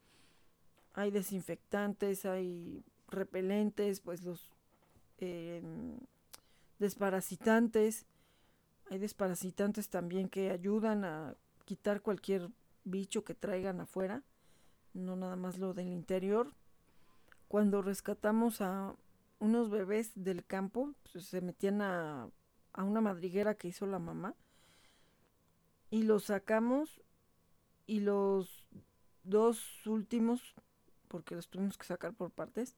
Hay 0.94 1.10
desinfectantes, 1.10 2.24
hay 2.24 2.82
repelentes, 3.08 4.00
pues 4.00 4.22
los 4.22 4.54
eh, 5.18 5.60
desparasitantes. 6.78 8.06
Hay 8.88 8.98
desparasitantes 8.98 9.88
también 9.88 10.28
que 10.28 10.50
ayudan 10.50 11.04
a 11.04 11.34
quitar 11.64 12.02
cualquier 12.02 12.50
bicho 12.84 13.24
que 13.24 13.34
traigan 13.34 13.80
afuera, 13.80 14.22
no 14.94 15.16
nada 15.16 15.36
más 15.36 15.58
lo 15.58 15.74
del 15.74 15.88
interior. 15.88 16.52
Cuando 17.48 17.82
rescatamos 17.82 18.60
a 18.60 18.94
unos 19.38 19.70
bebés 19.70 20.12
del 20.14 20.44
campo, 20.44 20.94
pues, 21.12 21.26
se 21.26 21.40
metían 21.40 21.82
a, 21.82 22.28
a 22.72 22.84
una 22.84 23.00
madriguera 23.00 23.54
que 23.54 23.68
hizo 23.68 23.86
la 23.86 23.98
mamá 23.98 24.34
y 25.90 26.04
los 26.04 26.24
sacamos 26.24 27.02
y 27.86 28.00
los 28.00 28.64
dos 29.24 29.86
últimos, 29.86 30.54
porque 31.08 31.34
los 31.34 31.48
tuvimos 31.48 31.76
que 31.76 31.86
sacar 31.86 32.14
por 32.14 32.30
partes, 32.30 32.76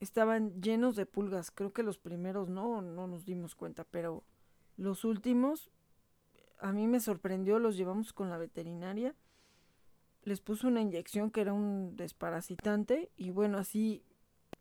estaban 0.00 0.60
llenos 0.60 0.96
de 0.96 1.06
pulgas. 1.06 1.50
Creo 1.50 1.72
que 1.72 1.82
los 1.82 1.98
primeros 1.98 2.48
no, 2.48 2.82
no 2.82 3.06
nos 3.06 3.24
dimos 3.24 3.54
cuenta, 3.54 3.84
pero 3.84 4.24
los 4.76 5.04
últimos 5.04 5.70
a 6.58 6.72
mí 6.72 6.86
me 6.86 7.00
sorprendió, 7.00 7.58
los 7.58 7.76
llevamos 7.76 8.12
con 8.12 8.30
la 8.30 8.38
veterinaria. 8.38 9.14
Les 10.22 10.40
puso 10.40 10.68
una 10.68 10.80
inyección 10.80 11.30
que 11.30 11.42
era 11.42 11.52
un 11.52 11.96
desparasitante 11.96 13.10
y 13.16 13.30
bueno, 13.30 13.58
así 13.58 14.02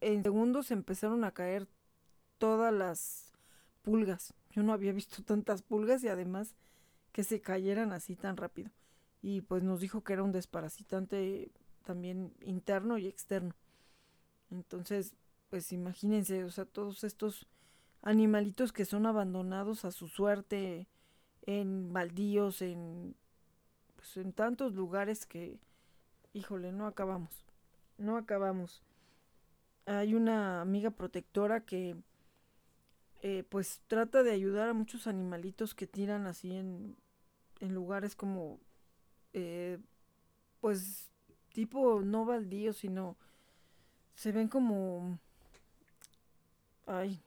en 0.01 0.23
segundos 0.23 0.71
empezaron 0.71 1.23
a 1.23 1.31
caer 1.31 1.67
todas 2.37 2.73
las 2.73 3.33
pulgas. 3.81 4.33
Yo 4.51 4.61
no 4.63 4.73
había 4.73 4.91
visto 4.91 5.23
tantas 5.23 5.61
pulgas 5.61 6.03
y 6.03 6.07
además 6.07 6.55
que 7.11 7.23
se 7.23 7.41
cayeran 7.41 7.93
así 7.93 8.15
tan 8.15 8.37
rápido 8.37 8.71
y 9.21 9.41
pues 9.41 9.63
nos 9.63 9.79
dijo 9.79 10.03
que 10.03 10.13
era 10.13 10.23
un 10.23 10.31
desparasitante 10.31 11.51
también 11.83 12.33
interno 12.41 12.97
y 12.97 13.07
externo. 13.07 13.55
Entonces, 14.51 15.15
pues 15.49 15.71
imagínense, 15.71 16.43
o 16.43 16.51
sea, 16.51 16.65
todos 16.65 17.03
estos 17.03 17.47
animalitos 18.01 18.71
que 18.71 18.85
son 18.85 19.05
abandonados 19.05 19.85
a 19.85 19.91
su 19.91 20.07
suerte 20.07 20.87
en 21.43 21.93
baldíos, 21.93 22.61
en 22.61 23.15
pues 23.95 24.17
en 24.17 24.33
tantos 24.33 24.73
lugares 24.73 25.25
que 25.25 25.59
híjole, 26.35 26.71
no 26.71 26.85
acabamos. 26.85 27.45
No 27.97 28.17
acabamos. 28.17 28.83
Hay 29.85 30.13
una 30.13 30.61
amiga 30.61 30.91
protectora 30.91 31.61
que 31.61 31.95
eh, 33.21 33.43
pues 33.49 33.81
trata 33.87 34.21
de 34.21 34.31
ayudar 34.31 34.69
a 34.69 34.73
muchos 34.73 35.07
animalitos 35.07 35.73
que 35.73 35.87
tiran 35.87 36.27
así 36.27 36.55
en, 36.55 36.97
en 37.61 37.73
lugares 37.73 38.15
como 38.15 38.59
eh, 39.33 39.79
pues 40.59 41.09
tipo 41.53 42.01
no 42.01 42.25
baldío, 42.25 42.73
sino 42.73 43.15
se 44.15 44.31
ven 44.33 44.49
como, 44.49 45.17
ay, 46.85 47.21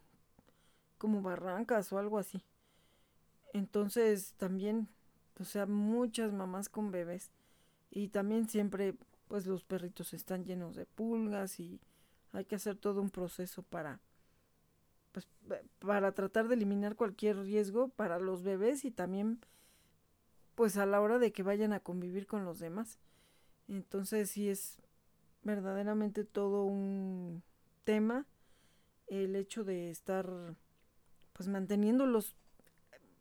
como 0.98 1.22
barrancas 1.22 1.92
o 1.92 1.98
algo 1.98 2.18
así. 2.18 2.42
Entonces 3.52 4.34
también, 4.36 4.88
o 5.40 5.44
sea, 5.44 5.66
muchas 5.66 6.32
mamás 6.32 6.68
con 6.68 6.90
bebés 6.90 7.30
y 7.90 8.08
también 8.08 8.48
siempre, 8.48 8.94
pues 9.28 9.46
los 9.46 9.64
perritos 9.64 10.12
están 10.12 10.44
llenos 10.44 10.76
de 10.76 10.86
pulgas 10.86 11.58
y 11.60 11.80
hay 12.32 12.44
que 12.44 12.56
hacer 12.56 12.76
todo 12.76 13.00
un 13.00 13.10
proceso 13.10 13.62
para, 13.62 14.00
pues, 15.12 15.26
para 15.78 16.12
tratar 16.12 16.48
de 16.48 16.54
eliminar 16.54 16.94
cualquier 16.94 17.38
riesgo 17.38 17.88
para 17.88 18.18
los 18.18 18.42
bebés 18.42 18.84
y 18.84 18.90
también 18.90 19.40
pues 20.54 20.76
a 20.76 20.86
la 20.86 21.00
hora 21.00 21.20
de 21.20 21.32
que 21.32 21.44
vayan 21.44 21.72
a 21.72 21.80
convivir 21.80 22.26
con 22.26 22.44
los 22.44 22.58
demás. 22.58 22.98
Entonces 23.68 24.30
sí 24.30 24.48
es 24.48 24.78
verdaderamente 25.42 26.24
todo 26.24 26.64
un 26.64 27.42
tema 27.84 28.26
el 29.06 29.36
hecho 29.36 29.64
de 29.64 29.90
estar 29.90 30.56
pues 31.38 31.48
manteniéndolos 31.48 32.34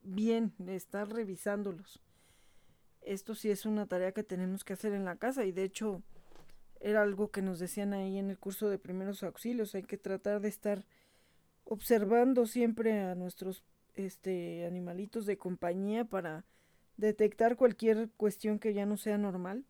bien, 0.02 0.52
estar 0.68 1.08
revisándolos. 1.08 2.02
Esto 3.04 3.36
sí 3.36 3.52
es 3.52 3.68
una 3.68 3.86
tarea 3.86 4.12
que 4.12 4.24
tenemos 4.24 4.64
que 4.64 4.74
hacer 4.74 4.94
en 4.94 5.06
la 5.06 5.18
casa 5.18 5.46
y 5.46 5.52
de 5.52 5.64
hecho 5.64 6.02
era 6.82 7.04
algo 7.04 7.30
que 7.30 7.44
nos 7.44 7.60
decían 7.60 7.94
ahí 7.94 8.18
en 8.18 8.32
el 8.32 8.40
curso 8.40 8.70
de 8.70 8.80
primeros 8.80 9.22
auxilios, 9.22 9.76
hay 9.76 9.84
que 9.84 10.00
tratar 10.00 10.42
de 10.42 10.50
estar 10.50 10.84
observando 11.64 12.48
siempre 12.48 13.00
a 13.02 13.14
nuestros 13.14 13.64
este 13.94 14.66
animalitos 14.66 15.28
de 15.28 15.38
compañía 15.38 16.04
para 16.04 16.44
detectar 16.98 17.56
cualquier 17.56 18.10
cuestión 18.18 18.58
que 18.58 18.74
ya 18.74 18.88
no 18.88 18.98
sea 18.98 19.20
normal 19.20 19.64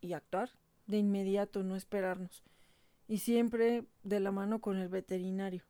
y 0.00 0.14
actuar 0.14 0.50
de 0.88 0.98
inmediato, 0.98 1.62
no 1.62 1.76
esperarnos. 1.76 2.42
Y 3.06 3.18
siempre 3.18 3.84
de 4.02 4.18
la 4.18 4.32
mano 4.32 4.60
con 4.60 4.78
el 4.78 4.88
veterinario. 4.88 5.62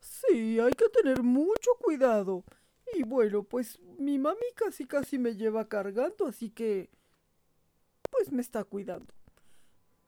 Sí, 0.00 0.58
hay 0.58 0.72
que 0.72 0.88
tener 0.88 1.22
mucho 1.22 1.70
cuidado. 1.80 2.44
Y 2.94 3.02
bueno, 3.04 3.44
pues 3.44 3.78
mi 3.98 4.18
mami 4.18 4.52
casi 4.56 4.86
casi 4.86 5.18
me 5.18 5.36
lleva 5.36 5.68
cargando, 5.68 6.26
así 6.26 6.50
que 6.50 6.90
pues 8.10 8.32
me 8.32 8.42
está 8.42 8.64
cuidando. 8.64 9.14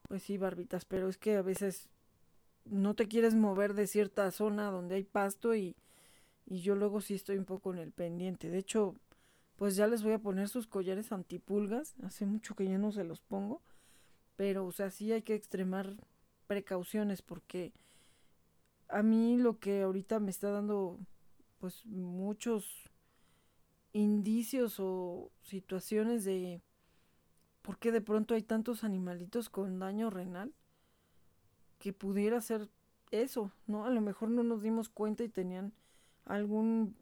Pues 0.07 0.23
sí, 0.23 0.37
barbitas, 0.37 0.85
pero 0.85 1.07
es 1.09 1.17
que 1.17 1.37
a 1.37 1.41
veces 1.41 1.89
no 2.65 2.95
te 2.95 3.07
quieres 3.07 3.35
mover 3.35 3.73
de 3.73 3.87
cierta 3.87 4.29
zona 4.31 4.69
donde 4.69 4.95
hay 4.95 5.03
pasto 5.03 5.55
y, 5.55 5.75
y 6.45 6.61
yo 6.61 6.75
luego 6.75 7.01
sí 7.01 7.13
estoy 7.15 7.37
un 7.37 7.45
poco 7.45 7.73
en 7.73 7.79
el 7.79 7.91
pendiente. 7.91 8.49
De 8.49 8.57
hecho, 8.57 8.95
pues 9.55 9.75
ya 9.75 9.87
les 9.87 10.03
voy 10.03 10.13
a 10.13 10.19
poner 10.19 10.49
sus 10.49 10.67
collares 10.67 11.11
antipulgas. 11.11 11.95
Hace 12.03 12.25
mucho 12.25 12.55
que 12.55 12.65
ya 12.67 12.77
no 12.77 12.91
se 12.91 13.03
los 13.03 13.21
pongo. 13.21 13.61
Pero, 14.35 14.65
o 14.65 14.71
sea, 14.71 14.89
sí 14.89 15.11
hay 15.11 15.21
que 15.21 15.35
extremar 15.35 15.95
precauciones 16.47 17.21
porque 17.21 17.71
a 18.93 19.01
mí 19.01 19.37
lo 19.37 19.59
que 19.59 19.81
ahorita 19.81 20.19
me 20.19 20.29
está 20.29 20.51
dando 20.51 20.99
pues 21.59 21.85
muchos 21.85 22.89
indicios 23.91 24.79
o 24.79 25.31
situaciones 25.41 26.25
de 26.25 26.61
por 27.63 27.79
qué 27.79 27.91
de 27.91 28.01
pronto 28.01 28.35
hay 28.35 28.43
tantos 28.43 28.83
animalitos 28.83 29.49
con 29.49 29.79
daño 29.79 30.09
renal 30.09 30.53
que 31.79 31.91
pudiera 31.91 32.39
ser 32.39 32.69
eso, 33.09 33.51
¿no? 33.65 33.85
A 33.85 33.89
lo 33.89 34.01
mejor 34.01 34.29
no 34.29 34.43
nos 34.43 34.61
dimos 34.61 34.89
cuenta 34.89 35.23
y 35.23 35.29
tenían 35.29 35.73
algún 36.25 36.95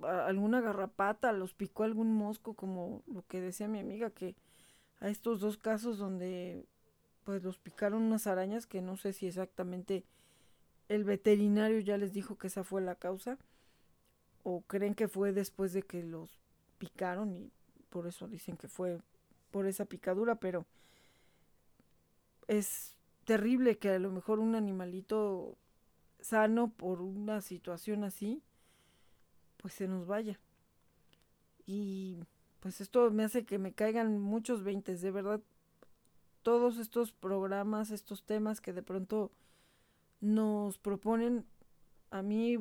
alguna 0.00 0.60
garrapata, 0.60 1.32
los 1.32 1.54
picó 1.54 1.84
algún 1.84 2.12
mosco, 2.14 2.54
como 2.54 3.02
lo 3.06 3.24
que 3.26 3.40
decía 3.40 3.68
mi 3.68 3.78
amiga, 3.78 4.10
que 4.10 4.36
a 5.00 5.08
estos 5.08 5.40
dos 5.40 5.58
casos 5.58 5.98
donde 5.98 6.66
pues 7.24 7.42
los 7.42 7.58
picaron 7.58 8.02
unas 8.02 8.26
arañas 8.26 8.66
que 8.66 8.82
no 8.82 8.96
sé 8.96 9.12
si 9.12 9.26
exactamente 9.26 10.04
el 10.92 11.04
veterinario 11.04 11.80
ya 11.80 11.96
les 11.96 12.12
dijo 12.12 12.36
que 12.36 12.48
esa 12.48 12.64
fue 12.64 12.82
la 12.82 12.96
causa 12.96 13.38
o 14.42 14.60
creen 14.60 14.94
que 14.94 15.08
fue 15.08 15.32
después 15.32 15.72
de 15.72 15.82
que 15.82 16.02
los 16.02 16.38
picaron 16.76 17.34
y 17.34 17.50
por 17.88 18.06
eso 18.06 18.28
dicen 18.28 18.58
que 18.58 18.68
fue 18.68 19.00
por 19.50 19.66
esa 19.66 19.86
picadura, 19.86 20.34
pero 20.34 20.66
es 22.46 22.94
terrible 23.24 23.78
que 23.78 23.88
a 23.88 23.98
lo 23.98 24.10
mejor 24.10 24.38
un 24.38 24.54
animalito 24.54 25.56
sano 26.20 26.70
por 26.70 27.00
una 27.00 27.40
situación 27.40 28.04
así 28.04 28.42
pues 29.56 29.72
se 29.72 29.88
nos 29.88 30.06
vaya. 30.06 30.38
Y 31.64 32.18
pues 32.60 32.82
esto 32.82 33.10
me 33.10 33.24
hace 33.24 33.46
que 33.46 33.58
me 33.58 33.72
caigan 33.72 34.20
muchos 34.20 34.62
veintes, 34.62 35.00
de 35.00 35.10
verdad. 35.10 35.40
Todos 36.42 36.76
estos 36.76 37.12
programas, 37.12 37.90
estos 37.90 38.24
temas 38.24 38.60
que 38.60 38.74
de 38.74 38.82
pronto 38.82 39.30
nos 40.22 40.78
proponen, 40.78 41.44
a 42.10 42.22
mí 42.22 42.56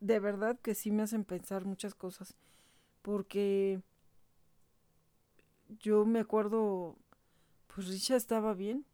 de 0.00 0.20
verdad 0.20 0.60
que 0.60 0.74
sí 0.74 0.92
me 0.92 1.02
hacen 1.02 1.24
pensar 1.24 1.64
muchas 1.64 1.94
cosas. 1.94 2.36
Porque 3.02 3.80
yo 5.80 6.04
me 6.04 6.20
acuerdo, 6.20 6.96
pues 7.74 7.88
Richa 7.88 8.16
estaba 8.16 8.54
bien, 8.54 8.84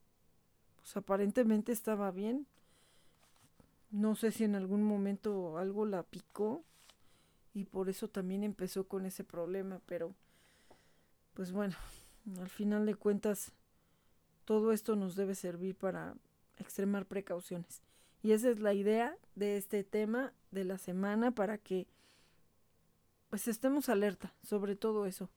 pues 0.77 0.97
aparentemente 0.97 1.73
estaba 1.73 2.11
bien. 2.12 2.47
No 3.90 4.15
sé 4.15 4.31
si 4.31 4.44
en 4.44 4.55
algún 4.55 4.85
momento 4.85 5.59
algo 5.59 5.85
la 5.85 6.05
picó 6.05 6.65
y 7.53 7.65
por 7.65 7.89
eso 7.89 8.09
también 8.09 8.44
empezó 8.44 8.86
con 8.86 9.05
ese 9.05 9.24
problema, 9.24 9.81
pero 9.85 10.15
pues 11.35 11.51
bueno, 11.51 11.74
al 12.39 12.49
final 12.49 12.86
de 12.86 12.94
cuentas 12.94 13.53
todo 14.44 14.73
esto 14.73 14.94
nos 14.94 15.16
debe 15.16 15.35
servir 15.35 15.74
para 15.74 16.15
extremar 16.59 17.07
precauciones. 17.07 17.82
Y 18.23 18.32
esa 18.32 18.51
es 18.51 18.61
la 18.61 18.73
idea 18.73 19.16
de 19.35 19.57
este 19.57 19.85
tema 19.85 20.32
de 20.51 20.65
la 20.65 20.78
semana 20.78 21.32
para 21.32 21.59
que 21.59 21.89
pues 23.28 23.49
estemos 23.49 23.89
alerta 23.89 24.35
sobre 24.43 24.77
todo 24.77 25.07
eso. 25.07 25.31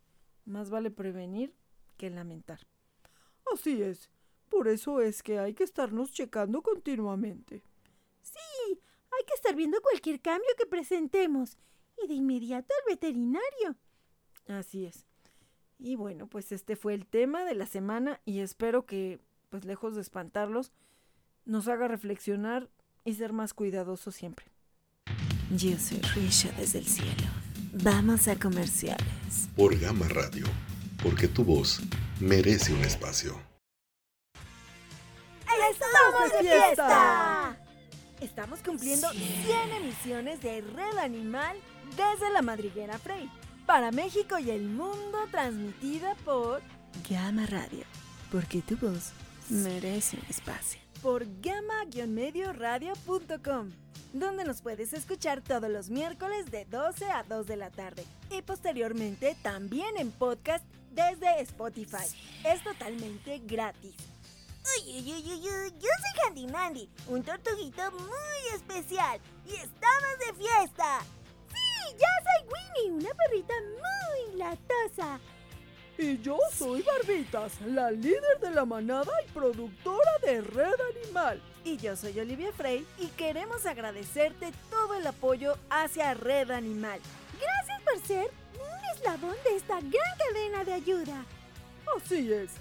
Más 0.46 0.70
vale 0.70 0.92
prevenir 0.92 1.56
que 1.98 2.10
lamentar. 2.10 2.60
Así 3.52 3.82
es. 3.82 4.10
Por 4.50 4.68
eso 4.68 5.02
es 5.02 5.24
que 5.24 5.40
hay 5.40 5.54
que 5.54 5.64
estarnos 5.64 6.12
checando 6.12 6.62
continuamente. 6.62 7.64
Sí, 8.22 8.80
hay 9.18 9.26
que 9.26 9.34
estar 9.34 9.56
viendo 9.56 9.82
cualquier 9.82 10.22
cambio 10.22 10.50
que 10.58 10.66
presentemos 10.66 11.58
y 12.04 12.08
de 12.08 12.14
inmediato 12.14 12.74
al 12.74 12.94
veterinario. 12.94 13.76
Así 14.48 14.86
es. 14.86 15.06
Y 15.80 15.96
bueno, 15.96 16.28
pues 16.28 16.52
este 16.52 16.76
fue 16.76 16.94
el 16.94 17.06
tema 17.06 17.44
de 17.46 17.56
la 17.56 17.66
semana 17.66 18.22
y 18.26 18.40
espero 18.40 18.86
que, 18.86 19.20
pues 19.50 19.66
lejos 19.66 19.96
de 19.96 20.02
espantarlos, 20.02 20.72
nos 21.46 21.68
haga 21.68 21.88
reflexionar 21.88 22.70
y 23.06 23.14
ser 23.14 23.32
más 23.32 23.54
cuidadosos 23.54 24.16
siempre. 24.16 24.48
Yo 25.52 25.78
soy 25.78 26.02
Risha 26.16 26.52
desde 26.58 26.80
el 26.80 26.88
cielo. 26.88 27.24
Vamos 27.72 28.28
a 28.28 28.36
comerciales. 28.36 29.48
Por 29.56 29.80
Gama 29.80 30.08
Radio, 30.10 30.46
porque 31.02 31.28
tu 31.28 31.44
voz 31.44 31.82
merece 32.20 32.74
un 32.74 32.82
espacio. 32.82 33.40
¡Estamos 35.72 36.32
de 36.32 36.50
fiesta! 36.50 37.58
Estamos 38.22 38.60
cumpliendo 38.60 39.10
100 39.12 39.84
emisiones 39.84 40.42
de 40.42 40.62
Red 40.62 40.98
Animal 40.98 41.58
desde 41.98 42.32
la 42.32 42.42
madriguera 42.42 42.98
Frey, 42.98 43.30
para 43.66 43.92
México 43.92 44.38
y 44.40 44.52
el 44.52 44.64
mundo, 44.64 45.18
transmitida 45.32 46.16
por 46.24 46.62
Gama 47.10 47.46
Radio, 47.46 47.84
porque 48.32 48.62
tu 48.62 48.78
voz 48.78 49.12
merece 49.50 50.18
un 50.18 50.26
espacio. 50.30 50.85
Por 51.06 51.26
gama-medioradio.com, 51.40 53.72
donde 54.12 54.44
nos 54.44 54.62
puedes 54.64 54.92
escuchar 54.92 55.44
todos 55.44 55.70
los 55.70 55.92
miércoles 55.92 56.50
de 56.50 56.66
12 56.66 57.06
a 57.06 57.22
2 57.22 57.46
de 57.46 57.58
la 57.58 57.70
tarde 57.70 58.04
y 58.32 58.42
posteriormente 58.42 59.38
también 59.44 59.98
en 59.98 60.10
podcast 60.10 60.66
desde 60.90 61.42
Spotify. 61.42 62.08
Es 62.44 62.64
totalmente 62.64 63.40
gratis. 63.46 63.94
Uy, 64.84 64.98
uy, 64.98 65.14
uy, 65.14 65.32
uy, 65.32 65.72
yo 65.74 65.92
soy 66.02 66.14
Handy 66.26 66.48
Mandy, 66.48 66.90
un 67.08 67.22
tortuguito 67.22 67.84
muy 67.92 68.56
especial 68.56 69.22
y 69.46 69.54
estamos 69.54 70.18
de 70.26 70.34
fiesta 70.34 71.04
yo 71.98 72.08
soy 72.24 72.42
Winnie, 72.52 72.92
una 73.00 73.14
perrita 73.14 73.54
muy 73.62 74.38
latosa. 74.38 75.20
Y 75.98 76.18
yo 76.22 76.38
soy 76.54 76.82
Barbitas, 76.82 77.62
la 77.62 77.90
líder 77.90 78.40
de 78.42 78.52
la 78.52 78.66
manada 78.66 79.12
y 79.26 79.32
productora 79.32 80.12
de 80.24 80.42
Red 80.42 80.76
Animal. 80.98 81.42
Y 81.64 81.78
yo 81.78 81.96
soy 81.96 82.20
Olivia 82.20 82.52
Frey 82.52 82.86
y 83.00 83.08
queremos 83.08 83.66
agradecerte 83.66 84.52
todo 84.70 84.96
el 84.96 85.08
apoyo 85.08 85.58
hacia 85.70 86.14
Red 86.14 86.52
Animal. 86.52 87.00
Gracias 87.40 87.82
por 87.84 88.06
ser 88.06 88.30
un 88.56 88.96
eslabón 88.98 89.36
de 89.46 89.56
esta 89.56 89.80
gran 89.80 90.18
cadena 90.18 90.64
de 90.66 90.74
ayuda. 90.74 91.26
Así 91.96 92.32
es. 92.32 92.52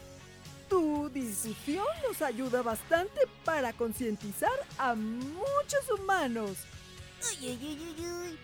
Tu 0.69 1.11
difusión 1.11 1.87
nos 2.07 2.23
ayuda 2.23 2.63
bastante 2.63 3.21
para 3.45 3.73
concientizar 3.73 4.55
a 4.79 4.95
muchos 4.95 5.91
humanos. 5.99 6.59
Uy, 7.41 7.49
uy, 7.49 7.59
uy, 7.61 7.95
uy, 7.99 8.07
uy. 8.07 8.39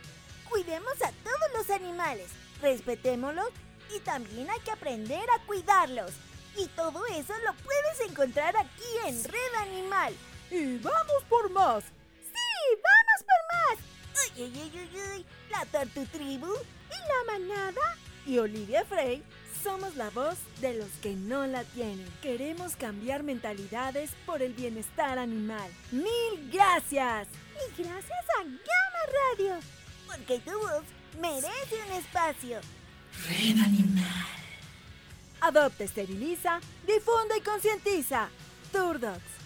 Cuidemos 0.48 1.00
a 1.02 1.12
todos 1.22 1.52
los 1.54 1.70
animales, 1.70 2.26
respetémoslos 2.60 3.50
y 3.94 4.00
también 4.00 4.48
hay 4.50 4.60
que 4.60 4.70
aprender 4.70 5.28
a 5.30 5.44
cuidarlos. 5.46 6.12
Y 6.56 6.66
todo 6.68 7.06
eso 7.06 7.32
lo 7.44 7.52
puedes 7.54 8.10
encontrar 8.10 8.56
aquí 8.56 9.06
en 9.06 9.22
Red 9.24 9.54
Animal. 9.58 10.14
¡Y 10.50 10.78
vamos 10.78 11.24
por 11.28 11.50
más! 11.50 11.84
¡Sí, 11.84 12.76
vamos 12.76 13.24
por 13.28 13.42
más! 13.56 14.36
¡Uy, 14.36 14.42
uy, 14.42 14.60
uy, 14.62 14.88
uy, 14.92 15.02
uy! 15.14 15.26
La 15.50 15.64
Tortu 15.66 16.04
Tribu 16.06 16.52
y 16.52 17.28
la 17.28 17.38
Manada 17.38 17.96
y 18.26 18.38
Olivia 18.38 18.84
Frey 18.84 19.22
Somos 19.62 19.94
la 19.96 20.10
voz 20.10 20.38
de 20.60 20.74
los 20.74 20.88
que 21.02 21.14
no 21.14 21.46
la 21.46 21.64
tienen. 21.64 22.06
Queremos 22.22 22.76
cambiar 22.76 23.22
mentalidades 23.22 24.10
por 24.24 24.40
el 24.40 24.54
bienestar 24.54 25.18
animal. 25.18 25.70
¡Mil 25.92 26.50
gracias! 26.50 27.28
Y 27.68 27.82
gracias 27.82 28.24
a 28.38 28.42
Gama 28.42 29.02
Radio, 29.28 29.54
porque 30.06 30.38
tu 30.38 30.58
voz 30.58 30.84
merece 31.18 31.76
un 31.86 31.92
espacio. 31.98 32.60
Red 33.28 33.62
Animal. 33.64 34.26
Adopta, 35.40 35.84
esteriliza, 35.84 36.60
difunde 36.86 37.38
y 37.38 37.40
concientiza. 37.40 38.28
Turdocs. 38.72 39.40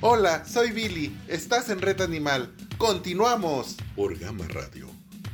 Hola, 0.00 0.44
soy 0.44 0.72
Billy. 0.72 1.16
Estás 1.28 1.68
en 1.70 1.80
Red 1.80 2.00
Animal. 2.00 2.54
Continuamos 2.78 3.76
por 3.94 4.18
Gama 4.18 4.46
Radio, 4.48 4.88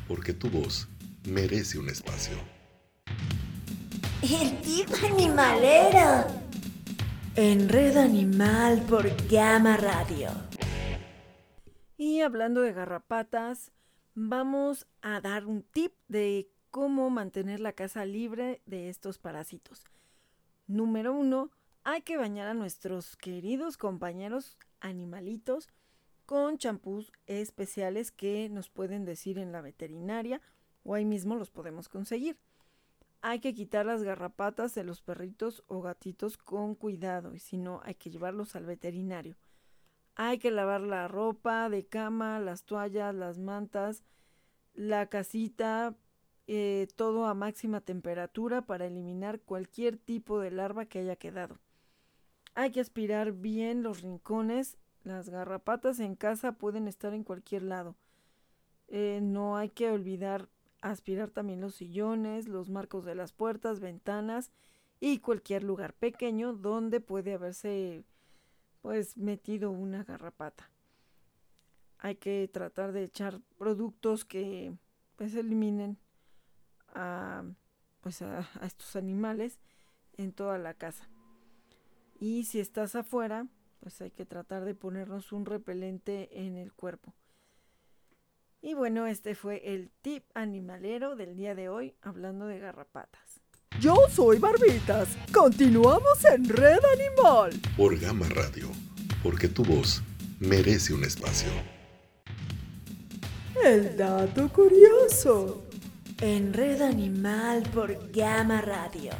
porque 0.07 0.33
tu 0.33 0.51
voz 0.51 0.89
merece 1.25 1.79
un 1.79 1.89
espacio. 1.89 2.37
El 4.23 4.61
tipo 4.61 4.95
animalero. 5.07 6.27
En 7.37 7.69
Red 7.69 7.97
Animal 7.97 8.83
por 8.83 9.11
Gama 9.29 9.77
Radio. 9.77 10.31
Y 11.97 12.21
hablando 12.21 12.63
de 12.63 12.73
garrapatas, 12.73 13.71
vamos 14.21 14.89
a 15.01 15.21
dar 15.21 15.47
un 15.47 15.63
tip 15.63 15.93
de 16.09 16.51
cómo 16.73 17.09
mantener 17.09 17.61
la 17.61 17.73
casa 17.73 18.05
libre 18.05 18.61
de 18.67 18.89
estos 18.89 19.17
parásitos. 19.17 19.85
Número 20.67 21.15
uno, 21.15 21.53
hay 21.85 22.03
que 22.03 22.17
bañar 22.17 22.49
a 22.49 22.55
nuestros 22.55 23.17
queridos 23.17 23.77
compañeros 23.77 24.59
animalitos 24.81 25.69
con 26.27 26.59
champús 26.59 27.13
especiales 27.29 28.11
que 28.11 28.49
nos 28.49 28.71
pueden 28.71 29.05
decir 29.05 29.39
en 29.39 29.53
la 29.53 29.61
veterinaria 29.61 30.43
o 30.83 30.95
ahí 30.95 31.05
mismo 31.05 31.37
los 31.37 31.51
podemos 31.51 31.89
conseguir. 31.89 32.37
Hay 33.23 33.39
que 33.39 33.55
quitar 33.55 33.87
las 33.87 34.03
garrapatas 34.03 34.75
de 34.75 34.83
los 34.83 35.01
perritos 35.01 35.63
o 35.69 35.81
gatitos 35.81 36.39
con 36.39 36.75
cuidado 36.75 37.35
y 37.35 37.39
si 37.39 37.57
no 37.57 37.81
hay 37.85 37.95
que 37.95 38.11
llevarlos 38.11 38.57
al 38.57 38.67
veterinario. 38.67 39.37
Hay 40.21 40.39
que 40.39 40.51
lavar 40.51 40.81
la 40.81 41.07
ropa 41.07 41.69
de 41.69 41.87
cama, 41.87 42.41
las 42.41 42.65
toallas, 42.65 43.15
las 43.15 43.39
mantas, 43.39 44.03
la 44.75 45.07
casita, 45.07 45.95
eh, 46.49 46.89
todo 46.97 47.27
a 47.27 47.35
máxima 47.35 47.81
temperatura 47.81 48.63
para 48.63 48.87
eliminar 48.87 49.39
cualquier 49.39 49.97
tipo 49.97 50.41
de 50.41 50.51
larva 50.51 50.87
que 50.87 50.99
haya 50.99 51.15
quedado. 51.15 51.61
Hay 52.57 52.73
que 52.73 52.81
aspirar 52.81 53.31
bien 53.31 53.85
los 53.85 54.03
rincones. 54.03 54.77
Las 55.05 55.29
garrapatas 55.29 56.01
en 56.01 56.17
casa 56.17 56.51
pueden 56.51 56.89
estar 56.89 57.15
en 57.15 57.23
cualquier 57.23 57.63
lado. 57.63 57.95
Eh, 58.89 59.21
no 59.23 59.57
hay 59.57 59.69
que 59.69 59.89
olvidar 59.89 60.49
aspirar 60.81 61.31
también 61.31 61.61
los 61.61 61.77
sillones, 61.77 62.49
los 62.49 62.71
marcos 62.71 63.05
de 63.05 63.15
las 63.15 63.33
puertas, 63.33 63.79
ventanas 63.79 64.51
y 64.99 65.21
cualquier 65.21 65.63
lugar 65.63 65.95
pequeño 65.95 66.55
donde 66.55 66.99
puede 66.99 67.35
haberse 67.35 68.05
pues 68.83 69.17
metido 69.17 69.71
una 69.71 70.05
garrapata. 70.05 70.71
Hay 71.99 72.17
que 72.17 72.49
tratar 72.53 72.93
de 72.93 73.05
echar 73.05 73.41
productos 73.59 74.25
que 74.25 74.77
pues 75.17 75.35
eliminen 75.35 75.99
a 76.89 77.45
pues 78.01 78.23
a, 78.23 78.49
a 78.61 78.67
estos 78.67 78.97
animales 78.97 79.59
en 80.17 80.33
toda 80.33 80.59
la 80.59 80.75
casa. 80.75 81.09
Y 82.21 82.45
si 82.45 82.61
estás 82.61 82.95
afuera, 82.95 83.47
pues 83.81 84.01
hay 84.01 84.11
que 84.11 84.27
tratar 84.27 84.65
de 84.65 84.75
ponernos 84.75 85.33
un 85.33 85.47
repelente 85.47 86.29
en 86.45 86.57
el 86.57 86.73
cuerpo. 86.73 87.15
Y 88.61 88.75
bueno, 88.75 89.07
este 89.07 89.35
fue 89.35 89.75
el 89.75 89.91
tip 90.03 90.25
animalero 90.35 91.15
del 91.15 91.37
día 91.37 91.55
de 91.55 91.69
hoy, 91.69 91.95
hablando 92.03 92.47
de 92.47 92.59
garrapatas. 92.59 93.41
Yo 93.81 93.95
soy 94.11 94.41
Barbitas. 94.41 95.17
Continuamos 95.33 96.25
en 96.25 96.49
Red 96.49 96.81
Animal. 96.95 97.53
Por 97.77 97.97
Gama 98.01 98.27
Radio, 98.29 98.69
porque 99.23 99.47
tu 99.47 99.63
voz 99.63 100.03
merece 100.41 100.95
un 100.95 101.05
espacio. 101.05 101.49
El 103.65 103.97
dato 103.97 104.49
curioso. 104.49 105.63
En 106.21 106.53
Red 106.53 106.83
Animal 106.83 107.63
por 107.73 108.11
Gama 108.11 108.61
Radio. 108.61 109.13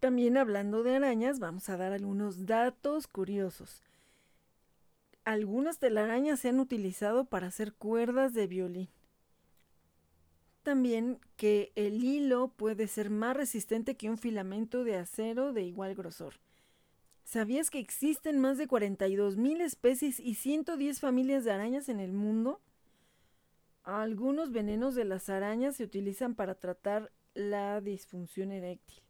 También 0.00 0.36
hablando 0.36 0.82
de 0.82 0.96
arañas, 0.96 1.38
vamos 1.38 1.68
a 1.68 1.76
dar 1.76 1.92
algunos 1.92 2.44
datos 2.44 3.06
curiosos. 3.06 3.84
Algunas 5.24 5.78
telarañas 5.78 6.40
se 6.40 6.48
han 6.48 6.58
utilizado 6.58 7.24
para 7.24 7.46
hacer 7.46 7.72
cuerdas 7.74 8.34
de 8.34 8.48
violín. 8.48 8.88
También 10.68 11.18
que 11.36 11.72
el 11.76 12.04
hilo 12.04 12.48
puede 12.48 12.88
ser 12.88 13.08
más 13.08 13.34
resistente 13.34 13.96
que 13.96 14.10
un 14.10 14.18
filamento 14.18 14.84
de 14.84 14.96
acero 14.96 15.54
de 15.54 15.62
igual 15.62 15.94
grosor. 15.94 16.34
¿Sabías 17.24 17.70
que 17.70 17.78
existen 17.78 18.38
más 18.38 18.58
de 18.58 18.68
42.000 18.68 19.62
especies 19.62 20.20
y 20.20 20.34
110 20.34 21.00
familias 21.00 21.44
de 21.44 21.52
arañas 21.52 21.88
en 21.88 22.00
el 22.00 22.12
mundo? 22.12 22.60
Algunos 23.82 24.52
venenos 24.52 24.94
de 24.94 25.06
las 25.06 25.30
arañas 25.30 25.76
se 25.76 25.84
utilizan 25.84 26.34
para 26.34 26.54
tratar 26.54 27.12
la 27.32 27.80
disfunción 27.80 28.52
eréctil. 28.52 29.02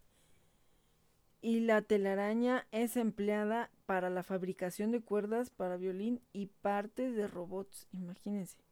Y 1.40 1.58
la 1.58 1.82
telaraña 1.82 2.68
es 2.70 2.96
empleada 2.96 3.72
para 3.84 4.10
la 4.10 4.22
fabricación 4.22 4.92
de 4.92 5.00
cuerdas 5.00 5.50
para 5.50 5.76
violín 5.76 6.20
y 6.32 6.46
partes 6.46 7.16
de 7.16 7.26
robots, 7.26 7.88
imagínense. 7.90 8.67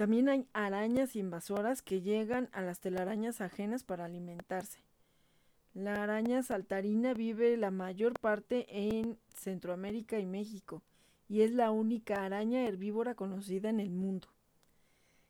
También 0.00 0.30
hay 0.30 0.46
arañas 0.54 1.14
invasoras 1.14 1.82
que 1.82 2.00
llegan 2.00 2.48
a 2.52 2.62
las 2.62 2.80
telarañas 2.80 3.42
ajenas 3.42 3.84
para 3.84 4.06
alimentarse. 4.06 4.78
La 5.74 6.02
araña 6.02 6.42
saltarina 6.42 7.12
vive 7.12 7.58
la 7.58 7.70
mayor 7.70 8.14
parte 8.18 8.64
en 8.70 9.18
Centroamérica 9.34 10.18
y 10.18 10.24
México 10.24 10.82
y 11.28 11.42
es 11.42 11.50
la 11.50 11.70
única 11.70 12.24
araña 12.24 12.64
herbívora 12.64 13.14
conocida 13.14 13.68
en 13.68 13.78
el 13.78 13.90
mundo. 13.90 14.28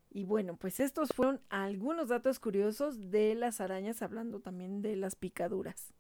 Y 0.09 0.23
bueno, 0.23 0.55
pues 0.55 0.79
estos 0.79 1.09
fueron 1.17 1.41
algunos 1.49 2.07
datos 2.07 2.39
curiosos 2.39 3.11
de 3.11 3.35
las 3.35 3.61
arañas, 3.61 4.03
hablando 4.03 4.39
también 4.39 4.83
de 4.83 4.95
las 4.95 5.17
picaduras. 5.17 5.93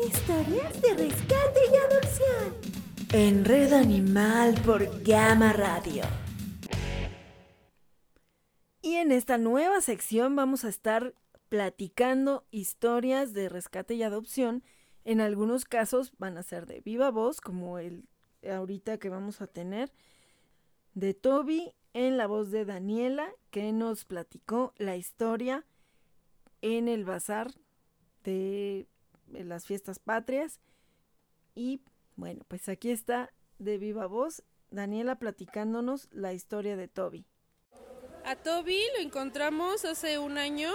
Historias 0.00 0.80
de 0.80 0.94
rescate 0.94 1.60
y 1.72 1.76
adopción. 1.92 2.54
En 3.12 3.44
Red 3.44 3.72
Animal 3.72 4.54
por 4.64 5.02
Gama 5.02 5.52
Radio. 5.52 6.04
Y 8.80 8.94
en 8.94 9.10
esta 9.10 9.38
nueva 9.38 9.80
sección 9.80 10.36
vamos 10.36 10.64
a 10.64 10.68
estar 10.68 11.14
platicando 11.48 12.46
historias 12.50 13.32
de 13.32 13.48
rescate 13.48 13.94
y 13.94 14.02
adopción. 14.02 14.62
En 15.04 15.20
algunos 15.20 15.64
casos 15.64 16.12
van 16.18 16.38
a 16.38 16.42
ser 16.42 16.66
de 16.66 16.80
viva 16.80 17.10
voz, 17.10 17.40
como 17.40 17.78
el 17.78 18.08
ahorita 18.48 18.98
que 18.98 19.08
vamos 19.08 19.40
a 19.40 19.48
tener, 19.48 19.92
de 20.94 21.12
Toby 21.12 21.72
en 21.92 22.16
la 22.16 22.26
voz 22.26 22.50
de 22.50 22.64
Daniela, 22.64 23.32
que 23.50 23.72
nos 23.72 24.04
platicó 24.04 24.74
la 24.76 24.96
historia 24.96 25.66
en 26.62 26.86
el 26.86 27.04
bazar 27.04 27.50
de 28.22 28.86
las 29.26 29.66
fiestas 29.66 29.98
patrias. 29.98 30.60
Y 31.56 31.80
bueno, 32.14 32.44
pues 32.46 32.68
aquí 32.68 32.90
está 32.90 33.32
de 33.58 33.78
viva 33.78 34.06
voz 34.06 34.44
Daniela 34.70 35.18
platicándonos 35.18 36.08
la 36.12 36.32
historia 36.32 36.76
de 36.76 36.86
Toby. 36.86 37.26
A 38.28 38.36
Toby 38.36 38.78
lo 38.94 39.00
encontramos 39.00 39.86
hace 39.86 40.18
un 40.18 40.36
año 40.36 40.70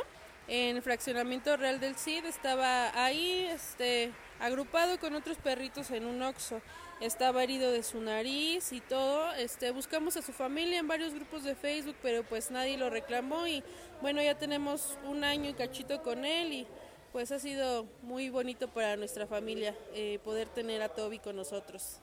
en 0.48 0.82
Fraccionamiento 0.82 1.56
Real 1.56 1.80
del 1.80 1.96
Cid. 1.96 2.26
Estaba 2.26 2.90
ahí 3.06 3.46
este, 3.46 4.12
agrupado 4.40 5.00
con 5.00 5.14
otros 5.14 5.38
perritos 5.38 5.92
en 5.92 6.08
un 6.08 6.24
oxo. 6.24 6.64
Estaba 7.00 7.44
herido 7.44 7.72
de 7.72 7.84
su 7.84 8.02
nariz 8.02 8.74
y 8.74 8.82
todo. 8.82 9.32
Este, 9.34 9.70
buscamos 9.70 10.18
a 10.18 10.24
su 10.24 10.34
familia 10.34 10.80
en 10.80 10.88
varios 10.88 11.14
grupos 11.14 11.44
de 11.44 11.54
Facebook, 11.54 11.96
pero 12.02 12.24
pues 12.24 12.50
nadie 12.50 12.76
lo 12.76 12.90
reclamó. 12.90 13.46
Y 13.46 13.64
bueno, 14.02 14.24
ya 14.24 14.36
tenemos 14.36 14.98
un 15.06 15.24
año 15.24 15.52
y 15.52 15.54
cachito 15.54 16.02
con 16.02 16.26
él. 16.26 16.54
Y 16.54 16.68
pues 17.12 17.32
ha 17.32 17.38
sido 17.38 17.86
muy 18.02 18.32
bonito 18.32 18.68
para 18.68 18.98
nuestra 18.98 19.28
familia 19.28 19.76
eh, 19.94 20.18
poder 20.24 20.50
tener 20.50 20.82
a 20.82 20.90
Toby 20.90 21.20
con 21.20 21.36
nosotros. 21.36 22.00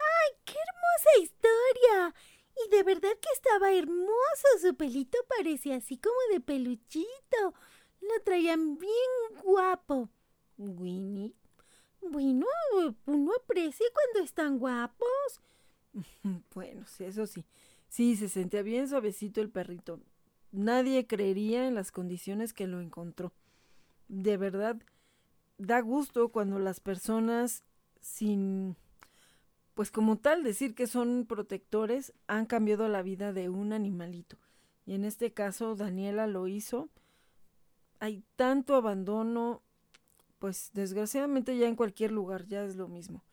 ¡Ay, 0.00 0.36
qué 0.44 0.54
hermosa 0.54 1.22
historia! 1.22 2.14
Y 2.64 2.70
de 2.70 2.82
verdad 2.82 3.10
que 3.20 3.28
estaba 3.34 3.72
hermoso. 3.72 4.46
Su 4.60 4.74
pelito 4.74 5.18
parecía 5.28 5.76
así 5.76 5.98
como 5.98 6.16
de 6.32 6.40
peluchito. 6.40 7.54
Lo 8.00 8.22
traían 8.24 8.78
bien 8.78 9.42
guapo. 9.42 10.08
Winnie. 10.56 11.34
Bueno, 12.00 12.46
uno 13.06 13.32
aprecia 13.42 13.86
cuando 13.92 14.24
están 14.24 14.58
guapos. 14.58 15.40
Bueno, 16.54 16.86
sí, 16.86 17.04
eso 17.04 17.26
sí. 17.26 17.44
Sí, 17.88 18.16
se 18.16 18.28
sentía 18.28 18.62
bien 18.62 18.88
suavecito 18.88 19.40
el 19.40 19.50
perrito. 19.50 20.00
Nadie 20.52 21.06
creería 21.06 21.66
en 21.66 21.74
las 21.74 21.92
condiciones 21.92 22.52
que 22.52 22.66
lo 22.66 22.80
encontró. 22.80 23.32
De 24.08 24.36
verdad, 24.36 24.76
da 25.58 25.80
gusto 25.80 26.30
cuando 26.30 26.58
las 26.58 26.80
personas 26.80 27.64
sin 28.00 28.76
pues 29.80 29.90
como 29.90 30.18
tal 30.18 30.42
decir 30.42 30.74
que 30.74 30.86
son 30.86 31.24
protectores 31.24 32.12
han 32.26 32.44
cambiado 32.44 32.86
la 32.88 33.00
vida 33.00 33.32
de 33.32 33.48
un 33.48 33.72
animalito. 33.72 34.36
y 34.84 34.92
en 34.92 35.06
este 35.06 35.32
caso 35.32 35.74
Daniela 35.74 36.26
lo 36.26 36.48
hizo. 36.48 36.90
Hay 37.98 38.22
tanto 38.36 38.74
abandono, 38.76 39.62
pues 40.38 40.70
desgraciadamente 40.74 41.56
ya 41.56 41.66
en 41.66 41.76
cualquier 41.76 42.12
lugar 42.12 42.46
ya 42.46 42.62
es 42.62 42.76
lo 42.76 42.88
mismo. 42.88 43.24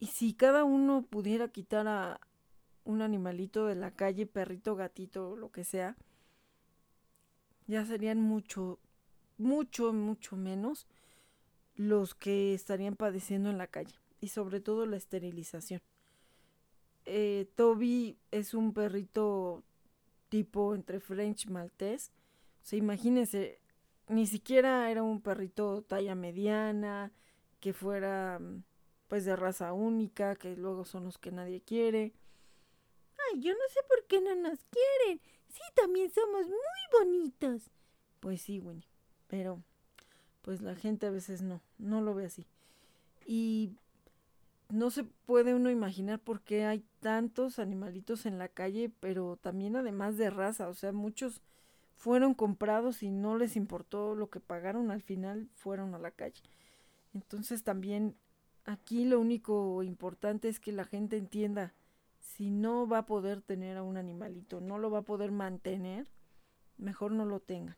Y 0.00 0.06
si 0.06 0.34
cada 0.34 0.64
uno 0.64 1.06
pudiera 1.08 1.46
quitar 1.46 1.86
a 1.86 2.20
un 2.82 3.00
animalito 3.00 3.66
de 3.66 3.76
la 3.76 3.92
calle, 3.92 4.26
perrito, 4.26 4.74
gatito, 4.74 5.36
lo 5.36 5.52
que 5.52 5.62
sea, 5.62 5.96
ya 7.68 7.86
serían 7.86 8.20
mucho, 8.20 8.80
mucho, 9.38 9.92
mucho 9.92 10.34
menos 10.36 10.88
los 11.76 12.16
que 12.16 12.52
estarían 12.52 12.96
padeciendo 12.96 13.48
en 13.48 13.58
la 13.58 13.68
calle 13.68 13.99
y 14.20 14.28
sobre 14.28 14.60
todo 14.60 14.86
la 14.86 14.96
esterilización. 14.96 15.80
Eh, 17.06 17.50
Toby 17.56 18.18
es 18.30 18.54
un 18.54 18.72
perrito 18.72 19.64
tipo 20.28 20.74
entre 20.74 21.00
French 21.00 21.46
Maltés. 21.46 22.12
O 22.62 22.66
sea, 22.66 22.78
imagínense, 22.78 23.60
ni 24.08 24.26
siquiera 24.26 24.90
era 24.90 25.02
un 25.02 25.20
perrito 25.20 25.82
talla 25.82 26.14
mediana, 26.14 27.12
que 27.60 27.72
fuera 27.72 28.38
mm, 28.38 28.62
pues 29.08 29.24
de 29.24 29.36
raza 29.36 29.72
única, 29.72 30.36
que 30.36 30.56
luego 30.56 30.84
son 30.84 31.04
los 31.04 31.18
que 31.18 31.32
nadie 31.32 31.60
quiere. 31.60 32.12
Ay, 33.18 33.40
yo 33.40 33.52
no 33.52 33.64
sé 33.72 33.80
por 33.88 34.04
qué 34.06 34.20
no 34.20 34.34
nos 34.34 34.58
quieren. 34.64 35.20
Sí, 35.48 35.62
también 35.74 36.10
somos 36.10 36.46
muy 36.46 37.00
bonitos. 37.00 37.70
Pues 38.20 38.42
sí, 38.42 38.60
Winnie, 38.60 38.86
pero 39.26 39.62
pues 40.42 40.62
la 40.62 40.74
gente 40.74 41.06
a 41.06 41.10
veces 41.10 41.42
no, 41.42 41.60
no 41.78 42.00
lo 42.00 42.14
ve 42.14 42.26
así. 42.26 42.46
Y 43.26 43.72
no 44.70 44.90
se 44.90 45.04
puede 45.04 45.54
uno 45.54 45.70
imaginar 45.70 46.20
por 46.20 46.42
qué 46.42 46.64
hay 46.64 46.84
tantos 47.00 47.58
animalitos 47.58 48.26
en 48.26 48.38
la 48.38 48.48
calle, 48.48 48.90
pero 49.00 49.36
también 49.36 49.76
además 49.76 50.16
de 50.16 50.30
raza, 50.30 50.68
o 50.68 50.74
sea, 50.74 50.92
muchos 50.92 51.42
fueron 51.96 52.34
comprados 52.34 53.02
y 53.02 53.10
no 53.10 53.36
les 53.36 53.56
importó 53.56 54.14
lo 54.14 54.30
que 54.30 54.40
pagaron, 54.40 54.90
al 54.90 55.02
final 55.02 55.48
fueron 55.54 55.94
a 55.94 55.98
la 55.98 56.10
calle. 56.10 56.42
Entonces 57.12 57.62
también 57.62 58.16
aquí 58.64 59.04
lo 59.04 59.20
único 59.20 59.82
importante 59.82 60.48
es 60.48 60.60
que 60.60 60.72
la 60.72 60.84
gente 60.84 61.16
entienda, 61.16 61.74
si 62.18 62.50
no 62.50 62.86
va 62.86 62.98
a 62.98 63.06
poder 63.06 63.42
tener 63.42 63.76
a 63.76 63.82
un 63.82 63.96
animalito, 63.96 64.60
no 64.60 64.78
lo 64.78 64.90
va 64.90 65.00
a 65.00 65.04
poder 65.04 65.30
mantener, 65.32 66.10
mejor 66.78 67.12
no 67.12 67.24
lo 67.24 67.40
tengan. 67.40 67.76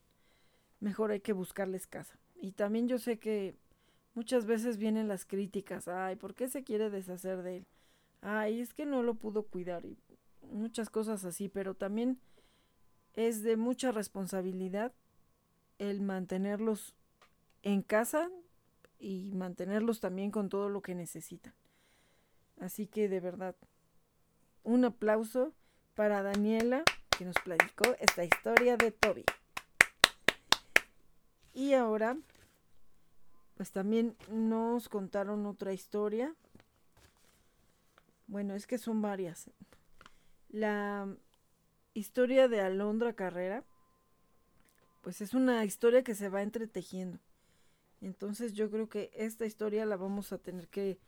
Mejor 0.80 1.12
hay 1.12 1.20
que 1.20 1.32
buscarles 1.32 1.86
casa. 1.86 2.18
Y 2.34 2.52
también 2.52 2.88
yo 2.88 2.98
sé 2.98 3.18
que 3.18 3.56
Muchas 4.14 4.44
veces 4.44 4.76
vienen 4.76 5.08
las 5.08 5.24
críticas, 5.24 5.88
ay, 5.88 6.16
¿por 6.16 6.34
qué 6.34 6.48
se 6.48 6.64
quiere 6.64 6.90
deshacer 6.90 7.42
de 7.42 7.58
él? 7.58 7.66
Ay, 8.20 8.60
es 8.60 8.74
que 8.74 8.84
no 8.84 9.02
lo 9.02 9.14
pudo 9.14 9.44
cuidar 9.44 9.84
y 9.86 9.96
muchas 10.42 10.90
cosas 10.90 11.24
así, 11.24 11.48
pero 11.48 11.74
también 11.74 12.20
es 13.14 13.42
de 13.42 13.56
mucha 13.56 13.90
responsabilidad 13.90 14.92
el 15.78 16.00
mantenerlos 16.02 16.94
en 17.62 17.82
casa 17.82 18.30
y 18.98 19.32
mantenerlos 19.34 20.00
también 20.00 20.30
con 20.30 20.48
todo 20.48 20.68
lo 20.68 20.82
que 20.82 20.94
necesitan. 20.94 21.54
Así 22.60 22.86
que 22.86 23.08
de 23.08 23.20
verdad, 23.20 23.56
un 24.62 24.84
aplauso 24.84 25.52
para 25.94 26.22
Daniela 26.22 26.84
que 27.16 27.24
nos 27.24 27.36
platicó 27.44 27.96
esta 27.98 28.24
historia 28.24 28.76
de 28.76 28.92
Toby. 28.92 29.24
Y 31.54 31.74
ahora 31.74 32.16
pues 33.56 33.70
también 33.70 34.16
nos 34.30 34.88
contaron 34.88 35.46
otra 35.46 35.72
historia. 35.72 36.34
Bueno, 38.26 38.54
es 38.54 38.66
que 38.66 38.78
son 38.78 39.02
varias. 39.02 39.50
La 40.48 41.06
historia 41.94 42.48
de 42.48 42.60
Alondra 42.60 43.12
Carrera, 43.12 43.64
pues 45.02 45.20
es 45.20 45.34
una 45.34 45.64
historia 45.64 46.02
que 46.02 46.14
se 46.14 46.28
va 46.28 46.42
entretejiendo. 46.42 47.18
Entonces 48.00 48.54
yo 48.54 48.70
creo 48.70 48.88
que 48.88 49.10
esta 49.14 49.46
historia 49.46 49.86
la 49.86 49.96
vamos 49.96 50.32
a 50.32 50.38
tener 50.38 50.68
que 50.68 50.98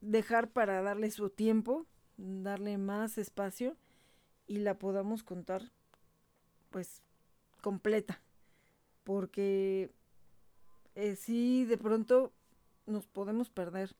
dejar 0.00 0.48
para 0.48 0.82
darle 0.82 1.10
su 1.10 1.30
tiempo, 1.30 1.86
darle 2.16 2.78
más 2.78 3.18
espacio 3.18 3.76
y 4.46 4.58
la 4.58 4.78
podamos 4.78 5.22
contar 5.22 5.70
pues 6.70 7.02
completa. 7.60 8.20
Porque 9.04 9.90
eh, 10.94 11.16
sí, 11.16 11.64
de 11.64 11.78
pronto 11.78 12.32
nos 12.86 13.06
podemos 13.06 13.50
perder. 13.50 13.94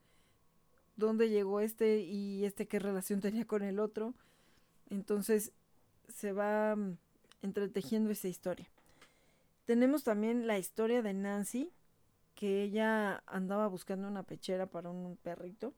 ¿Dónde 0.97 1.31
llegó 1.31 1.61
este 1.61 2.01
y 2.01 2.45
este 2.45 2.67
qué 2.67 2.79
relación 2.79 3.21
tenía 3.21 3.47
con 3.47 3.63
el 3.63 3.79
otro? 3.79 4.15
Entonces 4.91 5.53
se 6.09 6.33
va 6.33 6.77
mm, 6.77 6.99
entretejiendo 7.43 8.11
esa 8.11 8.29
historia. 8.29 8.69
Tenemos 9.65 10.05
también 10.05 10.47
la 10.47 10.59
historia 10.59 11.01
de 11.01 11.15
Nancy, 11.15 11.71
que 12.35 12.63
ella 12.63 13.23
andaba 13.27 13.69
buscando 13.69 14.09
una 14.09 14.23
pechera 14.23 14.67
para 14.67 14.91
un 14.91 15.17
perrito 15.17 15.75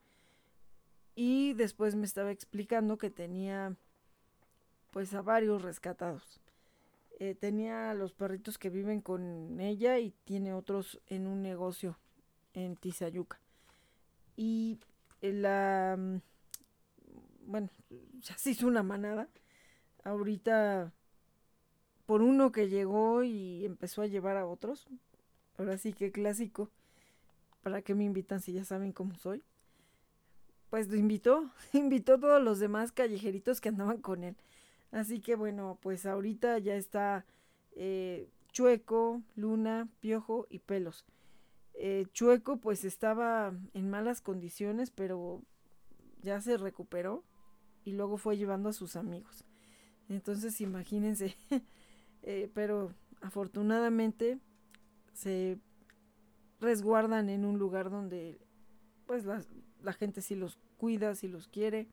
y 1.15 1.53
después 1.55 1.95
me 1.95 2.07
estaba 2.07 2.31
explicando 2.31 2.99
que 2.99 3.11
tenía 3.11 3.77
pues 4.91 5.13
a 5.15 5.23
varios 5.23 5.63
rescatados. 5.63 6.42
Eh, 7.25 7.37
tenía 7.37 7.95
los 7.95 8.13
perritos 8.13 8.59
que 8.59 8.69
viven 8.69 9.01
con 9.01 9.61
ella 9.61 10.01
y 10.01 10.11
tiene 10.25 10.55
otros 10.55 11.01
en 11.07 11.29
un 11.29 11.41
negocio 11.41 11.97
en 12.53 12.75
Tizayuca. 12.75 13.39
Y 14.35 14.81
eh, 15.21 15.33
la... 15.33 15.97
Mm, 15.97 16.17
bueno, 17.47 17.71
ya 18.23 18.37
se 18.37 18.51
hizo 18.51 18.67
una 18.67 18.83
manada. 18.83 19.29
Ahorita, 20.03 20.91
por 22.07 22.23
uno 22.23 22.51
que 22.51 22.69
llegó 22.69 23.23
y 23.23 23.65
empezó 23.67 24.03
a 24.03 24.09
llevar 24.09 24.37
a 24.37 24.45
otros. 24.45 24.89
Ahora 25.59 25.79
sí 25.79 25.93
que 25.93 26.11
clásico. 26.11 26.71
¿Para 27.63 27.83
qué 27.83 27.95
me 27.95 28.03
invitan 28.03 28.41
si 28.41 28.53
ya 28.53 28.65
saben 28.65 28.91
cómo 28.91 29.15
soy? 29.15 29.45
Pues 30.71 30.89
lo 30.89 30.97
invitó, 30.97 31.53
invitó 31.73 32.15
a 32.15 32.19
todos 32.21 32.43
los 32.43 32.59
demás 32.59 32.91
callejeritos 32.91 33.61
que 33.61 33.69
andaban 33.69 33.99
con 33.99 34.25
él. 34.25 34.35
Así 34.93 35.21
que 35.21 35.35
bueno, 35.35 35.79
pues 35.81 36.07
ahorita 36.07 36.59
ya 36.59 36.77
está 36.77 37.25
eh, 37.75 38.29
Chueco, 38.53 39.23
Luna, 39.35 39.89
Piojo 40.01 40.47
y 40.51 40.61
Pelos. 40.61 41.07
Eh, 41.75 42.07
Chueco 42.13 42.59
pues 42.59 42.85
estaba 42.85 43.55
en 43.73 43.91
malas 43.91 44.21
condiciones, 44.21 44.91
pero 44.91 45.43
ya 46.23 46.41
se 46.43 46.59
recuperó 46.59 47.25
y 47.85 47.93
luego 47.93 48.19
fue 48.19 48.37
llevando 48.37 48.69
a 48.69 48.75
sus 48.75 48.95
amigos. 48.95 49.45
Entonces 50.11 50.61
imagínense, 50.61 51.35
eh, 52.23 52.51
pero 52.53 52.93
afortunadamente 53.23 54.39
se 55.15 55.59
resguardan 56.61 57.31
en 57.31 57.47
un 57.47 57.59
lugar 57.59 57.91
donde 57.91 58.39
pues 59.07 59.25
la, 59.25 59.43
la 59.83 59.95
gente 59.95 60.21
sí 60.21 60.35
los 60.35 60.59
cuida, 60.77 61.15
sí 61.15 61.29
los 61.29 61.49
quiere 61.49 61.89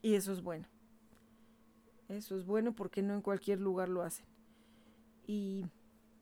y 0.00 0.14
eso 0.14 0.32
es 0.32 0.42
bueno. 0.42 0.73
Eso 2.14 2.36
es 2.36 2.44
bueno 2.44 2.74
porque 2.74 3.02
no 3.02 3.14
en 3.14 3.22
cualquier 3.22 3.60
lugar 3.60 3.88
lo 3.88 4.02
hacen. 4.02 4.26
Y 5.26 5.66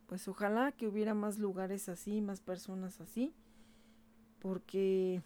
pues 0.07 0.27
ojalá 0.29 0.73
que 0.73 0.87
hubiera 0.87 1.15
más 1.15 1.39
lugares 1.39 1.89
así, 1.89 2.21
más 2.21 2.41
personas 2.41 3.01
así. 3.01 3.35
Porque, 4.41 5.23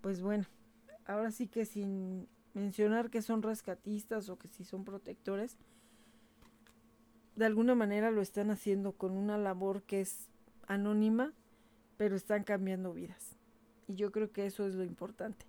pues 0.00 0.20
bueno, 0.20 0.46
ahora 1.06 1.30
sí 1.30 1.46
que 1.46 1.64
sin 1.64 2.28
mencionar 2.54 3.10
que 3.10 3.22
son 3.22 3.42
rescatistas 3.42 4.28
o 4.28 4.38
que 4.38 4.48
si 4.48 4.64
son 4.64 4.84
protectores, 4.84 5.56
de 7.36 7.46
alguna 7.46 7.74
manera 7.74 8.10
lo 8.10 8.20
están 8.20 8.50
haciendo 8.50 8.92
con 8.92 9.12
una 9.12 9.38
labor 9.38 9.82
que 9.82 10.00
es 10.00 10.28
anónima, 10.66 11.32
pero 11.96 12.16
están 12.16 12.44
cambiando 12.44 12.92
vidas. 12.92 13.36
Y 13.88 13.94
yo 13.94 14.12
creo 14.12 14.32
que 14.32 14.46
eso 14.46 14.66
es 14.66 14.74
lo 14.74 14.84
importante. 14.84 15.46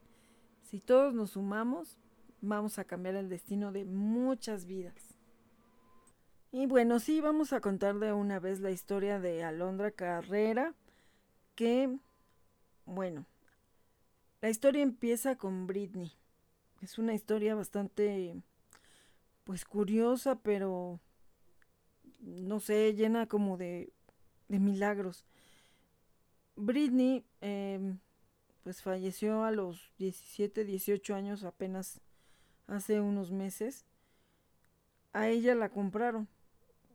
Si 0.64 0.80
todos 0.80 1.14
nos 1.14 1.32
sumamos, 1.32 1.98
vamos 2.44 2.78
a 2.78 2.84
cambiar 2.84 3.16
el 3.16 3.30
destino 3.30 3.72
de 3.72 3.86
muchas 3.86 4.66
vidas. 4.66 5.16
Y 6.52 6.68
bueno, 6.68 7.00
sí, 7.00 7.22
vamos 7.22 7.54
a 7.54 7.62
contar 7.62 7.98
de 8.00 8.14
una 8.14 8.40
vez 8.40 8.60
la 8.60 8.70
historia 8.70 9.20
de 9.20 9.44
Alondra 9.44 9.92
Carrera, 9.92 10.76
que, 11.56 11.98
bueno, 12.86 13.26
la 14.42 14.50
historia 14.50 14.84
empieza 14.84 15.38
con 15.38 15.68
Britney. 15.68 16.12
Es 16.82 16.98
una 16.98 17.14
historia 17.14 17.56
bastante, 17.56 18.36
pues 19.46 19.64
curiosa, 19.64 20.36
pero, 20.36 21.00
no 22.20 22.60
sé, 22.60 22.94
llena 22.94 23.26
como 23.26 23.58
de, 23.58 23.94
de 24.50 24.60
milagros. 24.60 25.24
Britney, 26.58 27.24
em, 27.40 28.00
pues 28.64 28.82
falleció 28.82 29.44
a 29.44 29.52
los 29.52 29.92
17, 29.98 30.66
18 30.66 31.16
años 31.16 31.44
apenas 31.46 32.02
hace 32.68 33.00
unos 33.02 33.32
meses, 33.32 33.86
a 35.14 35.28
ella 35.30 35.56
la 35.56 35.70
compraron. 35.70 36.28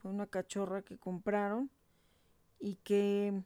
Fue 0.00 0.10
una 0.10 0.26
cachorra 0.26 0.82
que 0.82 0.98
compraron 0.98 1.70
y 2.60 2.76
que 2.76 3.42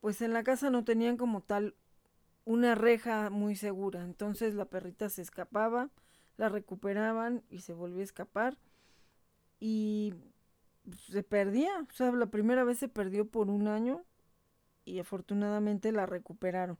pues 0.00 0.20
en 0.22 0.32
la 0.32 0.44
casa 0.44 0.70
no 0.70 0.84
tenían 0.84 1.16
como 1.16 1.40
tal 1.40 1.74
una 2.44 2.74
reja 2.74 3.30
muy 3.30 3.56
segura. 3.56 4.02
Entonces 4.02 4.54
la 4.54 4.66
perrita 4.66 5.08
se 5.08 5.22
escapaba, 5.22 5.90
la 6.36 6.48
recuperaban 6.48 7.42
y 7.50 7.60
se 7.60 7.72
volvió 7.74 8.00
a 8.00 8.04
escapar 8.04 8.56
y 9.58 10.14
se 11.10 11.22
perdía, 11.22 11.70
o 11.80 11.92
sea, 11.92 12.12
la 12.12 12.26
primera 12.26 12.64
vez 12.64 12.78
se 12.78 12.88
perdió 12.88 13.26
por 13.28 13.50
un 13.50 13.68
año 13.68 14.04
y 14.84 15.00
afortunadamente 15.00 15.92
la 15.92 16.06
recuperaron. 16.06 16.78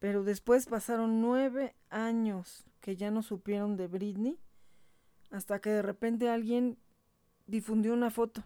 Pero 0.00 0.24
después 0.24 0.66
pasaron 0.66 1.20
nueve 1.20 1.76
años 1.90 2.66
que 2.80 2.96
ya 2.96 3.12
no 3.12 3.22
supieron 3.22 3.76
de 3.76 3.86
Britney 3.86 4.38
hasta 5.30 5.60
que 5.60 5.70
de 5.70 5.82
repente 5.82 6.28
alguien 6.28 6.76
difundió 7.46 7.92
una 7.92 8.10
foto. 8.10 8.42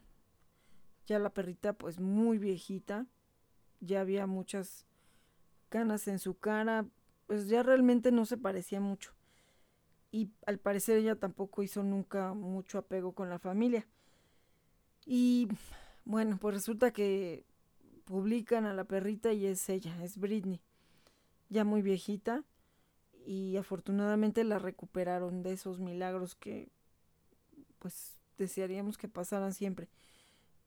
Ya 1.07 1.19
la 1.19 1.31
perrita 1.31 1.73
pues 1.73 2.01
muy 2.01 2.39
viejita, 2.39 3.07
ya 3.81 4.01
había 4.01 4.27
muchas 4.27 4.87
canas 5.69 6.09
en 6.09 6.19
su 6.19 6.39
cara, 6.39 6.87
pues 7.27 7.49
ya 7.49 7.63
realmente 7.63 8.13
no 8.13 8.27
se 8.27 8.37
parecía 8.37 8.81
mucho. 8.81 9.13
Y 10.11 10.31
al 10.47 10.59
parecer 10.59 10.99
ella 10.99 11.17
tampoco 11.17 11.63
hizo 11.63 11.83
nunca 11.83 12.35
mucho 12.35 12.79
apego 12.79 13.13
con 13.13 13.29
la 13.31 13.39
familia. 13.39 13.87
Y 15.07 15.49
bueno, 16.05 16.39
pues 16.39 16.55
resulta 16.55 16.93
que 16.93 17.45
publican 18.05 18.67
a 18.67 18.75
la 18.75 18.85
perrita 18.85 19.33
y 19.33 19.47
es 19.47 19.69
ella, 19.69 20.03
es 20.03 20.19
Britney, 20.19 20.61
ya 21.49 21.65
muy 21.65 21.83
viejita 21.83 22.45
y 23.27 23.57
afortunadamente 23.57 24.45
la 24.45 24.59
recuperaron 24.59 25.43
de 25.43 25.53
esos 25.53 25.81
milagros 25.81 26.35
que 26.35 26.71
pues 27.79 28.17
desearíamos 28.39 28.99
que 28.99 29.09
pasaran 29.09 29.53
siempre. 29.53 29.89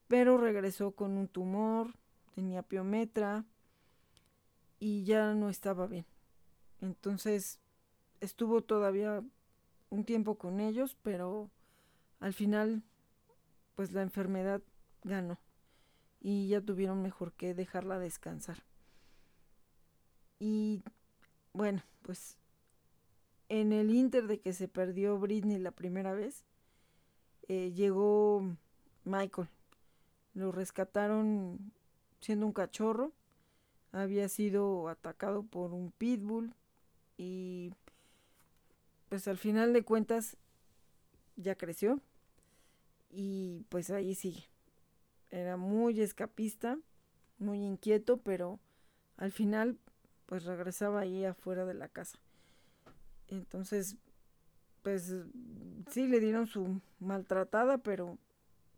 Pero 0.06 0.38
regresó 0.38 0.92
con 0.92 1.16
un 1.18 1.28
tumor, 1.28 1.94
tenía 2.34 2.62
piometra 2.62 3.44
y 4.80 5.04
ya 5.04 5.34
no 5.34 5.50
estaba 5.50 5.86
bien. 5.86 6.06
Entonces 6.80 7.60
estuvo 8.20 8.62
todavía 8.62 9.22
un 9.90 10.04
tiempo 10.04 10.38
con 10.38 10.60
ellos, 10.60 10.96
pero 11.02 11.50
al 12.20 12.32
final 12.32 12.82
pues 13.74 13.92
la 13.92 14.02
enfermedad 14.02 14.62
ganó 15.04 15.38
y 16.20 16.48
ya 16.48 16.60
tuvieron 16.60 17.02
mejor 17.02 17.32
que 17.32 17.54
dejarla 17.54 17.98
descansar. 17.98 18.67
Y 20.38 20.82
bueno, 21.52 21.82
pues 22.02 22.36
en 23.48 23.72
el 23.72 23.94
inter 23.94 24.26
de 24.26 24.40
que 24.40 24.52
se 24.52 24.68
perdió 24.68 25.18
Britney 25.18 25.58
la 25.58 25.70
primera 25.70 26.12
vez, 26.12 26.44
eh, 27.48 27.72
llegó 27.72 28.44
Michael. 29.04 29.48
Lo 30.34 30.52
rescataron 30.52 31.72
siendo 32.20 32.46
un 32.46 32.52
cachorro. 32.52 33.12
Había 33.92 34.28
sido 34.28 34.88
atacado 34.88 35.42
por 35.42 35.72
un 35.72 35.90
pitbull 35.92 36.52
y 37.16 37.72
pues 39.08 39.26
al 39.26 39.38
final 39.38 39.72
de 39.72 39.82
cuentas 39.82 40.36
ya 41.36 41.54
creció 41.54 42.00
y 43.10 43.64
pues 43.70 43.90
ahí 43.90 44.14
sigue. 44.14 44.44
Era 45.30 45.56
muy 45.56 46.00
escapista, 46.00 46.78
muy 47.38 47.64
inquieto, 47.64 48.18
pero 48.18 48.60
al 49.16 49.32
final 49.32 49.78
pues 50.28 50.44
regresaba 50.44 51.00
ahí 51.00 51.24
afuera 51.24 51.64
de 51.64 51.72
la 51.72 51.88
casa. 51.88 52.18
Entonces, 53.28 53.96
pues 54.82 55.14
sí 55.90 56.06
le 56.06 56.20
dieron 56.20 56.46
su 56.46 56.80
maltratada, 57.00 57.78
pero 57.78 58.18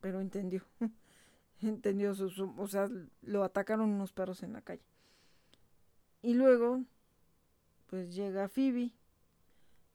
pero 0.01 0.20
entendió. 0.20 0.62
entendió 1.60 2.14
su, 2.14 2.55
o 2.56 2.66
sea, 2.68 2.89
lo 3.22 3.43
atacaron 3.43 3.90
unos 3.90 4.12
perros 4.12 4.44
en 4.44 4.52
la 4.52 4.62
calle. 4.62 4.85
Y 6.22 6.35
luego 6.35 6.85
pues 7.89 8.14
llega 8.14 8.48
Phoebe. 8.48 8.93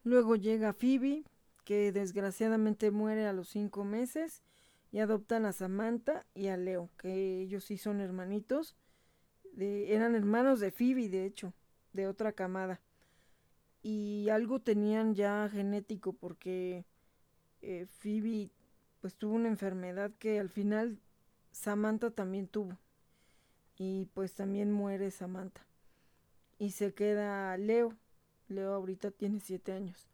Luego 0.04 0.36
llega 0.36 0.74
Phoebe, 0.74 1.24
que 1.64 1.94
desgraciadamente 1.94 2.92
muere 2.92 3.26
a 3.26 3.34
los 3.34 3.48
cinco 3.48 3.86
meses 3.86 4.44
y 4.92 5.00
adoptan 5.00 5.46
a 5.46 5.54
Samantha 5.54 6.26
y 6.36 6.48
a 6.48 6.58
Leo, 6.58 6.90
que 6.98 7.42
ellos 7.42 7.64
sí 7.64 7.78
son 7.78 8.02
hermanitos. 8.02 8.76
Eran 9.58 10.16
hermanos 10.16 10.60
de 10.60 10.72
Phoebe, 10.72 11.10
de 11.10 11.26
hecho, 11.26 11.54
de 11.94 12.08
otra 12.08 12.34
camada. 12.34 12.82
Y 13.82 14.30
algo 14.30 14.60
tenían 14.60 15.14
ya 15.14 15.48
genético 15.50 16.14
porque 16.14 16.86
eh, 17.62 17.86
Phoebe 18.00 18.50
pues 19.02 19.16
tuvo 19.16 19.36
una 19.36 19.50
enfermedad 19.50 20.12
que 20.18 20.40
al 20.40 20.50
final 20.50 21.00
Samantha 21.52 22.12
también 22.12 22.48
tuvo. 22.48 22.78
Y 23.78 24.06
pues 24.14 24.34
también 24.34 24.72
muere 24.72 25.12
Samantha. 25.12 25.66
Y 26.58 26.72
se 26.72 26.94
queda 26.94 27.56
Leo. 27.58 27.94
Leo 28.48 28.74
ahorita 28.74 29.12
tiene 29.12 29.40
siete 29.40 29.72
años. 29.74 30.08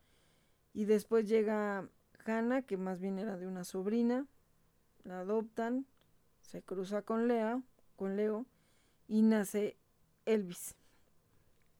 Y 0.73 0.85
después 0.85 1.27
llega 1.27 1.87
Hannah, 2.25 2.61
que 2.61 2.77
más 2.77 2.99
bien 2.99 3.19
era 3.19 3.37
de 3.37 3.47
una 3.47 3.63
sobrina, 3.63 4.25
la 5.03 5.19
adoptan, 5.21 5.85
se 6.41 6.61
cruza 6.61 7.01
con 7.01 7.27
Lea, 7.27 7.61
con 7.95 8.15
Leo, 8.15 8.45
y 9.11 9.23
nace 9.23 9.75
Elvis. 10.25 10.73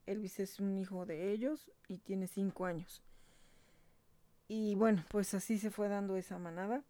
Elvis 0.05 0.41
es 0.41 0.59
un 0.59 0.77
hijo 0.77 1.05
de 1.05 1.31
ellos 1.31 1.71
y 1.87 1.97
tiene 1.97 2.27
cinco 2.27 2.65
años. 2.65 3.01
Y 4.49 4.75
bueno, 4.75 5.05
pues 5.09 5.33
así 5.33 5.57
se 5.57 5.71
fue 5.71 5.87
dando 5.87 6.17
esa 6.17 6.37
manada. 6.37 6.83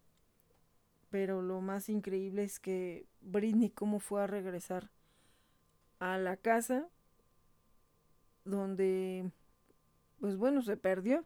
Pero 1.10 1.42
lo 1.42 1.60
más 1.60 1.88
increíble 1.88 2.42
es 2.42 2.58
que 2.58 3.06
Britney 3.20 3.70
cómo 3.70 4.00
fue 4.00 4.20
a 4.20 4.26
regresar 4.26 4.90
a 6.00 6.18
la 6.18 6.36
casa 6.36 6.88
donde, 8.44 9.30
pues 10.18 10.36
bueno, 10.36 10.60
se 10.62 10.76
perdió 10.76 11.24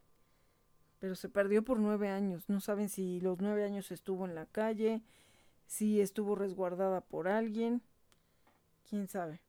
pero 0.99 1.15
se 1.15 1.29
perdió 1.29 1.63
por 1.63 1.79
nueve 1.79 2.09
años. 2.09 2.49
No 2.49 2.61
saben 2.61 2.89
si 2.89 3.21
los 3.21 3.41
nueve 3.41 3.65
años 3.65 3.91
estuvo 3.91 4.27
en 4.27 4.35
la 4.35 4.47
calle, 4.47 5.03
si 5.67 6.01
estuvo 6.01 6.35
resguardada 6.35 7.01
por 7.01 7.29
alguien, 7.29 7.83
quién 8.89 9.09
sabe. 9.09 9.41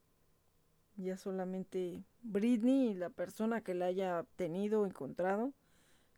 Ya 0.95 1.18
solamente 1.18 2.03
Britney 2.23 2.89
y 2.89 2.93
la 2.95 3.09
persona 3.09 3.61
que 3.61 3.76
la 3.76 3.85
haya 3.85 4.26
tenido 4.35 4.85
encontrado 4.85 5.53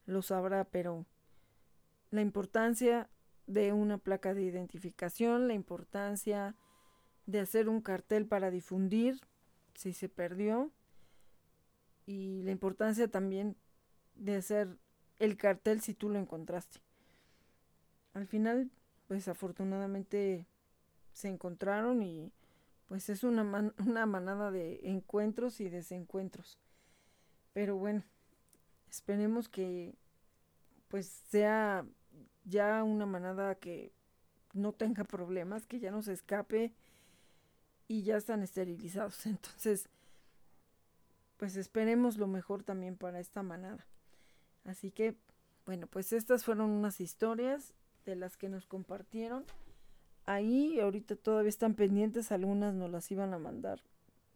lo 0.05 0.21
sabrá, 0.21 0.63
pero 0.63 1.05
la 2.11 2.21
importancia 2.21 3.09
de 3.45 3.73
una 3.73 3.97
placa 3.97 4.33
de 4.33 4.43
identificación, 4.43 5.47
la 5.47 5.53
importancia 5.53 6.55
de 7.25 7.39
hacer 7.39 7.69
un 7.69 7.81
cartel 7.81 8.25
para 8.25 8.51
difundir 8.51 9.19
si 9.75 9.93
se 9.93 10.09
perdió 10.09 10.71
y 12.05 12.41
la 12.43 12.51
importancia 12.51 13.07
también 13.07 13.55
de 14.15 14.37
hacer 14.37 14.77
el 15.19 15.37
cartel 15.37 15.81
si 15.81 15.93
tú 15.93 16.09
lo 16.09 16.17
encontraste. 16.17 16.79
Al 18.13 18.25
final, 18.25 18.71
pues 19.07 19.27
afortunadamente 19.27 20.47
se 21.13 21.27
encontraron 21.27 22.01
y 22.01 22.31
pues 22.89 23.07
es 23.09 23.23
una, 23.23 23.43
una 23.77 24.05
manada 24.05 24.51
de 24.51 24.81
encuentros 24.83 25.61
y 25.61 25.69
desencuentros. 25.69 26.59
Pero 27.53 27.77
bueno, 27.77 28.03
esperemos 28.89 29.47
que 29.47 29.95
pues 30.89 31.05
sea 31.29 31.85
ya 32.43 32.83
una 32.83 33.05
manada 33.05 33.55
que 33.55 33.93
no 34.53 34.73
tenga 34.73 35.03
problemas, 35.03 35.67
que 35.67 35.79
ya 35.79 35.91
no 35.91 36.01
se 36.01 36.13
escape 36.13 36.73
y 37.87 38.01
ya 38.01 38.17
están 38.17 38.41
esterilizados. 38.41 39.25
Entonces, 39.25 39.87
pues 41.37 41.55
esperemos 41.55 42.17
lo 42.17 42.27
mejor 42.27 42.63
también 42.63 42.97
para 42.97 43.19
esta 43.19 43.43
manada. 43.43 43.85
Así 44.65 44.91
que, 44.91 45.15
bueno, 45.65 45.87
pues 45.87 46.11
estas 46.11 46.43
fueron 46.43 46.71
unas 46.71 46.99
historias 46.99 47.73
de 48.05 48.15
las 48.15 48.35
que 48.35 48.49
nos 48.49 48.65
compartieron. 48.65 49.45
Ahí 50.29 50.79
ahorita 50.79 51.15
todavía 51.15 51.49
están 51.49 51.73
pendientes, 51.73 52.31
algunas 52.31 52.75
nos 52.75 52.91
las 52.91 53.09
iban 53.09 53.33
a 53.33 53.39
mandar 53.39 53.81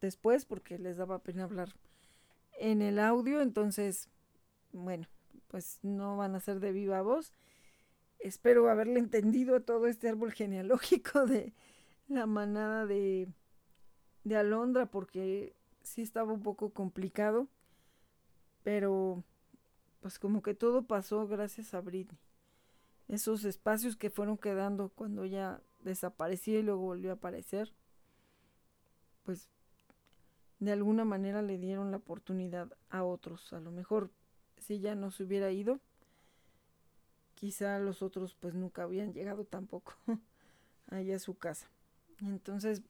después 0.02 0.44
porque 0.44 0.80
les 0.80 0.98
daba 0.98 1.20
pena 1.20 1.44
hablar 1.44 1.70
en 2.58 2.82
el 2.82 2.98
audio, 2.98 3.42
entonces, 3.42 4.10
bueno, 4.72 5.06
pues 5.50 5.78
no 5.84 6.18
van 6.18 6.34
a 6.34 6.40
ser 6.40 6.60
de 6.62 6.72
viva 6.72 7.04
voz. 7.04 7.32
Espero 8.18 8.68
haberle 8.72 8.98
entendido 8.98 9.56
a 9.56 9.60
todo 9.60 9.86
este 9.86 10.10
árbol 10.10 10.32
genealógico 10.34 11.28
de 11.28 11.54
la 12.08 12.26
manada 12.26 12.88
de, 12.88 13.28
de 14.24 14.36
Alondra 14.36 14.88
porque 14.88 15.56
sí 15.84 16.02
estaba 16.02 16.34
un 16.34 16.42
poco 16.42 16.72
complicado, 16.72 17.48
pero 18.64 19.24
pues 20.00 20.18
como 20.18 20.42
que 20.42 20.56
todo 20.56 20.88
pasó 20.88 21.28
gracias 21.28 21.76
a 21.76 21.82
Britney. 21.82 22.18
Esos 23.08 23.46
espacios 23.46 23.96
que 23.96 24.10
fueron 24.10 24.40
quedando 24.40 24.90
cuando 24.90 25.26
ella 25.26 25.62
desapareció 25.84 26.60
y 26.60 26.64
luego 26.64 26.82
volvió 26.82 27.12
a 27.12 27.16
aparecer, 27.16 27.74
pues 29.24 29.50
de 30.60 30.72
alguna 30.72 31.06
manera 31.06 31.42
le 31.42 31.58
dieron 31.58 31.92
la 31.92 31.98
oportunidad 31.98 32.72
a 32.90 33.04
otros. 33.04 33.52
A 33.54 33.60
lo 33.60 33.72
mejor 33.72 34.12
si 34.58 34.76
ella 34.76 34.96
no 34.96 35.12
se 35.12 35.24
hubiera 35.24 35.52
ido, 35.52 35.80
quizá 37.36 37.80
los 37.80 38.02
otros 38.02 38.36
pues 38.36 38.54
nunca 38.54 38.84
habían 38.84 39.14
llegado 39.14 39.44
tampoco 39.44 39.94
allá 40.90 41.18
a 41.18 41.20
su 41.20 41.36
casa. 41.36 41.68
Entonces, 42.22 42.82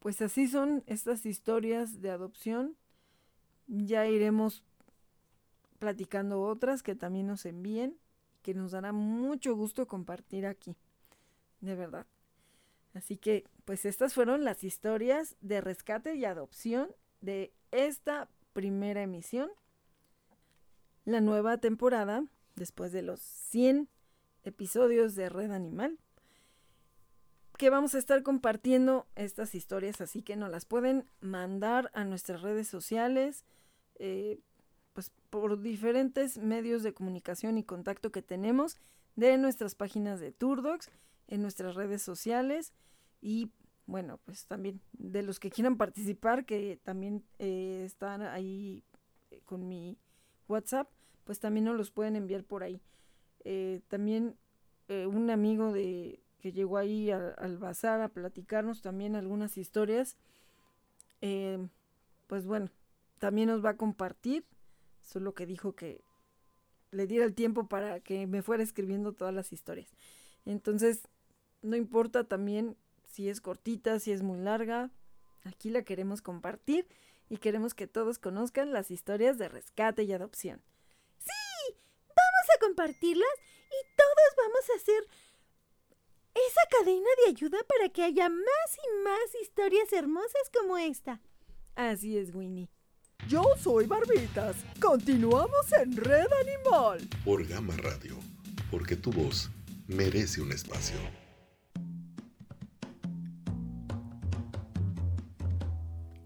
pues 0.00 0.20
así 0.22 0.48
son 0.48 0.82
estas 0.86 1.26
historias 1.26 2.00
de 2.00 2.10
adopción. 2.10 2.76
Ya 3.68 4.06
iremos 4.06 4.64
platicando 5.78 6.42
otras 6.42 6.82
que 6.82 6.94
también 6.94 7.26
nos 7.26 7.46
envíen, 7.46 7.96
que 8.42 8.54
nos 8.54 8.72
dará 8.72 8.92
mucho 8.92 9.54
gusto 9.54 9.86
compartir 9.86 10.46
aquí, 10.46 10.76
de 11.60 11.74
verdad. 11.74 12.06
Así 12.94 13.16
que, 13.16 13.44
pues 13.64 13.84
estas 13.84 14.14
fueron 14.14 14.44
las 14.44 14.64
historias 14.64 15.36
de 15.40 15.60
rescate 15.60 16.14
y 16.14 16.24
adopción 16.24 16.90
de 17.20 17.52
esta 17.70 18.28
primera 18.52 19.02
emisión. 19.02 19.50
La 21.04 21.20
nueva 21.20 21.58
temporada, 21.58 22.24
después 22.56 22.92
de 22.92 23.02
los 23.02 23.20
100 23.20 23.88
episodios 24.44 25.14
de 25.14 25.28
Red 25.28 25.52
Animal, 25.52 25.98
que 27.58 27.70
vamos 27.70 27.94
a 27.94 27.98
estar 27.98 28.22
compartiendo 28.22 29.06
estas 29.16 29.54
historias, 29.54 30.00
así 30.00 30.22
que 30.22 30.34
nos 30.34 30.50
las 30.50 30.64
pueden 30.64 31.04
mandar 31.20 31.90
a 31.94 32.04
nuestras 32.04 32.40
redes 32.40 32.68
sociales, 32.68 33.44
eh, 33.96 34.40
pues 34.94 35.12
por 35.28 35.60
diferentes 35.60 36.38
medios 36.38 36.82
de 36.82 36.94
comunicación 36.94 37.58
y 37.58 37.62
contacto 37.62 38.10
que 38.12 38.22
tenemos 38.22 38.78
de 39.14 39.36
nuestras 39.36 39.74
páginas 39.74 40.20
de 40.20 40.32
Turdocs, 40.32 40.90
en 41.30 41.42
nuestras 41.42 41.74
redes 41.74 42.02
sociales 42.02 42.74
y 43.22 43.50
bueno, 43.90 44.20
pues 44.24 44.46
también 44.46 44.80
de 44.92 45.22
los 45.22 45.40
que 45.40 45.50
quieran 45.50 45.76
participar, 45.76 46.44
que 46.44 46.78
también 46.84 47.24
eh, 47.40 47.82
están 47.84 48.22
ahí 48.22 48.84
eh, 49.30 49.40
con 49.44 49.66
mi 49.68 49.98
WhatsApp, 50.46 50.88
pues 51.24 51.40
también 51.40 51.64
nos 51.64 51.76
los 51.76 51.90
pueden 51.90 52.14
enviar 52.14 52.44
por 52.44 52.62
ahí. 52.62 52.80
Eh, 53.44 53.80
también 53.88 54.36
un 54.88 55.30
amigo 55.30 55.72
de 55.72 56.20
que 56.40 56.50
llegó 56.50 56.76
ahí 56.76 57.12
al, 57.12 57.58
bazar 57.58 58.00
a 58.00 58.08
platicarnos 58.08 58.82
también 58.82 59.14
algunas 59.14 59.56
historias, 59.56 60.16
pues 62.26 62.44
bueno, 62.44 62.70
también 63.20 63.50
nos 63.50 63.64
va 63.64 63.70
a 63.70 63.76
compartir, 63.76 64.44
solo 65.00 65.32
que 65.32 65.46
dijo 65.46 65.76
que 65.76 66.02
le 66.90 67.06
diera 67.06 67.24
el 67.24 67.34
tiempo 67.34 67.68
para 67.68 68.00
que 68.00 68.26
me 68.26 68.42
fuera 68.42 68.64
escribiendo 68.64 69.12
todas 69.12 69.32
las 69.32 69.52
historias. 69.52 69.94
Entonces, 70.44 71.08
no 71.62 71.76
importa 71.76 72.24
también 72.24 72.76
si 73.04 73.28
es 73.28 73.40
cortita, 73.40 73.98
si 74.00 74.12
es 74.12 74.22
muy 74.22 74.38
larga, 74.38 74.90
aquí 75.44 75.70
la 75.70 75.82
queremos 75.82 76.22
compartir 76.22 76.86
y 77.28 77.38
queremos 77.38 77.74
que 77.74 77.86
todos 77.86 78.18
conozcan 78.18 78.72
las 78.72 78.90
historias 78.90 79.38
de 79.38 79.48
rescate 79.48 80.02
y 80.02 80.12
adopción. 80.12 80.62
Sí, 81.18 81.74
vamos 82.08 82.56
a 82.56 82.60
compartirlas 82.60 83.34
y 83.68 83.96
todos 83.96 84.36
vamos 84.36 84.70
a 84.70 84.76
hacer 84.76 85.06
esa 86.34 86.60
cadena 86.70 87.08
de 87.24 87.30
ayuda 87.30 87.58
para 87.64 87.88
que 87.88 88.02
haya 88.02 88.28
más 88.28 88.76
y 88.76 89.02
más 89.04 89.34
historias 89.42 89.92
hermosas 89.92 90.50
como 90.56 90.78
esta. 90.78 91.20
Así 91.74 92.16
es, 92.16 92.34
Winnie. 92.34 92.68
Yo 93.28 93.44
soy 93.62 93.86
Barbitas. 93.86 94.56
Continuamos 94.80 95.72
en 95.80 95.96
Red 95.96 96.28
Animal. 96.44 97.08
Por 97.24 97.46
Gama 97.46 97.76
Radio, 97.76 98.16
porque 98.70 98.96
tu 98.96 99.12
voz 99.12 99.50
merece 99.86 100.40
un 100.40 100.52
espacio. 100.52 100.96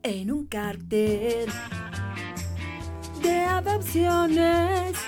En 0.04 0.30
un 0.30 0.46
cartel 0.46 1.48
de 3.22 3.36
adopciones. 3.40 4.98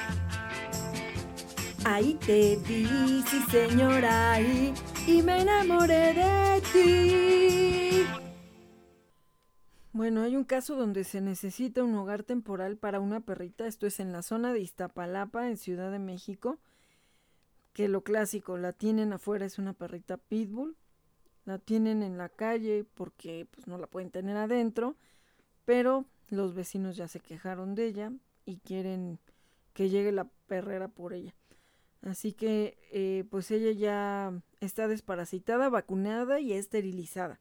Ahí 1.84 2.14
te 2.14 2.56
vi, 2.66 3.22
sí 3.28 3.42
señora, 3.50 4.32
ahí, 4.32 4.72
y 5.06 5.22
me 5.22 5.42
enamoré 5.42 6.14
de 6.14 6.62
ti. 6.72 8.06
Bueno, 9.92 10.22
hay 10.22 10.34
un 10.34 10.44
caso 10.44 10.76
donde 10.76 11.04
se 11.04 11.20
necesita 11.20 11.84
un 11.84 11.94
hogar 11.94 12.22
temporal 12.22 12.76
para 12.76 12.98
una 12.98 13.20
perrita. 13.20 13.66
Esto 13.66 13.86
es 13.86 14.00
en 14.00 14.12
la 14.12 14.22
zona 14.22 14.52
de 14.52 14.60
Iztapalapa, 14.60 15.48
en 15.48 15.58
Ciudad 15.58 15.92
de 15.92 15.98
México. 15.98 16.58
Que 17.74 17.88
lo 17.88 18.02
clásico, 18.02 18.56
la 18.56 18.72
tienen 18.72 19.12
afuera, 19.12 19.44
es 19.44 19.58
una 19.58 19.74
perrita 19.74 20.16
pitbull 20.16 20.76
la 21.46 21.58
tienen 21.58 22.02
en 22.02 22.18
la 22.18 22.28
calle 22.28 22.84
porque 22.94 23.46
pues 23.50 23.66
no 23.66 23.78
la 23.78 23.86
pueden 23.86 24.10
tener 24.10 24.36
adentro, 24.36 24.96
pero 25.64 26.04
los 26.28 26.54
vecinos 26.54 26.96
ya 26.96 27.08
se 27.08 27.20
quejaron 27.20 27.74
de 27.74 27.86
ella 27.86 28.12
y 28.44 28.58
quieren 28.58 29.20
que 29.72 29.88
llegue 29.88 30.12
la 30.12 30.28
perrera 30.48 30.88
por 30.88 31.14
ella. 31.14 31.34
Así 32.02 32.32
que 32.32 32.76
eh, 32.92 33.24
pues 33.30 33.50
ella 33.50 33.70
ya 33.70 34.42
está 34.60 34.88
desparasitada, 34.88 35.68
vacunada 35.68 36.40
y 36.40 36.52
esterilizada. 36.52 37.40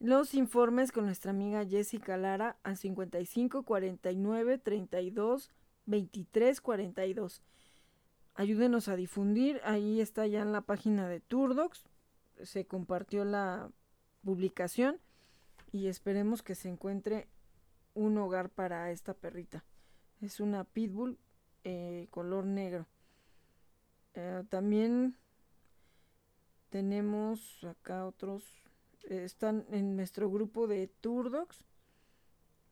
Los 0.00 0.34
informes 0.34 0.92
con 0.92 1.06
nuestra 1.06 1.30
amiga 1.30 1.64
Jessica 1.64 2.16
Lara 2.16 2.58
al 2.62 2.76
55 2.76 3.62
49 3.62 4.58
32 4.58 5.50
23 5.86 6.60
42. 6.60 7.42
Ayúdenos 8.34 8.88
a 8.88 8.96
difundir, 8.96 9.60
ahí 9.64 10.00
está 10.00 10.26
ya 10.26 10.42
en 10.42 10.52
la 10.52 10.60
página 10.60 11.08
de 11.08 11.20
Turdocs 11.20 11.84
se 12.42 12.66
compartió 12.66 13.24
la 13.24 13.70
publicación 14.22 15.00
y 15.72 15.86
esperemos 15.88 16.42
que 16.42 16.54
se 16.54 16.68
encuentre 16.68 17.28
un 17.94 18.16
hogar 18.18 18.50
para 18.50 18.90
esta 18.90 19.14
perrita. 19.14 19.64
Es 20.20 20.40
una 20.40 20.64
pitbull 20.64 21.18
eh, 21.64 22.08
color 22.10 22.44
negro. 22.44 22.86
Eh, 24.14 24.44
también 24.48 25.16
tenemos 26.70 27.64
acá 27.64 28.06
otros. 28.06 28.44
Eh, 29.04 29.24
están 29.24 29.66
en 29.70 29.96
nuestro 29.96 30.30
grupo 30.30 30.66
de 30.66 30.88
Turdocs. 30.88 31.64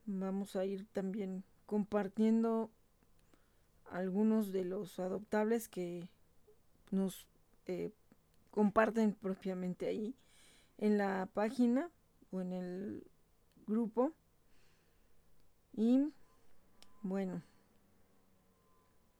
Vamos 0.06 0.56
a 0.56 0.64
ir 0.64 0.86
también 0.92 1.44
compartiendo 1.66 2.70
algunos 3.90 4.52
de 4.52 4.64
los 4.64 4.98
adoptables 4.98 5.68
que 5.68 6.08
nos 6.90 7.26
comparten 8.52 9.14
propiamente 9.14 9.86
ahí 9.86 10.14
en 10.78 10.98
la 10.98 11.28
página 11.32 11.90
o 12.30 12.40
en 12.40 12.52
el 12.52 13.10
grupo. 13.66 14.12
Y 15.72 16.12
bueno, 17.02 17.42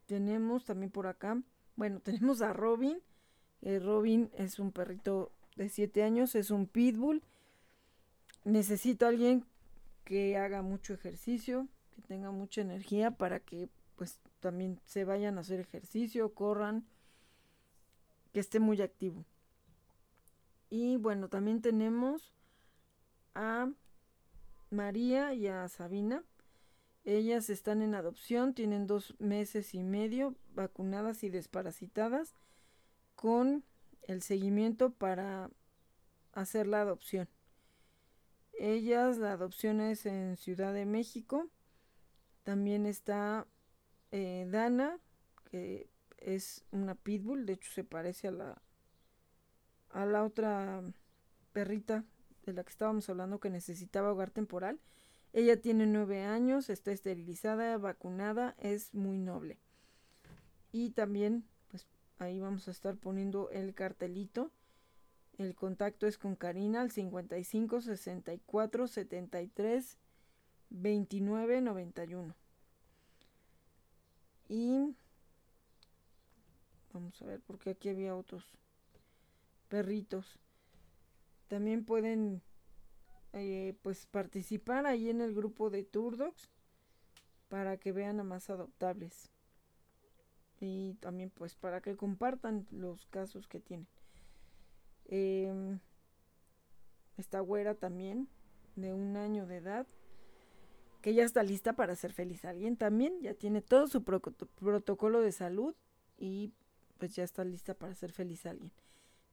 tenemos 0.05 0.65
también 0.65 0.91
por 0.91 1.07
acá, 1.07 1.41
bueno, 1.75 1.99
tenemos 2.03 2.41
a 2.41 2.53
Robin. 2.53 2.99
Eh, 3.61 3.79
Robin 3.79 4.29
es 4.37 4.59
un 4.59 4.71
perrito 4.71 5.31
de 5.55 5.67
7 5.67 6.03
años, 6.03 6.35
es 6.35 6.51
un 6.51 6.67
pitbull. 6.67 7.23
Necesito 8.45 9.05
a 9.05 9.09
alguien 9.09 9.45
que 10.03 10.37
haga 10.37 10.61
mucho 10.61 10.93
ejercicio, 10.93 11.67
que 11.95 12.01
tenga 12.01 12.29
mucha 12.31 12.61
energía 12.61 13.11
para 13.11 13.39
que 13.39 13.69
pues 13.95 14.19
también 14.41 14.79
se 14.85 15.05
vayan 15.05 15.37
a 15.37 15.41
hacer 15.41 15.59
ejercicio, 15.59 16.33
corran, 16.33 16.85
que 18.33 18.39
esté 18.39 18.59
muy 18.59 18.81
activo. 18.81 19.23
Y 20.69 20.97
bueno, 20.97 21.29
también 21.29 21.61
tenemos 21.61 22.33
a 23.35 23.69
María 24.71 25.33
y 25.33 25.47
a 25.47 25.67
Sabina. 25.69 26.23
Ellas 27.05 27.49
están 27.49 27.81
en 27.81 27.95
adopción, 27.95 28.53
tienen 28.53 28.87
dos 28.87 29.15
meses 29.19 29.75
y 29.75 29.83
medio 29.83 30.35
vacunadas 30.55 31.23
y 31.23 31.29
desparasitadas 31.29 32.33
con 33.15 33.63
el 34.01 34.21
seguimiento 34.21 34.91
para 34.91 35.51
hacer 36.33 36.67
la 36.67 36.81
adopción. 36.81 37.29
Ellas, 38.53 39.17
la 39.17 39.33
adopción 39.33 39.79
es 39.81 40.05
en 40.05 40.37
Ciudad 40.37 40.73
de 40.73 40.85
México. 40.85 41.49
También 42.43 42.85
está 42.85 43.47
eh, 44.11 44.47
Dana, 44.49 44.99
que 45.49 45.89
es 46.23 46.63
una 46.71 46.95
pitbull, 46.95 47.45
de 47.45 47.53
hecho 47.53 47.71
se 47.71 47.83
parece 47.83 48.29
a 48.29 48.31
la, 48.31 48.61
a 49.89 50.05
la 50.05 50.23
otra 50.23 50.81
perrita 51.51 52.03
de 52.45 52.53
la 52.53 52.63
que 52.63 52.71
estábamos 52.71 53.09
hablando 53.09 53.39
que 53.39 53.49
necesitaba 53.49 54.11
hogar 54.11 54.31
temporal. 54.31 54.79
Ella 55.33 55.59
tiene 55.59 55.87
nueve 55.87 56.23
años, 56.23 56.69
está 56.69 56.91
esterilizada, 56.91 57.77
vacunada, 57.77 58.55
es 58.59 58.93
muy 58.93 59.17
noble. 59.17 59.57
Y 60.71 60.91
también, 60.91 61.43
pues 61.69 61.87
ahí 62.19 62.39
vamos 62.39 62.67
a 62.67 62.71
estar 62.71 62.95
poniendo 62.97 63.49
el 63.49 63.73
cartelito. 63.73 64.51
El 65.37 65.55
contacto 65.55 66.05
es 66.05 66.17
con 66.17 66.35
Karina 66.35 66.81
al 66.81 66.91
55 66.91 67.81
64 67.81 68.87
73 68.87 69.97
29 70.69 71.61
91. 71.61 72.35
Y 74.49 74.95
Vamos 76.93 77.19
a 77.21 77.25
ver, 77.25 77.41
porque 77.41 77.71
aquí 77.71 77.89
había 77.89 78.15
otros 78.15 78.45
perritos. 79.67 80.39
También 81.47 81.83
pueden 81.85 82.41
eh, 83.33 83.75
pues 83.81 84.05
participar 84.05 84.85
ahí 84.85 85.09
en 85.09 85.19
el 85.21 85.33
grupo 85.33 85.71
de 85.71 85.83
Turdocs 85.83 86.51
para 87.49 87.77
que 87.77 87.91
vean 87.91 88.19
a 88.19 88.23
más 88.23 88.49
adoptables. 88.49 89.31
Y 90.59 90.93
también 91.01 91.31
pues 91.31 91.55
para 91.55 91.81
que 91.81 91.95
compartan 91.95 92.67
los 92.69 93.07
casos 93.07 93.47
que 93.47 93.59
tienen. 93.59 93.87
Eh, 95.05 95.79
esta 97.17 97.39
güera 97.39 97.75
también, 97.75 98.29
de 98.75 98.93
un 98.93 99.17
año 99.17 99.45
de 99.45 99.57
edad. 99.57 99.87
que 101.01 101.13
ya 101.13 101.25
está 101.25 101.43
lista 101.43 101.73
para 101.73 101.93
hacer 101.93 102.13
feliz 102.13 102.45
alguien 102.45 102.77
también, 102.77 103.19
ya 103.21 103.33
tiene 103.33 103.61
todo 103.61 103.87
su 103.87 104.03
protocolo 104.05 105.19
de 105.19 105.33
salud 105.33 105.75
y 106.17 106.53
pues 107.03 107.17
ya 107.17 107.25
está 107.25 107.43
lista 107.43 107.73
para 107.73 107.91
hacer 107.91 108.13
feliz 108.13 108.45
a 108.45 108.51
alguien. 108.51 108.71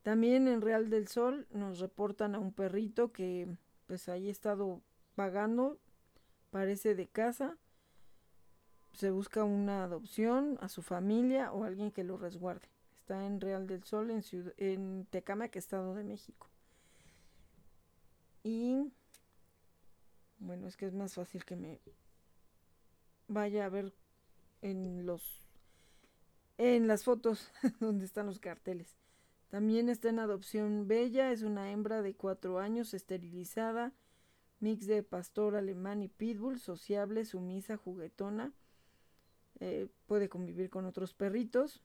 También 0.03 0.49
en 0.49 0.61
Real 0.61 0.91
del 0.91 1.07
Sol 1.07 1.47
nos 1.53 1.79
reportan 1.79 2.35
a 2.35 2.41
un 2.41 2.53
perrito 2.53 3.13
que 3.13 3.47
pues 3.87 4.09
ahí 4.09 4.27
ha 4.27 4.33
estado 4.33 4.81
pagando, 5.15 5.79
parece 6.51 6.97
de 6.97 7.07
casa, 7.07 7.57
se 8.93 9.13
busca 9.13 9.45
una 9.45 9.85
adopción 9.85 10.59
a 10.61 10.69
su 10.69 10.83
familia 10.83 11.53
o 11.53 11.63
alguien 11.63 11.93
que 11.93 12.03
lo 12.03 12.17
resguarde. 12.17 12.67
Está 12.99 13.25
en 13.25 13.41
Real 13.41 13.69
del 13.69 13.85
Sol, 13.85 14.11
en, 14.11 14.25
Ciudad, 14.25 14.53
en 14.57 15.07
Tecamac, 15.09 15.55
Estado 15.55 15.95
de 15.95 16.03
México. 16.03 16.49
Y 18.43 18.91
bueno, 20.41 20.67
es 20.67 20.77
que 20.77 20.87
es 20.87 20.93
más 20.93 21.15
fácil 21.15 21.45
que 21.45 21.55
me 21.55 21.79
vaya 23.29 23.65
a 23.65 23.69
ver 23.69 23.93
en 24.61 25.07
los 25.07 25.50
en 26.61 26.87
las 26.87 27.05
fotos 27.05 27.51
donde 27.81 28.05
están 28.05 28.27
los 28.27 28.39
carteles. 28.39 28.99
También 29.49 29.89
está 29.89 30.11
en 30.11 30.19
adopción 30.19 30.87
Bella, 30.87 31.33
es 31.33 31.43
una 31.43 31.73
hembra 31.73 32.03
de 32.03 32.15
cuatro 32.15 32.59
años, 32.59 32.93
esterilizada, 32.93 33.95
mix 34.61 34.87
de 34.87 35.03
pastor 35.03 35.57
alemán 35.57 36.03
y 36.03 36.09
pitbull, 36.09 36.61
sociable, 36.61 37.25
sumisa, 37.25 37.79
juguetona. 37.79 38.53
Eh, 39.59 39.89
puede 40.07 40.29
convivir 40.29 40.69
con 40.69 40.85
otros 40.85 41.15
perritos. 41.15 41.81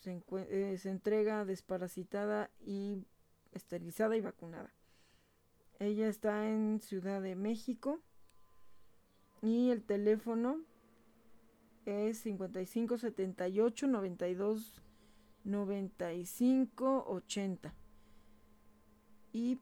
Se, 0.00 0.22
eh, 0.32 0.78
se 0.78 0.90
entrega 0.90 1.44
desparasitada 1.44 2.50
y 2.60 3.04
esterilizada 3.52 4.16
y 4.16 4.22
vacunada. 4.22 4.72
Ella 5.78 6.08
está 6.08 6.48
en 6.48 6.80
Ciudad 6.80 7.20
de 7.20 7.36
México. 7.36 8.00
Y 9.42 9.68
el 9.68 9.82
teléfono 9.82 10.62
es 11.86 12.18
55 12.18 12.98
78 12.98 13.86
92 13.86 14.82
95 15.44 17.04
80. 17.06 17.74
Y 19.32 19.58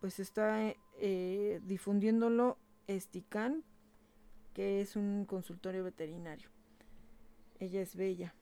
pues 0.00 0.20
está 0.20 0.74
eh, 1.00 1.60
difundiéndolo 1.64 2.56
Estican, 2.86 3.64
que 4.54 4.80
es 4.80 4.96
un 4.96 5.24
consultorio 5.24 5.84
veterinario. 5.84 6.48
Ella 7.58 7.80
es 7.80 7.96
bella. 7.96 8.34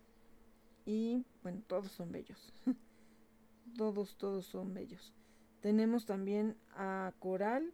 Y 0.84 1.24
bueno, 1.42 1.62
todos 1.66 1.90
son 1.90 2.12
bellos. 2.12 2.52
todos, 3.76 4.16
todos 4.16 4.46
son 4.46 4.72
bellos. 4.72 5.12
Tenemos 5.60 6.06
también 6.06 6.56
a 6.74 7.12
Coral, 7.18 7.72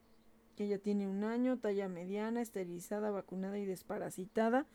que 0.56 0.64
ella 0.64 0.78
tiene 0.78 1.08
un 1.08 1.24
año, 1.24 1.58
talla 1.58 1.88
mediana, 1.88 2.40
esterilizada, 2.40 3.10
vacunada 3.10 3.58
y 3.58 3.66
desparasitada. 3.66 4.66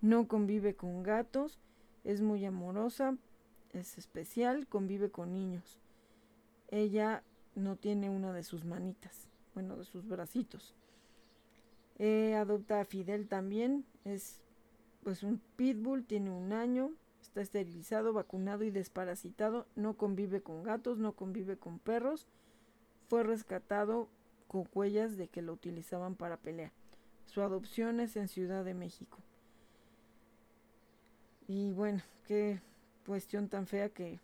No 0.00 0.28
convive 0.28 0.74
con 0.74 1.02
gatos, 1.02 1.58
es 2.04 2.20
muy 2.20 2.44
amorosa, 2.44 3.16
es 3.72 3.98
especial, 3.98 4.66
convive 4.66 5.10
con 5.10 5.32
niños. 5.32 5.80
Ella 6.68 7.22
no 7.54 7.76
tiene 7.76 8.10
una 8.10 8.32
de 8.32 8.42
sus 8.42 8.64
manitas, 8.64 9.28
bueno, 9.54 9.76
de 9.76 9.84
sus 9.84 10.06
bracitos. 10.06 10.74
Eh, 11.98 12.34
adopta 12.34 12.80
a 12.80 12.84
Fidel 12.84 13.26
también, 13.28 13.84
es 14.04 14.42
pues 15.02 15.22
un 15.22 15.40
pitbull, 15.56 16.04
tiene 16.04 16.30
un 16.30 16.52
año, 16.52 16.90
está 17.22 17.40
esterilizado, 17.40 18.12
vacunado 18.12 18.64
y 18.64 18.70
desparasitado, 18.70 19.66
no 19.76 19.96
convive 19.96 20.42
con 20.42 20.62
gatos, 20.62 20.98
no 20.98 21.12
convive 21.12 21.56
con 21.56 21.78
perros 21.78 22.26
fue 23.08 23.22
rescatado 23.22 24.08
con 24.48 24.68
huellas 24.74 25.16
de 25.16 25.28
que 25.28 25.42
lo 25.42 25.52
utilizaban 25.52 26.14
para 26.14 26.36
pelear. 26.36 26.72
Su 27.26 27.42
adopción 27.42 28.00
es 28.00 28.16
en 28.16 28.28
Ciudad 28.28 28.64
de 28.64 28.74
México. 28.74 29.18
Y 31.48 31.72
bueno, 31.72 32.02
qué 32.26 32.60
cuestión 33.04 33.48
tan 33.48 33.66
fea 33.66 33.88
que 33.88 34.18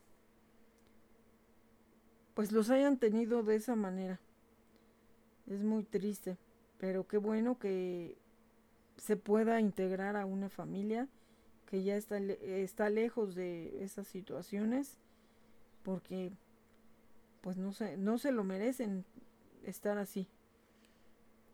pues 2.35 2.51
los 2.51 2.71
hayan 2.71 2.99
tenido 2.99 3.43
de 3.43 3.57
esa 3.57 3.77
manera. 3.77 4.19
Es 5.47 5.63
muy 5.63 5.85
triste, 5.85 6.37
pero 6.79 7.07
qué 7.07 7.19
bueno 7.19 7.59
que 7.59 8.17
se 8.97 9.17
pueda 9.17 9.61
integrar 9.61 10.17
a 10.17 10.27
una 10.27 10.49
familia 10.49 11.09
que 11.67 11.83
ya 11.83 11.97
está, 11.97 12.19
está 12.19 12.91
lejos 12.91 13.35
de 13.35 13.83
esas 13.83 14.07
situaciones, 14.07 14.99
porque 15.83 16.33
pues 17.41 17.57
no 17.57 17.73
se, 17.73 17.97
no 17.97 18.19
se 18.19 18.33
lo 18.33 18.45
merecen 18.45 19.05
estar 19.65 19.99
así. 19.99 20.27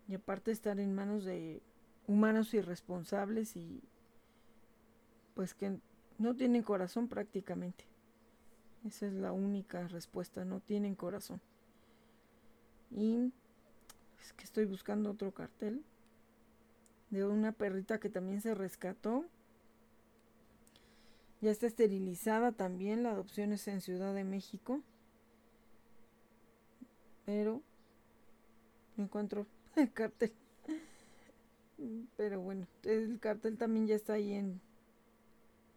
Y 0.09 0.15
aparte 0.15 0.51
estar 0.51 0.81
en 0.81 0.95
manos 0.95 1.25
de 1.25 1.63
humanos 2.07 2.55
irresponsables 2.55 3.57
y 3.57 3.83
pues 5.39 5.55
que 5.55 5.79
no 6.19 6.35
tienen 6.35 6.65
corazón 6.65 7.07
prácticamente. 7.07 7.85
Esa 8.85 9.07
es 9.07 9.13
la 9.13 9.31
única 9.31 9.87
respuesta, 9.87 10.45
no 10.45 10.59
tienen 10.59 10.97
corazón. 10.97 11.41
Y 12.91 13.33
es 14.21 14.33
que 14.33 14.43
estoy 14.43 14.65
buscando 14.65 15.13
otro 15.13 15.33
cartel 15.33 15.85
de 17.11 17.25
una 17.25 17.53
perrita 17.53 18.01
que 18.01 18.11
también 18.11 18.41
se 18.41 18.53
rescató. 18.53 19.27
Ya 21.41 21.53
está 21.53 21.69
esterilizada 21.69 22.51
también, 22.51 23.05
la 23.05 23.13
adopción 23.13 23.53
es 23.53 23.69
en 23.69 23.81
Ciudad 23.81 24.13
de 24.15 24.25
México 24.25 24.83
pero 27.29 27.63
no 28.97 29.05
encuentro 29.05 29.47
el 29.77 29.93
cartel. 29.93 30.33
Pero 32.17 32.41
bueno, 32.41 32.67
el 32.85 33.21
cartel 33.21 33.59
también 33.59 33.87
ya 33.87 33.95
está 33.95 34.15
ahí 34.15 34.33
en, 34.33 34.63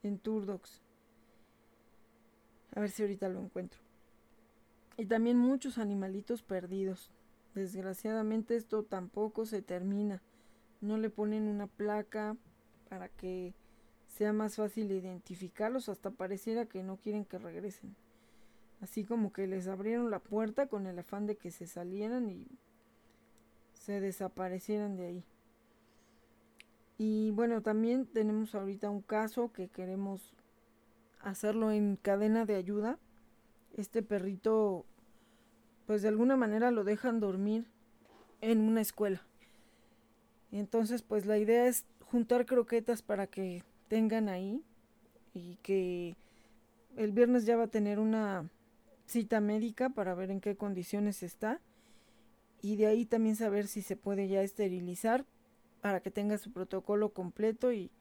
en 0.03 0.19
Turdox. 0.19 0.81
A 2.75 2.79
ver 2.79 2.89
si 2.89 3.03
ahorita 3.03 3.29
lo 3.29 3.39
encuentro. 3.41 3.79
Y 4.97 5.05
también 5.05 5.37
muchos 5.37 5.77
animalitos 5.77 6.41
perdidos. 6.41 7.11
Desgraciadamente 7.55 8.55
esto 8.55 8.83
tampoco 8.83 9.45
se 9.45 9.61
termina. 9.61 10.21
No 10.79 10.97
le 10.97 11.09
ponen 11.09 11.47
una 11.47 11.67
placa 11.67 12.37
para 12.89 13.09
que 13.09 13.53
sea 14.07 14.33
más 14.33 14.55
fácil 14.55 14.91
identificarlos. 14.91 15.89
Hasta 15.89 16.11
pareciera 16.11 16.65
que 16.65 16.83
no 16.83 16.97
quieren 16.97 17.25
que 17.25 17.37
regresen 17.37 17.95
así 18.81 19.03
como 19.03 19.31
que 19.31 19.47
les 19.47 19.67
abrieron 19.67 20.11
la 20.11 20.19
puerta 20.19 20.67
con 20.67 20.87
el 20.87 20.99
afán 20.99 21.27
de 21.27 21.37
que 21.37 21.51
se 21.51 21.67
salieran 21.67 22.29
y 22.29 22.47
se 23.73 24.01
desaparecieran 24.01 24.97
de 24.97 25.05
ahí. 25.05 25.23
Y 27.03 27.31
bueno, 27.31 27.63
también 27.63 28.05
tenemos 28.05 28.53
ahorita 28.53 28.91
un 28.91 29.01
caso 29.01 29.51
que 29.51 29.69
queremos 29.69 30.35
hacerlo 31.19 31.71
en 31.71 31.95
cadena 31.95 32.45
de 32.45 32.53
ayuda. 32.53 32.99
Este 33.75 34.03
perrito, 34.03 34.85
pues 35.87 36.03
de 36.03 36.09
alguna 36.09 36.37
manera 36.37 36.69
lo 36.69 36.83
dejan 36.83 37.19
dormir 37.19 37.65
en 38.39 38.61
una 38.61 38.81
escuela. 38.81 39.25
Entonces, 40.51 41.01
pues 41.01 41.25
la 41.25 41.39
idea 41.39 41.65
es 41.65 41.85
juntar 42.05 42.45
croquetas 42.45 43.01
para 43.01 43.25
que 43.25 43.63
tengan 43.87 44.29
ahí 44.29 44.63
y 45.33 45.55
que 45.63 46.15
el 46.97 47.13
viernes 47.13 47.47
ya 47.47 47.57
va 47.57 47.63
a 47.63 47.71
tener 47.71 47.97
una 47.97 48.47
cita 49.07 49.41
médica 49.41 49.89
para 49.89 50.13
ver 50.13 50.29
en 50.29 50.39
qué 50.39 50.55
condiciones 50.55 51.23
está 51.23 51.61
y 52.61 52.75
de 52.75 52.85
ahí 52.85 53.07
también 53.07 53.35
saber 53.35 53.65
si 53.65 53.81
se 53.81 53.95
puede 53.95 54.27
ya 54.27 54.43
esterilizar 54.43 55.25
para 55.81 56.01
que 56.01 56.11
tenga 56.11 56.37
su 56.37 56.51
protocolo 56.51 57.09
completo 57.09 57.71
y 57.73 57.91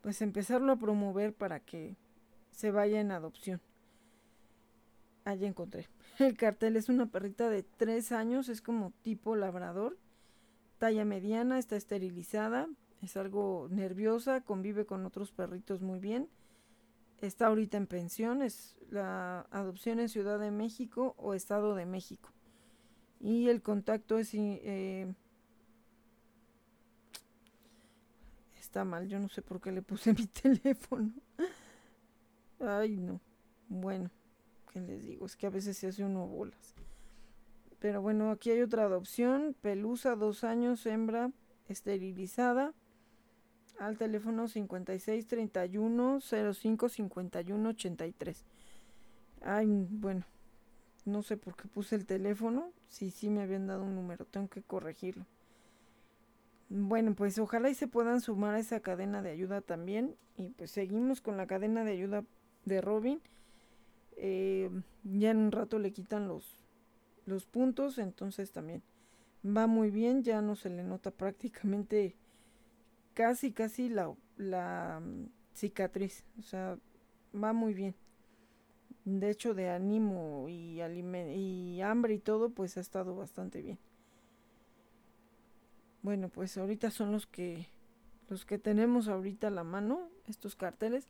pues 0.00 0.22
empezarlo 0.22 0.72
a 0.72 0.78
promover 0.78 1.34
para 1.34 1.60
que 1.60 1.96
se 2.50 2.70
vaya 2.70 3.00
en 3.00 3.10
adopción. 3.10 3.60
Allí 5.24 5.44
encontré. 5.44 5.88
El 6.18 6.36
cartel 6.36 6.76
es 6.76 6.88
una 6.88 7.06
perrita 7.06 7.50
de 7.50 7.62
tres 7.62 8.12
años, 8.12 8.48
es 8.48 8.62
como 8.62 8.92
tipo 9.02 9.36
labrador, 9.36 9.98
talla 10.78 11.04
mediana, 11.04 11.58
está 11.58 11.76
esterilizada, 11.76 12.68
es 13.02 13.16
algo 13.16 13.68
nerviosa, 13.70 14.40
convive 14.40 14.86
con 14.86 15.04
otros 15.04 15.32
perritos 15.32 15.82
muy 15.82 15.98
bien 15.98 16.28
está 17.20 17.46
ahorita 17.46 17.76
en 17.76 17.86
pensión, 17.86 18.42
es 18.42 18.76
la 18.90 19.46
adopción 19.50 20.00
en 20.00 20.08
Ciudad 20.08 20.38
de 20.38 20.50
México 20.50 21.14
o 21.18 21.34
Estado 21.34 21.74
de 21.74 21.86
México. 21.86 22.30
Y 23.20 23.48
el 23.48 23.62
contacto 23.62 24.18
es... 24.18 24.30
Eh, 24.34 25.12
está 28.68 28.84
mal, 28.84 29.08
yo 29.08 29.18
no 29.18 29.30
sé 29.30 29.40
por 29.40 29.62
qué 29.62 29.72
le 29.72 29.80
puse 29.80 30.12
mi 30.18 30.26
teléfono. 30.26 31.10
Ay, 32.60 32.98
no. 32.98 33.20
Bueno, 33.68 34.10
¿qué 34.72 34.80
les 34.80 35.02
digo? 35.02 35.24
Es 35.24 35.36
que 35.36 35.46
a 35.46 35.50
veces 35.50 35.76
se 35.76 35.86
hace 35.86 36.04
uno 36.04 36.26
bolas. 36.26 36.74
Pero 37.80 38.02
bueno, 38.02 38.30
aquí 38.30 38.50
hay 38.50 38.60
otra 38.60 38.84
adopción. 38.84 39.56
Pelusa, 39.62 40.16
dos 40.16 40.44
años, 40.44 40.84
hembra, 40.84 41.30
esterilizada 41.68 42.74
al 43.78 43.96
teléfono 43.96 44.48
56 44.48 45.26
31 45.26 46.20
05 46.20 46.88
51 46.88 47.68
83. 47.70 48.44
Ay, 49.40 49.86
bueno, 49.88 50.24
no 51.06 51.22
sé 51.22 51.36
por 51.36 51.56
qué 51.56 51.68
puse 51.68 51.94
el 51.94 52.04
teléfono. 52.04 52.72
Si 52.88 53.10
sí, 53.10 53.18
sí 53.18 53.30
me 53.30 53.42
habían 53.42 53.66
dado 53.66 53.84
un 53.84 53.94
número, 53.94 54.26
tengo 54.26 54.48
que 54.48 54.62
corregirlo. 54.62 55.24
Bueno, 56.68 57.14
pues 57.14 57.38
ojalá 57.38 57.70
y 57.70 57.74
se 57.74 57.88
puedan 57.88 58.20
sumar 58.20 58.54
a 58.54 58.58
esa 58.58 58.80
cadena 58.80 59.22
de 59.22 59.30
ayuda 59.30 59.60
también. 59.60 60.16
Y 60.36 60.50
pues 60.50 60.70
seguimos 60.70 61.20
con 61.20 61.36
la 61.36 61.46
cadena 61.46 61.84
de 61.84 61.92
ayuda 61.92 62.24
de 62.64 62.80
Robin. 62.80 63.20
Eh, 64.16 64.70
ya 65.04 65.30
en 65.30 65.38
un 65.38 65.52
rato 65.52 65.78
le 65.78 65.92
quitan 65.92 66.28
los, 66.28 66.64
los 67.24 67.46
puntos, 67.46 67.98
entonces 67.98 68.52
también 68.52 68.82
va 69.44 69.66
muy 69.66 69.90
bien, 69.90 70.22
ya 70.22 70.42
no 70.42 70.56
se 70.56 70.70
le 70.70 70.82
nota 70.82 71.10
prácticamente 71.10 72.16
casi, 73.14 73.52
casi 73.52 73.88
la, 73.88 74.14
la 74.36 75.00
mm, 75.00 75.28
cicatriz, 75.54 76.24
o 76.38 76.42
sea, 76.42 76.78
va 77.34 77.52
muy 77.52 77.74
bien. 77.74 77.94
De 79.04 79.30
hecho, 79.30 79.54
de 79.54 79.70
ánimo 79.70 80.46
y, 80.48 80.82
y 80.82 81.80
hambre 81.80 82.14
y 82.14 82.18
todo, 82.18 82.50
pues 82.50 82.76
ha 82.76 82.80
estado 82.80 83.16
bastante 83.16 83.62
bien. 83.62 83.78
Bueno, 86.02 86.28
pues 86.28 86.56
ahorita 86.56 86.90
son 86.90 87.12
los 87.12 87.26
que 87.26 87.68
los 88.28 88.44
que 88.44 88.58
tenemos 88.58 89.08
ahorita 89.08 89.48
a 89.48 89.50
la 89.50 89.64
mano, 89.64 90.10
estos 90.26 90.54
carteles. 90.54 91.08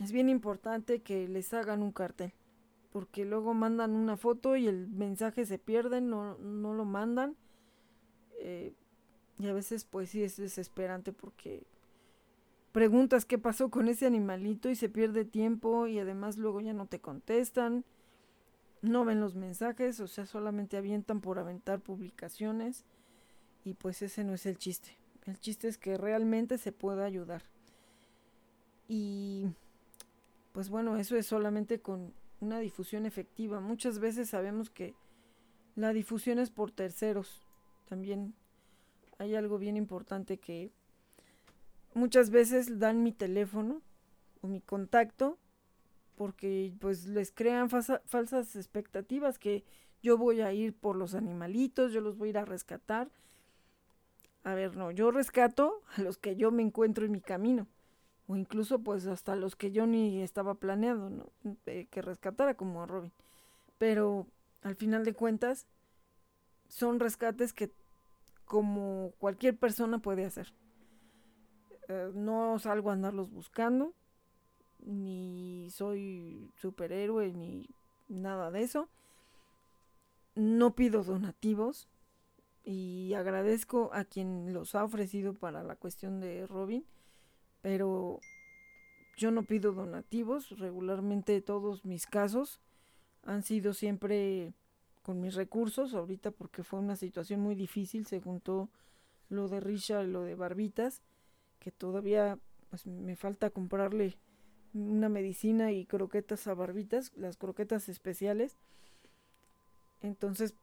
Es 0.00 0.12
bien 0.12 0.28
importante 0.28 1.00
que 1.00 1.28
les 1.28 1.54
hagan 1.54 1.82
un 1.82 1.92
cartel, 1.92 2.32
porque 2.90 3.24
luego 3.24 3.54
mandan 3.54 3.92
una 3.92 4.16
foto 4.16 4.56
y 4.56 4.66
el 4.66 4.88
mensaje 4.88 5.46
se 5.46 5.58
pierde, 5.58 6.00
no, 6.00 6.36
no 6.38 6.74
lo 6.74 6.84
mandan. 6.84 7.36
Eh, 8.40 8.74
y 9.38 9.46
a 9.46 9.52
veces 9.52 9.84
pues 9.84 10.10
sí 10.10 10.22
es 10.22 10.36
desesperante 10.36 11.12
porque 11.12 11.66
preguntas 12.72 13.24
qué 13.24 13.38
pasó 13.38 13.70
con 13.70 13.88
ese 13.88 14.06
animalito 14.06 14.68
y 14.68 14.74
se 14.74 14.88
pierde 14.88 15.24
tiempo 15.24 15.86
y 15.86 15.98
además 15.98 16.36
luego 16.36 16.60
ya 16.60 16.72
no 16.72 16.86
te 16.86 17.00
contestan, 17.00 17.84
no 18.82 19.04
ven 19.04 19.20
los 19.20 19.34
mensajes, 19.34 20.00
o 20.00 20.08
sea, 20.08 20.26
solamente 20.26 20.76
avientan 20.76 21.20
por 21.20 21.38
aventar 21.38 21.80
publicaciones 21.80 22.84
y 23.64 23.74
pues 23.74 24.02
ese 24.02 24.24
no 24.24 24.34
es 24.34 24.46
el 24.46 24.58
chiste. 24.58 24.96
El 25.26 25.38
chiste 25.40 25.68
es 25.68 25.78
que 25.78 25.96
realmente 25.96 26.58
se 26.58 26.70
pueda 26.70 27.04
ayudar. 27.04 27.42
Y 28.88 29.46
pues 30.52 30.68
bueno, 30.68 30.96
eso 30.96 31.16
es 31.16 31.26
solamente 31.26 31.80
con 31.80 32.12
una 32.40 32.60
difusión 32.60 33.06
efectiva. 33.06 33.60
Muchas 33.60 33.98
veces 33.98 34.28
sabemos 34.28 34.70
que 34.70 34.94
la 35.74 35.92
difusión 35.92 36.38
es 36.38 36.50
por 36.50 36.70
terceros. 36.70 37.42
También 37.88 38.34
hay 39.18 39.34
algo 39.34 39.58
bien 39.58 39.76
importante 39.76 40.38
que 40.38 40.70
muchas 41.94 42.30
veces 42.30 42.78
dan 42.78 43.02
mi 43.02 43.12
teléfono 43.12 43.80
o 44.42 44.46
mi 44.46 44.60
contacto 44.60 45.38
porque 46.16 46.74
pues 46.80 47.06
les 47.06 47.32
crean 47.32 47.68
falsas 47.70 48.56
expectativas 48.56 49.38
que 49.38 49.64
yo 50.02 50.18
voy 50.18 50.42
a 50.42 50.52
ir 50.52 50.74
por 50.74 50.96
los 50.96 51.14
animalitos, 51.14 51.92
yo 51.92 52.00
los 52.00 52.16
voy 52.16 52.28
a 52.28 52.30
ir 52.30 52.38
a 52.38 52.44
rescatar. 52.44 53.10
A 54.44 54.54
ver, 54.54 54.76
no, 54.76 54.90
yo 54.90 55.10
rescato 55.10 55.82
a 55.96 56.02
los 56.02 56.18
que 56.18 56.36
yo 56.36 56.50
me 56.50 56.62
encuentro 56.62 57.06
en 57.06 57.12
mi 57.12 57.20
camino 57.20 57.66
o 58.26 58.36
incluso 58.36 58.80
pues 58.80 59.06
hasta 59.06 59.36
los 59.36 59.56
que 59.56 59.72
yo 59.72 59.86
ni 59.86 60.22
estaba 60.22 60.54
planeando 60.54 61.10
¿no? 61.10 61.26
Eh, 61.66 61.86
que 61.90 62.02
rescatara 62.02 62.54
como 62.54 62.82
a 62.82 62.86
Robin. 62.86 63.12
Pero 63.78 64.26
al 64.62 64.76
final 64.76 65.04
de 65.04 65.14
cuentas 65.14 65.66
son 66.68 67.00
rescates 67.00 67.52
que 67.52 67.72
como 68.44 69.12
cualquier 69.18 69.56
persona 69.56 69.98
puede 69.98 70.24
hacer. 70.26 70.52
Eh, 71.88 72.10
no 72.14 72.58
salgo 72.58 72.90
a 72.90 72.94
andarlos 72.94 73.30
buscando, 73.30 73.94
ni 74.80 75.68
soy 75.70 76.50
superhéroe, 76.56 77.32
ni 77.32 77.68
nada 78.08 78.50
de 78.50 78.62
eso. 78.62 78.88
No 80.34 80.74
pido 80.74 81.04
donativos 81.04 81.88
y 82.64 83.12
agradezco 83.14 83.90
a 83.92 84.04
quien 84.04 84.52
los 84.52 84.74
ha 84.74 84.84
ofrecido 84.84 85.34
para 85.34 85.62
la 85.62 85.76
cuestión 85.76 86.20
de 86.20 86.46
Robin, 86.46 86.84
pero 87.60 88.20
yo 89.16 89.30
no 89.30 89.42
pido 89.42 89.72
donativos, 89.72 90.50
regularmente 90.58 91.40
todos 91.40 91.84
mis 91.84 92.06
casos 92.06 92.60
han 93.22 93.42
sido 93.42 93.74
siempre 93.74 94.54
con 95.02 95.20
mis 95.20 95.34
recursos, 95.34 95.94
ahorita 95.94 96.30
porque 96.30 96.62
fue 96.62 96.80
una 96.80 96.96
situación 96.96 97.40
muy 97.40 97.54
difícil, 97.54 98.06
se 98.06 98.20
juntó 98.20 98.70
lo 99.28 99.48
de 99.48 99.60
Richard 99.60 100.06
y 100.06 100.10
lo 100.10 100.22
de 100.22 100.34
Barbitas, 100.34 101.02
que 101.58 101.70
todavía 101.70 102.38
pues 102.70 102.86
me 102.86 103.14
falta 103.14 103.50
comprarle 103.50 104.16
una 104.72 105.08
medicina 105.08 105.72
y 105.72 105.86
croquetas 105.86 106.46
a 106.46 106.54
Barbitas, 106.54 107.12
las 107.16 107.36
croquetas 107.36 107.88
especiales. 107.88 108.56
Entonces, 110.00 110.54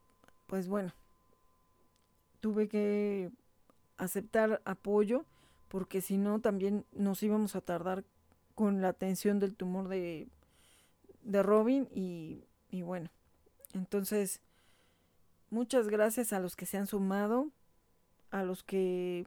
pues 0.48 0.68
bueno, 0.68 0.94
tuve 2.42 2.68
que 2.68 3.32
aceptar 3.98 4.62
apoyo 4.66 5.26
porque 5.70 6.02
si 6.02 6.18
no 6.18 6.42
también 6.42 6.86
nos 6.92 7.24
íbamos 7.24 7.56
a 7.56 7.62
tardar 7.62 8.04
con 8.56 8.82
la 8.82 8.90
atención 8.90 9.40
del 9.40 9.56
tumor 9.56 9.88
de, 9.88 10.28
de 11.24 11.44
Robin 11.44 11.88
y, 11.94 12.44
y 12.70 12.82
bueno, 12.82 13.10
entonces, 13.74 14.42
muchas 15.50 15.88
gracias 15.88 16.34
a 16.34 16.40
los 16.40 16.56
que 16.56 16.66
se 16.66 16.78
han 16.78 16.88
sumado, 16.88 17.52
a 18.30 18.44
los 18.44 18.64
que 18.64 19.26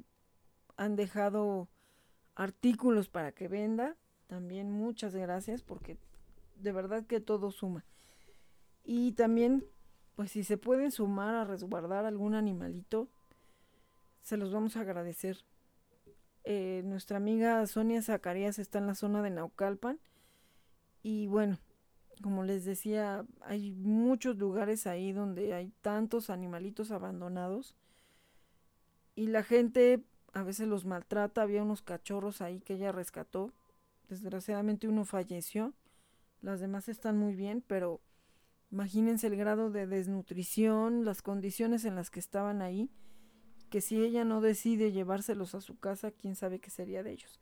han 0.76 0.96
dejado 0.96 1.68
artículos 2.34 3.08
para 3.08 3.32
que 3.32 3.48
venda. 3.48 3.96
También 4.26 4.70
muchas 4.70 5.14
gracias 5.14 5.62
porque 5.62 5.96
de 6.56 6.72
verdad 6.72 7.06
que 7.06 7.20
todo 7.20 7.50
suma. 7.50 7.84
Y 8.84 9.12
también, 9.12 9.64
pues 10.16 10.30
si 10.30 10.44
se 10.44 10.56
pueden 10.56 10.90
sumar 10.90 11.34
a 11.34 11.44
resguardar 11.44 12.04
algún 12.04 12.34
animalito, 12.34 13.08
se 14.22 14.36
los 14.36 14.52
vamos 14.52 14.76
a 14.76 14.80
agradecer. 14.80 15.44
Eh, 16.44 16.82
nuestra 16.84 17.16
amiga 17.16 17.66
Sonia 17.66 18.02
Zacarías 18.02 18.58
está 18.58 18.78
en 18.78 18.86
la 18.86 18.94
zona 18.94 19.22
de 19.22 19.30
Naucalpan. 19.30 19.98
Y 21.02 21.26
bueno, 21.26 21.58
como 22.22 22.44
les 22.44 22.64
decía, 22.64 23.24
hay 23.40 23.72
muchos 23.72 24.36
lugares 24.36 24.86
ahí 24.86 25.12
donde 25.12 25.54
hay 25.54 25.72
tantos 25.82 26.30
animalitos 26.30 26.90
abandonados 26.90 27.74
y 29.14 29.26
la 29.28 29.42
gente 29.42 30.02
a 30.32 30.42
veces 30.42 30.68
los 30.68 30.84
maltrata. 30.84 31.42
Había 31.42 31.62
unos 31.62 31.82
cachorros 31.82 32.40
ahí 32.40 32.60
que 32.60 32.74
ella 32.74 32.92
rescató. 32.92 33.52
Desgraciadamente 34.08 34.88
uno 34.88 35.04
falleció. 35.04 35.72
Las 36.42 36.60
demás 36.60 36.88
están 36.88 37.16
muy 37.16 37.34
bien, 37.34 37.62
pero 37.66 38.00
imagínense 38.74 39.28
el 39.28 39.36
grado 39.36 39.70
de 39.70 39.86
desnutrición, 39.86 41.04
las 41.04 41.22
condiciones 41.22 41.84
en 41.84 41.94
las 41.94 42.10
que 42.10 42.18
estaban 42.18 42.60
ahí, 42.60 42.90
que 43.70 43.80
si 43.80 44.02
ella 44.02 44.24
no 44.24 44.40
decide 44.40 44.90
llevárselos 44.90 45.54
a 45.54 45.60
su 45.60 45.78
casa, 45.78 46.10
quién 46.10 46.34
sabe 46.34 46.58
qué 46.58 46.70
sería 46.70 47.04
de 47.04 47.12
ellos. 47.12 47.38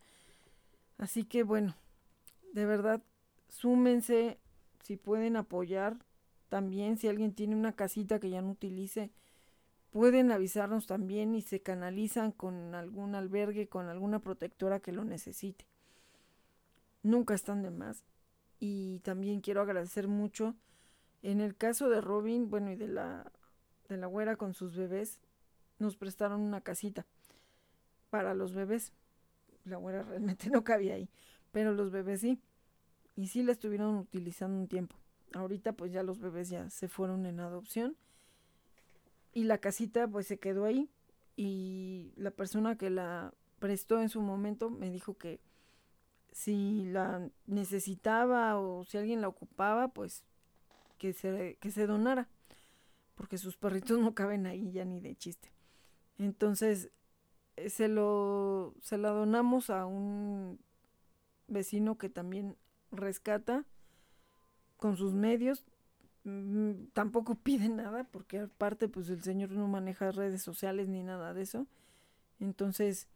Así 0.99 1.25
que 1.25 1.43
bueno, 1.43 1.75
de 2.53 2.67
verdad, 2.67 3.03
súmense 3.49 4.41
si 4.83 4.99
pueden 4.99 5.37
apoyar 5.37 5.97
también, 6.51 6.99
si 6.99 7.09
alguien 7.09 7.33
tiene 7.33 7.57
una 7.57 7.73
casita 7.73 8.21
que 8.21 8.29
ya 8.29 8.43
no 8.43 8.51
utilice, 8.51 9.11
pueden 9.91 10.33
avisarnos 10.33 10.87
también 10.87 11.35
y 11.35 11.41
se 11.41 11.63
canalizan 11.63 12.33
con 12.33 12.75
algún 12.75 13.15
albergue, 13.15 13.69
con 13.69 13.89
alguna 13.89 14.19
protectora 14.19 14.81
que 14.81 14.93
lo 14.93 15.03
necesite. 15.05 15.65
Nunca 17.03 17.33
están 17.33 17.63
de 17.63 17.71
más. 17.71 18.05
Y 18.61 18.99
también 18.99 19.41
quiero 19.41 19.63
agradecer 19.63 20.09
mucho 20.09 20.55
en 21.23 21.41
el 21.41 21.57
caso 21.57 21.89
de 21.89 22.01
Robin, 22.01 22.51
bueno, 22.51 22.71
y 22.71 22.77
de 22.77 22.89
la 22.89 23.33
de 23.89 23.97
la 23.97 24.07
güera 24.07 24.37
con 24.37 24.55
sus 24.55 24.75
bebés, 24.75 25.21
nos 25.79 25.97
prestaron 25.97 26.41
una 26.41 26.61
casita 26.61 27.07
para 28.11 28.35
los 28.35 28.55
bebés. 28.55 28.93
La 29.65 29.77
güera 29.77 30.03
realmente 30.09 30.51
no 30.51 30.65
cabía 30.65 30.95
ahí, 30.95 31.09
pero 31.53 31.73
los 31.73 31.91
bebés 31.91 32.21
sí 32.21 32.41
y 33.17 33.29
sí 33.29 33.43
la 33.43 33.53
estuvieron 33.53 33.97
utilizando 33.97 34.59
un 34.59 34.69
tiempo. 34.69 34.97
Ahorita 35.35 35.73
pues 35.73 35.93
ya 35.93 36.03
los 36.03 36.19
bebés 36.19 36.49
ya 36.49 36.69
se 36.71 36.89
fueron 36.89 37.27
en 37.27 37.41
adopción 37.41 37.97
y 39.33 39.45
la 39.45 39.59
casita 39.59 40.09
pues 40.09 40.27
se 40.27 40.39
quedó 40.39 40.65
ahí 40.65 40.91
y 41.37 42.13
la 42.17 42.31
persona 42.31 42.77
que 42.77 42.91
la 42.91 43.33
prestó 43.59 44.01
en 44.01 44.09
su 44.09 44.21
momento 44.21 44.71
me 44.71 44.91
dijo 44.91 45.17
que 45.17 45.41
si 46.33 46.85
la 46.87 47.31
necesitaba 47.47 48.59
o 48.59 48.85
si 48.85 48.99
alguien 48.99 49.21
la 49.21 49.29
ocupaba 49.29 49.89
pues 49.89 50.25
que 51.03 51.13
se, 51.13 51.57
que 51.59 51.73
se 51.73 51.89
donara 51.89 52.29
porque 53.17 53.37
sus 53.37 53.57
perritos 53.57 53.99
no 53.99 54.15
caben 54.15 54.47
ahí 54.47 54.71
ya 54.71 54.85
ni 54.85 55.01
de 55.01 55.17
chiste. 55.17 55.51
Entonces 56.17 56.93
eh, 57.57 57.71
se 57.71 57.89
lo 57.89 58.73
se 58.81 58.99
la 58.99 59.09
donamos 59.09 59.69
a 59.69 59.85
un 59.85 60.61
vecino 61.49 61.99
que 61.99 62.09
también 62.09 62.57
rescata 62.93 63.65
con 64.77 64.97
sus 64.97 65.13
medios. 65.13 65.65
Mm, 66.23 66.85
tampoco 66.93 67.35
pide 67.35 67.69
nada 67.69 68.05
porque 68.05 68.39
aparte 68.39 68.87
pues 68.87 69.09
el 69.09 69.25
señor 69.25 69.51
no 69.51 69.67
maneja 69.67 70.13
redes 70.13 70.43
sociales 70.43 70.87
ni 70.87 71.03
nada 71.03 71.35
de 71.35 71.43
eso. 71.43 71.67
Entonces, 72.39 73.09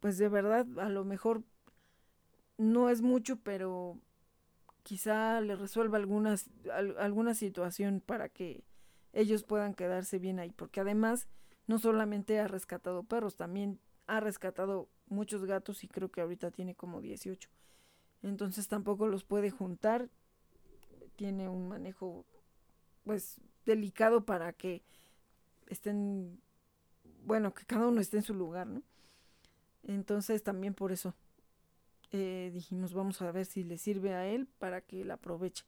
pues 0.00 0.18
de 0.18 0.28
verdad 0.28 0.66
a 0.80 0.88
lo 0.88 1.04
mejor 1.04 1.44
no 2.58 2.90
es 2.90 3.00
mucho, 3.00 3.36
pero 3.36 3.96
quizá 4.82 5.40
le 5.40 5.56
resuelva 5.56 5.98
algunas, 5.98 6.50
alguna 6.98 7.34
situación 7.34 8.02
para 8.04 8.28
que 8.28 8.64
ellos 9.12 9.42
puedan 9.42 9.74
quedarse 9.74 10.18
bien 10.18 10.38
ahí, 10.38 10.52
porque 10.52 10.80
además 10.80 11.28
no 11.66 11.78
solamente 11.78 12.38
ha 12.40 12.48
rescatado 12.48 13.02
perros, 13.02 13.36
también 13.36 13.80
ha 14.06 14.20
rescatado 14.20 14.88
muchos 15.06 15.44
gatos 15.44 15.84
y 15.84 15.88
creo 15.88 16.10
que 16.10 16.20
ahorita 16.20 16.50
tiene 16.50 16.74
como 16.74 17.00
18. 17.00 17.48
Entonces 18.22 18.68
tampoco 18.68 19.06
los 19.06 19.24
puede 19.24 19.50
juntar. 19.50 20.08
Tiene 21.16 21.48
un 21.48 21.68
manejo 21.68 22.24
pues 23.04 23.40
delicado 23.64 24.24
para 24.24 24.52
que 24.52 24.82
estén, 25.68 26.40
bueno, 27.24 27.54
que 27.54 27.64
cada 27.64 27.86
uno 27.86 28.00
esté 28.00 28.18
en 28.18 28.22
su 28.22 28.34
lugar, 28.34 28.66
¿no? 28.66 28.82
Entonces 29.82 30.42
también 30.42 30.74
por 30.74 30.92
eso 30.92 31.14
eh, 32.10 32.50
dijimos 32.52 32.92
vamos 32.92 33.20
a 33.22 33.30
ver 33.32 33.46
si 33.46 33.64
le 33.64 33.78
sirve 33.78 34.14
a 34.14 34.26
él 34.26 34.46
para 34.58 34.80
que 34.80 35.04
la 35.04 35.14
aproveche. 35.14 35.64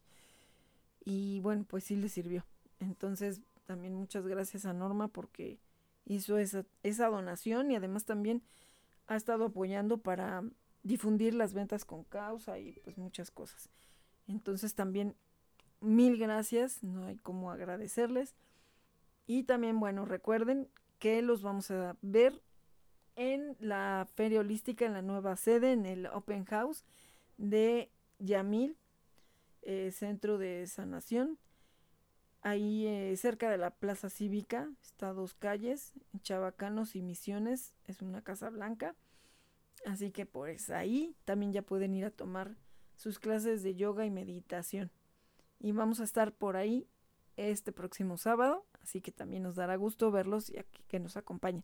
Y 1.05 1.39
bueno, 1.41 1.65
pues 1.67 1.85
sí 1.85 1.95
le 1.95 2.09
sirvió. 2.09 2.45
Entonces 2.79 3.41
también 3.65 3.95
muchas 3.95 4.25
gracias 4.27 4.65
a 4.65 4.73
Norma 4.73 5.07
porque 5.07 5.59
hizo 6.05 6.37
esa, 6.37 6.65
esa 6.83 7.07
donación 7.07 7.71
y 7.71 7.75
además 7.75 8.05
también 8.05 8.41
ha 9.07 9.15
estado 9.15 9.45
apoyando 9.45 9.97
para 9.97 10.43
difundir 10.83 11.33
las 11.33 11.53
ventas 11.53 11.85
con 11.85 12.03
causa 12.03 12.59
y 12.59 12.73
pues 12.83 12.97
muchas 12.97 13.31
cosas. 13.31 13.69
Entonces 14.27 14.75
también 14.75 15.15
mil 15.81 16.17
gracias, 16.17 16.83
no 16.83 17.05
hay 17.05 17.17
como 17.17 17.51
agradecerles. 17.51 18.35
Y 19.25 19.43
también, 19.43 19.79
bueno, 19.79 20.05
recuerden 20.05 20.67
que 20.99 21.21
los 21.21 21.41
vamos 21.41 21.71
a 21.71 21.95
ver 22.01 22.41
en 23.15 23.55
la 23.59 24.07
Feria 24.15 24.39
Holística, 24.39 24.85
en 24.85 24.93
la 24.93 25.01
nueva 25.01 25.35
sede, 25.35 25.71
en 25.71 25.85
el 25.85 26.07
Open 26.07 26.45
House 26.45 26.83
de 27.37 27.91
Yamil, 28.19 28.77
eh, 29.61 29.91
Centro 29.91 30.37
de 30.37 30.65
Sanación. 30.67 31.37
Ahí 32.41 32.87
eh, 32.87 33.15
cerca 33.15 33.49
de 33.49 33.57
la 33.57 33.71
Plaza 33.71 34.09
Cívica, 34.09 34.69
está 34.81 35.13
dos 35.13 35.33
calles, 35.33 35.93
Chavacanos 36.21 36.95
y 36.95 37.01
Misiones, 37.01 37.73
es 37.85 38.01
una 38.01 38.21
casa 38.21 38.49
blanca. 38.49 38.95
Así 39.85 40.11
que 40.11 40.25
pues 40.25 40.69
ahí 40.69 41.15
también 41.25 41.53
ya 41.53 41.61
pueden 41.61 41.93
ir 41.93 42.05
a 42.05 42.11
tomar 42.11 42.55
sus 42.95 43.19
clases 43.19 43.63
de 43.63 43.75
yoga 43.75 44.05
y 44.05 44.11
meditación. 44.11 44.91
Y 45.59 45.71
vamos 45.71 45.99
a 45.99 46.03
estar 46.03 46.33
por 46.33 46.57
ahí 46.57 46.87
este 47.37 47.71
próximo 47.71 48.17
sábado, 48.17 48.65
así 48.81 49.01
que 49.01 49.11
también 49.11 49.43
nos 49.43 49.55
dará 49.55 49.75
gusto 49.75 50.11
verlos 50.11 50.49
y 50.49 50.55
que 50.87 50.99
nos 50.99 51.17
acompañen. 51.17 51.63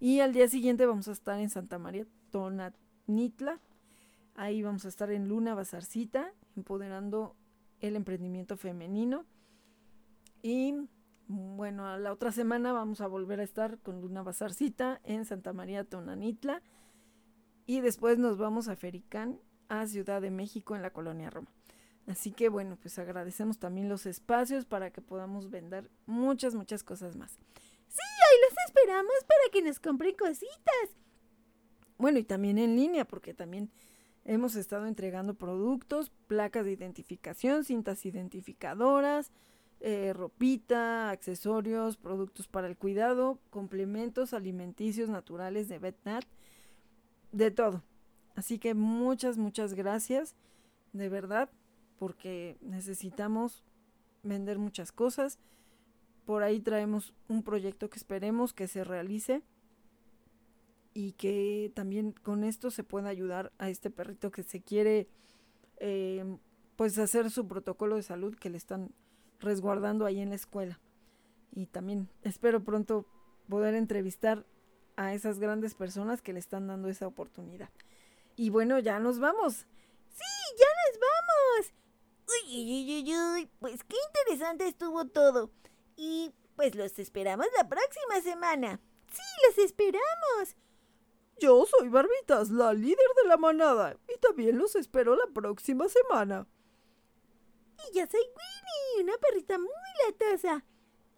Y 0.00 0.20
al 0.20 0.32
día 0.32 0.48
siguiente 0.48 0.86
vamos 0.86 1.08
a 1.08 1.12
estar 1.12 1.38
en 1.38 1.50
Santa 1.50 1.78
María 1.78 2.06
Tonanitla. 2.30 3.60
Ahí 4.34 4.62
vamos 4.62 4.86
a 4.86 4.88
estar 4.88 5.10
en 5.10 5.28
Luna 5.28 5.54
Bazarcita, 5.54 6.32
empoderando 6.56 7.36
el 7.80 7.96
emprendimiento 7.96 8.56
femenino. 8.56 9.26
Y 10.40 10.74
bueno, 11.28 11.86
a 11.86 11.98
la 11.98 12.14
otra 12.14 12.32
semana 12.32 12.72
vamos 12.72 13.02
a 13.02 13.08
volver 13.08 13.40
a 13.40 13.42
estar 13.42 13.78
con 13.80 14.00
Luna 14.00 14.22
Bazarcita 14.22 15.02
en 15.04 15.26
Santa 15.26 15.52
María 15.52 15.84
Tonanitla. 15.84 16.62
Y 17.66 17.82
después 17.82 18.18
nos 18.18 18.38
vamos 18.38 18.68
a 18.68 18.76
Fericán, 18.76 19.38
a 19.68 19.86
Ciudad 19.86 20.22
de 20.22 20.30
México, 20.30 20.74
en 20.74 20.80
la 20.80 20.94
colonia 20.94 21.28
Roma. 21.28 21.52
Así 22.06 22.32
que 22.32 22.48
bueno, 22.48 22.78
pues 22.80 22.98
agradecemos 22.98 23.58
también 23.58 23.90
los 23.90 24.06
espacios 24.06 24.64
para 24.64 24.90
que 24.90 25.02
podamos 25.02 25.50
vender 25.50 25.90
muchas, 26.06 26.54
muchas 26.54 26.82
cosas 26.82 27.16
más. 27.16 27.38
Esperamos 28.70 29.16
para 29.26 29.50
que 29.52 29.62
nos 29.62 29.80
compren 29.80 30.14
cositas. 30.14 30.96
Bueno, 31.98 32.18
y 32.20 32.22
también 32.22 32.56
en 32.56 32.76
línea, 32.76 33.04
porque 33.04 33.34
también 33.34 33.68
hemos 34.24 34.54
estado 34.54 34.86
entregando 34.86 35.34
productos, 35.34 36.12
placas 36.28 36.64
de 36.64 36.72
identificación, 36.72 37.64
cintas 37.64 38.06
identificadoras, 38.06 39.32
eh, 39.80 40.12
ropita, 40.12 41.10
accesorios, 41.10 41.96
productos 41.96 42.46
para 42.46 42.68
el 42.68 42.76
cuidado, 42.76 43.40
complementos 43.50 44.34
alimenticios 44.34 45.08
naturales 45.08 45.68
de 45.68 45.80
VetNat, 45.80 46.24
de 47.32 47.50
todo. 47.50 47.82
Así 48.36 48.60
que 48.60 48.74
muchas, 48.74 49.36
muchas 49.36 49.74
gracias, 49.74 50.36
de 50.92 51.08
verdad, 51.08 51.50
porque 51.98 52.56
necesitamos 52.60 53.64
vender 54.22 54.60
muchas 54.60 54.92
cosas. 54.92 55.40
Por 56.30 56.44
ahí 56.44 56.60
traemos 56.60 57.12
un 57.26 57.42
proyecto 57.42 57.90
que 57.90 57.98
esperemos 57.98 58.52
que 58.52 58.68
se 58.68 58.84
realice 58.84 59.42
y 60.94 61.14
que 61.14 61.72
también 61.74 62.12
con 62.12 62.44
esto 62.44 62.70
se 62.70 62.84
pueda 62.84 63.08
ayudar 63.08 63.50
a 63.58 63.68
este 63.68 63.90
perrito 63.90 64.30
que 64.30 64.44
se 64.44 64.62
quiere 64.62 65.08
eh, 65.78 66.24
pues 66.76 66.96
hacer 66.98 67.32
su 67.32 67.48
protocolo 67.48 67.96
de 67.96 68.04
salud 68.04 68.36
que 68.36 68.48
le 68.48 68.58
están 68.58 68.94
resguardando 69.40 70.06
ahí 70.06 70.20
en 70.20 70.28
la 70.28 70.36
escuela. 70.36 70.78
Y 71.50 71.66
también 71.66 72.08
espero 72.22 72.62
pronto 72.62 73.06
poder 73.48 73.74
entrevistar 73.74 74.46
a 74.94 75.14
esas 75.14 75.40
grandes 75.40 75.74
personas 75.74 76.22
que 76.22 76.32
le 76.32 76.38
están 76.38 76.68
dando 76.68 76.88
esa 76.88 77.08
oportunidad. 77.08 77.70
Y 78.36 78.50
bueno, 78.50 78.78
ya 78.78 79.00
nos 79.00 79.18
vamos. 79.18 79.66
Sí, 80.10 80.56
ya 80.56 80.66
nos 80.86 81.00
vamos. 81.00 81.74
Uy, 82.28 82.70
uy, 82.70 83.02
uy, 83.02 83.16
uy, 83.16 83.50
pues 83.58 83.82
qué 83.82 83.96
interesante 84.14 84.68
estuvo 84.68 85.06
todo. 85.06 85.50
Y 86.02 86.32
pues 86.56 86.74
los 86.76 86.98
esperamos 86.98 87.46
la 87.58 87.68
próxima 87.68 88.22
semana. 88.22 88.80
Sí, 89.12 89.22
los 89.46 89.58
esperamos. 89.58 90.56
Yo 91.38 91.66
soy 91.66 91.90
Barbitas, 91.90 92.48
la 92.48 92.72
líder 92.72 92.96
de 93.22 93.28
la 93.28 93.36
manada, 93.36 93.98
y 94.08 94.18
también 94.18 94.56
los 94.56 94.76
espero 94.76 95.14
la 95.14 95.26
próxima 95.26 95.86
semana. 95.90 96.46
Y 97.76 97.98
yo 97.98 98.06
soy 98.06 98.20
Winnie, 98.20 99.04
una 99.04 99.18
perrita 99.18 99.58
muy 99.58 99.68
latosa. 100.06 100.64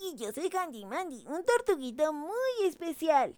Y 0.00 0.16
yo 0.16 0.32
soy 0.32 0.50
Handy 0.52 0.84
Mandy, 0.84 1.26
un 1.28 1.44
tortuguito 1.44 2.12
muy 2.12 2.66
especial. 2.66 3.36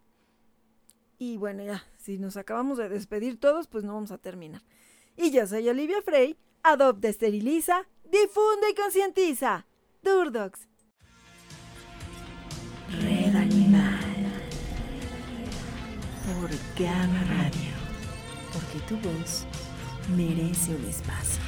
Y 1.18 1.36
bueno, 1.36 1.62
ya, 1.62 1.84
si 1.98 2.16
nos 2.18 2.38
acabamos 2.38 2.78
de 2.78 2.88
despedir 2.88 3.38
todos, 3.38 3.68
pues 3.68 3.84
no 3.84 3.92
vamos 3.92 4.12
a 4.12 4.18
terminar. 4.18 4.62
Y 5.14 5.30
yo 5.30 5.46
soy 5.46 5.68
Olivia 5.68 6.00
Frey, 6.00 6.38
adopta, 6.62 7.08
esteriliza, 7.08 7.86
difunde 8.04 8.70
y 8.70 8.74
concientiza. 8.74 9.66
Durdox. 10.02 10.68
Por 16.54 16.84
Gamma 16.84 17.24
Radio. 17.24 17.72
Porque 18.52 18.78
tu 18.86 18.96
voz 18.96 19.44
merece 20.16 20.74
un 20.74 20.84
espacio. 20.84 21.43